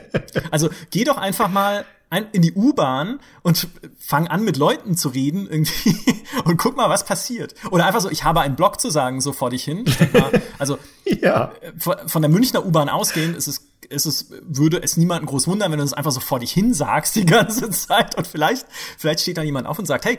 also 0.50 0.68
geh 0.90 1.04
doch 1.04 1.16
einfach 1.16 1.48
mal 1.48 1.86
in 2.10 2.42
die 2.42 2.54
U-Bahn 2.54 3.20
und 3.42 3.68
fang 3.98 4.28
an 4.28 4.44
mit 4.44 4.56
Leuten 4.56 4.96
zu 4.96 5.10
reden 5.10 5.46
irgendwie 5.48 5.94
und 6.44 6.56
guck 6.56 6.76
mal, 6.76 6.88
was 6.88 7.04
passiert. 7.04 7.54
Oder 7.70 7.86
einfach 7.86 8.00
so, 8.00 8.10
ich 8.10 8.24
habe 8.24 8.40
einen 8.40 8.56
Blog 8.56 8.80
zu 8.80 8.90
sagen, 8.90 9.20
so 9.20 9.32
vor 9.32 9.50
dich 9.50 9.64
hin. 9.64 9.84
Mal, 10.12 10.42
also 10.58 10.78
ja. 11.04 11.52
von 11.78 12.22
der 12.22 12.30
Münchner 12.30 12.64
U-Bahn 12.64 12.88
ausgehend 12.88 13.36
ist 13.36 13.46
es, 13.46 13.68
ist 13.88 14.06
es, 14.06 14.30
würde 14.42 14.82
es 14.82 14.96
niemanden 14.96 15.26
groß 15.26 15.46
wundern, 15.48 15.70
wenn 15.70 15.78
du 15.78 15.84
es 15.84 15.92
einfach 15.92 16.12
so 16.12 16.20
vor 16.20 16.38
dich 16.38 16.52
hin 16.52 16.72
sagst 16.72 17.16
die 17.16 17.26
ganze 17.26 17.70
Zeit 17.70 18.16
und 18.16 18.26
vielleicht, 18.26 18.66
vielleicht 18.96 19.20
steht 19.20 19.36
da 19.36 19.42
jemand 19.42 19.66
auf 19.66 19.78
und 19.78 19.86
sagt, 19.86 20.06
hey, 20.06 20.18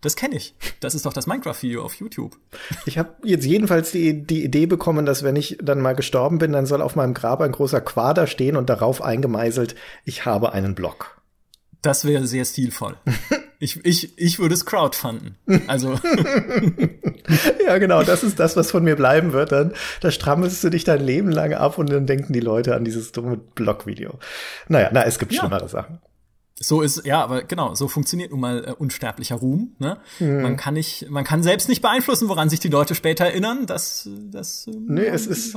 das 0.00 0.16
kenne 0.16 0.36
ich. 0.36 0.54
Das 0.80 0.94
ist 0.94 1.04
doch 1.04 1.12
das 1.12 1.26
Minecraft-Video 1.26 1.82
auf 1.82 1.94
YouTube. 1.94 2.36
Ich 2.84 2.96
habe 2.96 3.14
jetzt 3.24 3.44
jedenfalls 3.44 3.90
die, 3.90 4.26
die 4.26 4.44
Idee 4.44 4.66
bekommen, 4.66 5.04
dass 5.04 5.22
wenn 5.22 5.36
ich 5.36 5.58
dann 5.60 5.80
mal 5.80 5.94
gestorben 5.94 6.38
bin, 6.38 6.52
dann 6.52 6.66
soll 6.66 6.82
auf 6.82 6.96
meinem 6.96 7.14
Grab 7.14 7.40
ein 7.40 7.52
großer 7.52 7.80
Quader 7.80 8.26
stehen 8.26 8.56
und 8.56 8.70
darauf 8.70 9.02
eingemeißelt, 9.02 9.74
ich 10.04 10.24
habe 10.24 10.52
einen 10.52 10.74
Blog. 10.74 11.16
Das 11.86 12.04
wäre 12.04 12.26
sehr 12.26 12.44
stilvoll. 12.44 12.96
Ich, 13.58 13.82
ich, 13.86 14.18
ich 14.18 14.38
würde 14.38 14.54
es 14.54 14.66
crowdfunden. 14.66 15.38
Also. 15.66 15.94
ja, 17.66 17.78
genau, 17.78 18.02
das 18.02 18.22
ist 18.22 18.38
das, 18.38 18.54
was 18.54 18.70
von 18.70 18.84
mir 18.84 18.96
bleiben 18.96 19.32
wird. 19.32 19.50
Dann, 19.50 19.72
da 20.02 20.10
strammelst 20.10 20.62
du 20.62 20.68
dich 20.68 20.84
dein 20.84 21.00
Leben 21.00 21.30
lang 21.30 21.54
ab 21.54 21.78
und 21.78 21.88
dann 21.88 22.04
denken 22.04 22.34
die 22.34 22.40
Leute 22.40 22.74
an 22.74 22.84
dieses 22.84 23.12
dumme 23.12 23.38
Blog-Video. 23.38 24.18
Naja, 24.68 24.90
na, 24.92 25.04
es 25.04 25.18
gibt 25.18 25.32
ja. 25.32 25.40
schlimmere 25.40 25.70
Sachen. 25.70 26.00
So 26.58 26.80
ist, 26.80 27.04
ja, 27.04 27.22
aber 27.22 27.42
genau, 27.42 27.74
so 27.74 27.86
funktioniert 27.86 28.30
nun 28.30 28.40
mal 28.40 28.64
äh, 28.64 28.72
unsterblicher 28.72 29.36
Ruhm. 29.36 29.74
Ne? 29.78 29.98
Mhm. 30.20 30.40
Man 30.40 30.56
kann 30.56 30.72
nicht, 30.72 31.10
man 31.10 31.22
kann 31.22 31.42
selbst 31.42 31.68
nicht 31.68 31.82
beeinflussen, 31.82 32.30
woran 32.30 32.48
sich 32.48 32.60
die 32.60 32.70
Leute 32.70 32.94
später 32.94 33.26
erinnern. 33.26 33.66
Das, 33.66 34.08
das. 34.30 34.66
Äh, 34.66 34.70
nee, 34.74 35.04
es 35.04 35.26
ist, 35.26 35.54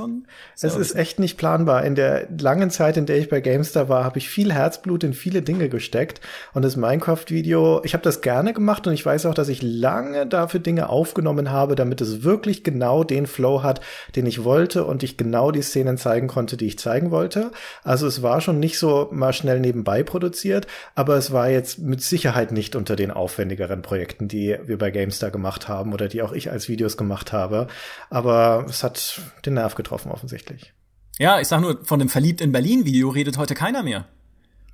es 0.60 0.76
ist 0.76 0.94
echt 0.94 1.18
nicht 1.18 1.38
planbar. 1.38 1.84
In 1.84 1.94
der 1.94 2.28
langen 2.38 2.70
Zeit, 2.70 2.98
in 2.98 3.06
der 3.06 3.16
ich 3.16 3.30
bei 3.30 3.40
Gamestar 3.40 3.88
war, 3.88 4.04
habe 4.04 4.18
ich 4.18 4.28
viel 4.28 4.52
Herzblut 4.52 5.02
in 5.02 5.14
viele 5.14 5.40
Dinge 5.40 5.70
gesteckt. 5.70 6.20
Und 6.52 6.66
das 6.66 6.76
Minecraft-Video, 6.76 7.80
ich 7.82 7.94
habe 7.94 8.04
das 8.04 8.20
gerne 8.20 8.52
gemacht 8.52 8.86
und 8.86 8.92
ich 8.92 9.06
weiß 9.06 9.24
auch, 9.24 9.34
dass 9.34 9.48
ich 9.48 9.62
lange 9.62 10.26
dafür 10.26 10.60
Dinge 10.60 10.90
aufgenommen 10.90 11.50
habe, 11.50 11.76
damit 11.76 12.02
es 12.02 12.24
wirklich 12.24 12.62
genau 12.62 13.04
den 13.04 13.26
Flow 13.26 13.62
hat, 13.62 13.80
den 14.16 14.26
ich 14.26 14.44
wollte 14.44 14.84
und 14.84 15.02
ich 15.02 15.16
genau 15.16 15.50
die 15.50 15.62
Szenen 15.62 15.96
zeigen 15.96 16.28
konnte, 16.28 16.58
die 16.58 16.66
ich 16.66 16.78
zeigen 16.78 17.10
wollte. 17.10 17.52
Also 17.84 18.06
es 18.06 18.22
war 18.22 18.42
schon 18.42 18.60
nicht 18.60 18.78
so 18.78 19.08
mal 19.12 19.32
schnell 19.32 19.60
nebenbei 19.60 20.02
produziert 20.02 20.66
aber 20.94 21.16
es 21.16 21.30
war 21.32 21.48
jetzt 21.48 21.78
mit 21.78 22.02
Sicherheit 22.02 22.52
nicht 22.52 22.76
unter 22.76 22.96
den 22.96 23.10
aufwendigeren 23.10 23.82
Projekten, 23.82 24.28
die 24.28 24.56
wir 24.64 24.78
bei 24.78 24.90
GameStar 24.90 25.30
gemacht 25.30 25.68
haben 25.68 25.92
oder 25.92 26.08
die 26.08 26.22
auch 26.22 26.32
ich 26.32 26.50
als 26.50 26.68
Videos 26.68 26.96
gemacht 26.96 27.32
habe. 27.32 27.68
Aber 28.08 28.66
es 28.68 28.82
hat 28.82 29.20
den 29.46 29.54
Nerv 29.54 29.74
getroffen 29.74 30.10
offensichtlich. 30.10 30.72
Ja, 31.18 31.40
ich 31.40 31.48
sag 31.48 31.60
nur, 31.60 31.84
von 31.84 31.98
dem 31.98 32.08
Verliebt 32.08 32.40
in 32.40 32.52
Berlin 32.52 32.84
Video 32.84 33.08
redet 33.10 33.36
heute 33.36 33.54
keiner 33.54 33.82
mehr. 33.82 34.06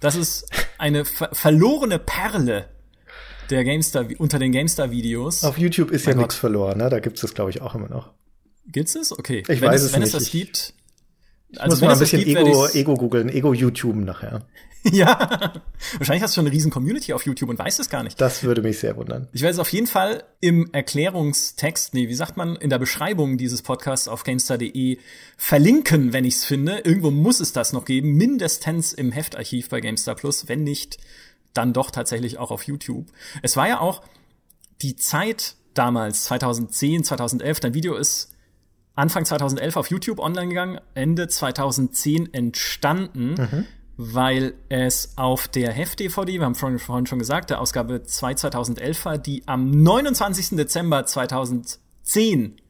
Das 0.00 0.14
ist 0.14 0.48
eine 0.78 1.04
ver 1.04 1.30
verlorene 1.32 1.98
Perle 1.98 2.68
der 3.50 3.64
GameStar 3.64 4.06
unter 4.18 4.38
den 4.38 4.52
GameStar 4.52 4.90
Videos. 4.90 5.44
Auf 5.44 5.58
YouTube 5.58 5.90
ist 5.90 6.06
mein 6.06 6.16
ja 6.16 6.22
nichts 6.22 6.34
verloren, 6.34 6.78
ne? 6.78 6.88
Da 6.88 7.00
gibt's 7.00 7.22
es 7.22 7.34
glaube 7.34 7.50
ich 7.50 7.62
auch 7.62 7.74
immer 7.74 7.88
noch. 7.88 8.12
Gibt's 8.66 8.94
es? 8.94 9.16
Okay. 9.16 9.42
Ich 9.48 9.60
wenn 9.60 9.68
weiß 9.68 9.82
es, 9.82 9.88
es 9.88 9.92
wenn 9.92 10.00
nicht. 10.00 10.14
es 10.14 10.22
das 10.22 10.30
gibt, 10.30 10.74
ich 11.50 11.60
also 11.60 11.74
muss 11.74 11.80
mal 11.80 11.92
ein 11.92 11.98
bisschen 11.98 12.24
gibt, 12.24 12.40
Ego, 12.40 12.66
Ego 12.68 12.94
googeln, 12.94 13.28
Ego 13.28 13.54
YouTube 13.54 13.96
nachher. 13.96 14.46
ja, 14.92 15.52
wahrscheinlich 15.98 16.22
hast 16.22 16.32
du 16.32 16.40
schon 16.40 16.46
eine 16.46 16.54
riesen 16.54 16.70
Community 16.70 17.12
auf 17.12 17.24
YouTube 17.24 17.48
und 17.48 17.58
weißt 17.58 17.80
es 17.80 17.88
gar 17.88 18.02
nicht. 18.02 18.20
Das 18.20 18.42
würde 18.44 18.62
mich 18.62 18.78
sehr 18.78 18.96
wundern. 18.96 19.28
Ich 19.32 19.42
werde 19.42 19.54
es 19.54 19.58
auf 19.58 19.68
jeden 19.70 19.86
Fall 19.86 20.24
im 20.40 20.72
Erklärungstext, 20.72 21.94
nee, 21.94 22.08
wie 22.08 22.14
sagt 22.14 22.36
man, 22.36 22.56
in 22.56 22.70
der 22.70 22.78
Beschreibung 22.78 23.36
dieses 23.36 23.62
Podcasts 23.62 24.06
auf 24.06 24.22
gamestar.de 24.24 24.98
verlinken, 25.36 26.12
wenn 26.12 26.24
ich 26.24 26.36
es 26.36 26.44
finde. 26.44 26.78
Irgendwo 26.78 27.10
muss 27.10 27.40
es 27.40 27.52
das 27.52 27.72
noch 27.72 27.84
geben, 27.84 28.12
mindestens 28.12 28.92
im 28.92 29.12
Heftarchiv 29.12 29.68
bei 29.68 29.80
GameStar 29.80 30.14
Plus, 30.14 30.48
wenn 30.48 30.62
nicht, 30.62 30.98
dann 31.52 31.72
doch 31.72 31.90
tatsächlich 31.90 32.38
auch 32.38 32.50
auf 32.50 32.62
YouTube. 32.64 33.06
Es 33.42 33.56
war 33.56 33.68
ja 33.68 33.80
auch 33.80 34.02
die 34.82 34.96
Zeit 34.96 35.56
damals, 35.74 36.24
2010, 36.24 37.04
2011, 37.04 37.60
dein 37.60 37.74
Video 37.74 37.96
ist 37.96 38.32
Anfang 38.94 39.24
2011 39.24 39.76
auf 39.76 39.90
YouTube 39.90 40.18
online 40.20 40.48
gegangen, 40.48 40.80
Ende 40.94 41.28
2010 41.28 42.32
entstanden. 42.32 43.34
Mhm 43.34 43.66
weil 43.96 44.54
es 44.68 45.16
auf 45.16 45.48
der 45.48 45.72
Heft-DVD, 45.72 46.38
wir 46.38 46.44
haben 46.44 46.54
vorhin 46.54 47.06
schon 47.06 47.18
gesagt, 47.18 47.50
der 47.50 47.60
Ausgabe 47.60 48.02
2 48.02 48.34
2011 48.34 49.04
war, 49.04 49.18
die 49.18 49.42
am 49.46 49.70
29. 49.70 50.56
Dezember 50.56 51.06
2010 51.06 52.60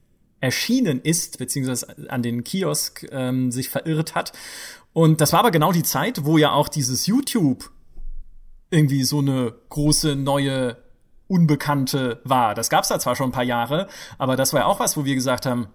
erschienen 0.41 1.01
ist, 1.01 1.39
beziehungsweise 1.39 2.11
an 2.11 2.23
den 2.23 2.45
Kiosk 2.45 3.07
ähm, 3.11 3.51
sich 3.51 3.71
verirrt 3.71 4.15
hat. 4.15 4.33
Und 4.93 5.21
das 5.21 5.33
war 5.33 5.41
aber 5.41 5.51
genau 5.51 5.73
die 5.73 5.83
Zeit, 5.83 6.25
wo 6.25 6.39
ja 6.39 6.53
auch 6.53 6.69
dieses 6.69 7.07
YouTube 7.07 7.71
irgendwie 8.71 9.03
so 9.03 9.19
eine 9.19 9.55
große 9.69 10.17
neue 10.17 10.77
Unbekannte 11.29 12.21
war. 12.25 12.55
Das 12.55 12.71
gab's 12.71 12.89
da 12.89 13.01
zwar 13.01 13.17
schon 13.17 13.31
ein 13.31 13.33
paar 13.33 13.43
Jahre, 13.43 13.89
aber 14.19 14.37
das 14.37 14.53
war 14.53 14.61
ja 14.61 14.67
auch 14.67 14.79
was, 14.79 14.97
wo 14.97 15.05
wir 15.05 15.15
gesagt 15.15 15.45
haben, 15.45 15.69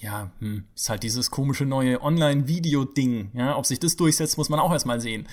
ja, 0.00 0.30
hm, 0.40 0.64
ist 0.74 0.88
halt 0.88 1.02
dieses 1.02 1.30
komische 1.30 1.64
neue 1.64 2.02
Online-Video-Ding. 2.02 3.30
Ja, 3.34 3.56
ob 3.56 3.66
sich 3.66 3.80
das 3.80 3.96
durchsetzt, 3.96 4.38
muss 4.38 4.48
man 4.48 4.60
auch 4.60 4.72
erstmal 4.72 5.00
sehen. 5.00 5.26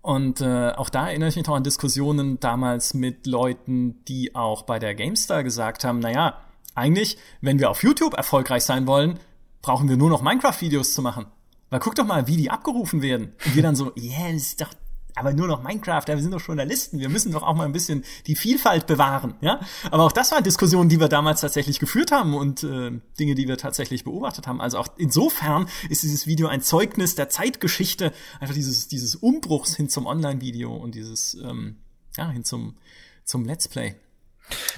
Und 0.00 0.40
äh, 0.40 0.70
auch 0.70 0.88
da 0.88 1.08
erinnere 1.08 1.28
ich 1.28 1.36
mich 1.36 1.46
noch 1.46 1.56
an 1.56 1.64
Diskussionen 1.64 2.40
damals 2.40 2.94
mit 2.94 3.26
Leuten, 3.26 4.04
die 4.06 4.34
auch 4.34 4.62
bei 4.62 4.78
der 4.78 4.94
GameStar 4.94 5.44
gesagt 5.44 5.84
haben, 5.84 5.98
naja, 5.98 6.40
eigentlich, 6.74 7.18
wenn 7.40 7.58
wir 7.58 7.70
auf 7.70 7.82
YouTube 7.82 8.14
erfolgreich 8.14 8.64
sein 8.64 8.86
wollen, 8.86 9.18
brauchen 9.60 9.88
wir 9.88 9.96
nur 9.96 10.08
noch 10.08 10.22
Minecraft-Videos 10.22 10.94
zu 10.94 11.02
machen. 11.02 11.26
Weil 11.70 11.80
guck 11.80 11.94
doch 11.96 12.06
mal, 12.06 12.26
wie 12.26 12.36
die 12.36 12.50
abgerufen 12.50 13.02
werden. 13.02 13.34
Und 13.44 13.56
wir 13.56 13.62
dann 13.62 13.76
so, 13.76 13.92
yeah, 13.96 14.32
das 14.32 14.42
ist 14.42 14.60
doch 14.60 14.70
aber 15.18 15.32
nur 15.32 15.46
noch 15.46 15.62
Minecraft, 15.62 16.02
ja, 16.06 16.14
wir 16.14 16.22
sind 16.22 16.32
doch 16.32 16.40
Journalisten, 16.40 16.98
wir 16.98 17.08
müssen 17.08 17.32
doch 17.32 17.42
auch 17.42 17.54
mal 17.54 17.64
ein 17.64 17.72
bisschen 17.72 18.04
die 18.26 18.36
Vielfalt 18.36 18.86
bewahren, 18.86 19.34
ja. 19.40 19.60
Aber 19.90 20.04
auch 20.04 20.12
das 20.12 20.32
waren 20.32 20.44
Diskussionen, 20.44 20.88
die 20.88 21.00
wir 21.00 21.08
damals 21.08 21.40
tatsächlich 21.40 21.78
geführt 21.78 22.12
haben 22.12 22.34
und 22.34 22.62
äh, 22.62 22.92
Dinge, 23.18 23.34
die 23.34 23.48
wir 23.48 23.56
tatsächlich 23.56 24.04
beobachtet 24.04 24.46
haben. 24.46 24.60
Also 24.60 24.78
auch 24.78 24.88
insofern 24.96 25.68
ist 25.88 26.02
dieses 26.02 26.26
Video 26.26 26.48
ein 26.48 26.62
Zeugnis 26.62 27.14
der 27.14 27.28
Zeitgeschichte, 27.28 28.12
einfach 28.40 28.54
dieses, 28.54 28.88
dieses 28.88 29.14
Umbruchs 29.16 29.76
hin 29.76 29.88
zum 29.88 30.06
Online-Video 30.06 30.74
und 30.74 30.94
dieses, 30.94 31.34
ähm, 31.34 31.76
ja, 32.16 32.30
hin 32.30 32.44
zum, 32.44 32.76
zum 33.24 33.44
Let's 33.44 33.68
Play. 33.68 33.94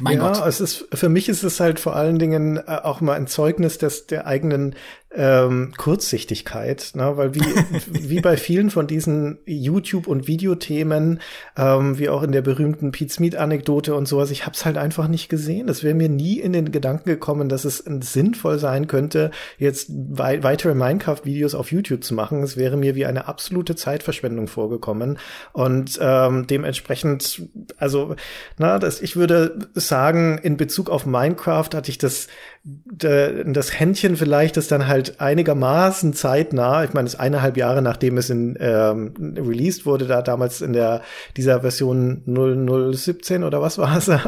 Mein 0.00 0.18
ja, 0.18 0.32
Gott. 0.32 0.46
es 0.46 0.60
ist, 0.60 0.88
für 0.92 1.08
mich 1.08 1.28
ist 1.28 1.42
es 1.42 1.60
halt 1.60 1.78
vor 1.78 1.94
allen 1.94 2.18
Dingen 2.18 2.56
äh, 2.56 2.80
auch 2.82 3.00
mal 3.00 3.14
ein 3.14 3.26
Zeugnis 3.26 3.78
des, 3.78 4.06
der 4.06 4.26
eigenen 4.26 4.74
ähm, 5.12 5.72
Kurzsichtigkeit, 5.76 6.92
ne? 6.94 7.16
weil 7.16 7.34
wie, 7.34 7.40
wie 7.90 8.20
bei 8.20 8.36
vielen 8.36 8.70
von 8.70 8.86
diesen 8.86 9.38
YouTube- 9.44 10.06
und 10.06 10.28
Videothemen, 10.28 11.20
ähm, 11.56 11.98
wie 11.98 12.08
auch 12.08 12.22
in 12.22 12.30
der 12.30 12.42
berühmten 12.42 12.92
Pete 12.92 13.12
Smith-Anekdote 13.12 13.94
und 13.94 14.06
sowas, 14.06 14.30
ich 14.30 14.46
habe 14.46 14.54
es 14.54 14.64
halt 14.64 14.78
einfach 14.78 15.08
nicht 15.08 15.28
gesehen. 15.28 15.68
Es 15.68 15.82
wäre 15.82 15.94
mir 15.94 16.08
nie 16.08 16.38
in 16.38 16.52
den 16.52 16.70
Gedanken 16.70 17.08
gekommen, 17.08 17.48
dass 17.48 17.64
es 17.64 17.78
sinnvoll 17.78 18.60
sein 18.60 18.86
könnte, 18.86 19.32
jetzt 19.58 19.90
wei 19.90 20.42
weitere 20.44 20.74
Minecraft-Videos 20.74 21.56
auf 21.56 21.72
YouTube 21.72 22.04
zu 22.04 22.14
machen. 22.14 22.42
Es 22.44 22.56
wäre 22.56 22.76
mir 22.76 22.94
wie 22.94 23.06
eine 23.06 23.26
absolute 23.26 23.74
Zeitverschwendung 23.74 24.46
vorgekommen. 24.46 25.18
Und 25.52 25.98
ähm, 26.00 26.46
dementsprechend, 26.46 27.42
also, 27.78 28.14
na, 28.58 28.78
das, 28.78 29.02
ich 29.02 29.16
würde 29.16 29.70
sagen, 29.74 30.38
in 30.38 30.56
Bezug 30.56 30.88
auf 30.88 31.04
Minecraft 31.04 31.68
hatte 31.74 31.90
ich 31.90 31.98
das 31.98 32.28
das 32.62 33.80
Händchen 33.80 34.16
vielleicht 34.16 34.58
ist 34.58 34.70
dann 34.70 34.86
halt 34.86 34.99
einigermaßen 35.18 36.12
zeitnah, 36.12 36.84
ich 36.84 36.92
meine, 36.92 37.06
es 37.06 37.14
ist 37.14 37.20
eineinhalb 37.20 37.56
Jahre 37.56 37.80
nachdem 37.82 38.18
es 38.18 38.28
in 38.28 38.56
ähm, 38.60 39.14
released 39.36 39.86
wurde, 39.86 40.06
da 40.06 40.22
damals 40.22 40.60
in 40.60 40.72
der 40.72 41.02
dieser 41.36 41.60
Version 41.60 42.22
0017 42.26 43.44
oder 43.44 43.62
was 43.62 43.78
war 43.78 43.96
es? 43.96 44.10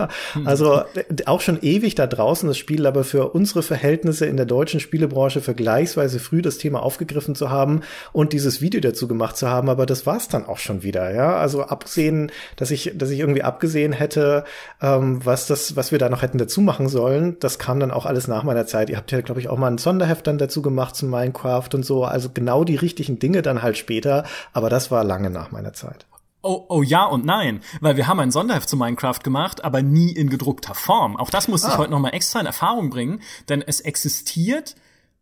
Also 0.44 0.82
auch 1.26 1.40
schon 1.40 1.58
ewig 1.62 1.94
da 1.94 2.06
draußen 2.06 2.48
das 2.48 2.56
Spiel, 2.56 2.86
aber 2.86 3.04
für 3.04 3.30
unsere 3.30 3.62
Verhältnisse 3.62 4.26
in 4.26 4.36
der 4.36 4.46
deutschen 4.46 4.80
Spielebranche 4.80 5.40
vergleichsweise 5.40 6.18
früh 6.18 6.42
das 6.42 6.58
Thema 6.58 6.82
aufgegriffen 6.82 7.34
zu 7.34 7.50
haben 7.50 7.82
und 8.12 8.32
dieses 8.32 8.60
Video 8.60 8.80
dazu 8.80 9.08
gemacht 9.08 9.36
zu 9.36 9.48
haben, 9.48 9.68
aber 9.68 9.86
das 9.86 10.06
war's 10.06 10.28
dann 10.28 10.46
auch 10.46 10.58
schon 10.58 10.82
wieder, 10.82 11.14
ja. 11.14 11.36
Also 11.36 11.64
abgesehen, 11.64 12.32
dass 12.56 12.70
ich, 12.70 12.92
dass 12.96 13.10
ich 13.10 13.20
irgendwie 13.20 13.42
abgesehen 13.42 13.92
hätte, 13.92 14.44
ähm, 14.80 15.20
was 15.24 15.46
das, 15.46 15.76
was 15.76 15.92
wir 15.92 15.98
da 15.98 16.08
noch 16.08 16.22
hätten 16.22 16.38
dazu 16.38 16.60
machen 16.60 16.88
sollen, 16.88 17.36
das 17.40 17.58
kam 17.58 17.78
dann 17.78 17.90
auch 17.90 18.06
alles 18.06 18.22
alles 18.22 18.28
nach 18.28 18.44
meiner 18.44 18.66
Zeit. 18.66 18.90
Ihr 18.90 18.96
habt 18.96 19.10
ja, 19.10 19.20
glaube 19.20 19.40
ich, 19.40 19.48
auch 19.48 19.58
mal 19.58 19.70
ein 19.70 19.78
Sonderheft 19.78 20.26
dann 20.26 20.38
dazu 20.38 20.61
gemacht 20.62 20.96
zu 20.96 21.06
Minecraft 21.06 21.68
und 21.74 21.84
so. 21.84 22.04
Also 22.04 22.30
genau 22.32 22.64
die 22.64 22.76
richtigen 22.76 23.18
Dinge 23.18 23.42
dann 23.42 23.62
halt 23.62 23.76
später. 23.76 24.24
Aber 24.52 24.70
das 24.70 24.90
war 24.90 25.04
lange 25.04 25.30
nach 25.30 25.50
meiner 25.50 25.72
Zeit. 25.72 26.06
Oh, 26.42 26.66
oh 26.68 26.82
ja 26.82 27.04
und 27.04 27.24
nein, 27.24 27.60
weil 27.80 27.96
wir 27.96 28.08
haben 28.08 28.18
ein 28.18 28.32
Sonderheft 28.32 28.68
zu 28.68 28.76
Minecraft 28.76 29.20
gemacht, 29.22 29.62
aber 29.62 29.80
nie 29.80 30.10
in 30.10 30.28
gedruckter 30.28 30.74
Form. 30.74 31.16
Auch 31.16 31.30
das 31.30 31.46
musste 31.46 31.68
ah. 31.68 31.72
ich 31.72 31.78
heute 31.78 31.92
noch 31.92 32.00
mal 32.00 32.10
extra 32.10 32.40
in 32.40 32.46
Erfahrung 32.46 32.90
bringen, 32.90 33.20
denn 33.48 33.62
es 33.62 33.80
existiert 33.80 34.74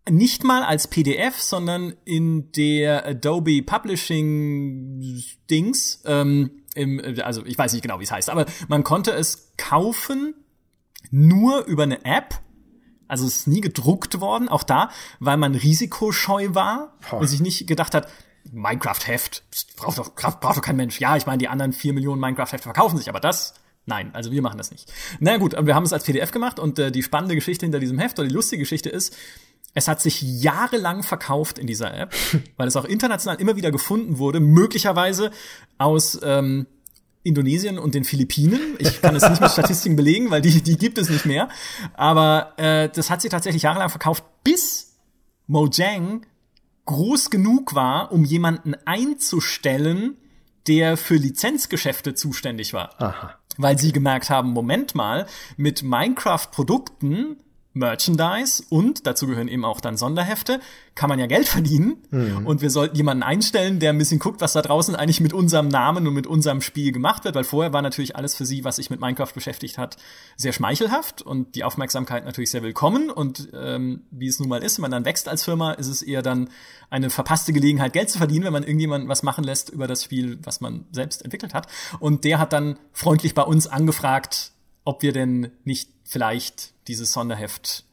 nicht 0.08 0.44
mal 0.44 0.62
als 0.62 0.88
PDF, 0.88 1.38
sondern 1.38 1.94
in 2.06 2.50
der 2.52 3.06
Adobe 3.06 3.62
Publishing 3.62 5.22
Dings. 5.50 6.02
Ähm, 6.06 6.62
im, 6.74 7.02
also 7.22 7.44
ich 7.44 7.58
weiß 7.58 7.74
nicht 7.74 7.82
genau, 7.82 8.00
wie 8.00 8.04
es 8.04 8.12
heißt, 8.12 8.30
aber 8.30 8.46
man 8.68 8.82
konnte 8.82 9.10
es 9.10 9.52
kaufen 9.58 10.34
nur 11.10 11.66
über 11.66 11.82
eine 11.82 12.04
App 12.04 12.40
also 13.10 13.26
es 13.26 13.36
ist 13.36 13.48
nie 13.48 13.60
gedruckt 13.60 14.20
worden, 14.20 14.48
auch 14.48 14.62
da, 14.62 14.90
weil 15.18 15.36
man 15.36 15.54
risikoscheu 15.54 16.54
war 16.54 16.94
oh. 17.12 17.16
und 17.16 17.26
sich 17.26 17.40
nicht 17.40 17.66
gedacht 17.66 17.94
hat, 17.94 18.08
Minecraft-Heft, 18.52 19.42
braucht 19.76 19.98
doch, 19.98 20.14
braucht 20.14 20.56
doch 20.56 20.62
kein 20.62 20.76
Mensch. 20.76 20.98
Ja, 21.00 21.16
ich 21.16 21.26
meine, 21.26 21.38
die 21.38 21.48
anderen 21.48 21.72
vier 21.72 21.92
Millionen 21.92 22.20
Minecraft-Hefte 22.20 22.64
verkaufen 22.64 22.96
sich, 22.96 23.08
aber 23.08 23.20
das, 23.20 23.54
nein, 23.86 24.10
also 24.14 24.30
wir 24.32 24.42
machen 24.42 24.58
das 24.58 24.70
nicht. 24.70 24.92
Na 25.18 25.36
gut, 25.36 25.54
wir 25.60 25.74
haben 25.74 25.84
es 25.84 25.92
als 25.92 26.04
PDF 26.04 26.30
gemacht 26.30 26.58
und 26.58 26.78
äh, 26.78 26.90
die 26.90 27.02
spannende 27.02 27.34
Geschichte 27.34 27.66
hinter 27.66 27.80
diesem 27.80 27.98
Heft 27.98 28.18
oder 28.18 28.28
die 28.28 28.34
lustige 28.34 28.62
Geschichte 28.62 28.88
ist, 28.88 29.16
es 29.74 29.86
hat 29.86 30.00
sich 30.00 30.22
jahrelang 30.22 31.02
verkauft 31.02 31.58
in 31.58 31.66
dieser 31.66 31.94
App, 31.96 32.14
weil 32.56 32.68
es 32.68 32.76
auch 32.76 32.84
international 32.84 33.40
immer 33.40 33.56
wieder 33.56 33.70
gefunden 33.70 34.18
wurde, 34.18 34.40
möglicherweise 34.40 35.30
aus 35.78 36.18
ähm, 36.22 36.66
Indonesien 37.22 37.78
und 37.78 37.94
den 37.94 38.04
Philippinen. 38.04 38.76
Ich 38.78 39.02
kann 39.02 39.14
es 39.14 39.28
nicht 39.28 39.40
mit 39.40 39.50
Statistiken 39.52 39.96
belegen, 39.96 40.30
weil 40.30 40.40
die, 40.40 40.62
die 40.62 40.76
gibt 40.78 40.98
es 40.98 41.10
nicht 41.10 41.26
mehr. 41.26 41.48
Aber 41.94 42.54
äh, 42.58 42.88
das 42.88 43.10
hat 43.10 43.20
sie 43.20 43.28
tatsächlich 43.28 43.62
jahrelang 43.62 43.90
verkauft, 43.90 44.24
bis 44.42 44.96
Mojang 45.46 46.26
groß 46.86 47.30
genug 47.30 47.74
war, 47.74 48.12
um 48.12 48.24
jemanden 48.24 48.74
einzustellen, 48.84 50.16
der 50.66 50.96
für 50.96 51.16
Lizenzgeschäfte 51.16 52.14
zuständig 52.14 52.72
war. 52.72 53.00
Aha. 53.00 53.34
Weil 53.56 53.78
sie 53.78 53.92
gemerkt 53.92 54.30
haben, 54.30 54.50
Moment 54.50 54.94
mal, 54.94 55.26
mit 55.56 55.82
Minecraft-Produkten 55.82 57.36
Merchandise 57.72 58.64
und 58.68 59.06
dazu 59.06 59.28
gehören 59.28 59.46
eben 59.46 59.64
auch 59.64 59.80
dann 59.80 59.96
Sonderhefte, 59.96 60.60
kann 60.96 61.08
man 61.08 61.20
ja 61.20 61.26
Geld 61.26 61.48
verdienen. 61.48 61.98
Mhm. 62.10 62.44
Und 62.46 62.62
wir 62.62 62.70
sollten 62.70 62.96
jemanden 62.96 63.22
einstellen, 63.22 63.78
der 63.78 63.90
ein 63.90 63.98
bisschen 63.98 64.18
guckt, 64.18 64.40
was 64.40 64.54
da 64.54 64.62
draußen 64.62 64.96
eigentlich 64.96 65.20
mit 65.20 65.32
unserem 65.32 65.68
Namen 65.68 66.06
und 66.08 66.14
mit 66.14 66.26
unserem 66.26 66.62
Spiel 66.62 66.90
gemacht 66.90 67.24
wird, 67.24 67.36
weil 67.36 67.44
vorher 67.44 67.72
war 67.72 67.80
natürlich 67.80 68.16
alles 68.16 68.34
für 68.34 68.44
sie, 68.44 68.64
was 68.64 68.76
sich 68.76 68.90
mit 68.90 69.00
Minecraft 69.00 69.32
beschäftigt 69.32 69.78
hat, 69.78 69.96
sehr 70.36 70.52
schmeichelhaft 70.52 71.22
und 71.22 71.54
die 71.54 71.62
Aufmerksamkeit 71.62 72.24
natürlich 72.24 72.50
sehr 72.50 72.64
willkommen. 72.64 73.08
Und 73.08 73.48
ähm, 73.54 74.02
wie 74.10 74.26
es 74.26 74.40
nun 74.40 74.48
mal 74.48 74.62
ist, 74.64 74.78
wenn 74.78 74.82
man 74.82 74.90
dann 74.90 75.04
wächst 75.04 75.28
als 75.28 75.44
Firma, 75.44 75.72
ist 75.72 75.86
es 75.86 76.02
eher 76.02 76.22
dann 76.22 76.50
eine 76.90 77.08
verpasste 77.08 77.52
Gelegenheit, 77.52 77.92
Geld 77.92 78.10
zu 78.10 78.18
verdienen, 78.18 78.44
wenn 78.44 78.52
man 78.52 78.64
irgendjemanden 78.64 79.08
was 79.08 79.22
machen 79.22 79.44
lässt 79.44 79.70
über 79.70 79.86
das 79.86 80.02
Spiel, 80.02 80.40
was 80.42 80.60
man 80.60 80.86
selbst 80.90 81.22
entwickelt 81.22 81.54
hat. 81.54 81.68
Und 82.00 82.24
der 82.24 82.40
hat 82.40 82.52
dann 82.52 82.78
freundlich 82.92 83.34
bei 83.34 83.42
uns 83.42 83.68
angefragt, 83.68 84.52
ob 84.90 85.02
wir 85.02 85.12
denn 85.12 85.52
nicht 85.62 85.88
vielleicht 86.02 86.72
dieses 86.88 87.12
Sonderheft 87.12 87.84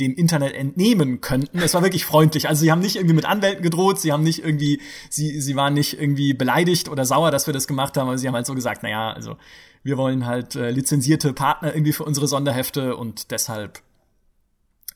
dem 0.00 0.16
Internet 0.16 0.54
entnehmen 0.54 1.20
könnten. 1.20 1.60
Es 1.60 1.74
war 1.74 1.82
wirklich 1.82 2.04
freundlich. 2.04 2.48
Also 2.48 2.62
sie 2.62 2.72
haben 2.72 2.80
nicht 2.80 2.96
irgendwie 2.96 3.14
mit 3.14 3.24
Anwälten 3.24 3.62
gedroht, 3.62 4.00
sie 4.00 4.12
haben 4.12 4.24
nicht 4.24 4.42
irgendwie, 4.42 4.80
sie, 5.10 5.40
sie 5.40 5.54
waren 5.54 5.74
nicht 5.74 6.00
irgendwie 6.00 6.34
beleidigt 6.34 6.88
oder 6.88 7.04
sauer, 7.04 7.30
dass 7.30 7.46
wir 7.46 7.54
das 7.54 7.68
gemacht 7.68 7.96
haben, 7.96 8.08
aber 8.08 8.18
sie 8.18 8.26
haben 8.26 8.34
halt 8.34 8.46
so 8.46 8.56
gesagt, 8.56 8.82
naja, 8.82 9.12
also 9.12 9.36
wir 9.84 9.96
wollen 9.96 10.26
halt 10.26 10.56
äh, 10.56 10.70
lizenzierte 10.70 11.32
Partner 11.32 11.72
irgendwie 11.72 11.92
für 11.92 12.04
unsere 12.04 12.26
Sonderhefte 12.26 12.96
und 12.96 13.30
deshalb 13.30 13.80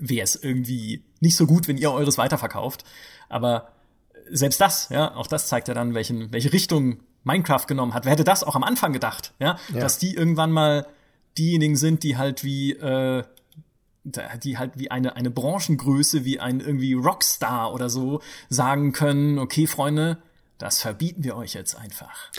wäre 0.00 0.24
es 0.24 0.34
irgendwie 0.34 1.04
nicht 1.20 1.36
so 1.36 1.46
gut, 1.46 1.68
wenn 1.68 1.78
ihr 1.78 1.92
eures 1.92 2.18
weiterverkauft. 2.18 2.82
Aber 3.28 3.68
selbst 4.28 4.60
das, 4.60 4.88
ja, 4.88 5.14
auch 5.14 5.28
das 5.28 5.46
zeigt 5.46 5.68
ja 5.68 5.74
dann, 5.74 5.94
welchen, 5.94 6.32
welche 6.32 6.52
Richtung 6.52 6.98
Minecraft 7.22 7.66
genommen 7.68 7.94
hat. 7.94 8.06
Wer 8.06 8.12
hätte 8.12 8.24
das 8.24 8.42
auch 8.42 8.56
am 8.56 8.64
Anfang 8.64 8.92
gedacht, 8.92 9.34
ja, 9.38 9.56
ja. 9.72 9.80
dass 9.80 9.98
die 9.98 10.14
irgendwann 10.14 10.50
mal 10.50 10.86
diejenigen 11.38 11.76
sind, 11.76 12.02
die 12.02 12.16
halt 12.16 12.44
wie 12.44 12.72
äh, 12.72 13.24
die 14.04 14.58
halt 14.58 14.72
wie 14.74 14.90
eine 14.90 15.16
eine 15.16 15.30
Branchengröße, 15.30 16.24
wie 16.24 16.38
ein 16.40 16.60
irgendwie 16.60 16.92
Rockstar 16.92 17.72
oder 17.72 17.88
so 17.88 18.20
sagen 18.48 18.92
können, 18.92 19.38
okay, 19.38 19.66
Freunde, 19.66 20.18
das 20.58 20.80
verbieten 20.80 21.24
wir 21.24 21.36
euch 21.36 21.54
jetzt 21.54 21.74
einfach. 21.74 22.30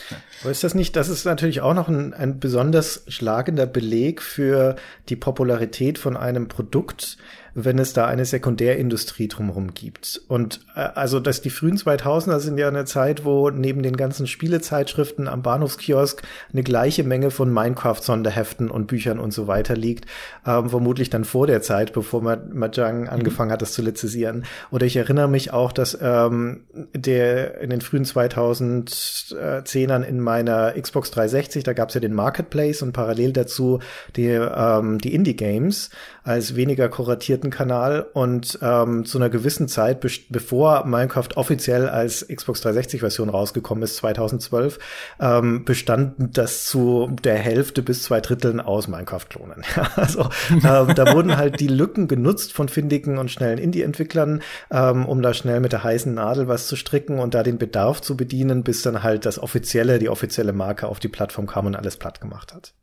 Aber 0.41 0.51
ist 0.51 0.63
das 0.63 0.73
nicht, 0.73 0.95
das 0.95 1.09
ist 1.09 1.25
natürlich 1.25 1.61
auch 1.61 1.73
noch 1.73 1.89
ein, 1.89 2.13
ein 2.13 2.39
besonders 2.39 3.03
schlagender 3.07 3.65
Beleg 3.65 4.21
für 4.21 4.77
die 5.09 5.15
Popularität 5.15 5.97
von 5.97 6.15
einem 6.15 6.47
Produkt, 6.47 7.17
wenn 7.55 7.79
es 7.79 7.93
da 7.93 8.05
eine 8.05 8.25
Sekundärindustrie 8.25 9.29
drumherum 9.29 9.73
gibt. 9.73 10.21
Und 10.27 10.59
äh, 10.75 10.81
also, 10.81 11.21
dass 11.21 11.41
die 11.41 11.49
frühen 11.49 11.77
2000er 11.77 12.39
sind 12.39 12.57
ja 12.57 12.67
eine 12.67 12.83
Zeit, 12.83 13.23
wo 13.23 13.49
neben 13.49 13.81
den 13.81 13.95
ganzen 13.95 14.27
Spielezeitschriften 14.27 15.29
am 15.29 15.41
Bahnhofskiosk 15.41 16.21
eine 16.51 16.63
gleiche 16.63 17.05
Menge 17.05 17.31
von 17.31 17.51
Minecraft-Sonderheften 17.51 18.69
und 18.69 18.87
Büchern 18.87 19.19
und 19.19 19.33
so 19.33 19.47
weiter 19.47 19.75
liegt. 19.75 20.05
Ähm, 20.45 20.69
vermutlich 20.69 21.09
dann 21.09 21.23
vor 21.23 21.47
der 21.47 21.61
Zeit, 21.61 21.93
bevor 21.93 22.21
Mahjong 22.21 23.01
mhm. 23.01 23.09
angefangen 23.09 23.51
hat, 23.51 23.61
das 23.61 23.71
zu 23.71 23.81
lizenzieren. 23.81 24.43
Oder 24.69 24.85
ich 24.85 24.97
erinnere 24.97 25.29
mich 25.29 25.53
auch, 25.53 25.71
dass 25.71 25.97
ähm, 26.01 26.65
der 26.93 27.61
in 27.61 27.69
den 27.69 27.79
frühen 27.79 28.03
2010ern 28.03 30.03
in 30.03 30.19
meiner 30.19 30.73
Xbox 30.73 31.09
360, 31.11 31.63
da 31.63 31.71
gab 31.71 31.89
es 31.89 31.95
ja 31.95 32.01
den 32.01 32.13
Marketplace 32.13 32.81
und 32.81 32.91
parallel 32.91 33.31
dazu 33.31 33.79
die, 34.17 34.27
ähm, 34.27 34.97
die 34.97 35.15
Indie-Games 35.15 35.89
als 36.23 36.57
weniger 36.57 36.89
kuratierten 36.89 37.44
Kanal 37.49 38.05
und 38.13 38.59
ähm, 38.61 39.05
zu 39.05 39.17
einer 39.17 39.29
gewissen 39.29 39.67
Zeit, 39.67 39.99
be 39.99 40.09
bevor 40.29 40.85
Minecraft 40.85 41.29
offiziell 41.35 41.89
als 41.89 42.25
Xbox 42.27 42.65
360-Version 42.65 43.29
rausgekommen 43.29 43.83
ist, 43.83 43.97
2012, 43.97 44.79
ähm, 45.19 45.65
bestand 45.65 46.37
das 46.37 46.65
zu 46.65 47.09
der 47.23 47.35
Hälfte 47.35 47.81
bis 47.81 48.03
zwei 48.03 48.21
Dritteln 48.21 48.59
aus 48.59 48.87
Minecraft-Klonen. 48.87 49.63
also 49.95 50.21
äh, 50.21 50.93
da 50.93 51.13
wurden 51.13 51.37
halt 51.37 51.59
die 51.59 51.67
Lücken 51.67 52.07
genutzt 52.07 52.53
von 52.53 52.69
findigen 52.69 53.17
und 53.17 53.31
schnellen 53.31 53.57
Indie-Entwicklern, 53.57 54.41
ähm, 54.71 55.05
um 55.05 55.21
da 55.21 55.33
schnell 55.33 55.59
mit 55.59 55.71
der 55.71 55.83
heißen 55.83 56.13
Nadel 56.13 56.47
was 56.47 56.67
zu 56.67 56.75
stricken 56.75 57.19
und 57.19 57.33
da 57.33 57.43
den 57.43 57.57
Bedarf 57.57 58.01
zu 58.01 58.15
bedienen, 58.15 58.63
bis 58.63 58.81
dann 58.81 59.03
halt 59.03 59.25
das 59.25 59.39
offizielle, 59.39 59.99
die 59.99 60.09
offizielle 60.09 60.53
Marke 60.53 60.87
auf 60.87 60.99
die 60.99 61.07
Plattform 61.07 61.47
kam 61.47 61.65
und 61.65 61.75
alles 61.75 61.97
platt 61.97 62.21
gemacht 62.21 62.53
hat. 62.53 62.73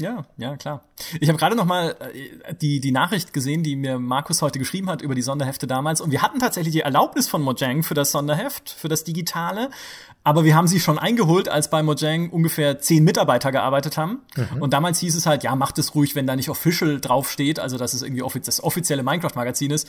Ja, 0.00 0.24
ja, 0.38 0.56
klar. 0.56 0.82
Ich 1.20 1.28
habe 1.28 1.38
gerade 1.38 1.54
noch 1.54 1.66
mal 1.66 1.96
äh, 2.00 2.54
die 2.54 2.80
die 2.80 2.90
Nachricht 2.90 3.32
gesehen, 3.32 3.62
die 3.62 3.76
mir 3.76 4.00
Markus 4.00 4.42
heute 4.42 4.58
geschrieben 4.58 4.90
hat 4.90 5.02
über 5.02 5.14
die 5.14 5.22
Sonderhefte 5.22 5.68
damals 5.68 6.00
und 6.00 6.10
wir 6.10 6.20
hatten 6.20 6.40
tatsächlich 6.40 6.72
die 6.72 6.80
Erlaubnis 6.80 7.28
von 7.28 7.42
Mojang 7.42 7.84
für 7.84 7.94
das 7.94 8.10
Sonderheft, 8.10 8.70
für 8.70 8.88
das 8.88 9.04
digitale, 9.04 9.70
aber 10.24 10.42
wir 10.42 10.56
haben 10.56 10.66
sie 10.66 10.80
schon 10.80 10.98
eingeholt, 10.98 11.48
als 11.48 11.70
bei 11.70 11.84
Mojang 11.84 12.30
ungefähr 12.30 12.80
zehn 12.80 13.04
Mitarbeiter 13.04 13.52
gearbeitet 13.52 13.96
haben 13.96 14.22
mhm. 14.34 14.62
und 14.62 14.72
damals 14.72 14.98
hieß 14.98 15.14
es 15.14 15.26
halt, 15.26 15.44
ja, 15.44 15.54
macht 15.54 15.78
es 15.78 15.94
ruhig, 15.94 16.16
wenn 16.16 16.26
da 16.26 16.34
nicht 16.34 16.48
official 16.48 17.00
draufsteht, 17.00 17.60
also 17.60 17.78
dass 17.78 17.94
es 17.94 18.02
irgendwie 18.02 18.22
offiz 18.22 18.46
das 18.46 18.64
offizielle 18.64 19.04
Minecraft 19.04 19.36
Magazin 19.36 19.70
ist. 19.70 19.88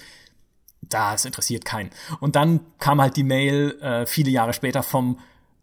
Das 0.87 1.25
interessiert 1.25 1.65
keinen. 1.65 1.89
Und 2.19 2.35
dann 2.35 2.59
kam 2.77 3.01
halt 3.01 3.17
die 3.17 3.23
Mail 3.23 3.71
äh, 3.81 4.05
viele 4.05 4.29
Jahre 4.29 4.53
später 4.53 4.83
vom 4.83 5.17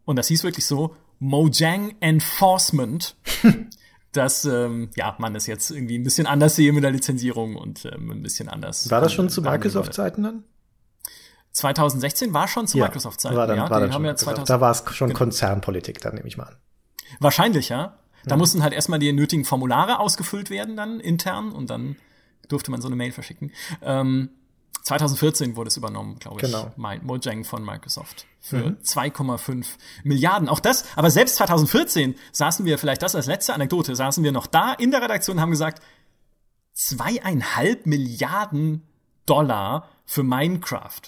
und 0.05 0.17
das 0.17 0.27
hieß 0.27 0.43
wirklich 0.43 0.67
so 0.67 0.97
Mojang 1.21 1.95
Enforcement 2.01 3.15
dass 4.13 4.45
ähm, 4.45 4.91
ja 4.95 5.15
man 5.19 5.35
es 5.35 5.47
jetzt 5.47 5.71
irgendwie 5.71 5.99
ein 5.99 6.05
bisschen 6.05 6.27
anders 6.27 6.57
sehe 6.57 6.73
mit 6.73 6.85
der 6.85 6.91
Lizenzierung 6.91 7.57
und 7.57 7.85
ähm, 7.87 8.11
ein 8.11 8.23
bisschen 8.23 8.49
anders. 8.49 8.91
War 8.91 9.01
das 9.01 9.13
schon 9.13 9.29
zu 9.29 9.43
Microsoft-Zeiten 9.43 10.23
dann? 10.23 10.45
2016 11.53 12.33
war 12.33 12.49
schon 12.49 12.67
zu 12.67 12.79
ja, 12.79 12.87
Microsoft-Zeiten. 12.87 13.37
War 13.37 13.47
dann, 13.47 13.57
ja, 13.57 13.71
war 13.71 13.81
dann 13.81 13.93
schon, 13.93 14.05
ja 14.05 14.17
2000, 14.17 14.49
da 14.49 14.61
war 14.61 14.71
es 14.71 14.85
schon 14.93 15.09
genau. 15.09 15.19
Konzernpolitik, 15.19 16.01
dann 16.01 16.15
nehme 16.15 16.27
ich 16.27 16.37
mal 16.37 16.45
an. 16.45 16.57
Wahrscheinlich, 17.21 17.69
ja. 17.69 17.99
Da 18.25 18.37
mhm. 18.37 18.41
mussten 18.41 18.63
halt 18.63 18.73
erstmal 18.73 18.99
die 18.99 19.13
nötigen 19.13 19.45
Formulare 19.45 19.99
ausgefüllt 19.99 20.49
werden 20.49 20.77
dann 20.77 21.01
intern 21.01 21.53
und 21.53 21.69
dann 21.69 21.97
durfte 22.49 22.71
man 22.71 22.81
so 22.81 22.89
eine 22.89 22.97
Mail 22.97 23.13
verschicken. 23.13 23.53
Ähm, 23.83 24.31
2014 24.83 25.57
wurde 25.57 25.69
es 25.69 25.77
übernommen, 25.77 26.19
glaube 26.19 26.41
ich. 26.41 26.43
Genau. 26.43 26.73
Mojang 26.77 27.45
von 27.45 27.65
Microsoft 27.65 28.27
für 28.41 28.71
mhm. 28.71 28.79
2,5 28.85 29.67
Milliarden. 30.03 30.49
Auch 30.49 30.61
das, 30.61 30.85
aber 30.97 31.11
selbst 31.11 31.37
2014 31.37 32.17
saßen 32.33 32.67
wir, 32.67 32.79
vielleicht 32.79 33.03
das 33.03 33.15
als 33.15 33.27
letzte 33.27 33.55
Anekdote, 33.55 33.95
saßen 33.95 34.25
wir 34.25 34.33
noch 34.33 34.47
da 34.47 34.73
in 34.73 34.91
der 34.91 35.03
Redaktion 35.03 35.37
und 35.37 35.41
haben 35.43 35.51
gesagt, 35.51 35.83
zweieinhalb 36.75 37.87
Milliarden 37.87 38.83
Dollar 39.27 39.89
für 40.05 40.25
Minecraft. 40.25 41.01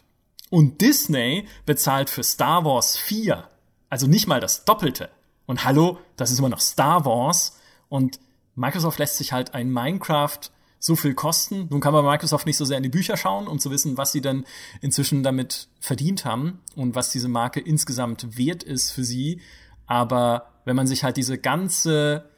Und 0.51 0.81
Disney 0.81 1.49
bezahlt 1.67 2.11
für 2.11 2.23
Star 2.23 2.65
Wars 2.65 2.97
4. 2.97 3.49
Also 3.91 4.07
nicht 4.07 4.29
mal 4.29 4.41
das 4.41 4.65
Doppelte. 4.65 5.11
Und 5.47 5.65
hallo, 5.65 5.99
das 6.17 6.31
ist 6.31 6.39
immer 6.39 6.49
noch 6.49 6.61
Star 6.61 7.05
Wars. 7.05 7.59
Und 7.89 8.21
Microsoft 8.55 9.01
lässt 9.01 9.17
sich 9.17 9.33
halt 9.33 9.55
ein 9.55 9.73
Minecraft 9.73 10.39
so 10.85 10.97
viel 10.97 11.15
kosten. 11.15 11.66
Nun 11.70 11.81
kann 11.81 11.94
man 11.94 12.05
bei 12.05 12.11
Microsoft 12.11 12.44
nicht 12.44 12.59
so 12.59 12.66
sehr 12.66 12.77
in 12.77 12.82
die 12.82 12.90
Bücher 12.90 13.16
schauen, 13.16 13.48
um 13.48 13.59
zu 13.59 13.70
wissen, 13.70 13.97
was 13.97 14.12
sie 14.12 14.20
denn 14.20 14.44
inzwischen 14.82 15.23
damit 15.23 15.69
verdient 15.81 16.27
haben 16.27 16.61
und 16.77 16.94
was 16.94 17.11
diese 17.11 17.28
Marke 17.28 17.59
insgesamt 17.59 18.36
wert 18.36 18.62
ist 18.62 18.90
für 18.90 19.02
sie. 19.02 19.40
Aber 19.86 20.52
wenn 20.66 20.77
man 20.77 20.86
sich 20.86 21.02
halt 21.02 21.16
diese 21.16 21.39
ganze 21.39 22.28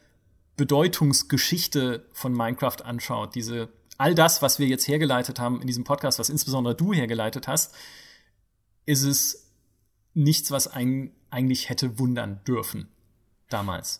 Bedeutungsgeschichte 0.55 2.05
von 2.13 2.31
Minecraft 2.31 2.77
anschaut, 2.85 3.35
diese 3.35 3.67
all 3.97 4.15
das, 4.15 4.41
was 4.41 4.59
wir 4.59 4.67
jetzt 4.67 4.87
hergeleitet 4.87 5.41
haben 5.41 5.59
in 5.59 5.67
diesem 5.67 5.83
Podcast, 5.83 6.17
was 6.17 6.29
insbesondere 6.29 6.73
du 6.73 6.93
hergeleitet 6.93 7.49
hast, 7.49 7.75
ist 8.85 9.03
es 9.03 9.51
nichts, 10.13 10.51
was 10.51 10.67
ein, 10.69 11.11
eigentlich 11.31 11.67
hätte 11.67 11.99
wundern 11.99 12.39
dürfen 12.47 12.87
damals. 13.49 13.99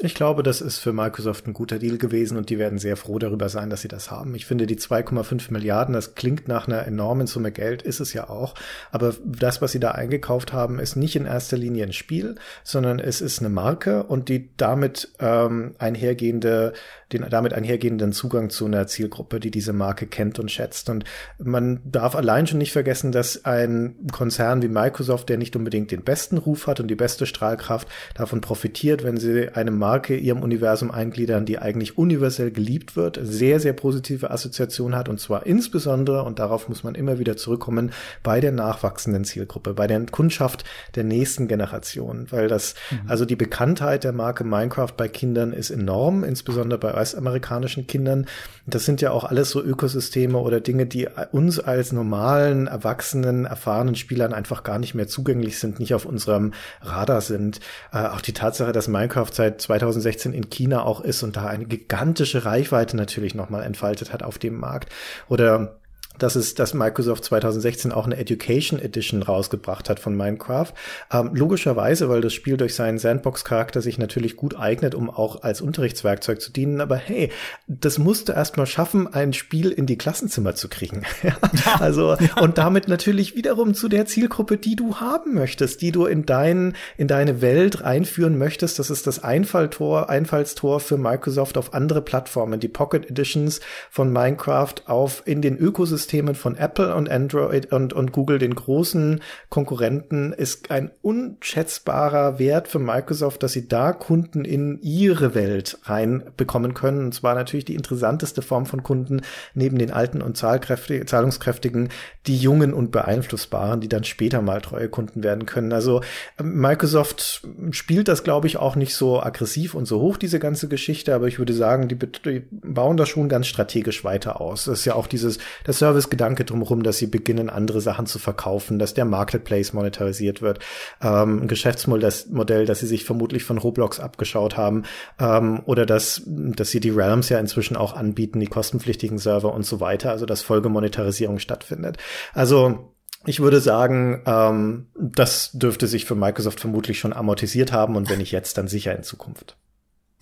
Ich 0.00 0.16
glaube, 0.16 0.42
das 0.42 0.60
ist 0.60 0.78
für 0.78 0.92
Microsoft 0.92 1.46
ein 1.46 1.52
guter 1.52 1.78
Deal 1.78 1.98
gewesen 1.98 2.36
und 2.36 2.50
die 2.50 2.58
werden 2.58 2.80
sehr 2.80 2.96
froh 2.96 3.20
darüber 3.20 3.48
sein, 3.48 3.70
dass 3.70 3.82
sie 3.82 3.88
das 3.88 4.10
haben. 4.10 4.34
Ich 4.34 4.44
finde, 4.44 4.66
die 4.66 4.76
2,5 4.76 5.52
Milliarden, 5.52 5.94
das 5.94 6.16
klingt 6.16 6.48
nach 6.48 6.66
einer 6.66 6.84
enormen 6.84 7.28
Summe 7.28 7.52
Geld, 7.52 7.82
ist 7.82 8.00
es 8.00 8.12
ja 8.12 8.28
auch. 8.28 8.56
Aber 8.90 9.14
das, 9.24 9.62
was 9.62 9.70
sie 9.70 9.78
da 9.78 9.92
eingekauft 9.92 10.52
haben, 10.52 10.80
ist 10.80 10.96
nicht 10.96 11.14
in 11.14 11.26
erster 11.26 11.56
Linie 11.56 11.84
ein 11.84 11.92
Spiel, 11.92 12.34
sondern 12.64 12.98
es 12.98 13.20
ist 13.20 13.38
eine 13.38 13.50
Marke 13.50 14.02
und 14.02 14.28
die 14.28 14.50
damit 14.56 15.12
ähm, 15.20 15.76
einhergehende 15.78 16.72
den 17.14 17.30
damit 17.30 17.54
einhergehenden 17.54 18.12
Zugang 18.12 18.50
zu 18.50 18.66
einer 18.66 18.86
Zielgruppe, 18.86 19.40
die 19.40 19.50
diese 19.50 19.72
Marke 19.72 20.06
kennt 20.06 20.38
und 20.38 20.50
schätzt. 20.50 20.90
Und 20.90 21.04
man 21.38 21.80
darf 21.84 22.14
allein 22.14 22.46
schon 22.46 22.58
nicht 22.58 22.72
vergessen, 22.72 23.12
dass 23.12 23.44
ein 23.44 23.94
Konzern 24.12 24.62
wie 24.62 24.68
Microsoft, 24.68 25.28
der 25.28 25.38
nicht 25.38 25.56
unbedingt 25.56 25.90
den 25.90 26.02
besten 26.02 26.38
Ruf 26.38 26.66
hat 26.66 26.80
und 26.80 26.88
die 26.88 26.94
beste 26.94 27.26
Strahlkraft, 27.26 27.88
davon 28.14 28.40
profitiert, 28.40 29.04
wenn 29.04 29.16
sie 29.16 29.48
eine 29.54 29.70
Marke 29.70 30.16
ihrem 30.16 30.42
Universum 30.42 30.90
eingliedern, 30.90 31.46
die 31.46 31.58
eigentlich 31.58 31.96
universell 31.96 32.50
geliebt 32.50 32.96
wird, 32.96 33.18
sehr, 33.22 33.60
sehr 33.60 33.72
positive 33.72 34.30
Assoziation 34.30 34.94
hat 34.94 35.08
und 35.08 35.20
zwar 35.20 35.46
insbesondere, 35.46 36.24
und 36.24 36.38
darauf 36.38 36.68
muss 36.68 36.84
man 36.84 36.94
immer 36.94 37.18
wieder 37.18 37.36
zurückkommen, 37.36 37.92
bei 38.22 38.40
der 38.40 38.52
nachwachsenden 38.52 39.24
Zielgruppe, 39.24 39.74
bei 39.74 39.86
der 39.86 40.04
Kundschaft 40.06 40.64
der 40.94 41.04
nächsten 41.04 41.48
Generation, 41.48 42.26
weil 42.30 42.48
das, 42.48 42.74
mhm. 42.90 43.08
also 43.08 43.24
die 43.24 43.36
Bekanntheit 43.36 44.04
der 44.04 44.12
Marke 44.12 44.44
Minecraft 44.44 44.92
bei 44.96 45.08
Kindern 45.08 45.52
ist 45.52 45.70
enorm, 45.70 46.24
insbesondere 46.24 46.78
bei 46.78 46.94
US-amerikanischen 47.04 47.86
Kindern. 47.86 48.26
Das 48.66 48.84
sind 48.86 49.02
ja 49.02 49.10
auch 49.10 49.24
alles 49.24 49.50
so 49.50 49.62
Ökosysteme 49.62 50.38
oder 50.38 50.60
Dinge, 50.60 50.86
die 50.86 51.06
uns 51.32 51.60
als 51.60 51.92
normalen, 51.92 52.66
erwachsenen, 52.66 53.44
erfahrenen 53.44 53.94
Spielern 53.94 54.32
einfach 54.32 54.62
gar 54.62 54.78
nicht 54.78 54.94
mehr 54.94 55.06
zugänglich 55.06 55.58
sind, 55.58 55.78
nicht 55.78 55.94
auf 55.94 56.06
unserem 56.06 56.54
Radar 56.80 57.20
sind. 57.20 57.60
Äh, 57.92 58.06
auch 58.06 58.22
die 58.22 58.32
Tatsache, 58.32 58.72
dass 58.72 58.88
Minecraft 58.88 59.32
seit 59.32 59.60
2016 59.60 60.32
in 60.32 60.48
China 60.48 60.82
auch 60.84 61.02
ist 61.02 61.22
und 61.22 61.36
da 61.36 61.46
eine 61.46 61.66
gigantische 61.66 62.44
Reichweite 62.44 62.96
natürlich 62.96 63.34
nochmal 63.34 63.62
entfaltet 63.62 64.12
hat 64.12 64.22
auf 64.22 64.38
dem 64.38 64.58
Markt. 64.58 64.90
Oder 65.28 65.76
dass 66.18 66.36
es, 66.36 66.54
dass 66.54 66.74
Microsoft 66.74 67.24
2016 67.24 67.92
auch 67.92 68.06
eine 68.06 68.16
Education 68.16 68.78
Edition 68.78 69.22
rausgebracht 69.22 69.90
hat 69.90 69.98
von 69.98 70.16
Minecraft. 70.16 70.72
Ähm, 71.12 71.30
logischerweise, 71.34 72.08
weil 72.08 72.20
das 72.20 72.32
Spiel 72.32 72.56
durch 72.56 72.74
seinen 72.74 72.98
Sandbox-Charakter 72.98 73.80
sich 73.80 73.98
natürlich 73.98 74.36
gut 74.36 74.56
eignet, 74.56 74.94
um 74.94 75.10
auch 75.10 75.42
als 75.42 75.60
Unterrichtswerkzeug 75.60 76.40
zu 76.40 76.52
dienen. 76.52 76.80
Aber 76.80 76.96
hey, 76.96 77.30
das 77.66 77.98
musst 77.98 78.28
du 78.28 78.32
erstmal 78.32 78.66
schaffen, 78.66 79.12
ein 79.12 79.32
Spiel 79.32 79.70
in 79.70 79.86
die 79.86 79.98
Klassenzimmer 79.98 80.54
zu 80.54 80.68
kriegen. 80.68 81.02
also, 81.80 82.16
und 82.40 82.58
damit 82.58 82.88
natürlich 82.88 83.34
wiederum 83.34 83.74
zu 83.74 83.88
der 83.88 84.06
Zielgruppe, 84.06 84.56
die 84.56 84.76
du 84.76 84.96
haben 84.96 85.34
möchtest, 85.34 85.82
die 85.82 85.92
du 85.92 86.06
in 86.06 86.26
dein, 86.26 86.74
in 86.96 87.08
deine 87.08 87.40
Welt 87.40 87.82
einführen 87.82 88.38
möchtest. 88.38 88.78
Das 88.78 88.90
ist 88.90 89.06
das 89.06 89.22
Einfalltor, 89.22 90.08
Einfallstor 90.08 90.80
für 90.80 90.96
Microsoft 90.96 91.58
auf 91.58 91.74
andere 91.74 92.02
Plattformen. 92.02 92.60
Die 92.60 92.68
Pocket 92.68 93.10
Editions 93.10 93.60
von 93.90 94.12
Minecraft 94.12 94.74
auf 94.86 95.22
in 95.26 95.42
den 95.42 95.58
Ökosystemen 95.58 96.03
Ökosystemen 96.04 96.34
von 96.34 96.56
Apple 96.56 96.94
und 96.94 97.10
Android 97.10 97.72
und, 97.72 97.92
und 97.92 98.12
Google, 98.12 98.38
den 98.38 98.54
großen 98.54 99.20
Konkurrenten, 99.48 100.32
ist 100.32 100.70
ein 100.70 100.90
unschätzbarer 101.02 102.38
Wert 102.38 102.68
für 102.68 102.78
Microsoft, 102.78 103.42
dass 103.42 103.52
sie 103.52 103.68
da 103.68 103.92
Kunden 103.92 104.44
in 104.44 104.78
ihre 104.82 105.34
Welt 105.34 105.78
reinbekommen 105.84 106.74
können. 106.74 107.06
Und 107.06 107.14
zwar 107.14 107.34
natürlich 107.34 107.64
die 107.64 107.74
interessanteste 107.74 108.42
Form 108.42 108.66
von 108.66 108.82
Kunden 108.82 109.22
neben 109.54 109.78
den 109.78 109.90
alten 109.90 110.20
und 110.20 110.36
zahlungskräftigen, 110.36 111.88
die 112.26 112.36
jungen 112.36 112.74
und 112.74 112.90
beeinflussbaren, 112.90 113.80
die 113.80 113.88
dann 113.88 114.04
später 114.04 114.42
mal 114.42 114.60
treue 114.60 114.88
Kunden 114.88 115.22
werden 115.22 115.46
können. 115.46 115.72
Also 115.72 116.02
ähm, 116.38 116.60
Microsoft 116.60 117.46
spielt 117.70 118.08
das, 118.08 118.24
glaube 118.24 118.46
ich, 118.46 118.58
auch 118.58 118.76
nicht 118.76 118.94
so 118.94 119.22
aggressiv 119.22 119.74
und 119.74 119.86
so 119.86 120.00
hoch, 120.00 120.16
diese 120.16 120.38
ganze 120.38 120.68
Geschichte, 120.68 121.14
aber 121.14 121.28
ich 121.28 121.38
würde 121.38 121.54
sagen, 121.54 121.88
die, 121.88 121.96
die 121.96 122.42
bauen 122.50 122.96
das 122.96 123.08
schon 123.08 123.28
ganz 123.28 123.46
strategisch 123.46 124.04
weiter 124.04 124.40
aus. 124.40 124.64
Das 124.64 124.80
ist 124.80 124.84
ja 124.84 124.94
auch 124.94 125.06
dieses, 125.06 125.38
das 125.64 125.78
Service 125.78 125.93
Service-Gedanke 125.94 126.44
drumherum, 126.44 126.82
dass 126.82 126.98
sie 126.98 127.06
beginnen, 127.06 127.48
andere 127.48 127.80
Sachen 127.80 128.06
zu 128.06 128.18
verkaufen, 128.18 128.78
dass 128.78 128.94
der 128.94 129.04
Marketplace 129.04 129.72
monetarisiert 129.72 130.42
wird. 130.42 130.58
Ähm, 131.00 131.42
ein 131.42 131.48
Geschäftsmodell, 131.48 132.66
das, 132.66 132.78
sie 132.80 132.86
sich 132.86 133.04
vermutlich 133.04 133.44
von 133.44 133.58
Roblox 133.58 134.00
abgeschaut 134.00 134.56
haben. 134.56 134.84
Ähm, 135.20 135.62
oder 135.66 135.86
dass, 135.86 136.22
dass 136.26 136.70
sie 136.70 136.80
die 136.80 136.90
Realms 136.90 137.28
ja 137.28 137.38
inzwischen 137.38 137.76
auch 137.76 137.94
anbieten, 137.94 138.40
die 138.40 138.46
kostenpflichtigen 138.46 139.18
Server 139.18 139.54
und 139.54 139.64
so 139.64 139.80
weiter. 139.80 140.10
Also 140.10 140.26
dass 140.26 140.42
Folgemonetarisierung 140.42 141.38
stattfindet. 141.38 141.98
Also 142.32 142.92
ich 143.24 143.40
würde 143.40 143.60
sagen, 143.60 144.22
ähm, 144.26 144.88
das 144.98 145.52
dürfte 145.52 145.86
sich 145.86 146.04
für 146.04 146.16
Microsoft 146.16 146.60
vermutlich 146.60 146.98
schon 146.98 147.12
amortisiert 147.12 147.72
haben 147.72 147.96
und 147.96 148.10
wenn 148.10 148.18
nicht 148.18 148.32
jetzt, 148.32 148.58
dann 148.58 148.68
sicher 148.68 148.94
in 148.96 149.04
Zukunft. 149.04 149.56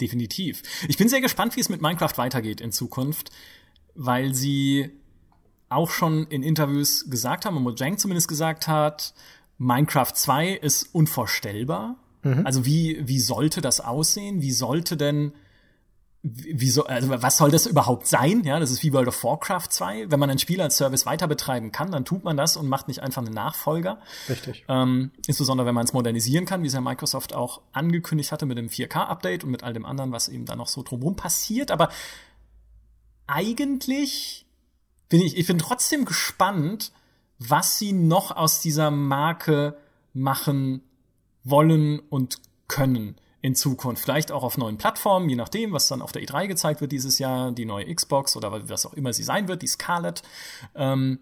Definitiv. 0.01 0.62
Ich 0.89 0.99
bin 0.99 1.09
sehr 1.09 1.20
gespannt, 1.20 1.57
wie 1.57 1.61
es 1.61 1.69
mit 1.69 1.81
Minecraft 1.81 2.16
weitergeht 2.16 2.61
in 2.61 2.73
Zukunft, 2.73 3.31
weil 3.94 4.35
sie 4.35 5.02
auch 5.73 5.90
schon 5.90 6.27
in 6.28 6.43
Interviews 6.43 7.11
gesagt 7.11 7.44
haben, 7.44 7.57
und 7.57 7.62
Mojang 7.62 7.99
zumindest 7.99 8.28
gesagt 8.28 8.69
hat, 8.69 9.15
Minecraft 9.59 10.12
2 10.12 10.49
ist 10.51 10.94
unvorstellbar. 10.94 11.97
Mhm. 12.23 12.47
Also 12.47 12.65
wie, 12.65 13.01
wie 13.07 13.20
sollte 13.20 13.61
das 13.61 13.81
aussehen? 13.81 14.43
Wie 14.43 14.53
sollte 14.53 14.97
denn, 14.97 15.32
wie 16.23 16.70
so, 16.70 16.86
also 16.86 17.09
was 17.11 17.36
soll 17.36 17.51
das 17.51 17.66
überhaupt 17.66 18.07
sein? 18.07 18.43
Ja, 18.44 18.61
das 18.61 18.70
ist 18.70 18.82
wie 18.82 18.93
World 18.93 19.09
of 19.09 19.24
Warcraft 19.24 19.69
2. 19.70 20.11
Wenn 20.11 20.20
man 20.20 20.31
ein 20.31 20.39
Spiel 20.39 20.61
als 20.61 20.77
Service 20.77 21.05
weiter 21.07 21.27
betreiben 21.27 21.73
kann, 21.73 21.90
dann 21.90 22.05
tut 22.05 22.24
man 22.24 22.36
das 22.36 22.57
und 22.57 22.69
macht 22.69 22.89
nicht 22.89 23.01
einfach 23.01 23.23
einen 23.23 23.35
Nachfolger. 23.35 23.99
Richtig. 24.28 24.65
Ähm, 24.69 25.11
insbesondere 25.27 25.66
wenn 25.66 25.74
man 25.74 25.85
es 25.85 25.93
modernisieren 25.93 26.44
kann, 26.44 26.62
wie 26.62 26.69
es 26.69 26.74
ja 26.74 26.81
Microsoft 26.81 27.35
auch 27.35 27.61
angekündigt 27.73 28.31
hatte 28.31 28.47
mit 28.47 28.59
dem 28.59 28.69
4K-Update 28.69 29.44
und 29.44 29.51
mit 29.51 29.65
all 29.65 29.73
dem 29.73 29.85
anderen, 29.85 30.12
was 30.12 30.28
eben 30.28 30.44
da 30.44 30.55
noch 30.55 30.69
so 30.69 30.82
drumherum 30.82 31.16
passiert. 31.16 31.70
Aber 31.70 31.89
eigentlich 33.27 34.41
bin 35.13 35.21
ich, 35.21 35.37
ich 35.37 35.47
bin 35.47 35.59
trotzdem 35.59 36.07
gespannt, 36.07 36.91
was 37.39 37.79
sie 37.79 37.93
noch 37.93 38.35
aus 38.35 38.61
dieser 38.61 38.91
Marke 38.91 39.77
machen 40.15 40.81
wollen 41.45 41.99
und 41.99 42.39
können 42.67 43.17
in 43.43 43.55
Zukunft. 43.55 44.03
Vielleicht 44.03 44.33
auch 44.33 44.43
auf 44.43 44.57
neuen 44.57 44.79
Plattformen, 44.79 45.29
je 45.29 45.37
nachdem, 45.37 45.73
was 45.73 45.87
dann 45.87 46.01
auf 46.01 46.13
der 46.13 46.23
E3 46.23 46.47
gezeigt 46.47 46.81
wird 46.81 46.93
dieses 46.93 47.19
Jahr, 47.19 47.53
die 47.53 47.67
neue 47.67 47.95
Xbox 47.95 48.37
oder 48.39 48.67
was 48.71 48.87
auch 48.87 48.95
immer 48.95 49.13
sie 49.13 49.23
sein 49.23 49.49
wird, 49.49 49.61
die 49.61 49.67
Scarlett. 49.67 50.23
Ähm, 50.75 51.19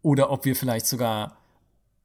oder 0.00 0.30
ob 0.30 0.44
wir 0.44 0.54
vielleicht 0.54 0.86
sogar 0.86 1.36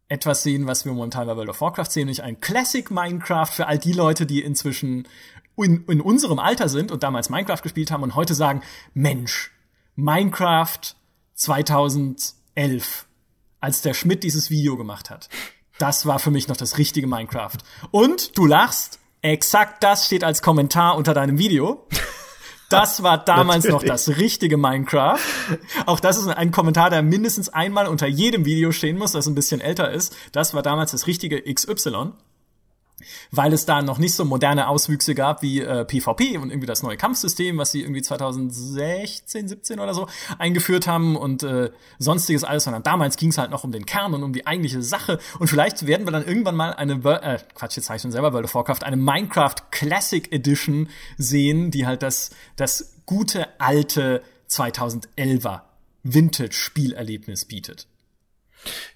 etwas 0.07 0.41
sehen, 0.41 0.65
was 0.65 0.85
wir 0.85 0.91
momentan 0.91 1.27
bei 1.27 1.35
World 1.35 1.49
of 1.49 1.61
Warcraft 1.61 1.91
sehen, 1.91 2.05
nämlich 2.05 2.23
ein 2.23 2.41
Classic 2.41 2.89
Minecraft 2.89 3.51
für 3.51 3.67
all 3.67 3.77
die 3.77 3.93
Leute, 3.93 4.25
die 4.25 4.41
inzwischen 4.41 5.07
in, 5.55 5.85
in 5.85 6.01
unserem 6.01 6.39
Alter 6.39 6.67
sind 6.67 6.91
und 6.91 7.03
damals 7.03 7.29
Minecraft 7.29 7.61
gespielt 7.61 7.91
haben 7.91 8.01
und 8.01 8.15
heute 8.15 8.33
sagen, 8.33 8.63
Mensch, 8.95 9.51
Minecraft 9.99 10.79
2011, 11.35 13.05
als 13.59 13.81
der 13.81 13.93
Schmidt 13.93 14.23
dieses 14.23 14.49
Video 14.49 14.77
gemacht 14.77 15.09
hat. 15.09 15.27
Das 15.77 16.05
war 16.05 16.19
für 16.19 16.31
mich 16.31 16.47
noch 16.47 16.57
das 16.57 16.77
richtige 16.77 17.05
Minecraft. 17.05 17.57
Und 17.91 18.37
du 18.37 18.45
lachst, 18.45 18.99
exakt 19.21 19.83
das 19.83 20.05
steht 20.05 20.23
als 20.23 20.41
Kommentar 20.41 20.95
unter 20.95 21.13
deinem 21.13 21.37
Video. 21.37 21.85
Das 22.69 23.01
war 23.01 23.17
damals 23.17 23.65
noch 23.65 23.83
das 23.83 24.07
richtige 24.09 24.55
Minecraft. 24.55 25.17
Auch 25.85 25.99
das 25.99 26.17
ist 26.17 26.27
ein 26.27 26.51
Kommentar, 26.51 26.91
der 26.91 27.01
mindestens 27.01 27.49
einmal 27.49 27.87
unter 27.87 28.05
jedem 28.05 28.45
Video 28.45 28.71
stehen 28.71 28.97
muss, 28.97 29.11
das 29.11 29.27
ein 29.27 29.35
bisschen 29.35 29.59
älter 29.59 29.91
ist. 29.91 30.15
Das 30.31 30.53
war 30.53 30.61
damals 30.61 30.91
das 30.91 31.07
richtige 31.07 31.41
XY. 31.41 32.11
Weil 33.31 33.53
es 33.53 33.65
da 33.65 33.81
noch 33.81 33.97
nicht 33.97 34.13
so 34.13 34.25
moderne 34.25 34.67
Auswüchse 34.67 35.15
gab 35.15 35.41
wie 35.41 35.61
äh, 35.61 35.85
PvP 35.85 36.37
und 36.37 36.49
irgendwie 36.49 36.67
das 36.67 36.83
neue 36.83 36.97
Kampfsystem, 36.97 37.57
was 37.57 37.71
sie 37.71 37.81
irgendwie 37.81 38.01
2016, 38.01 39.47
17 39.47 39.79
oder 39.79 39.93
so 39.93 40.07
eingeführt 40.37 40.87
haben 40.87 41.15
und 41.15 41.43
äh, 41.43 41.71
sonstiges 41.97 42.43
alles, 42.43 42.63
sondern 42.63 42.83
damals 42.83 43.17
ging 43.17 43.29
es 43.29 43.37
halt 43.37 43.51
noch 43.51 43.63
um 43.63 43.71
den 43.71 43.85
Kern 43.85 44.13
und 44.13 44.23
um 44.23 44.33
die 44.33 44.47
eigentliche 44.47 44.81
Sache 44.81 45.19
und 45.39 45.47
vielleicht 45.47 45.85
werden 45.85 46.05
wir 46.05 46.11
dann 46.11 46.25
irgendwann 46.25 46.55
mal 46.55 46.73
eine, 46.73 46.93
äh, 46.93 47.39
Quatsch, 47.55 47.77
jetzt 47.77 47.89
ich 47.89 48.01
schon 48.01 48.11
selber 48.11 48.33
World 48.33 48.45
of 48.45 48.55
Warcraft, 48.55 48.83
eine 48.83 48.97
Minecraft 48.97 49.55
Classic 49.71 50.31
Edition 50.31 50.89
sehen, 51.17 51.71
die 51.71 51.85
halt 51.85 52.03
das, 52.03 52.31
das 52.55 52.95
gute 53.05 53.47
alte 53.59 54.21
2011er 54.49 55.61
Vintage-Spielerlebnis 56.03 57.45
bietet. 57.45 57.87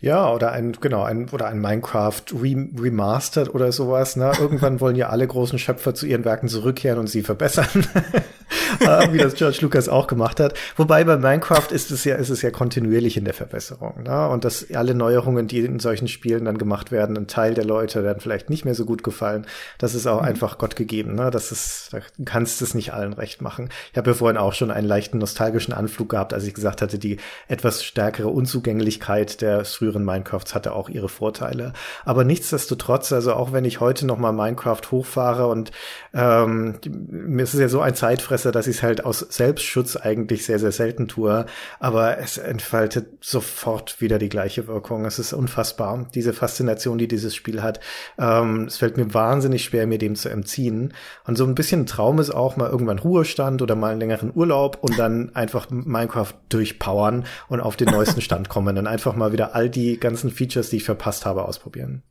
Ja, 0.01 0.31
oder 0.31 0.51
ein, 0.51 0.73
genau, 0.79 1.03
ein, 1.03 1.29
oder 1.29 1.47
ein 1.47 1.59
Minecraft 1.59 2.23
Remastered 2.33 3.53
oder 3.53 3.71
sowas, 3.71 4.15
ne? 4.15 4.31
Irgendwann 4.39 4.81
wollen 4.81 4.95
ja 4.95 5.09
alle 5.09 5.25
großen 5.25 5.57
Schöpfer 5.57 5.95
zu 5.95 6.05
ihren 6.05 6.25
Werken 6.25 6.49
zurückkehren 6.49 6.99
und 6.99 7.07
sie 7.07 7.23
verbessern. 7.23 7.87
wie 8.79 9.17
das 9.17 9.35
George 9.35 9.59
Lucas 9.61 9.89
auch 9.89 10.07
gemacht 10.07 10.39
hat. 10.39 10.53
Wobei 10.75 11.03
bei 11.03 11.17
Minecraft 11.17 11.71
ist 11.71 11.91
es 11.91 12.03
ja, 12.03 12.15
ist 12.15 12.29
es 12.29 12.41
ja 12.41 12.51
kontinuierlich 12.51 13.17
in 13.17 13.25
der 13.25 13.33
Verbesserung. 13.33 14.03
Ne? 14.03 14.27
Und 14.29 14.45
dass 14.45 14.65
alle 14.73 14.95
Neuerungen, 14.95 15.47
die 15.47 15.59
in 15.59 15.79
solchen 15.79 16.07
Spielen 16.07 16.45
dann 16.45 16.57
gemacht 16.57 16.91
werden, 16.91 17.17
ein 17.17 17.27
Teil 17.27 17.53
der 17.53 17.65
Leute 17.65 18.03
werden 18.03 18.19
vielleicht 18.19 18.49
nicht 18.49 18.65
mehr 18.65 18.75
so 18.75 18.85
gut 18.85 19.03
gefallen. 19.03 19.45
Das 19.77 19.95
ist 19.95 20.07
auch 20.07 20.21
mhm. 20.21 20.27
einfach 20.27 20.57
Gott 20.57 20.75
gegeben. 20.75 21.15
Ne? 21.15 21.31
Das 21.31 21.51
ist, 21.51 21.89
da 21.91 21.99
kannst 22.25 22.61
du 22.61 22.65
es 22.65 22.73
nicht 22.73 22.93
allen 22.93 23.13
recht 23.13 23.41
machen. 23.41 23.69
Ich 23.91 23.97
habe 23.97 24.11
ja 24.11 24.13
vorhin 24.15 24.37
auch 24.37 24.53
schon 24.53 24.71
einen 24.71 24.87
leichten 24.87 25.17
nostalgischen 25.17 25.73
Anflug 25.73 26.09
gehabt, 26.09 26.33
als 26.33 26.45
ich 26.45 26.53
gesagt 26.53 26.81
hatte, 26.81 26.99
die 26.99 27.17
etwas 27.47 27.83
stärkere 27.83 28.29
Unzugänglichkeit 28.29 29.41
der 29.41 29.65
früheren 29.65 30.05
Minecrafts 30.05 30.55
hatte 30.55 30.73
auch 30.73 30.89
ihre 30.89 31.09
Vorteile. 31.09 31.73
Aber 32.05 32.23
nichtsdestotrotz, 32.23 33.11
also 33.11 33.33
auch 33.33 33.51
wenn 33.51 33.65
ich 33.65 33.79
heute 33.79 34.05
noch 34.05 34.17
mal 34.17 34.31
Minecraft 34.31 34.81
hochfahre 34.91 35.47
und 35.47 35.71
ähm, 36.13 36.79
mir 37.09 37.43
ist 37.43 37.53
es 37.53 37.59
ja 37.59 37.67
so 37.67 37.81
ein 37.81 37.95
Zeitfresser, 37.95 38.51
dass 38.51 38.62
ich 38.67 38.77
es 38.77 38.83
halt 38.83 39.05
aus 39.05 39.19
Selbstschutz 39.19 39.95
eigentlich 39.95 40.45
sehr, 40.45 40.59
sehr 40.59 40.71
selten 40.71 41.07
tue. 41.07 41.45
Aber 41.79 42.17
es 42.17 42.37
entfaltet 42.37 43.07
sofort 43.21 44.01
wieder 44.01 44.19
die 44.19 44.29
gleiche 44.29 44.67
Wirkung. 44.67 45.05
Es 45.05 45.19
ist 45.19 45.33
unfassbar, 45.33 46.07
diese 46.13 46.33
Faszination, 46.33 46.97
die 46.97 47.07
dieses 47.07 47.35
Spiel 47.35 47.61
hat. 47.61 47.79
Ähm, 48.17 48.65
es 48.65 48.77
fällt 48.77 48.97
mir 48.97 49.13
wahnsinnig 49.13 49.63
schwer, 49.63 49.87
mir 49.87 49.97
dem 49.97 50.15
zu 50.15 50.29
entziehen. 50.29 50.93
Und 51.25 51.37
so 51.37 51.45
ein 51.45 51.55
bisschen 51.55 51.81
ein 51.81 51.85
Traum 51.85 52.19
ist 52.19 52.31
auch 52.31 52.55
mal 52.55 52.69
irgendwann 52.69 52.99
Ruhestand 52.99 53.61
oder 53.61 53.75
mal 53.75 53.91
einen 53.91 53.99
längeren 53.99 54.31
Urlaub 54.33 54.77
und 54.81 54.97
dann 54.97 55.35
einfach 55.35 55.69
Minecraft 55.69 56.33
durchpowern 56.49 57.25
und 57.47 57.59
auf 57.61 57.75
den 57.75 57.89
neuesten 57.89 58.21
Stand 58.21 58.49
kommen. 58.49 58.75
Dann 58.75 58.87
einfach 58.87 59.15
mal 59.15 59.31
wieder 59.31 59.55
all 59.55 59.69
die 59.69 59.99
ganzen 59.99 60.31
Features, 60.31 60.69
die 60.69 60.77
ich 60.77 60.83
verpasst 60.83 61.25
habe, 61.25 61.45
ausprobieren. 61.45 62.03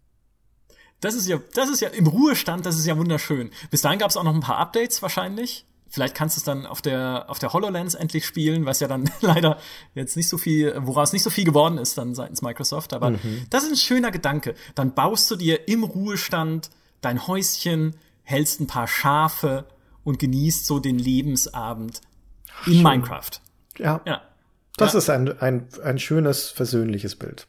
Das 1.03 1.15
ist 1.17 1.27
ja, 1.27 1.41
das 1.55 1.69
ist 1.69 1.81
ja 1.81 1.89
im 1.89 2.07
Ruhestand, 2.07 2.65
das 2.65 2.79
ist 2.79 2.87
ja 2.87 2.97
wunderschön. 2.97 3.51
Bis 3.71 3.83
dahin 3.83 3.99
gab 3.99 4.11
es 4.11 4.17
auch 4.17 4.23
noch 4.23 4.35
ein 4.35 4.41
paar 4.41 4.59
Updates 4.59 5.03
wahrscheinlich. 5.03 5.67
Vielleicht 5.93 6.15
kannst 6.15 6.39
du 6.39 6.41
es 6.41 6.45
dann 6.45 6.65
auf 6.65 6.81
der, 6.81 7.27
auf 7.29 7.39
der 7.39 7.53
HoloLens 7.53 7.95
endlich 7.95 8.25
spielen, 8.25 8.65
was 8.65 8.81
ja 8.81 8.89
dann 8.89 9.11
leider 9.21 9.59
jetzt 9.95 10.17
nicht 10.17 10.27
so 10.27 10.39
viel, 10.39 10.75
woraus 10.79 11.13
nicht 11.13 11.23
so 11.23 11.29
viel 11.29 11.45
geworden 11.45 11.77
ist 11.77 11.99
dann 11.99 12.15
seitens 12.15 12.41
Microsoft. 12.41 12.95
Aber 12.95 13.11
mhm. 13.11 13.45
das 13.51 13.65
ist 13.65 13.73
ein 13.73 13.77
schöner 13.77 14.11
Gedanke. 14.11 14.55
Dann 14.75 14.95
baust 14.95 15.31
du 15.31 15.37
dir 15.37 15.69
im 15.69 15.85
Ruhestand 15.85 16.71
dein 17.03 17.27
Häuschen, 17.27 17.95
hältst 18.23 18.59
ein 18.61 18.67
paar 18.67 18.89
Schafe 18.89 19.67
und 20.03 20.19
genießt 20.19 20.65
so 20.65 20.79
den 20.79 20.99
Lebensabend 20.99 22.01
in 22.65 22.73
Schön. 22.73 22.83
Minecraft. 22.83 23.43
Ja. 23.77 24.01
ja. 24.07 24.23
Das 24.79 24.95
ja. 24.95 24.99
ist 24.99 25.11
ein, 25.11 25.39
ein, 25.43 25.69
ein 25.85 25.99
schönes, 25.99 26.49
versöhnliches 26.49 27.17
Bild. 27.17 27.47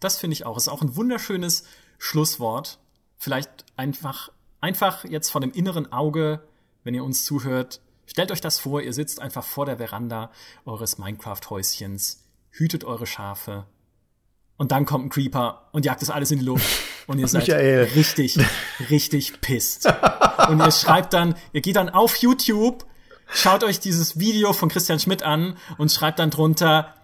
Das 0.00 0.18
finde 0.18 0.34
ich 0.34 0.44
auch. 0.44 0.58
Ist 0.58 0.68
auch 0.68 0.82
ein 0.82 0.96
wunderschönes 0.96 1.64
Schlusswort. 1.96 2.78
Vielleicht 3.16 3.64
einfach, 3.76 4.28
einfach 4.60 5.04
jetzt 5.04 5.30
von 5.30 5.40
dem 5.40 5.52
inneren 5.52 5.90
Auge 5.92 6.42
wenn 6.84 6.94
ihr 6.94 7.02
uns 7.02 7.24
zuhört, 7.24 7.80
stellt 8.06 8.30
euch 8.30 8.40
das 8.40 8.58
vor, 8.60 8.80
ihr 8.80 8.92
sitzt 8.92 9.20
einfach 9.20 9.44
vor 9.44 9.66
der 9.66 9.78
Veranda 9.78 10.30
eures 10.64 10.98
Minecraft-Häuschens, 10.98 12.24
hütet 12.50 12.84
eure 12.84 13.06
Schafe 13.06 13.66
und 14.56 14.70
dann 14.70 14.86
kommt 14.86 15.06
ein 15.06 15.08
Creeper 15.08 15.68
und 15.72 15.84
jagt 15.84 16.02
das 16.02 16.10
alles 16.10 16.30
in 16.30 16.38
die 16.38 16.44
Luft 16.44 16.64
und 17.06 17.18
ihr 17.18 17.26
seid 17.28 17.48
Michael. 17.48 17.88
richtig, 17.96 18.38
richtig 18.90 19.40
pisst. 19.40 19.92
Und 20.48 20.60
ihr 20.60 20.70
schreibt 20.70 21.12
dann, 21.12 21.34
ihr 21.52 21.60
geht 21.60 21.76
dann 21.76 21.88
auf 21.88 22.16
YouTube, 22.16 22.86
schaut 23.32 23.64
euch 23.64 23.80
dieses 23.80 24.18
Video 24.18 24.52
von 24.52 24.68
Christian 24.68 25.00
Schmidt 25.00 25.22
an 25.22 25.56
und 25.78 25.90
schreibt 25.90 26.18
dann 26.18 26.30
drunter, 26.30 26.94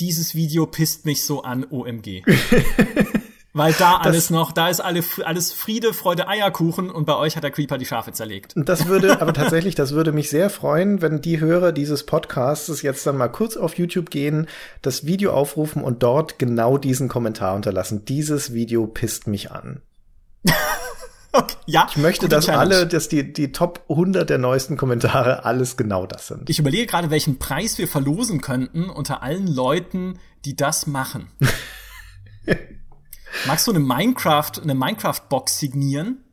dieses 0.00 0.34
Video 0.34 0.66
pisst 0.66 1.04
mich 1.04 1.24
so 1.24 1.42
an, 1.42 1.66
OMG. 1.68 2.22
Weil 3.54 3.74
da 3.74 3.98
alles 3.98 4.30
noch, 4.30 4.52
da 4.52 4.68
ist 4.68 4.80
alle, 4.80 5.04
alles 5.24 5.52
Friede, 5.52 5.92
Freude, 5.92 6.26
Eierkuchen 6.26 6.90
und 6.90 7.04
bei 7.04 7.16
euch 7.16 7.36
hat 7.36 7.44
der 7.44 7.50
Creeper 7.50 7.76
die 7.76 7.84
Schafe 7.84 8.12
zerlegt. 8.12 8.54
Das 8.56 8.86
würde, 8.86 9.20
aber 9.20 9.34
tatsächlich, 9.34 9.74
das 9.74 9.92
würde 9.92 10.12
mich 10.12 10.30
sehr 10.30 10.48
freuen, 10.48 11.02
wenn 11.02 11.20
die 11.20 11.38
Hörer 11.38 11.72
dieses 11.72 12.06
Podcasts 12.06 12.80
jetzt 12.80 13.06
dann 13.06 13.18
mal 13.18 13.28
kurz 13.28 13.58
auf 13.58 13.76
YouTube 13.76 14.08
gehen, 14.08 14.48
das 14.80 15.04
Video 15.04 15.32
aufrufen 15.32 15.84
und 15.84 16.02
dort 16.02 16.38
genau 16.38 16.78
diesen 16.78 17.08
Kommentar 17.08 17.54
unterlassen. 17.54 18.06
Dieses 18.06 18.54
Video 18.54 18.86
pisst 18.86 19.26
mich 19.26 19.50
an. 19.50 19.82
Okay, 21.34 21.56
ja. 21.64 21.86
Ich 21.88 21.96
möchte, 21.96 22.28
dass 22.28 22.44
Challenge. 22.44 22.60
alle, 22.60 22.86
dass 22.86 23.08
die, 23.08 23.32
die 23.32 23.52
Top 23.52 23.86
100 23.88 24.28
der 24.28 24.36
neuesten 24.36 24.76
Kommentare 24.76 25.46
alles 25.46 25.78
genau 25.78 26.04
das 26.04 26.26
sind. 26.26 26.50
Ich 26.50 26.58
überlege 26.58 26.84
gerade, 26.84 27.08
welchen 27.08 27.38
Preis 27.38 27.78
wir 27.78 27.88
verlosen 27.88 28.42
könnten 28.42 28.90
unter 28.90 29.22
allen 29.22 29.46
Leuten, 29.46 30.18
die 30.44 30.56
das 30.56 30.86
machen. 30.86 31.30
Magst 33.46 33.66
du 33.66 33.72
eine 33.72 33.80
Minecraft, 33.80 34.52
eine 34.62 34.74
Minecraft-Box 34.74 35.58
signieren? 35.58 36.24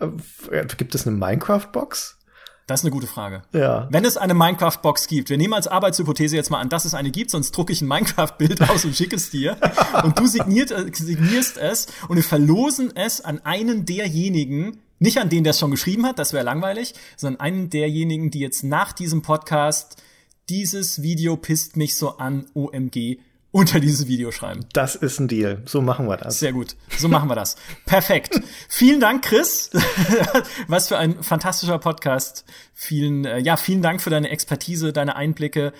Äh, 0.00 0.66
gibt 0.76 0.94
es 0.94 1.06
eine 1.06 1.16
Minecraft-Box? 1.16 2.18
Das 2.66 2.80
ist 2.80 2.84
eine 2.84 2.92
gute 2.92 3.06
Frage. 3.06 3.42
Ja. 3.52 3.88
Wenn 3.90 4.04
es 4.04 4.16
eine 4.16 4.34
Minecraft-Box 4.34 5.08
gibt, 5.08 5.30
wir 5.30 5.36
nehmen 5.36 5.54
als 5.54 5.66
Arbeitshypothese 5.66 6.36
jetzt 6.36 6.50
mal 6.50 6.60
an, 6.60 6.68
dass 6.68 6.84
es 6.84 6.94
eine 6.94 7.10
gibt, 7.10 7.30
sonst 7.30 7.50
drucke 7.52 7.72
ich 7.72 7.82
ein 7.82 7.88
Minecraft-Bild 7.88 8.62
aus 8.70 8.84
und 8.84 8.94
schicke 8.94 9.16
es 9.16 9.30
dir. 9.30 9.56
und 10.04 10.18
du 10.18 10.26
signiert, 10.26 10.70
äh, 10.70 10.90
signierst 10.92 11.58
es 11.58 11.86
und 12.08 12.16
wir 12.16 12.24
verlosen 12.24 12.94
es 12.94 13.20
an 13.20 13.40
einen 13.44 13.84
derjenigen, 13.84 14.78
nicht 15.00 15.18
an 15.18 15.28
den, 15.28 15.42
der 15.42 15.50
es 15.50 15.58
schon 15.58 15.72
geschrieben 15.72 16.06
hat, 16.06 16.18
das 16.18 16.32
wäre 16.32 16.44
langweilig, 16.44 16.94
sondern 17.16 17.40
einen 17.40 17.70
derjenigen, 17.70 18.30
die 18.30 18.40
jetzt 18.40 18.62
nach 18.62 18.92
diesem 18.92 19.22
Podcast 19.22 20.00
dieses 20.48 21.02
Video 21.02 21.36
pisst 21.36 21.76
mich 21.76 21.96
so 21.96 22.16
an, 22.18 22.46
OMG, 22.54 23.18
unter 23.52 23.80
dieses 23.80 24.08
Video 24.08 24.32
schreiben. 24.32 24.64
Das 24.72 24.96
ist 24.96 25.20
ein 25.20 25.28
Deal. 25.28 25.62
So 25.66 25.82
machen 25.82 26.06
wir 26.08 26.16
das. 26.16 26.40
Sehr 26.40 26.52
gut. 26.52 26.74
So 26.98 27.08
machen 27.08 27.28
wir 27.28 27.36
das. 27.36 27.56
Perfekt. 27.84 28.40
Vielen 28.68 28.98
Dank, 28.98 29.22
Chris. 29.24 29.70
Was 30.66 30.88
für 30.88 30.96
ein 30.96 31.22
fantastischer 31.22 31.78
Podcast. 31.78 32.44
Vielen, 32.74 33.26
äh, 33.26 33.38
ja, 33.38 33.58
vielen 33.58 33.82
Dank 33.82 34.00
für 34.00 34.10
deine 34.10 34.30
Expertise, 34.30 34.92
deine 34.92 35.16
Einblicke 35.16 35.74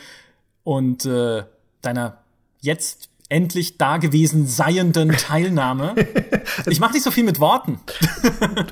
und 0.64 1.06
äh, 1.06 1.44
deiner 1.80 2.18
jetzt 2.60 3.08
endlich 3.30 3.78
dagewesen 3.78 4.46
seienden 4.46 5.10
Teilnahme. 5.16 5.94
Ich 6.66 6.78
mache 6.78 6.92
nicht 6.92 7.02
so 7.02 7.10
viel 7.10 7.24
mit 7.24 7.40
Worten. 7.40 7.80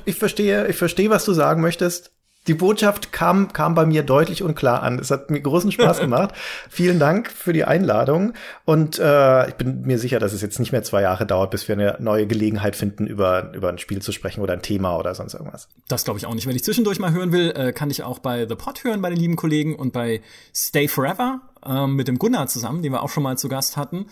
ich 0.05 0.15
verstehe, 0.15 0.67
ich 0.67 0.77
verstehe, 0.77 1.09
was 1.09 1.25
du 1.25 1.33
sagen 1.33 1.61
möchtest 1.61 2.11
die 2.47 2.55
Botschaft 2.55 3.11
kam, 3.11 3.53
kam 3.53 3.75
bei 3.75 3.85
mir 3.85 4.01
deutlich 4.01 4.41
und 4.41 4.55
klar 4.55 4.81
an. 4.81 4.97
Es 4.97 5.11
hat 5.11 5.29
mir 5.29 5.41
großen 5.41 5.71
Spaß 5.71 5.99
gemacht. 6.01 6.33
Vielen 6.69 6.97
Dank 6.97 7.29
für 7.29 7.53
die 7.53 7.65
Einladung. 7.65 8.33
Und 8.65 8.97
äh, 8.97 9.47
ich 9.49 9.55
bin 9.55 9.81
mir 9.81 9.99
sicher, 9.99 10.19
dass 10.19 10.33
es 10.33 10.41
jetzt 10.41 10.59
nicht 10.59 10.71
mehr 10.71 10.81
zwei 10.81 11.03
Jahre 11.03 11.27
dauert, 11.27 11.51
bis 11.51 11.67
wir 11.67 11.75
eine 11.75 11.97
neue 11.99 12.25
Gelegenheit 12.25 12.75
finden, 12.75 13.05
über, 13.05 13.53
über 13.53 13.69
ein 13.69 13.77
Spiel 13.77 14.01
zu 14.01 14.11
sprechen 14.11 14.41
oder 14.41 14.53
ein 14.53 14.63
Thema 14.63 14.97
oder 14.97 15.13
sonst 15.13 15.35
irgendwas. 15.35 15.67
Das 15.87 16.03
glaube 16.03 16.17
ich 16.17 16.25
auch 16.25 16.33
nicht. 16.33 16.47
Wenn 16.47 16.55
ich 16.55 16.63
zwischendurch 16.63 16.99
mal 16.99 17.11
hören 17.11 17.31
will, 17.31 17.51
äh, 17.55 17.73
kann 17.73 17.91
ich 17.91 18.03
auch 18.03 18.17
bei 18.17 18.47
The 18.47 18.55
Pod 18.55 18.83
hören, 18.83 19.01
bei 19.01 19.09
den 19.09 19.19
lieben 19.19 19.35
Kollegen 19.35 19.75
und 19.75 19.93
bei 19.93 20.21
Stay 20.55 20.87
Forever 20.87 21.41
äh, 21.63 21.85
mit 21.85 22.07
dem 22.07 22.17
Gunnar 22.17 22.47
zusammen, 22.47 22.81
den 22.81 22.91
wir 22.91 23.03
auch 23.03 23.09
schon 23.09 23.21
mal 23.21 23.37
zu 23.37 23.49
Gast 23.49 23.77
hatten. 23.77 24.07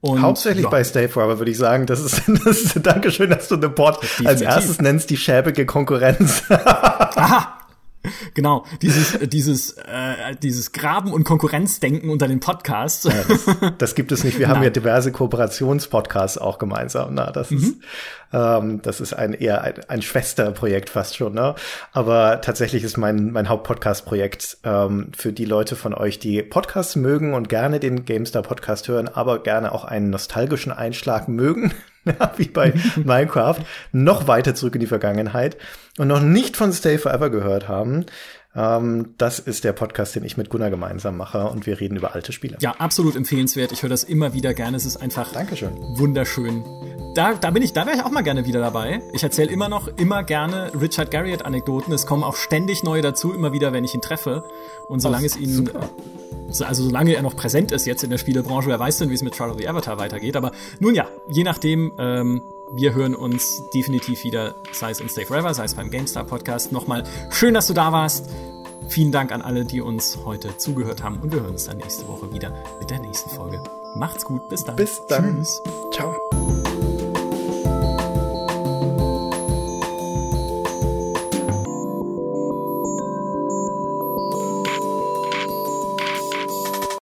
Und, 0.00 0.20
Hauptsächlich 0.20 0.64
ja. 0.64 0.70
bei 0.70 0.84
Stay 0.84 1.08
Forever 1.08 1.38
würde 1.38 1.50
ich 1.50 1.58
sagen, 1.58 1.86
das 1.86 2.00
ist, 2.00 2.22
das 2.44 2.62
ist 2.62 2.86
Dankeschön, 2.86 3.28
dass 3.28 3.48
du 3.48 3.60
The 3.60 3.68
Pod 3.68 3.98
als 4.24 4.40
erstes 4.40 4.80
nennst, 4.80 5.10
die 5.10 5.16
schäbige 5.16 5.66
Konkurrenz. 5.66 6.42
Aha, 6.50 7.58
Genau, 8.34 8.64
dieses, 8.82 9.14
äh, 9.14 9.28
dieses, 9.28 9.72
äh, 9.72 10.36
dieses 10.42 10.72
Graben- 10.72 11.12
und 11.12 11.24
Konkurrenzdenken 11.24 12.10
unter 12.10 12.28
den 12.28 12.40
Podcasts. 12.40 13.04
Ja, 13.04 13.24
das, 13.28 13.46
das, 13.78 13.94
gibt 13.94 14.12
es 14.12 14.24
nicht. 14.24 14.38
Wir 14.38 14.48
haben 14.48 14.62
ja 14.62 14.70
diverse 14.70 15.12
Kooperationspodcasts 15.12 16.38
auch 16.38 16.58
gemeinsam. 16.58 17.14
Na, 17.14 17.30
das 17.30 17.50
mhm. 17.50 17.58
ist, 17.58 17.74
ähm, 18.32 18.82
das 18.82 19.00
ist 19.00 19.12
ein 19.12 19.32
eher 19.32 19.62
ein, 19.62 19.74
ein 19.88 20.02
Schwesterprojekt 20.02 20.90
fast 20.90 21.16
schon. 21.16 21.34
Ne? 21.34 21.54
Aber 21.92 22.40
tatsächlich 22.40 22.82
ist 22.82 22.96
mein, 22.96 23.30
mein 23.30 23.48
Hauptpodcast-Projekt 23.48 24.58
ähm, 24.64 25.12
für 25.16 25.32
die 25.32 25.44
Leute 25.44 25.76
von 25.76 25.94
euch, 25.94 26.18
die 26.18 26.42
Podcasts 26.42 26.96
mögen 26.96 27.34
und 27.34 27.48
gerne 27.48 27.80
den 27.80 28.04
GameStar 28.04 28.42
Podcast 28.42 28.88
hören, 28.88 29.08
aber 29.08 29.42
gerne 29.42 29.72
auch 29.72 29.84
einen 29.84 30.10
nostalgischen 30.10 30.72
Einschlag 30.72 31.28
mögen. 31.28 31.72
wie 32.36 32.48
bei 32.48 32.74
Minecraft, 32.96 33.58
noch 33.92 34.28
weiter 34.28 34.54
zurück 34.54 34.74
in 34.74 34.80
die 34.80 34.86
Vergangenheit 34.86 35.56
und 35.98 36.08
noch 36.08 36.20
nicht 36.20 36.56
von 36.56 36.72
Stay 36.72 36.98
Forever 36.98 37.30
gehört 37.30 37.68
haben, 37.68 38.06
ähm, 38.56 39.14
das 39.18 39.38
ist 39.38 39.64
der 39.64 39.72
Podcast, 39.72 40.14
den 40.14 40.24
ich 40.24 40.36
mit 40.36 40.48
Gunnar 40.48 40.70
gemeinsam 40.70 41.16
mache 41.16 41.48
und 41.48 41.66
wir 41.66 41.80
reden 41.80 41.96
über 41.96 42.14
alte 42.14 42.32
Spiele. 42.32 42.56
Ja, 42.60 42.72
absolut 42.72 43.16
empfehlenswert. 43.16 43.72
Ich 43.72 43.82
höre 43.82 43.90
das 43.90 44.04
immer 44.04 44.32
wieder 44.32 44.54
gerne. 44.54 44.76
Es 44.76 44.84
ist 44.84 44.96
einfach 44.96 45.32
Dankeschön. 45.32 45.72
wunderschön. 45.98 46.64
da, 47.14 47.34
da 47.34 47.50
bin 47.50 47.62
ich, 47.62 47.72
da 47.72 47.84
wäre 47.86 47.96
ich 47.96 48.04
auch 48.04 48.10
mal 48.10 48.22
gerne 48.22 48.46
wieder 48.46 48.60
dabei. 48.60 49.00
Ich 49.12 49.22
erzähle 49.22 49.50
immer 49.50 49.68
noch, 49.68 49.88
immer 49.88 50.22
gerne 50.22 50.70
Richard 50.80 51.10
Garriott-Anekdoten. 51.10 51.92
Es 51.92 52.06
kommen 52.06 52.22
auch 52.22 52.36
ständig 52.36 52.84
neue 52.84 53.02
dazu, 53.02 53.32
immer 53.32 53.52
wieder, 53.52 53.72
wenn 53.72 53.84
ich 53.84 53.94
ihn 53.94 54.00
treffe. 54.00 54.44
Und 54.88 55.00
solange 55.00 55.26
es 55.26 55.36
ihn, 55.36 55.52
super. 55.52 55.90
also 56.66 56.84
solange 56.84 57.14
er 57.14 57.22
noch 57.22 57.36
präsent 57.36 57.72
ist 57.72 57.86
jetzt 57.86 58.04
in 58.04 58.10
der 58.10 58.18
Spielebranche, 58.18 58.68
wer 58.68 58.78
weiß 58.78 58.98
denn, 58.98 59.10
wie 59.10 59.14
es 59.14 59.22
mit 59.22 59.34
Trial 59.34 59.50
of 59.50 59.58
the 59.58 59.68
Avatar 59.68 59.98
weitergeht. 59.98 60.36
Aber 60.36 60.52
nun 60.78 60.94
ja, 60.94 61.08
je 61.28 61.42
nachdem, 61.42 61.92
ähm, 61.98 62.40
wir 62.72 62.94
hören 62.94 63.14
uns 63.14 63.68
definitiv 63.74 64.24
wieder, 64.24 64.54
sei 64.72 64.90
es 64.90 65.00
in 65.00 65.08
Stay 65.08 65.24
Forever, 65.24 65.54
sei 65.54 65.64
es 65.64 65.74
beim 65.74 65.90
GameStar 65.90 66.24
Podcast. 66.24 66.72
Nochmal 66.72 67.04
schön, 67.30 67.54
dass 67.54 67.66
du 67.66 67.74
da 67.74 67.92
warst. 67.92 68.30
Vielen 68.88 69.12
Dank 69.12 69.32
an 69.32 69.42
alle, 69.42 69.64
die 69.64 69.80
uns 69.80 70.18
heute 70.24 70.56
zugehört 70.58 71.02
haben 71.02 71.18
und 71.20 71.32
wir 71.32 71.40
hören 71.40 71.52
uns 71.52 71.64
dann 71.64 71.78
nächste 71.78 72.06
Woche 72.08 72.32
wieder 72.32 72.52
mit 72.78 72.90
der 72.90 73.00
nächsten 73.00 73.30
Folge. 73.30 73.62
Macht's 73.96 74.24
gut, 74.24 74.48
bis 74.48 74.64
dann. 74.64 74.76
Bis 74.76 75.00
dann. 75.06 75.36
Tschüss. 75.36 75.62
Ciao. 75.92 76.53